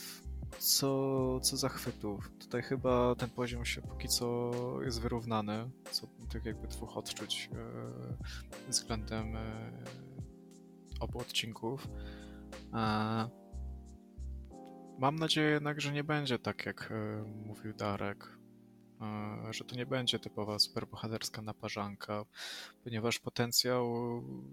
co, 0.59 1.41
co 1.41 1.57
zachwytów. 1.57 2.31
Tutaj 2.39 2.63
chyba 2.63 3.15
ten 3.15 3.31
poziom 3.31 3.65
się 3.65 3.83
póki 3.83 4.09
co 4.09 4.53
jest 4.83 5.01
wyrównany, 5.01 5.71
co 5.91 6.07
tych 6.29 6.45
jakby 6.45 6.69
dwóch 6.69 6.97
odczuć 6.97 7.51
e, 7.53 8.71
względem 8.71 9.37
e, 9.37 9.73
obu 11.01 11.19
odcinków. 11.19 11.89
E, 12.75 13.29
mam 14.99 15.17
nadzieję 15.17 15.51
jednak, 15.51 15.81
że 15.81 15.93
nie 15.93 16.05
będzie 16.05 16.39
tak 16.39 16.67
jak 16.67 16.93
mówił 17.47 17.73
Darek, 17.73 18.39
że 19.51 19.65
to 19.65 19.77
nie 19.77 19.87
będzie 19.87 20.19
typowa 20.19 20.59
superbohaterska 20.59 21.43
naparzanka, 21.43 22.25
ponieważ 22.85 23.19
potencjał, 23.19 23.95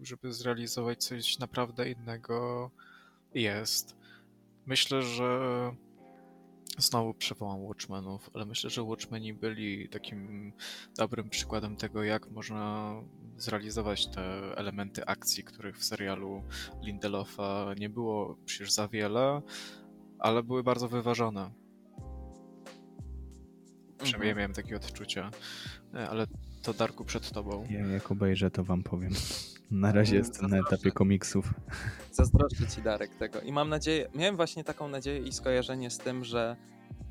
żeby 0.02 0.34
zrealizować 0.34 1.04
coś 1.04 1.40
naprawdę 1.40 1.90
innego 1.92 2.72
jest. 3.34 3.96
Myślę, 4.66 5.02
że 5.02 5.72
znowu 6.78 7.14
przywołam 7.14 7.66
Watchmenów, 7.66 8.30
ale 8.34 8.46
myślę, 8.46 8.70
że 8.70 8.84
Watchmeni 8.84 9.34
byli 9.34 9.90
takim 9.90 10.54
dobrym 10.98 11.30
przykładem 11.30 11.76
tego, 11.78 12.04
jak 12.04 12.32
można 12.32 12.94
zrealizować 13.38 14.08
te 14.08 14.22
elementy 14.58 15.06
akcji, 15.06 15.44
których 15.44 15.78
w 15.78 15.84
serialu 15.86 16.44
Lindelofa 16.82 17.74
nie 17.80 17.90
było 17.90 18.38
przecież 18.46 18.72
za 18.72 18.88
wiele, 18.88 19.42
ale 20.20 20.44
były 20.44 20.64
bardzo 20.64 20.88
wyważone. 20.88 21.52
Przynajmniej 23.98 24.30
Mhm. 24.32 24.38
miałem 24.38 24.54
takie 24.54 24.76
odczucia. 24.76 25.32
E, 25.94 26.10
Ale 26.10 26.28
to 26.62 26.74
Darku 26.74 27.06
przed 27.06 27.32
tobą. 27.32 27.68
Ja 27.70 27.86
jak 27.88 28.12
obejrzę, 28.12 28.52
to 28.52 28.64
wam 28.64 28.84
powiem. 28.84 29.14
Na 29.72 29.92
razie 29.92 30.16
Mm, 30.16 30.26
jestem 30.26 30.50
na 30.50 30.58
etapie 30.58 30.92
komiksów. 30.92 31.54
Zazdroszczę 32.12 32.68
ci, 32.68 32.82
Darek, 32.82 33.16
tego. 33.16 33.42
I 33.42 33.52
mam 33.52 33.70
nadzieję, 33.70 34.10
miałem 34.16 34.36
właśnie 34.36 34.64
taką 34.64 34.88
nadzieję 34.88 35.20
i 35.20 35.32
skojarzenie 35.32 35.90
z 35.90 35.98
tym, 35.98 36.24
że 36.24 36.56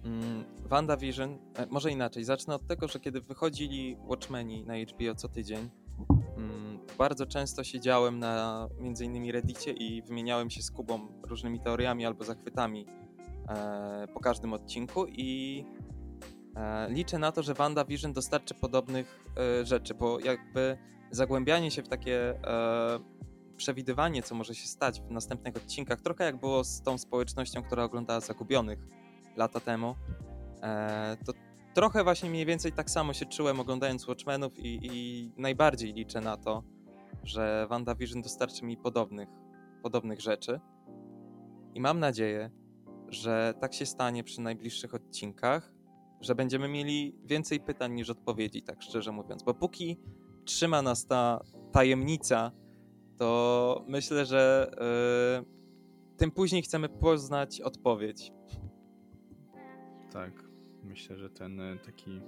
mm, 0.05 0.45
WandaVision, 0.65 1.39
e, 1.57 1.67
może 1.67 1.91
inaczej, 1.91 2.25
zacznę 2.25 2.55
od 2.55 2.67
tego, 2.67 2.89
że 2.89 3.01
kiedy 3.01 3.21
wychodzili 3.21 3.97
Watchmeni 4.05 4.65
na 4.65 4.75
HBO 4.77 5.15
co 5.15 5.29
tydzień, 5.29 5.69
mm, 6.37 6.79
bardzo 6.99 7.27
często 7.27 7.65
siedziałem 7.65 8.19
na 8.19 8.69
między 8.81 9.05
innymi 9.05 9.33
Reddicie 9.33 9.73
i 9.73 10.03
wymieniałem 10.03 10.51
się 10.51 10.63
z 10.63 10.71
Kubą 10.71 11.09
różnymi 11.23 11.61
teoriami 11.61 12.07
albo 12.07 12.25
zachwytami 12.25 12.87
e, 13.49 14.09
po 14.15 14.21
każdym 14.21 14.53
odcinku 14.53 15.07
i 15.07 15.65
liczę 16.89 17.19
na 17.19 17.33
to, 17.33 17.43
że 17.43 17.55
WandaVision 17.55 18.13
dostarczy 18.13 18.55
podobnych 18.55 19.25
e, 19.61 19.67
rzeczy, 19.67 19.95
bo 19.95 20.21
jakby 20.21 20.79
zagłębianie 21.11 21.71
się 21.71 21.83
w 21.83 21.89
takie 21.89 22.31
e, 22.31 22.99
przewidywanie, 23.57 24.23
co 24.23 24.35
może 24.35 24.55
się 24.55 24.67
stać 24.67 25.01
w 25.01 25.11
następnych 25.11 25.57
odcinkach, 25.57 26.01
trochę 26.01 26.25
jak 26.25 26.41
było 26.41 26.65
z 26.65 26.83
tą 26.83 26.99
społecznością, 26.99 27.63
która 27.63 27.85
oglądała 27.85 28.21
Zagubionych 28.21 28.79
lata 29.37 29.61
temu, 29.61 29.95
e, 30.63 31.17
to 31.27 31.33
trochę 31.75 32.05
właśnie 32.05 32.31
mniej 32.31 32.47
więcej 32.47 32.73
tak 32.73 32.91
samo 32.91 33.13
się 33.13 33.27
czułem 33.27 33.61
oglądając 33.61 34.09
Watchmenów 34.09 34.59
i, 34.59 34.79
i 34.83 35.33
najbardziej 35.37 35.93
liczę 35.93 36.21
na 36.21 36.37
to, 36.37 36.63
że 37.23 37.67
WandaVision 37.71 38.23
dostarczy 38.23 38.65
mi 38.65 38.77
podobnych, 38.77 39.29
podobnych 39.83 40.21
rzeczy. 40.21 40.61
I 41.75 41.81
mam 41.81 42.01
nadzieję, 42.01 42.51
że 43.09 43.55
tak 43.61 43.75
się 43.75 43.87
stanie 43.87 44.25
przy 44.25 44.41
najbliższych 44.41 44.95
odcinkach, 44.95 45.74
że 46.25 46.35
będziemy 46.35 46.69
mieli 46.69 47.17
więcej 47.25 47.61
pytań 47.61 47.93
niż 47.93 48.11
odpowiedzi, 48.11 48.63
tak 48.63 48.83
szczerze 48.83 49.13
mówiąc. 49.13 49.43
Bo 49.43 49.55
póki 49.55 50.01
trzyma 50.45 50.83
nas 50.83 51.07
ta 51.07 51.41
tajemnica, 51.73 52.53
to 53.19 53.85
myślę, 53.89 54.27
że 54.27 54.71
yy, 55.41 55.55
tym 56.17 56.31
później 56.31 56.63
chcemy 56.63 56.89
poznać 56.89 57.61
odpowiedź. 57.61 58.33
Tak, 60.13 60.45
myślę, 60.85 61.19
że 61.19 61.31
ten 61.31 61.61
e, 61.61 61.79
taki, 61.79 62.21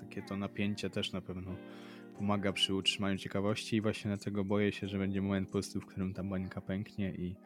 takie 0.00 0.22
to 0.22 0.36
napięcie 0.36 0.90
też 0.90 1.12
na 1.12 1.20
pewno 1.20 1.56
pomaga 2.18 2.52
przy 2.52 2.74
utrzymaniu 2.74 3.18
ciekawości 3.18 3.76
i 3.76 3.80
właśnie 3.80 4.08
dlatego 4.08 4.44
boję 4.44 4.72
się, 4.72 4.88
że 4.88 4.98
będzie 4.98 5.22
moment 5.22 5.48
po 5.48 5.52
prostu, 5.52 5.80
w 5.80 5.86
którym 5.86 6.14
ta 6.14 6.24
bańka 6.24 6.60
pęknie 6.60 7.14
i, 7.14 7.36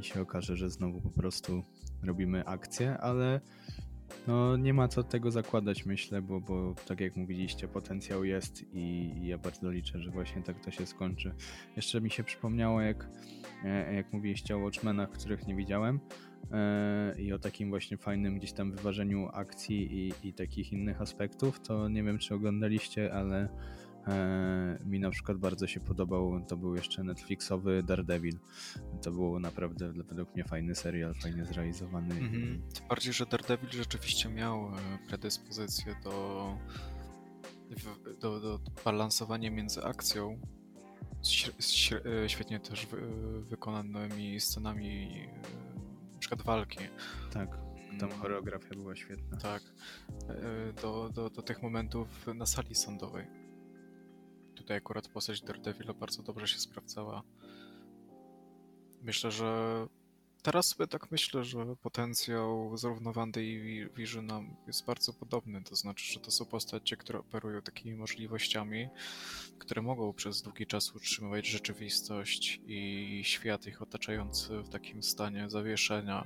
i 0.00 0.04
się 0.04 0.22
okaże, 0.22 0.56
że 0.56 0.70
znowu 0.70 1.00
po 1.00 1.10
prostu 1.10 1.62
robimy 2.02 2.46
akcję, 2.46 2.98
ale 2.98 3.40
no 4.26 4.56
nie 4.56 4.74
ma 4.74 4.88
co 4.88 5.02
tego 5.02 5.30
zakładać 5.30 5.86
myślę, 5.86 6.22
bo, 6.22 6.40
bo 6.40 6.74
tak 6.86 7.00
jak 7.00 7.16
mówiliście 7.16 7.68
potencjał 7.68 8.24
jest 8.24 8.74
i, 8.74 9.12
i 9.16 9.26
ja 9.26 9.38
bardzo 9.38 9.70
liczę, 9.70 10.00
że 10.00 10.10
właśnie 10.10 10.42
tak 10.42 10.60
to 10.64 10.70
się 10.70 10.86
skończy. 10.86 11.34
Jeszcze 11.76 12.00
mi 12.00 12.10
się 12.10 12.24
przypomniało 12.24 12.80
jak, 12.80 13.08
e, 13.64 13.94
jak 13.94 14.12
mówiliście 14.12 14.56
o 14.56 14.58
Watchmenach, 14.58 15.10
których 15.10 15.46
nie 15.46 15.54
widziałem, 15.54 16.00
e, 16.52 17.14
i 17.18 17.32
o 17.32 17.38
takim 17.38 17.70
właśnie 17.70 17.96
fajnym 17.96 18.38
gdzieś 18.38 18.52
tam 18.52 18.72
wyważeniu 18.72 19.28
akcji 19.32 19.98
i, 19.98 20.28
i 20.28 20.32
takich 20.32 20.72
innych 20.72 21.00
aspektów, 21.00 21.60
to 21.60 21.88
nie 21.88 22.02
wiem 22.02 22.18
czy 22.18 22.34
oglądaliście, 22.34 23.14
ale 23.14 23.48
mi 24.84 25.00
na 25.00 25.10
przykład 25.10 25.38
bardzo 25.38 25.66
się 25.66 25.80
podobał, 25.80 26.44
to 26.48 26.56
był 26.56 26.76
jeszcze 26.76 27.04
Netflixowy 27.04 27.82
Daredevil. 27.82 28.38
To 29.02 29.10
był 29.10 29.40
naprawdę 29.40 29.92
według 29.92 30.34
mnie 30.34 30.44
fajny 30.44 30.74
serial, 30.74 31.14
fajnie 31.14 31.44
zrealizowany. 31.44 32.14
Mhm. 32.14 32.62
Tym 32.74 32.88
bardziej, 32.88 33.12
że 33.12 33.26
Daredevil 33.26 33.70
rzeczywiście 33.70 34.28
miał 34.28 34.66
e, 34.66 34.98
predyspozycję 35.08 35.96
do, 36.04 36.58
do, 38.20 38.40
do 38.40 38.60
balansowania 38.84 39.50
między 39.50 39.84
akcją 39.84 40.40
e, 42.04 42.28
świetnie 42.28 42.60
też 42.60 42.86
wykonanymi 43.40 44.40
scenami 44.40 45.10
na 46.12 46.18
przykład 46.18 46.42
walki. 46.42 46.78
Tak, 47.32 47.50
tam 48.00 48.08
mm. 48.08 48.20
choreografia 48.20 48.74
była 48.74 48.96
świetna. 48.96 49.36
Tak, 49.36 49.62
do, 50.82 51.10
do, 51.14 51.30
do 51.30 51.42
tych 51.42 51.62
momentów 51.62 52.26
na 52.34 52.46
sali 52.46 52.74
sądowej 52.74 53.45
tutaj 54.66 54.76
akurat 54.76 55.08
postać 55.08 55.40
Daredevila 55.40 55.94
bardzo 55.94 56.22
dobrze 56.22 56.48
się 56.48 56.58
sprawdzała. 56.58 57.22
Myślę, 59.02 59.30
że 59.30 59.86
teraz 60.42 60.66
sobie 60.66 60.86
tak 60.86 61.10
myślę, 61.10 61.44
że 61.44 61.76
potencjał 61.76 62.76
zarówno 62.76 63.12
Wandy 63.12 63.44
i 63.44 63.88
Visiona 63.96 64.42
jest 64.66 64.84
bardzo 64.84 65.12
podobny. 65.12 65.62
To 65.62 65.76
znaczy, 65.76 66.12
że 66.12 66.20
to 66.20 66.30
są 66.30 66.44
postacie, 66.44 66.96
które 66.96 67.18
operują 67.18 67.62
takimi 67.62 67.94
możliwościami, 67.96 68.88
które 69.58 69.82
mogą 69.82 70.12
przez 70.12 70.42
długi 70.42 70.66
czas 70.66 70.94
utrzymywać 70.94 71.46
rzeczywistość 71.46 72.60
i 72.66 73.20
świat 73.24 73.66
ich 73.66 73.82
otaczający 73.82 74.58
w 74.58 74.68
takim 74.68 75.02
stanie 75.02 75.50
zawieszenia 75.50 76.24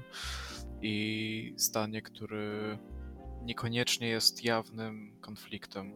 i 0.82 1.54
stanie, 1.56 2.02
który 2.02 2.78
niekoniecznie 3.42 4.08
jest 4.08 4.44
jawnym 4.44 5.20
konfliktem. 5.20 5.92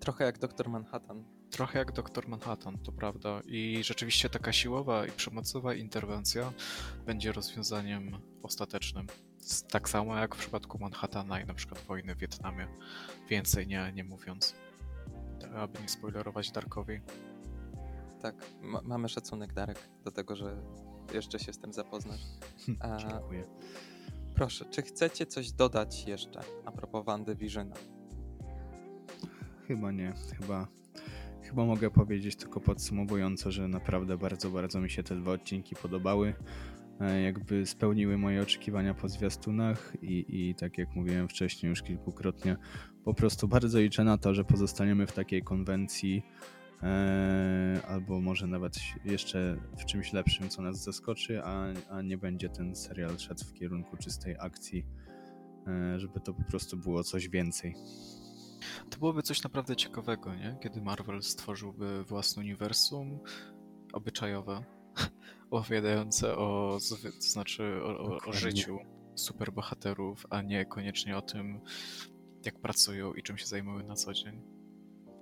Trochę 0.00 0.24
jak 0.24 0.38
Doktor 0.38 0.68
Manhattan. 0.68 1.33
Trochę 1.50 1.78
jak 1.78 1.92
Doktor 1.92 2.28
Manhattan, 2.28 2.78
to 2.78 2.92
prawda. 2.92 3.40
I 3.46 3.80
rzeczywiście 3.84 4.28
taka 4.28 4.52
siłowa 4.52 5.06
i 5.06 5.10
przemocowa 5.10 5.74
interwencja 5.74 6.52
będzie 7.06 7.32
rozwiązaniem 7.32 8.18
ostatecznym. 8.42 9.06
Tak 9.70 9.88
samo 9.88 10.18
jak 10.18 10.34
w 10.34 10.38
przypadku 10.38 10.78
Manhattana 10.78 11.40
i 11.40 11.46
na 11.46 11.54
przykład 11.54 11.80
wojny 11.80 12.14
w 12.14 12.18
Wietnamie. 12.18 12.68
Więcej 13.28 13.66
nie, 13.66 13.92
nie 13.94 14.04
mówiąc. 14.04 14.54
Aby 15.56 15.80
nie 15.82 15.88
spoilerować 15.88 16.50
Darkowi. 16.50 17.00
Tak, 18.22 18.34
mamy 18.82 19.08
szacunek, 19.08 19.52
Darek, 19.52 19.88
do 20.04 20.10
tego, 20.10 20.36
że 20.36 20.56
jeszcze 21.14 21.38
się 21.38 21.52
z 21.52 21.58
tym 21.58 21.72
zapoznasz. 21.72 22.20
A... 22.80 22.96
Dziękuję. 23.08 23.44
Proszę, 24.34 24.64
czy 24.64 24.82
chcecie 24.82 25.26
coś 25.26 25.52
dodać 25.52 26.04
jeszcze 26.06 26.40
a 26.64 26.72
propos 26.72 27.06
Wandy 27.06 27.36
Visiona? 27.36 27.74
Chyba 29.66 29.92
nie. 29.92 30.14
Chyba 30.40 30.68
Chyba 31.54 31.66
mogę 31.66 31.90
powiedzieć 31.90 32.36
tylko 32.36 32.60
podsumowująco, 32.60 33.52
że 33.52 33.68
naprawdę 33.68 34.18
bardzo, 34.18 34.50
bardzo 34.50 34.80
mi 34.80 34.90
się 34.90 35.02
te 35.02 35.16
dwa 35.16 35.32
odcinki 35.32 35.76
podobały. 35.76 36.34
E, 37.00 37.22
jakby 37.22 37.66
spełniły 37.66 38.18
moje 38.18 38.42
oczekiwania 38.42 38.94
po 38.94 39.08
zwiastunach 39.08 39.92
i, 40.02 40.24
i 40.28 40.54
tak 40.54 40.78
jak 40.78 40.96
mówiłem 40.96 41.28
wcześniej 41.28 41.70
już 41.70 41.82
kilkukrotnie, 41.82 42.56
po 43.04 43.14
prostu 43.14 43.48
bardzo 43.48 43.78
liczę 43.78 44.04
na 44.04 44.18
to, 44.18 44.34
że 44.34 44.44
pozostaniemy 44.44 45.06
w 45.06 45.12
takiej 45.12 45.42
konwencji 45.42 46.22
e, 46.82 47.80
albo 47.88 48.20
może 48.20 48.46
nawet 48.46 48.76
jeszcze 49.04 49.56
w 49.78 49.84
czymś 49.84 50.12
lepszym, 50.12 50.48
co 50.48 50.62
nas 50.62 50.82
zaskoczy, 50.82 51.44
a, 51.44 51.66
a 51.90 52.02
nie 52.02 52.18
będzie 52.18 52.48
ten 52.48 52.76
serial 52.76 53.18
szedł 53.18 53.44
w 53.44 53.52
kierunku 53.52 53.96
czystej 53.96 54.36
akcji, 54.40 54.86
e, 55.66 56.00
żeby 56.00 56.20
to 56.20 56.34
po 56.34 56.42
prostu 56.42 56.76
było 56.76 57.04
coś 57.04 57.28
więcej. 57.28 57.74
To 58.90 58.98
byłoby 58.98 59.22
coś 59.22 59.42
naprawdę 59.42 59.76
ciekawego, 59.76 60.34
nie? 60.34 60.56
Kiedy 60.62 60.80
Marvel 60.80 61.22
stworzyłby 61.22 62.04
własne 62.04 62.42
uniwersum 62.42 63.18
obyczajowe, 63.92 64.64
opowiadające 65.50 66.36
o, 66.36 66.78
to 66.90 67.10
znaczy 67.20 67.80
o, 67.82 67.98
o, 67.98 68.18
o 68.26 68.32
życiu 68.32 68.78
superbohaterów, 69.14 70.26
a 70.30 70.42
nie 70.42 70.64
koniecznie 70.64 71.16
o 71.16 71.22
tym, 71.22 71.60
jak 72.44 72.60
pracują 72.60 73.12
i 73.14 73.22
czym 73.22 73.38
się 73.38 73.46
zajmują 73.46 73.86
na 73.86 73.94
co 73.94 74.12
dzień. 74.12 74.42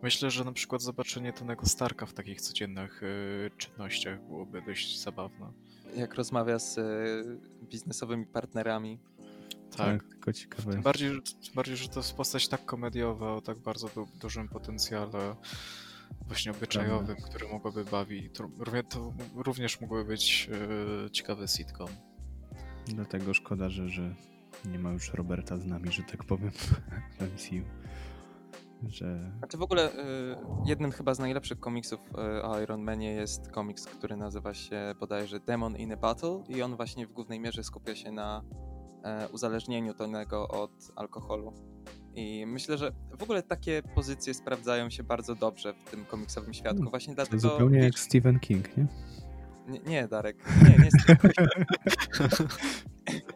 Myślę, 0.03 0.31
że 0.31 0.45
na 0.45 0.53
przykład 0.53 0.83
zobaczenie 0.83 1.33
Tonego 1.33 1.67
Starka 1.67 2.07
w 2.07 2.13
takich 2.13 2.41
codziennych 2.41 3.03
y, 3.03 3.51
czynnościach 3.57 4.23
byłoby 4.27 4.63
dość 4.63 5.01
zabawne. 5.01 5.53
Jak 5.97 6.15
rozmawia 6.15 6.59
z 6.59 6.79
y, 6.79 7.41
biznesowymi 7.63 8.27
partnerami 8.27 8.99
tak, 9.77 10.03
tak, 10.03 10.09
tylko 10.09 10.33
ciekawe. 10.33 10.73
Tym 10.73 10.83
bardziej, 10.83 11.11
tym 11.11 11.55
bardziej, 11.55 11.77
że 11.77 11.89
to 11.89 12.01
jest 12.01 12.15
postać 12.15 12.49
tak 12.49 12.65
komediowa, 12.65 13.35
o 13.35 13.41
tak 13.41 13.59
bardzo 13.59 13.89
dużym 14.21 14.49
potencjale 14.49 15.37
właśnie 16.27 16.53
obyczajowym, 16.53 17.07
Prawda. 17.07 17.29
który 17.29 17.49
mogłoby 17.49 17.85
bawić. 17.85 18.37
To, 18.37 18.49
to 18.89 19.13
również 19.35 19.81
mógłby 19.81 20.05
być 20.05 20.49
e, 21.07 21.11
ciekawy 21.11 21.49
sitcom. 21.49 21.89
Dlatego 22.87 23.35
szkoda, 23.35 23.69
że, 23.69 23.89
że 23.89 24.15
nie 24.65 24.79
ma 24.79 24.93
już 24.93 25.15
Roberta 25.15 25.57
z 25.57 25.67
nami, 25.67 25.93
że 25.93 26.03
tak 26.03 26.25
powiem, 26.25 26.51
w 27.19 27.21
MCU. 27.21 27.65
Że... 28.89 29.33
Znaczy 29.39 29.57
w 29.57 29.63
ogóle 29.63 29.93
y, 29.93 29.97
jednym 30.67 30.93
chyba 30.93 31.15
z 31.15 31.19
najlepszych 31.19 31.61
komiksów 31.61 32.01
y, 32.01 32.43
o 32.43 32.61
Iron 32.61 32.83
Manie 32.83 33.13
jest 33.13 33.51
komiks, 33.51 33.87
który 33.87 34.17
nazywa 34.17 34.55
się 34.55 34.95
bodajże 35.01 35.41
Demon 35.41 35.77
in 35.77 35.93
a 35.93 35.97
Battle 35.97 36.45
i 36.49 36.63
on 36.63 36.77
właśnie 36.77 37.07
w 37.07 37.13
głównej 37.13 37.41
mierze 37.41 37.65
skupia 37.65 37.97
się 37.97 38.13
na 38.13 38.43
uzależnieniu 39.33 39.95
Tonego 39.95 40.49
od 40.49 40.93
alkoholu. 40.97 41.53
I 42.15 42.47
myślę, 42.47 42.79
że 42.79 42.93
w 43.19 43.23
ogóle 43.23 43.43
takie 43.43 43.83
pozycje 43.95 44.35
sprawdzają 44.35 44.91
się 44.91 45.03
bardzo 45.03 45.35
dobrze 45.35 45.75
w 45.75 45.91
tym 45.91 46.05
komiksowym 46.05 46.55
świadku. 46.55 46.77
Hmm, 46.77 46.91
Właśnie 46.91 47.15
dlatego. 47.15 47.39
Zupełnie 47.39 47.79
jak 47.79 47.99
Stephen 47.99 48.41
King, 48.41 48.77
nie? 48.77 48.87
Nie, 49.69 49.79
nie 49.79 50.09
Darek. 50.09 50.37
Nie, 50.63 50.77
nie 50.85 50.91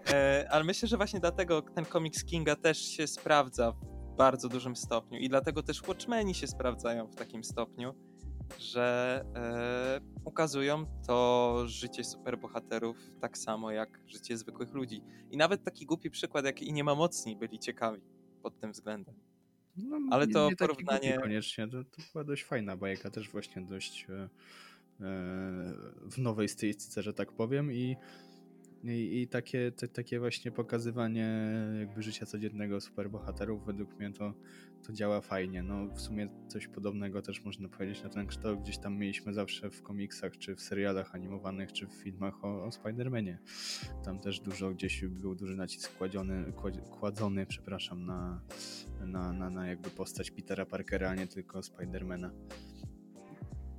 e, 0.12 0.46
Ale 0.50 0.64
myślę, 0.64 0.88
że 0.88 0.96
właśnie 0.96 1.20
dlatego 1.20 1.62
ten 1.62 1.84
komiks 1.84 2.24
Kinga 2.24 2.56
też 2.56 2.78
się 2.78 3.06
sprawdza 3.06 3.72
w 3.72 4.16
bardzo 4.16 4.48
dużym 4.48 4.76
stopniu. 4.76 5.18
I 5.18 5.28
dlatego 5.28 5.62
też 5.62 5.82
Watchmeni 5.88 6.34
się 6.34 6.46
sprawdzają 6.46 7.06
w 7.06 7.14
takim 7.14 7.44
stopniu 7.44 7.94
że 8.58 9.24
e, 9.34 10.00
ukazują 10.24 10.86
to 11.06 11.62
życie 11.66 12.04
superbohaterów 12.04 12.96
tak 13.20 13.38
samo 13.38 13.70
jak 13.70 14.00
życie 14.06 14.36
zwykłych 14.36 14.74
ludzi. 14.74 15.02
I 15.30 15.36
nawet 15.36 15.64
taki 15.64 15.86
głupi 15.86 16.10
przykład 16.10 16.44
jak 16.44 16.62
i 16.62 16.72
nie 16.72 16.84
ma 16.84 16.94
mocni 16.94 17.36
byli 17.36 17.58
ciekawi 17.58 18.00
pod 18.42 18.60
tym 18.60 18.72
względem. 18.72 19.14
No, 19.76 19.98
Ale 20.10 20.26
to 20.26 20.50
nie 20.50 20.56
porównanie. 20.56 21.18
Koniecznie, 21.22 21.68
to, 21.68 21.84
to 21.84 22.02
była 22.12 22.24
dość 22.24 22.44
fajna 22.44 22.76
bajka, 22.76 23.10
też 23.10 23.28
właśnie 23.30 23.62
dość 23.62 24.06
e, 24.10 24.14
e, 24.14 24.28
w 26.10 26.18
nowej 26.18 26.48
stylistyce, 26.48 27.02
że 27.02 27.14
tak 27.14 27.32
powiem. 27.32 27.72
I 27.72 27.96
i, 28.84 29.20
i 29.22 29.28
takie, 29.28 29.72
te, 29.72 29.88
takie 29.88 30.20
właśnie 30.20 30.50
pokazywanie 30.50 31.28
jakby 31.80 32.02
życia 32.02 32.26
codziennego 32.26 32.80
superbohaterów 32.80 33.66
według 33.66 33.98
mnie 33.98 34.12
to, 34.12 34.34
to 34.86 34.92
działa 34.92 35.20
fajnie. 35.20 35.62
No 35.62 35.86
w 35.94 36.00
sumie 36.00 36.28
coś 36.48 36.68
podobnego 36.68 37.22
też 37.22 37.44
można 37.44 37.68
powiedzieć 37.68 38.02
na 38.02 38.08
ten 38.08 38.26
kształt. 38.26 38.60
Gdzieś 38.60 38.78
tam 38.78 38.98
mieliśmy 38.98 39.34
zawsze 39.34 39.70
w 39.70 39.82
komiksach, 39.82 40.38
czy 40.38 40.56
w 40.56 40.60
serialach 40.60 41.14
animowanych, 41.14 41.72
czy 41.72 41.86
w 41.86 41.92
filmach 41.92 42.44
o, 42.44 42.64
o 42.64 42.68
Spider-Manie. 42.68 43.36
Tam 44.04 44.18
też 44.18 44.40
dużo 44.40 44.70
gdzieś 44.70 45.04
był 45.04 45.34
duży 45.34 45.56
nacisk 45.56 45.96
kładziony, 45.98 46.52
kładzony, 47.00 47.46
przepraszam, 47.46 48.06
na, 48.06 48.40
na, 49.00 49.32
na, 49.32 49.50
na 49.50 49.66
jakby 49.66 49.90
postać 49.90 50.30
Petera 50.30 50.66
Parkera, 50.66 51.10
a 51.10 51.14
nie 51.14 51.26
tylko 51.26 51.62
Spidermana. 51.62 52.30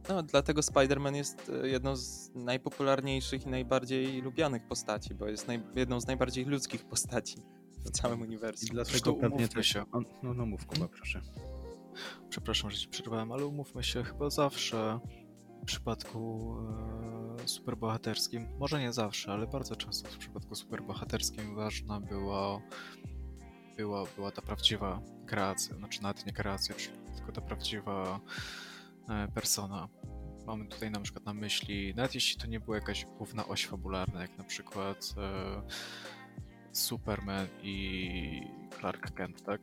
No, 0.10 0.24
dlatego 0.24 0.62
Spider-Man 0.62 1.16
jest 1.16 1.52
e, 1.64 1.68
jedną 1.68 1.96
z 1.96 2.32
najpopularniejszych 2.36 3.46
i 3.46 3.50
najbardziej 3.50 4.22
lubianych 4.22 4.68
postaci, 4.68 5.14
bo 5.14 5.28
jest 5.28 5.48
naj, 5.48 5.64
jedną 5.76 6.02
z 6.02 6.08
najbardziej 6.08 6.46
ludzkich 6.46 6.86
postaci 6.86 7.36
w 7.86 7.90
całym 7.92 8.22
uniwersum. 8.22 8.68
I 8.68 8.72
dlatego 8.72 9.14
pewnie 9.14 9.48
też... 9.48 9.68
Się. 9.68 9.86
No, 10.24 10.34
no 10.34 10.46
mów 10.46 10.66
Kuba, 10.66 10.88
proszę. 10.88 11.22
Przepraszam, 12.30 12.72
że 12.72 12.78
ci 12.78 12.88
przerwałem, 12.88 13.32
ale 13.32 13.46
umówmy 13.46 13.84
się, 13.84 14.04
chyba 14.04 14.30
zawsze 14.30 15.00
w 15.62 15.66
przypadku 15.66 16.56
e, 17.44 17.48
superbohaterskim, 17.48 18.48
może 18.60 18.80
nie 18.80 18.94
zawsze, 18.94 19.32
ale 19.32 19.48
bardzo 19.48 19.76
często 19.76 20.10
w 20.10 20.18
przypadku 20.18 20.56
superbohaterskim 20.56 21.56
ważna 21.56 22.00
była, 22.00 22.62
była, 23.78 24.04
była 24.16 24.32
ta 24.32 24.42
prawdziwa 24.42 25.02
kreacja, 25.26 25.76
znaczy 25.76 26.04
nawet 26.04 26.26
nie 26.26 26.34
kreacja, 26.34 26.76
tylko 27.16 27.32
ta 27.32 27.42
prawdziwa 27.42 28.20
E, 28.20 28.77
persona. 29.34 29.88
Mamy 30.48 30.66
tutaj 30.66 30.92
na 30.92 31.00
przykład 31.00 31.26
na 31.26 31.34
myśli, 31.34 31.96
nawet 31.96 32.16
jeśli 32.16 32.42
to 32.42 32.48
nie 32.48 32.60
była 32.60 32.78
jakaś 32.78 33.06
główna 33.06 33.48
oś 33.48 33.66
fabularna, 33.66 34.22
jak 34.22 34.38
na 34.38 34.44
przykład 34.44 35.14
e, 35.18 35.62
Superman 36.72 37.48
i 37.64 38.42
Clark 38.80 39.12
Kent, 39.12 39.44
tak? 39.44 39.62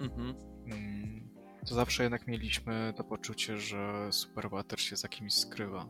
Mhm. 0.00 0.34
Mm, 0.66 1.30
to 1.66 1.74
zawsze 1.74 2.02
jednak 2.02 2.26
mieliśmy 2.26 2.92
to 2.96 3.04
poczucie, 3.04 3.58
że 3.58 4.12
superbohater 4.12 4.80
się 4.80 4.96
za 4.96 5.08
kimś 5.08 5.34
skrywa. 5.34 5.88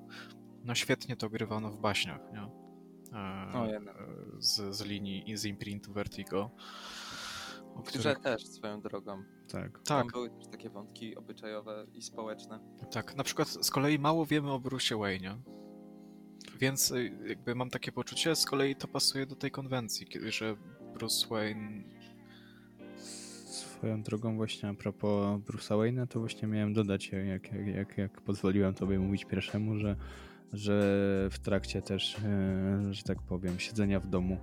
No 0.64 0.74
świetnie 0.74 1.16
to 1.16 1.30
grywano 1.30 1.70
w 1.70 1.80
baśniach, 1.80 2.20
nie? 2.32 2.48
E, 3.18 3.80
z, 4.38 4.76
z 4.76 4.82
linii, 4.82 5.36
z 5.36 5.44
imprintu 5.44 5.92
Vertigo. 5.92 6.50
O 7.74 7.82
grze 7.82 7.98
których... 7.98 8.18
też 8.18 8.46
swoją 8.46 8.80
drogą. 8.80 9.22
Tak. 9.48 9.72
Tam 9.72 9.82
Tak, 9.82 10.12
były 10.12 10.30
też 10.30 10.46
takie 10.46 10.70
wątki 10.70 11.16
obyczajowe 11.16 11.86
i 11.94 12.02
społeczne. 12.02 12.60
tak. 12.90 13.16
Na 13.16 13.24
przykład 13.24 13.48
z 13.48 13.70
kolei 13.70 13.98
mało 13.98 14.26
wiemy 14.26 14.52
o 14.52 14.60
Bruce 14.60 14.96
Wayne. 14.96 15.38
Więc 16.58 16.90
y, 16.90 17.18
jakby 17.26 17.54
mam 17.54 17.70
takie 17.70 17.92
poczucie, 17.92 18.36
z 18.36 18.44
kolei 18.44 18.76
to 18.76 18.88
pasuje 18.88 19.26
do 19.26 19.36
tej 19.36 19.50
konwencji, 19.50 20.06
kiedy, 20.06 20.32
że 20.32 20.56
Bruce 20.94 21.28
Wayne 21.28 21.84
Swoją 23.80 24.02
drogą 24.02 24.36
właśnie 24.36 24.68
a 24.68 24.74
propos 24.74 25.40
Bruce'a 25.40 25.76
Wayne'a, 25.78 26.06
to 26.06 26.20
właśnie 26.20 26.48
miałem 26.48 26.72
dodać, 26.72 27.08
jak, 27.08 27.26
jak, 27.26 27.66
jak, 27.66 27.98
jak 27.98 28.20
pozwoliłem 28.20 28.74
tobie 28.74 28.98
mówić 28.98 29.24
pierwszemu, 29.24 29.78
że, 29.78 29.96
że 30.52 30.72
w 31.30 31.38
trakcie 31.38 31.82
też, 31.82 32.16
e, 32.18 32.94
że 32.94 33.02
tak 33.02 33.22
powiem, 33.22 33.58
siedzenia 33.58 34.00
w 34.00 34.06
domu, 34.06 34.38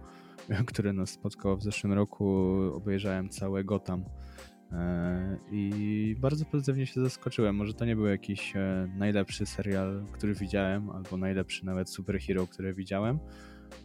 które 0.68 0.94
nas 0.94 1.10
spotkało 1.10 1.58
w 1.58 1.64
zeszłym 1.64 1.94
roku, 1.94 2.26
obejrzałem 2.74 3.30
całe 3.30 3.64
Gotham. 3.64 4.04
E, 4.72 5.38
I 5.52 6.16
bardzo 6.20 6.46
pozytywnie 6.46 6.86
się 6.86 7.02
zaskoczyłem. 7.02 7.56
Może 7.56 7.74
to 7.74 7.86
nie 7.86 7.96
był 7.96 8.06
jakiś 8.06 8.56
e, 8.56 8.88
najlepszy 8.98 9.46
serial, 9.46 10.06
który 10.12 10.34
widziałem, 10.34 10.90
albo 10.90 11.18
najlepszy 11.18 11.66
nawet 11.66 11.90
superhero, 11.90 12.48
który 12.48 12.74
widziałem, 12.74 13.20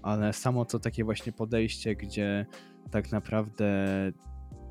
ale 0.03 0.33
samo 0.33 0.65
to 0.65 0.79
takie 0.79 1.05
właśnie 1.05 1.33
podejście, 1.33 1.97
gdzie 1.97 2.47
tak 2.91 3.13
naprawdę 3.13 3.87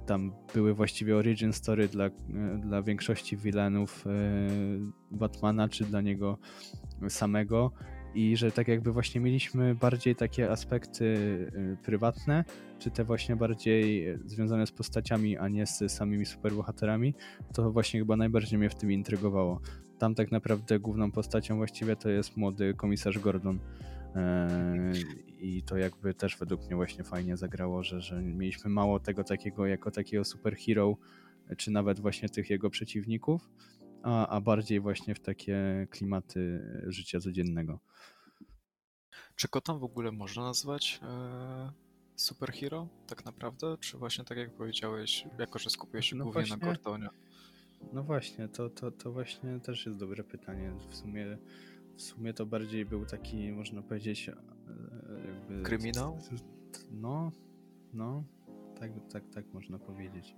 tam 0.06 0.34
były 0.54 0.74
właściwie 0.74 1.16
origin 1.18 1.54
story 1.54 1.88
dla, 1.88 2.06
e, 2.06 2.12
dla 2.62 2.82
większości 2.82 3.38
villainów 3.38 4.06
Batmana, 5.12 5.70
czy 5.70 5.86
dla 5.86 6.02
niego 6.02 6.38
samego 7.10 7.72
i 8.16 8.38
że 8.38 8.52
tak 8.52 8.68
jakby 8.68 8.92
właśnie 8.92 9.22
mieliśmy 9.22 9.76
bardziej 9.76 10.16
takie 10.16 10.52
aspekty 10.52 11.16
e, 11.56 11.84
prywatne, 11.84 12.44
czy 12.80 12.92
te 12.92 13.04
właśnie 13.04 13.36
bardziej 13.36 14.08
związane 14.26 14.68
z 14.68 14.72
postaciami, 14.72 15.38
a 15.38 15.48
nie 15.48 15.66
z 15.66 15.92
samymi 15.92 16.26
superbohaterami, 16.26 17.14
to 17.54 17.72
właśnie 17.72 18.00
chyba 18.00 18.18
najbardziej 18.18 18.60
mnie 18.60 18.70
w 18.70 18.76
tym 18.76 18.92
intrygowało. 18.92 19.62
Tam 20.00 20.16
tak 20.16 20.32
naprawdę 20.32 20.80
główną 20.80 21.12
postacią 21.12 21.58
właściwie 21.58 21.96
to 21.96 22.10
jest 22.10 22.38
młody 22.38 22.74
komisarz 22.74 23.20
Gordon. 23.20 23.60
I 25.40 25.64
to 25.64 25.78
jakby 25.78 26.14
też 26.14 26.38
według 26.38 26.66
mnie 26.66 26.76
właśnie 26.76 27.04
fajnie 27.04 27.38
zagrało, 27.38 27.84
że, 27.84 28.02
że 28.02 28.22
mieliśmy 28.22 28.70
mało 28.70 29.00
tego 29.00 29.24
takiego 29.24 29.66
jako 29.66 29.92
takiego 29.92 30.24
superhero, 30.24 30.98
czy 31.58 31.72
nawet 31.72 32.00
właśnie 32.00 32.30
tych 32.30 32.50
jego 32.50 32.70
przeciwników, 32.70 33.50
a, 34.04 34.28
a 34.28 34.42
bardziej 34.42 34.80
właśnie 34.80 35.16
w 35.16 35.20
takie 35.20 35.88
klimaty 35.90 36.62
życia 36.88 37.20
codziennego. 37.20 37.80
Czy 39.36 39.48
Gotham 39.52 39.80
w 39.80 39.84
ogóle 39.84 40.12
można 40.12 40.44
nazwać 40.44 41.00
e, 41.04 41.72
superhero 42.16 42.88
tak 43.08 43.26
naprawdę? 43.26 43.78
Czy 43.80 43.98
właśnie 43.98 44.24
tak 44.24 44.38
jak 44.38 44.54
powiedziałeś, 44.54 45.28
jako 45.40 45.60
że 45.60 45.70
skupuje 45.70 46.04
się 46.04 46.16
No 46.16 46.24
głównie 46.24 46.42
właśnie. 46.42 46.58
na 46.58 46.66
Gordonie? 46.66 47.08
No 47.94 48.04
właśnie, 48.04 48.48
to, 48.48 48.70
to, 48.70 48.92
to 48.92 49.12
właśnie 49.12 49.60
też 49.60 49.86
jest 49.86 49.98
dobre 49.98 50.24
pytanie. 50.24 50.74
W 50.90 50.96
sumie, 50.96 51.38
w 51.96 52.02
sumie 52.02 52.34
to 52.34 52.46
bardziej 52.46 52.86
był 52.86 53.06
taki, 53.06 53.52
można 53.52 53.82
powiedzieć, 53.82 54.30
e, 54.30 54.36
jakby... 55.28 55.64
Kryminał? 55.64 56.20
No, 56.92 57.32
no, 57.94 58.24
tak, 58.80 58.92
tak, 59.12 59.24
tak 59.30 59.54
można 59.54 59.80
powiedzieć. 59.80 60.36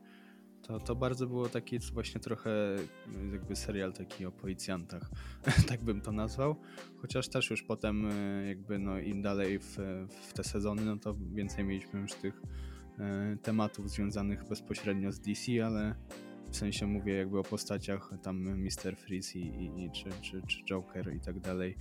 To, 0.63 0.79
to 0.79 0.95
bardzo 0.95 1.27
było 1.27 1.49
taki 1.49 1.79
właśnie 1.79 2.21
trochę 2.21 2.49
no, 3.07 3.33
jakby 3.33 3.55
serial 3.55 3.93
taki 3.93 4.25
o 4.25 4.31
policjantach, 4.31 5.09
tak 5.69 5.83
bym 5.83 6.01
to 6.01 6.11
nazwał. 6.11 6.55
Chociaż 7.01 7.29
też 7.29 7.49
już 7.49 7.63
potem 7.63 8.05
e, 8.11 8.47
jakby 8.47 8.79
no 8.79 8.99
im 8.99 9.21
dalej 9.21 9.59
w, 9.59 9.77
w 10.09 10.33
te 10.33 10.43
sezony, 10.43 10.85
no 10.85 10.97
to 10.97 11.15
więcej 11.33 11.65
mieliśmy 11.65 11.99
już 11.99 12.13
tych 12.13 12.41
e, 12.99 13.37
tematów 13.41 13.89
związanych 13.89 14.49
bezpośrednio 14.49 15.11
z 15.11 15.19
DC, 15.19 15.65
ale 15.65 15.95
w 16.51 16.57
sensie 16.57 16.87
mówię 16.87 17.13
jakby 17.13 17.39
o 17.39 17.43
postaciach 17.43 18.11
tam 18.21 18.37
Mr. 18.37 18.95
Freeze 18.97 19.39
i, 19.39 19.41
i, 19.41 19.83
i 19.85 19.91
czy, 19.91 20.09
czy, 20.21 20.41
czy 20.47 20.63
Joker 20.63 21.15
i 21.15 21.19
tak 21.19 21.39
dalej. 21.39 21.77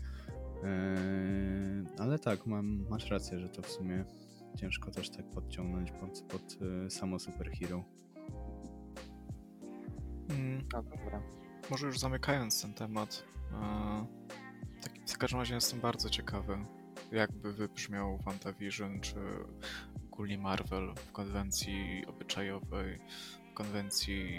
Eee, 0.64 1.84
ale 1.98 2.18
tak, 2.18 2.46
mam, 2.46 2.86
masz 2.90 3.10
rację, 3.10 3.38
że 3.38 3.48
to 3.48 3.62
w 3.62 3.68
sumie 3.68 4.04
ciężko 4.56 4.90
też 4.90 5.10
tak 5.10 5.30
podciągnąć 5.30 5.90
pod, 5.90 6.22
pod 6.22 6.59
e, 6.86 6.90
samo 6.90 7.18
superhero. 7.18 7.84
Mm, 10.31 10.69
No 10.73 10.82
dobra. 10.82 11.23
może 11.70 11.86
już 11.86 11.99
zamykając 11.99 12.62
ten 12.62 12.74
temat, 12.74 13.24
e, 13.53 14.07
tak, 14.82 14.93
w 15.15 15.19
każdym 15.19 15.40
razie 15.40 15.55
jestem 15.55 15.81
bardzo 15.81 16.11
ciekawy, 16.11 16.59
jakby 17.12 17.53
wybrzmiał 17.53 18.19
WandaVision, 18.19 19.01
czy 19.01 19.16
ogólnie 20.12 20.39
Marvel 20.39 20.94
w 20.94 21.12
konwencji 21.12 22.05
obyczajowej, 22.07 22.99
w 23.51 23.55
konwencji 23.55 24.32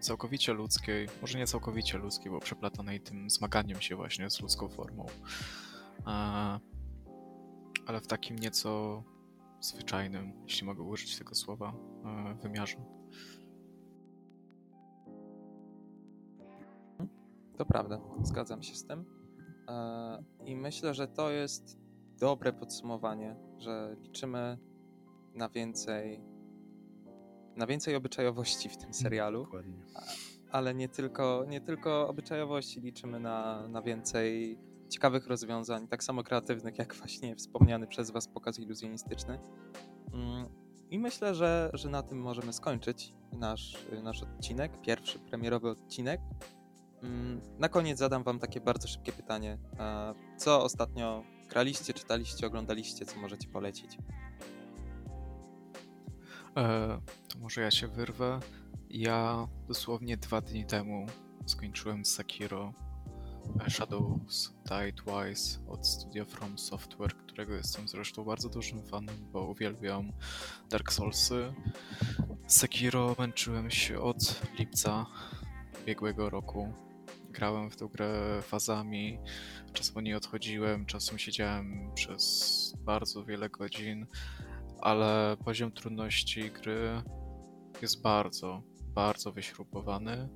całkowicie 0.00 0.52
ludzkiej, 0.52 1.08
może 1.20 1.38
nie 1.38 1.46
całkowicie 1.46 1.98
ludzkiej, 1.98 2.30
bo 2.32 2.38
przeplatanej 2.40 3.00
tym 3.00 3.30
zmaganiem 3.30 3.80
się 3.80 3.96
właśnie 3.96 4.30
z 4.30 4.40
ludzką 4.40 4.68
formą, 4.68 5.06
e, 6.06 6.10
ale 7.86 8.00
w 8.00 8.06
takim 8.06 8.36
nieco 8.36 9.02
zwyczajnym, 9.60 10.32
jeśli 10.42 10.66
mogę 10.66 10.82
użyć 10.82 11.18
tego 11.18 11.34
słowa, 11.34 11.72
e, 12.04 12.34
wymiarze. 12.42 12.76
To 17.60 17.66
prawda, 17.66 18.00
zgadzam 18.22 18.62
się 18.62 18.74
z 18.74 18.84
tym. 18.86 19.04
E, 19.68 20.24
I 20.44 20.56
myślę, 20.56 20.94
że 20.94 21.08
to 21.08 21.30
jest 21.30 21.78
dobre 22.20 22.52
podsumowanie, 22.52 23.36
że 23.58 23.96
liczymy 24.00 24.58
na 25.34 25.48
więcej, 25.48 26.24
na 27.56 27.66
więcej 27.66 27.96
obyczajowości 27.96 28.68
w 28.68 28.76
tym 28.76 28.94
serialu, 28.94 29.44
Dokładnie. 29.44 29.82
ale 30.50 30.74
nie 30.74 30.88
tylko, 30.88 31.44
nie 31.48 31.60
tylko 31.60 32.08
obyczajowości, 32.08 32.80
liczymy 32.80 33.20
na, 33.20 33.68
na 33.68 33.82
więcej 33.82 34.58
ciekawych 34.88 35.26
rozwiązań, 35.26 35.88
tak 35.88 36.04
samo 36.04 36.22
kreatywnych, 36.22 36.78
jak 36.78 36.94
właśnie 36.94 37.36
wspomniany 37.36 37.86
przez 37.86 38.10
Was 38.10 38.28
pokaz 38.28 38.58
iluzjonistyczny. 38.58 39.38
Mm, 40.12 40.48
I 40.90 40.98
myślę, 40.98 41.34
że, 41.34 41.70
że 41.74 41.88
na 41.88 42.02
tym 42.02 42.20
możemy 42.20 42.52
skończyć 42.52 43.14
nasz, 43.32 43.86
nasz 44.02 44.22
odcinek, 44.22 44.80
pierwszy 44.80 45.18
premierowy 45.18 45.70
odcinek. 45.70 46.20
Mm, 47.02 47.40
Na 47.58 47.68
koniec 47.68 47.98
zadam 47.98 48.22
Wam 48.22 48.38
takie 48.38 48.60
bardzo 48.60 48.88
szybkie 48.88 49.12
pytanie. 49.12 49.58
E, 49.78 50.14
Co 50.36 50.62
ostatnio 50.64 51.22
graliście, 51.48 51.94
czytaliście, 51.94 52.46
oglądaliście, 52.46 53.06
co 53.06 53.20
możecie 53.20 53.48
polecić? 53.48 53.98
E, 56.56 57.00
to 57.28 57.38
może 57.38 57.60
ja 57.60 57.70
się 57.70 57.88
wyrwę. 57.88 58.40
Ja 58.90 59.48
dosłownie 59.68 60.16
dwa 60.16 60.40
dni 60.40 60.64
temu 60.66 61.06
skończyłem 61.46 62.04
Sekiro 62.04 62.72
e, 63.66 63.70
Shadows 63.70 64.54
Die 64.68 64.92
Twice 64.92 65.66
od 65.68 65.86
studia 65.86 66.24
From 66.24 66.58
Software, 66.58 67.16
którego 67.16 67.54
jestem 67.54 67.88
zresztą 67.88 68.24
bardzo 68.24 68.48
dużym 68.48 68.82
fanem, 68.82 69.16
bo 69.32 69.44
uwielbiam 69.44 70.12
Dark 70.70 70.92
Soulsy. 70.92 71.52
Sekiro 72.46 73.16
męczyłem 73.18 73.70
się 73.70 74.00
od 74.00 74.42
lipca 74.58 75.06
ubiegłego 75.82 76.30
roku. 76.30 76.72
Grałem 77.30 77.70
w 77.70 77.76
tę 77.76 77.88
grę 77.92 78.42
fazami, 78.42 79.18
czasem 79.72 79.96
o 79.96 80.00
niej 80.00 80.14
odchodziłem, 80.14 80.86
czasem 80.86 81.18
siedziałem 81.18 81.90
przez 81.94 82.74
bardzo 82.84 83.24
wiele 83.24 83.48
godzin 83.48 84.06
ale 84.80 85.36
poziom 85.44 85.72
trudności 85.72 86.50
gry 86.50 87.02
jest 87.82 88.02
bardzo, 88.02 88.62
bardzo 88.82 89.32
wyśrubowany. 89.32 90.28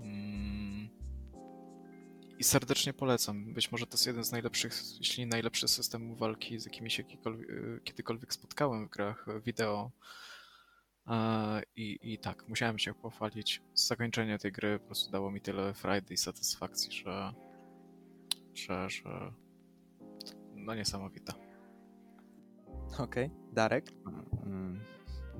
Mm. 0.00 0.88
I 2.38 2.44
serdecznie 2.44 2.92
polecam. 2.92 3.54
Być 3.54 3.72
może 3.72 3.86
to 3.86 3.94
jest 3.94 4.06
jeden 4.06 4.24
z 4.24 4.32
najlepszych, 4.32 4.82
jeśli 4.98 5.24
nie 5.24 5.26
najlepszy 5.26 5.68
systemów 5.68 6.18
walki, 6.18 6.58
z 6.58 6.64
jakimi 6.64 6.90
się 6.90 7.04
kiedykolwiek 7.84 8.34
spotkałem 8.34 8.86
w 8.86 8.90
grach 8.90 9.26
wideo. 9.44 9.90
I, 11.76 11.98
I 12.02 12.18
tak, 12.18 12.48
musiałem 12.48 12.78
się 12.78 12.94
pochwalić. 12.94 13.62
Zakończenie 13.74 14.38
tej 14.38 14.52
gry 14.52 14.78
po 14.78 14.86
prostu 14.86 15.12
dało 15.12 15.30
mi 15.30 15.40
tyle 15.40 15.74
frajdy 15.74 16.14
i 16.14 16.16
satysfakcji, 16.16 16.92
że, 16.92 17.32
że, 18.54 18.90
że 18.90 19.32
no 20.54 20.74
niesamowite. 20.74 21.32
Okej, 22.98 23.30
Darek? 23.52 23.92
Mm, 24.46 24.80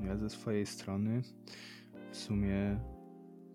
Ja 0.03 0.16
ze 0.16 0.31
swojej 0.31 0.66
strony 0.66 1.23
w 2.11 2.16
sumie 2.16 2.81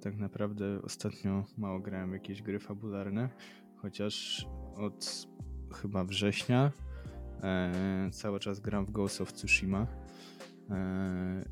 tak 0.01 0.17
naprawdę 0.17 0.81
ostatnio 0.81 1.45
mało 1.57 1.79
grałem 1.79 2.09
w 2.09 2.13
jakieś 2.13 2.41
gry 2.41 2.59
fabularne, 2.59 3.29
chociaż 3.77 4.47
od 4.75 5.27
chyba 5.81 6.03
września 6.03 6.71
e, 7.43 8.09
cały 8.11 8.39
czas 8.39 8.59
gram 8.59 8.85
w 8.85 8.91
Ghost 8.91 9.21
of 9.21 9.33
Tsushima 9.33 9.87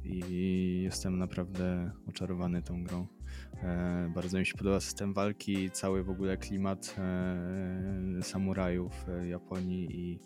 i 0.03 0.81
jestem 0.83 1.17
naprawdę 1.17 1.91
oczarowany 2.07 2.61
tą 2.61 2.83
grą. 2.83 3.07
E, 3.63 4.11
bardzo 4.15 4.39
mi 4.39 4.45
się 4.45 4.57
podoba 4.57 4.79
system 4.79 5.13
walki, 5.13 5.71
cały 5.71 6.03
w 6.03 6.09
ogóle 6.09 6.37
klimat 6.37 6.95
e, 6.97 8.23
samurajów 8.23 9.05
Japonii 9.29 9.87
i, 9.91 10.19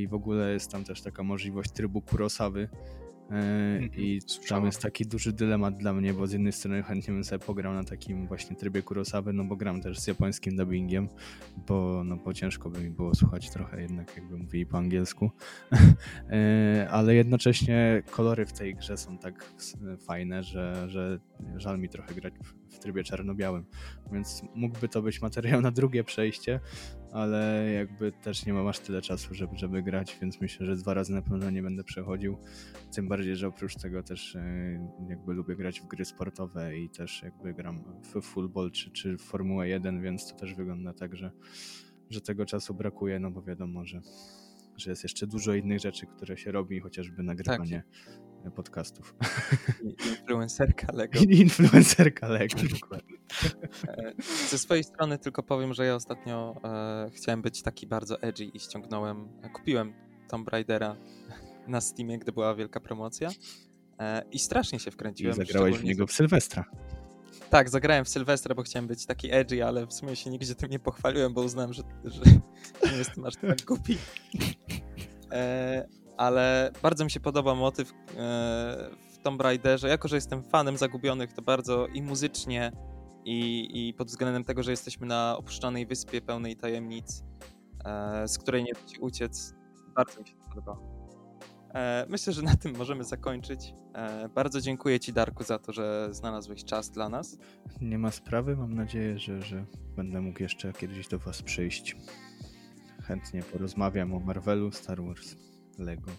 i 0.00 0.08
w 0.08 0.14
ogóle 0.14 0.52
jest 0.52 0.70
tam 0.70 0.84
też 0.84 1.02
taka 1.02 1.22
możliwość 1.22 1.70
trybu 1.70 2.02
Kurosawy, 2.02 2.68
I 3.96 4.20
tam 4.48 4.66
jest 4.66 4.82
taki 4.82 5.06
duży 5.06 5.32
dylemat 5.32 5.76
dla 5.76 5.92
mnie, 5.92 6.14
bo 6.14 6.26
z 6.26 6.32
jednej 6.32 6.52
strony 6.52 6.82
chętnie 6.82 7.14
bym 7.14 7.24
sobie 7.24 7.38
pograł 7.38 7.74
na 7.74 7.84
takim 7.84 8.26
właśnie 8.26 8.56
trybie 8.56 8.82
Kurosawy, 8.82 9.32
no 9.32 9.44
bo 9.44 9.56
gram 9.56 9.80
też 9.80 9.98
z 9.98 10.06
japońskim 10.06 10.56
dubbingiem, 10.56 11.08
bo, 11.66 12.04
no 12.04 12.16
bo 12.16 12.34
ciężko 12.34 12.70
by 12.70 12.80
mi 12.80 12.90
było 12.90 13.14
słuchać 13.14 13.50
trochę 13.50 13.82
jednak 13.82 14.16
jakby 14.16 14.38
mówili 14.38 14.66
po 14.66 14.78
angielsku. 14.78 15.30
Ale 16.90 17.14
jednocześnie 17.14 18.02
kolory 18.10 18.46
w 18.46 18.52
tej 18.52 18.74
grze 18.74 18.96
są 18.96 19.18
tak 19.18 19.52
fajne, 20.06 20.42
że, 20.42 20.88
że 20.88 21.18
żal 21.56 21.78
mi 21.78 21.88
trochę 21.88 22.14
grać 22.14 22.34
w 22.68 22.78
trybie 22.78 23.04
czarno-białym. 23.04 23.64
Więc 24.12 24.42
mógłby 24.54 24.88
to 24.88 25.02
być 25.02 25.22
materiał 25.22 25.60
na 25.60 25.70
drugie 25.70 26.04
przejście, 26.04 26.60
ale 27.12 27.70
jakby 27.72 28.12
też 28.12 28.46
nie 28.46 28.52
mam 28.52 28.66
aż 28.66 28.78
tyle 28.78 29.02
czasu, 29.02 29.34
żeby, 29.34 29.58
żeby 29.58 29.82
grać, 29.82 30.18
więc 30.20 30.40
myślę, 30.40 30.66
że 30.66 30.76
dwa 30.76 30.94
razy 30.94 31.12
na 31.12 31.22
pewno 31.22 31.50
nie 31.50 31.62
będę 31.62 31.84
przechodził. 31.84 32.36
Tym 32.94 33.08
bardziej, 33.08 33.36
że 33.36 33.48
oprócz 33.48 33.74
tego 33.74 34.02
też 34.02 34.36
e, 34.36 34.90
jakby 35.08 35.34
lubię 35.34 35.56
grać 35.56 35.80
w 35.80 35.86
gry 35.86 36.04
sportowe 36.04 36.78
i 36.78 36.88
też 36.88 37.22
jakby 37.22 37.54
gram 37.54 37.84
w 38.02 38.22
football 38.22 38.70
czy, 38.70 38.90
czy 38.90 39.18
w 39.18 39.22
Formułę 39.22 39.68
1, 39.68 40.02
więc 40.02 40.32
to 40.32 40.38
też 40.38 40.54
wygląda 40.54 40.92
tak, 40.92 41.16
że, 41.16 41.30
że 42.10 42.20
tego 42.20 42.46
czasu 42.46 42.74
brakuje, 42.74 43.20
no 43.20 43.30
bo 43.30 43.42
wiadomo, 43.42 43.86
że, 43.86 44.00
że 44.76 44.90
jest 44.90 45.02
jeszcze 45.02 45.26
dużo 45.26 45.54
innych 45.54 45.80
rzeczy, 45.80 46.06
które 46.06 46.36
się 46.36 46.52
robi, 46.52 46.80
chociażby 46.80 47.22
nagrywanie 47.22 47.82
tak. 47.86 48.29
Podcastów. 48.56 49.14
Influencerka 50.10 50.86
Lego. 50.92 51.18
Influencerka 51.44 52.28
Lego, 52.28 52.56
dokładnie. 52.80 53.16
E, 53.88 54.12
ze 54.48 54.58
swojej 54.58 54.84
strony 54.84 55.18
tylko 55.18 55.42
powiem, 55.42 55.74
że 55.74 55.86
ja 55.86 55.94
ostatnio 55.94 56.60
e, 56.64 57.10
chciałem 57.14 57.42
być 57.42 57.62
taki 57.62 57.86
bardzo 57.86 58.22
edgy 58.22 58.44
i 58.44 58.60
ściągnąłem, 58.60 59.28
kupiłem 59.52 59.92
Tomb 60.28 60.48
Raidera 60.48 60.96
na 61.68 61.80
Steamie, 61.80 62.18
gdy 62.18 62.32
była 62.32 62.54
wielka 62.54 62.80
promocja 62.80 63.30
e, 63.98 64.22
i 64.32 64.38
strasznie 64.38 64.78
się 64.78 64.90
wkręciłem. 64.90 65.32
I 65.32 65.36
zagrałeś 65.36 65.78
w 65.78 65.84
niego 65.84 66.06
w 66.06 66.12
Sylwestra. 66.12 66.64
Tak, 67.50 67.70
zagrałem 67.70 68.04
w 68.04 68.08
Sylwestra, 68.08 68.54
bo 68.54 68.62
chciałem 68.62 68.86
być 68.86 69.06
taki 69.06 69.32
edgy, 69.32 69.64
ale 69.64 69.86
w 69.86 69.92
sumie 69.92 70.16
się 70.16 70.30
nigdzie 70.30 70.54
tym 70.54 70.70
nie 70.70 70.78
pochwaliłem, 70.78 71.34
bo 71.34 71.42
uznałem, 71.42 71.72
że, 71.72 71.82
że 72.04 72.22
nie 72.92 72.98
jestem 72.98 73.24
aż 73.24 73.36
tak 73.36 73.62
głupi. 73.64 73.98
E, 75.32 75.86
ale 76.20 76.70
bardzo 76.82 77.04
mi 77.04 77.10
się 77.10 77.20
podoba 77.20 77.54
motyw 77.54 77.90
e, 77.90 77.94
w 79.12 79.18
Tomb 79.22 79.40
Raiderze. 79.40 79.88
Jako, 79.88 80.08
że 80.08 80.16
jestem 80.16 80.42
fanem 80.42 80.76
Zagubionych, 80.76 81.32
to 81.32 81.42
bardzo 81.42 81.86
i 81.86 82.02
muzycznie, 82.02 82.72
i, 83.24 83.68
i 83.88 83.94
pod 83.94 84.08
względem 84.08 84.44
tego, 84.44 84.62
że 84.62 84.70
jesteśmy 84.70 85.06
na 85.06 85.36
opuszczonej 85.38 85.86
wyspie 85.86 86.20
pełnej 86.20 86.56
tajemnic, 86.56 87.24
e, 87.84 88.28
z 88.28 88.38
której 88.38 88.64
nie 88.64 88.72
da 88.72 88.88
się 88.88 89.00
uciec, 89.00 89.54
bardzo 89.96 90.20
mi 90.20 90.28
się 90.28 90.34
to 90.34 90.48
podobało. 90.48 91.10
E, 91.74 92.06
myślę, 92.08 92.32
że 92.32 92.42
na 92.42 92.56
tym 92.56 92.76
możemy 92.76 93.04
zakończyć. 93.04 93.74
Bardzo 94.34 94.60
dziękuję 94.60 95.00
Ci, 95.00 95.12
Darku, 95.12 95.44
za 95.44 95.58
to, 95.58 95.72
że 95.72 96.08
znalazłeś 96.10 96.64
czas 96.64 96.90
dla 96.90 97.08
nas. 97.08 97.38
Nie 97.80 97.98
ma 97.98 98.10
sprawy. 98.10 98.56
Mam 98.56 98.74
nadzieję, 98.74 99.18
że, 99.18 99.42
że 99.42 99.64
będę 99.96 100.20
mógł 100.20 100.42
jeszcze 100.42 100.72
kiedyś 100.72 101.08
do 101.08 101.18
Was 101.18 101.42
przyjść. 101.42 101.96
Chętnie 103.02 103.42
porozmawiam 103.42 104.14
o 104.14 104.20
Marvelu, 104.20 104.72
Star 104.72 105.02
Wars, 105.02 105.36
Lego. 105.80 106.10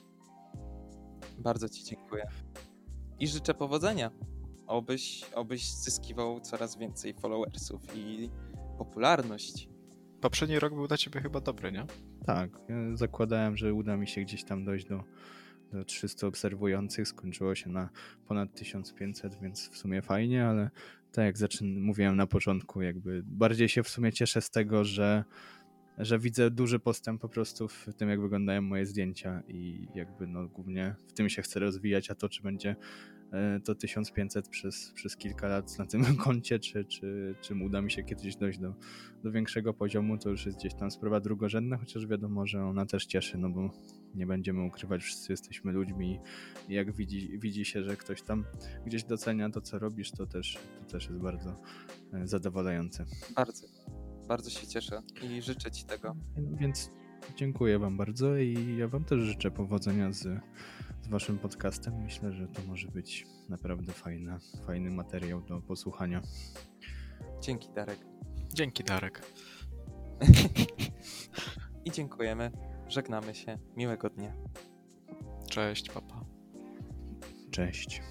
Bardzo 1.38 1.69
Ci 1.69 1.83
dziękuję. 1.83 2.27
I 3.19 3.27
życzę 3.27 3.53
powodzenia. 3.53 4.11
Obyś, 4.67 5.23
obyś 5.35 5.73
zyskiwał 5.73 6.39
coraz 6.39 6.77
więcej 6.77 7.13
followersów 7.13 7.81
i 7.95 8.29
popularność. 8.77 9.69
Poprzedni 10.21 10.59
rok 10.59 10.73
był 10.73 10.88
dla 10.88 10.97
Ciebie 10.97 11.21
chyba 11.21 11.41
dobry, 11.41 11.71
nie? 11.71 11.85
Tak. 12.25 12.49
Zakładałem, 12.93 13.57
że 13.57 13.73
uda 13.73 13.97
mi 13.97 14.07
się 14.07 14.21
gdzieś 14.21 14.43
tam 14.43 14.65
dojść 14.65 14.85
do 14.85 15.03
do 15.71 15.85
300 15.85 16.27
obserwujących, 16.27 17.07
skończyło 17.07 17.55
się 17.55 17.69
na 17.69 17.89
ponad 18.27 18.53
1500, 18.53 19.39
więc 19.41 19.69
w 19.69 19.77
sumie 19.77 20.01
fajnie, 20.01 20.45
ale 20.45 20.69
tak 21.11 21.25
jak 21.25 21.38
zaczyn 21.38 21.81
mówiłem 21.81 22.15
na 22.15 22.27
początku, 22.27 22.81
jakby 22.81 23.21
bardziej 23.25 23.69
się 23.69 23.83
w 23.83 23.89
sumie 23.89 24.13
cieszę 24.13 24.41
z 24.41 24.49
tego, 24.49 24.83
że 24.83 25.23
że 26.02 26.19
widzę 26.19 26.52
duży 26.52 26.80
postęp 26.80 27.22
po 27.22 27.30
prostu 27.30 27.68
w 27.68 27.88
tym, 27.98 28.10
jak 28.10 28.22
wyglądają 28.22 28.61
moje 28.61 28.86
zdjęcia 28.86 29.44
i 29.48 29.88
jakby 29.95 30.28
no 30.28 30.48
głównie 30.48 30.95
w 31.07 31.14
tym 31.14 31.30
się 31.30 31.41
chcę 31.41 31.60
rozwijać, 31.60 32.11
a 32.11 32.15
to 32.15 32.30
czy 32.30 32.44
będzie 32.44 32.76
e, 33.32 33.60
to 33.60 33.76
1500 33.76 34.48
przez, 34.48 34.91
przez 34.95 35.18
kilka 35.18 35.48
lat 35.48 35.80
na 35.80 35.86
tym 35.86 36.15
koncie, 36.26 36.60
czy, 36.60 36.86
czy, 36.86 37.36
czy 37.41 37.56
uda 37.56 37.82
mi 37.82 37.91
się 37.91 38.03
kiedyś 38.03 38.36
dojść 38.36 38.60
do, 38.60 38.73
do 39.23 39.32
większego 39.32 39.73
poziomu, 39.73 40.18
to 40.18 40.30
już 40.30 40.45
jest 40.45 40.57
gdzieś 40.57 40.73
tam 40.73 40.91
sprawa 40.91 41.19
drugorzędna, 41.19 41.78
chociaż 41.78 42.07
wiadomo, 42.07 42.48
że 42.48 42.65
ona 42.65 42.86
też 42.86 43.06
cieszy, 43.06 43.38
no 43.38 43.49
bo 43.49 43.69
nie 44.15 44.28
będziemy 44.28 44.64
ukrywać, 44.64 45.02
wszyscy 45.02 45.34
jesteśmy 45.34 45.72
ludźmi 45.72 46.19
i 46.69 46.73
jak 46.73 46.95
widzi, 46.95 47.40
widzi 47.40 47.65
się, 47.65 47.84
że 47.84 47.98
ktoś 47.98 48.22
tam 48.22 48.45
gdzieś 48.86 49.03
docenia 49.03 49.49
to, 49.49 49.61
co 49.61 49.80
robisz, 49.80 50.11
to 50.11 50.26
też, 50.26 50.57
to 50.80 50.91
też 50.91 51.07
jest 51.07 51.19
bardzo 51.19 51.61
e, 52.14 52.28
zadowalające. 52.28 53.06
Bardzo 53.36 53.68
bardzo 54.27 54.49
się 54.49 54.68
cieszę 54.68 55.02
i 55.23 55.41
życzę 55.41 55.72
Ci 55.72 55.84
tego. 55.84 56.15
Więc 56.38 56.91
dziękuję 57.35 57.80
Wam 57.80 57.98
bardzo 57.98 58.38
i 58.38 58.77
ja 58.77 58.88
Wam 58.88 59.03
też 59.03 59.19
życzę 59.19 59.52
powodzenia 59.52 60.11
z, 60.11 60.22
z 61.02 61.07
Waszym 61.07 61.39
podcastem. 61.39 62.02
Myślę, 62.03 62.31
że 62.31 62.48
to 62.48 62.61
może 62.68 62.88
być 62.88 63.27
naprawdę 63.49 63.93
fajna, 63.93 64.39
fajny 64.65 64.91
materiał 64.91 65.41
do 65.41 65.61
posłuchania. 65.61 66.22
Dzięki, 67.41 67.69
Darek. 67.76 67.99
Dzięki, 68.53 68.84
Darek. 68.84 69.22
I 71.85 71.91
dziękujemy. 71.91 72.52
Żegnamy 72.88 73.35
się. 73.35 73.57
Miłego 73.77 74.10
dnia. 74.10 74.34
Cześć, 75.49 75.89
papa. 75.89 76.26
Cześć. 77.52 78.02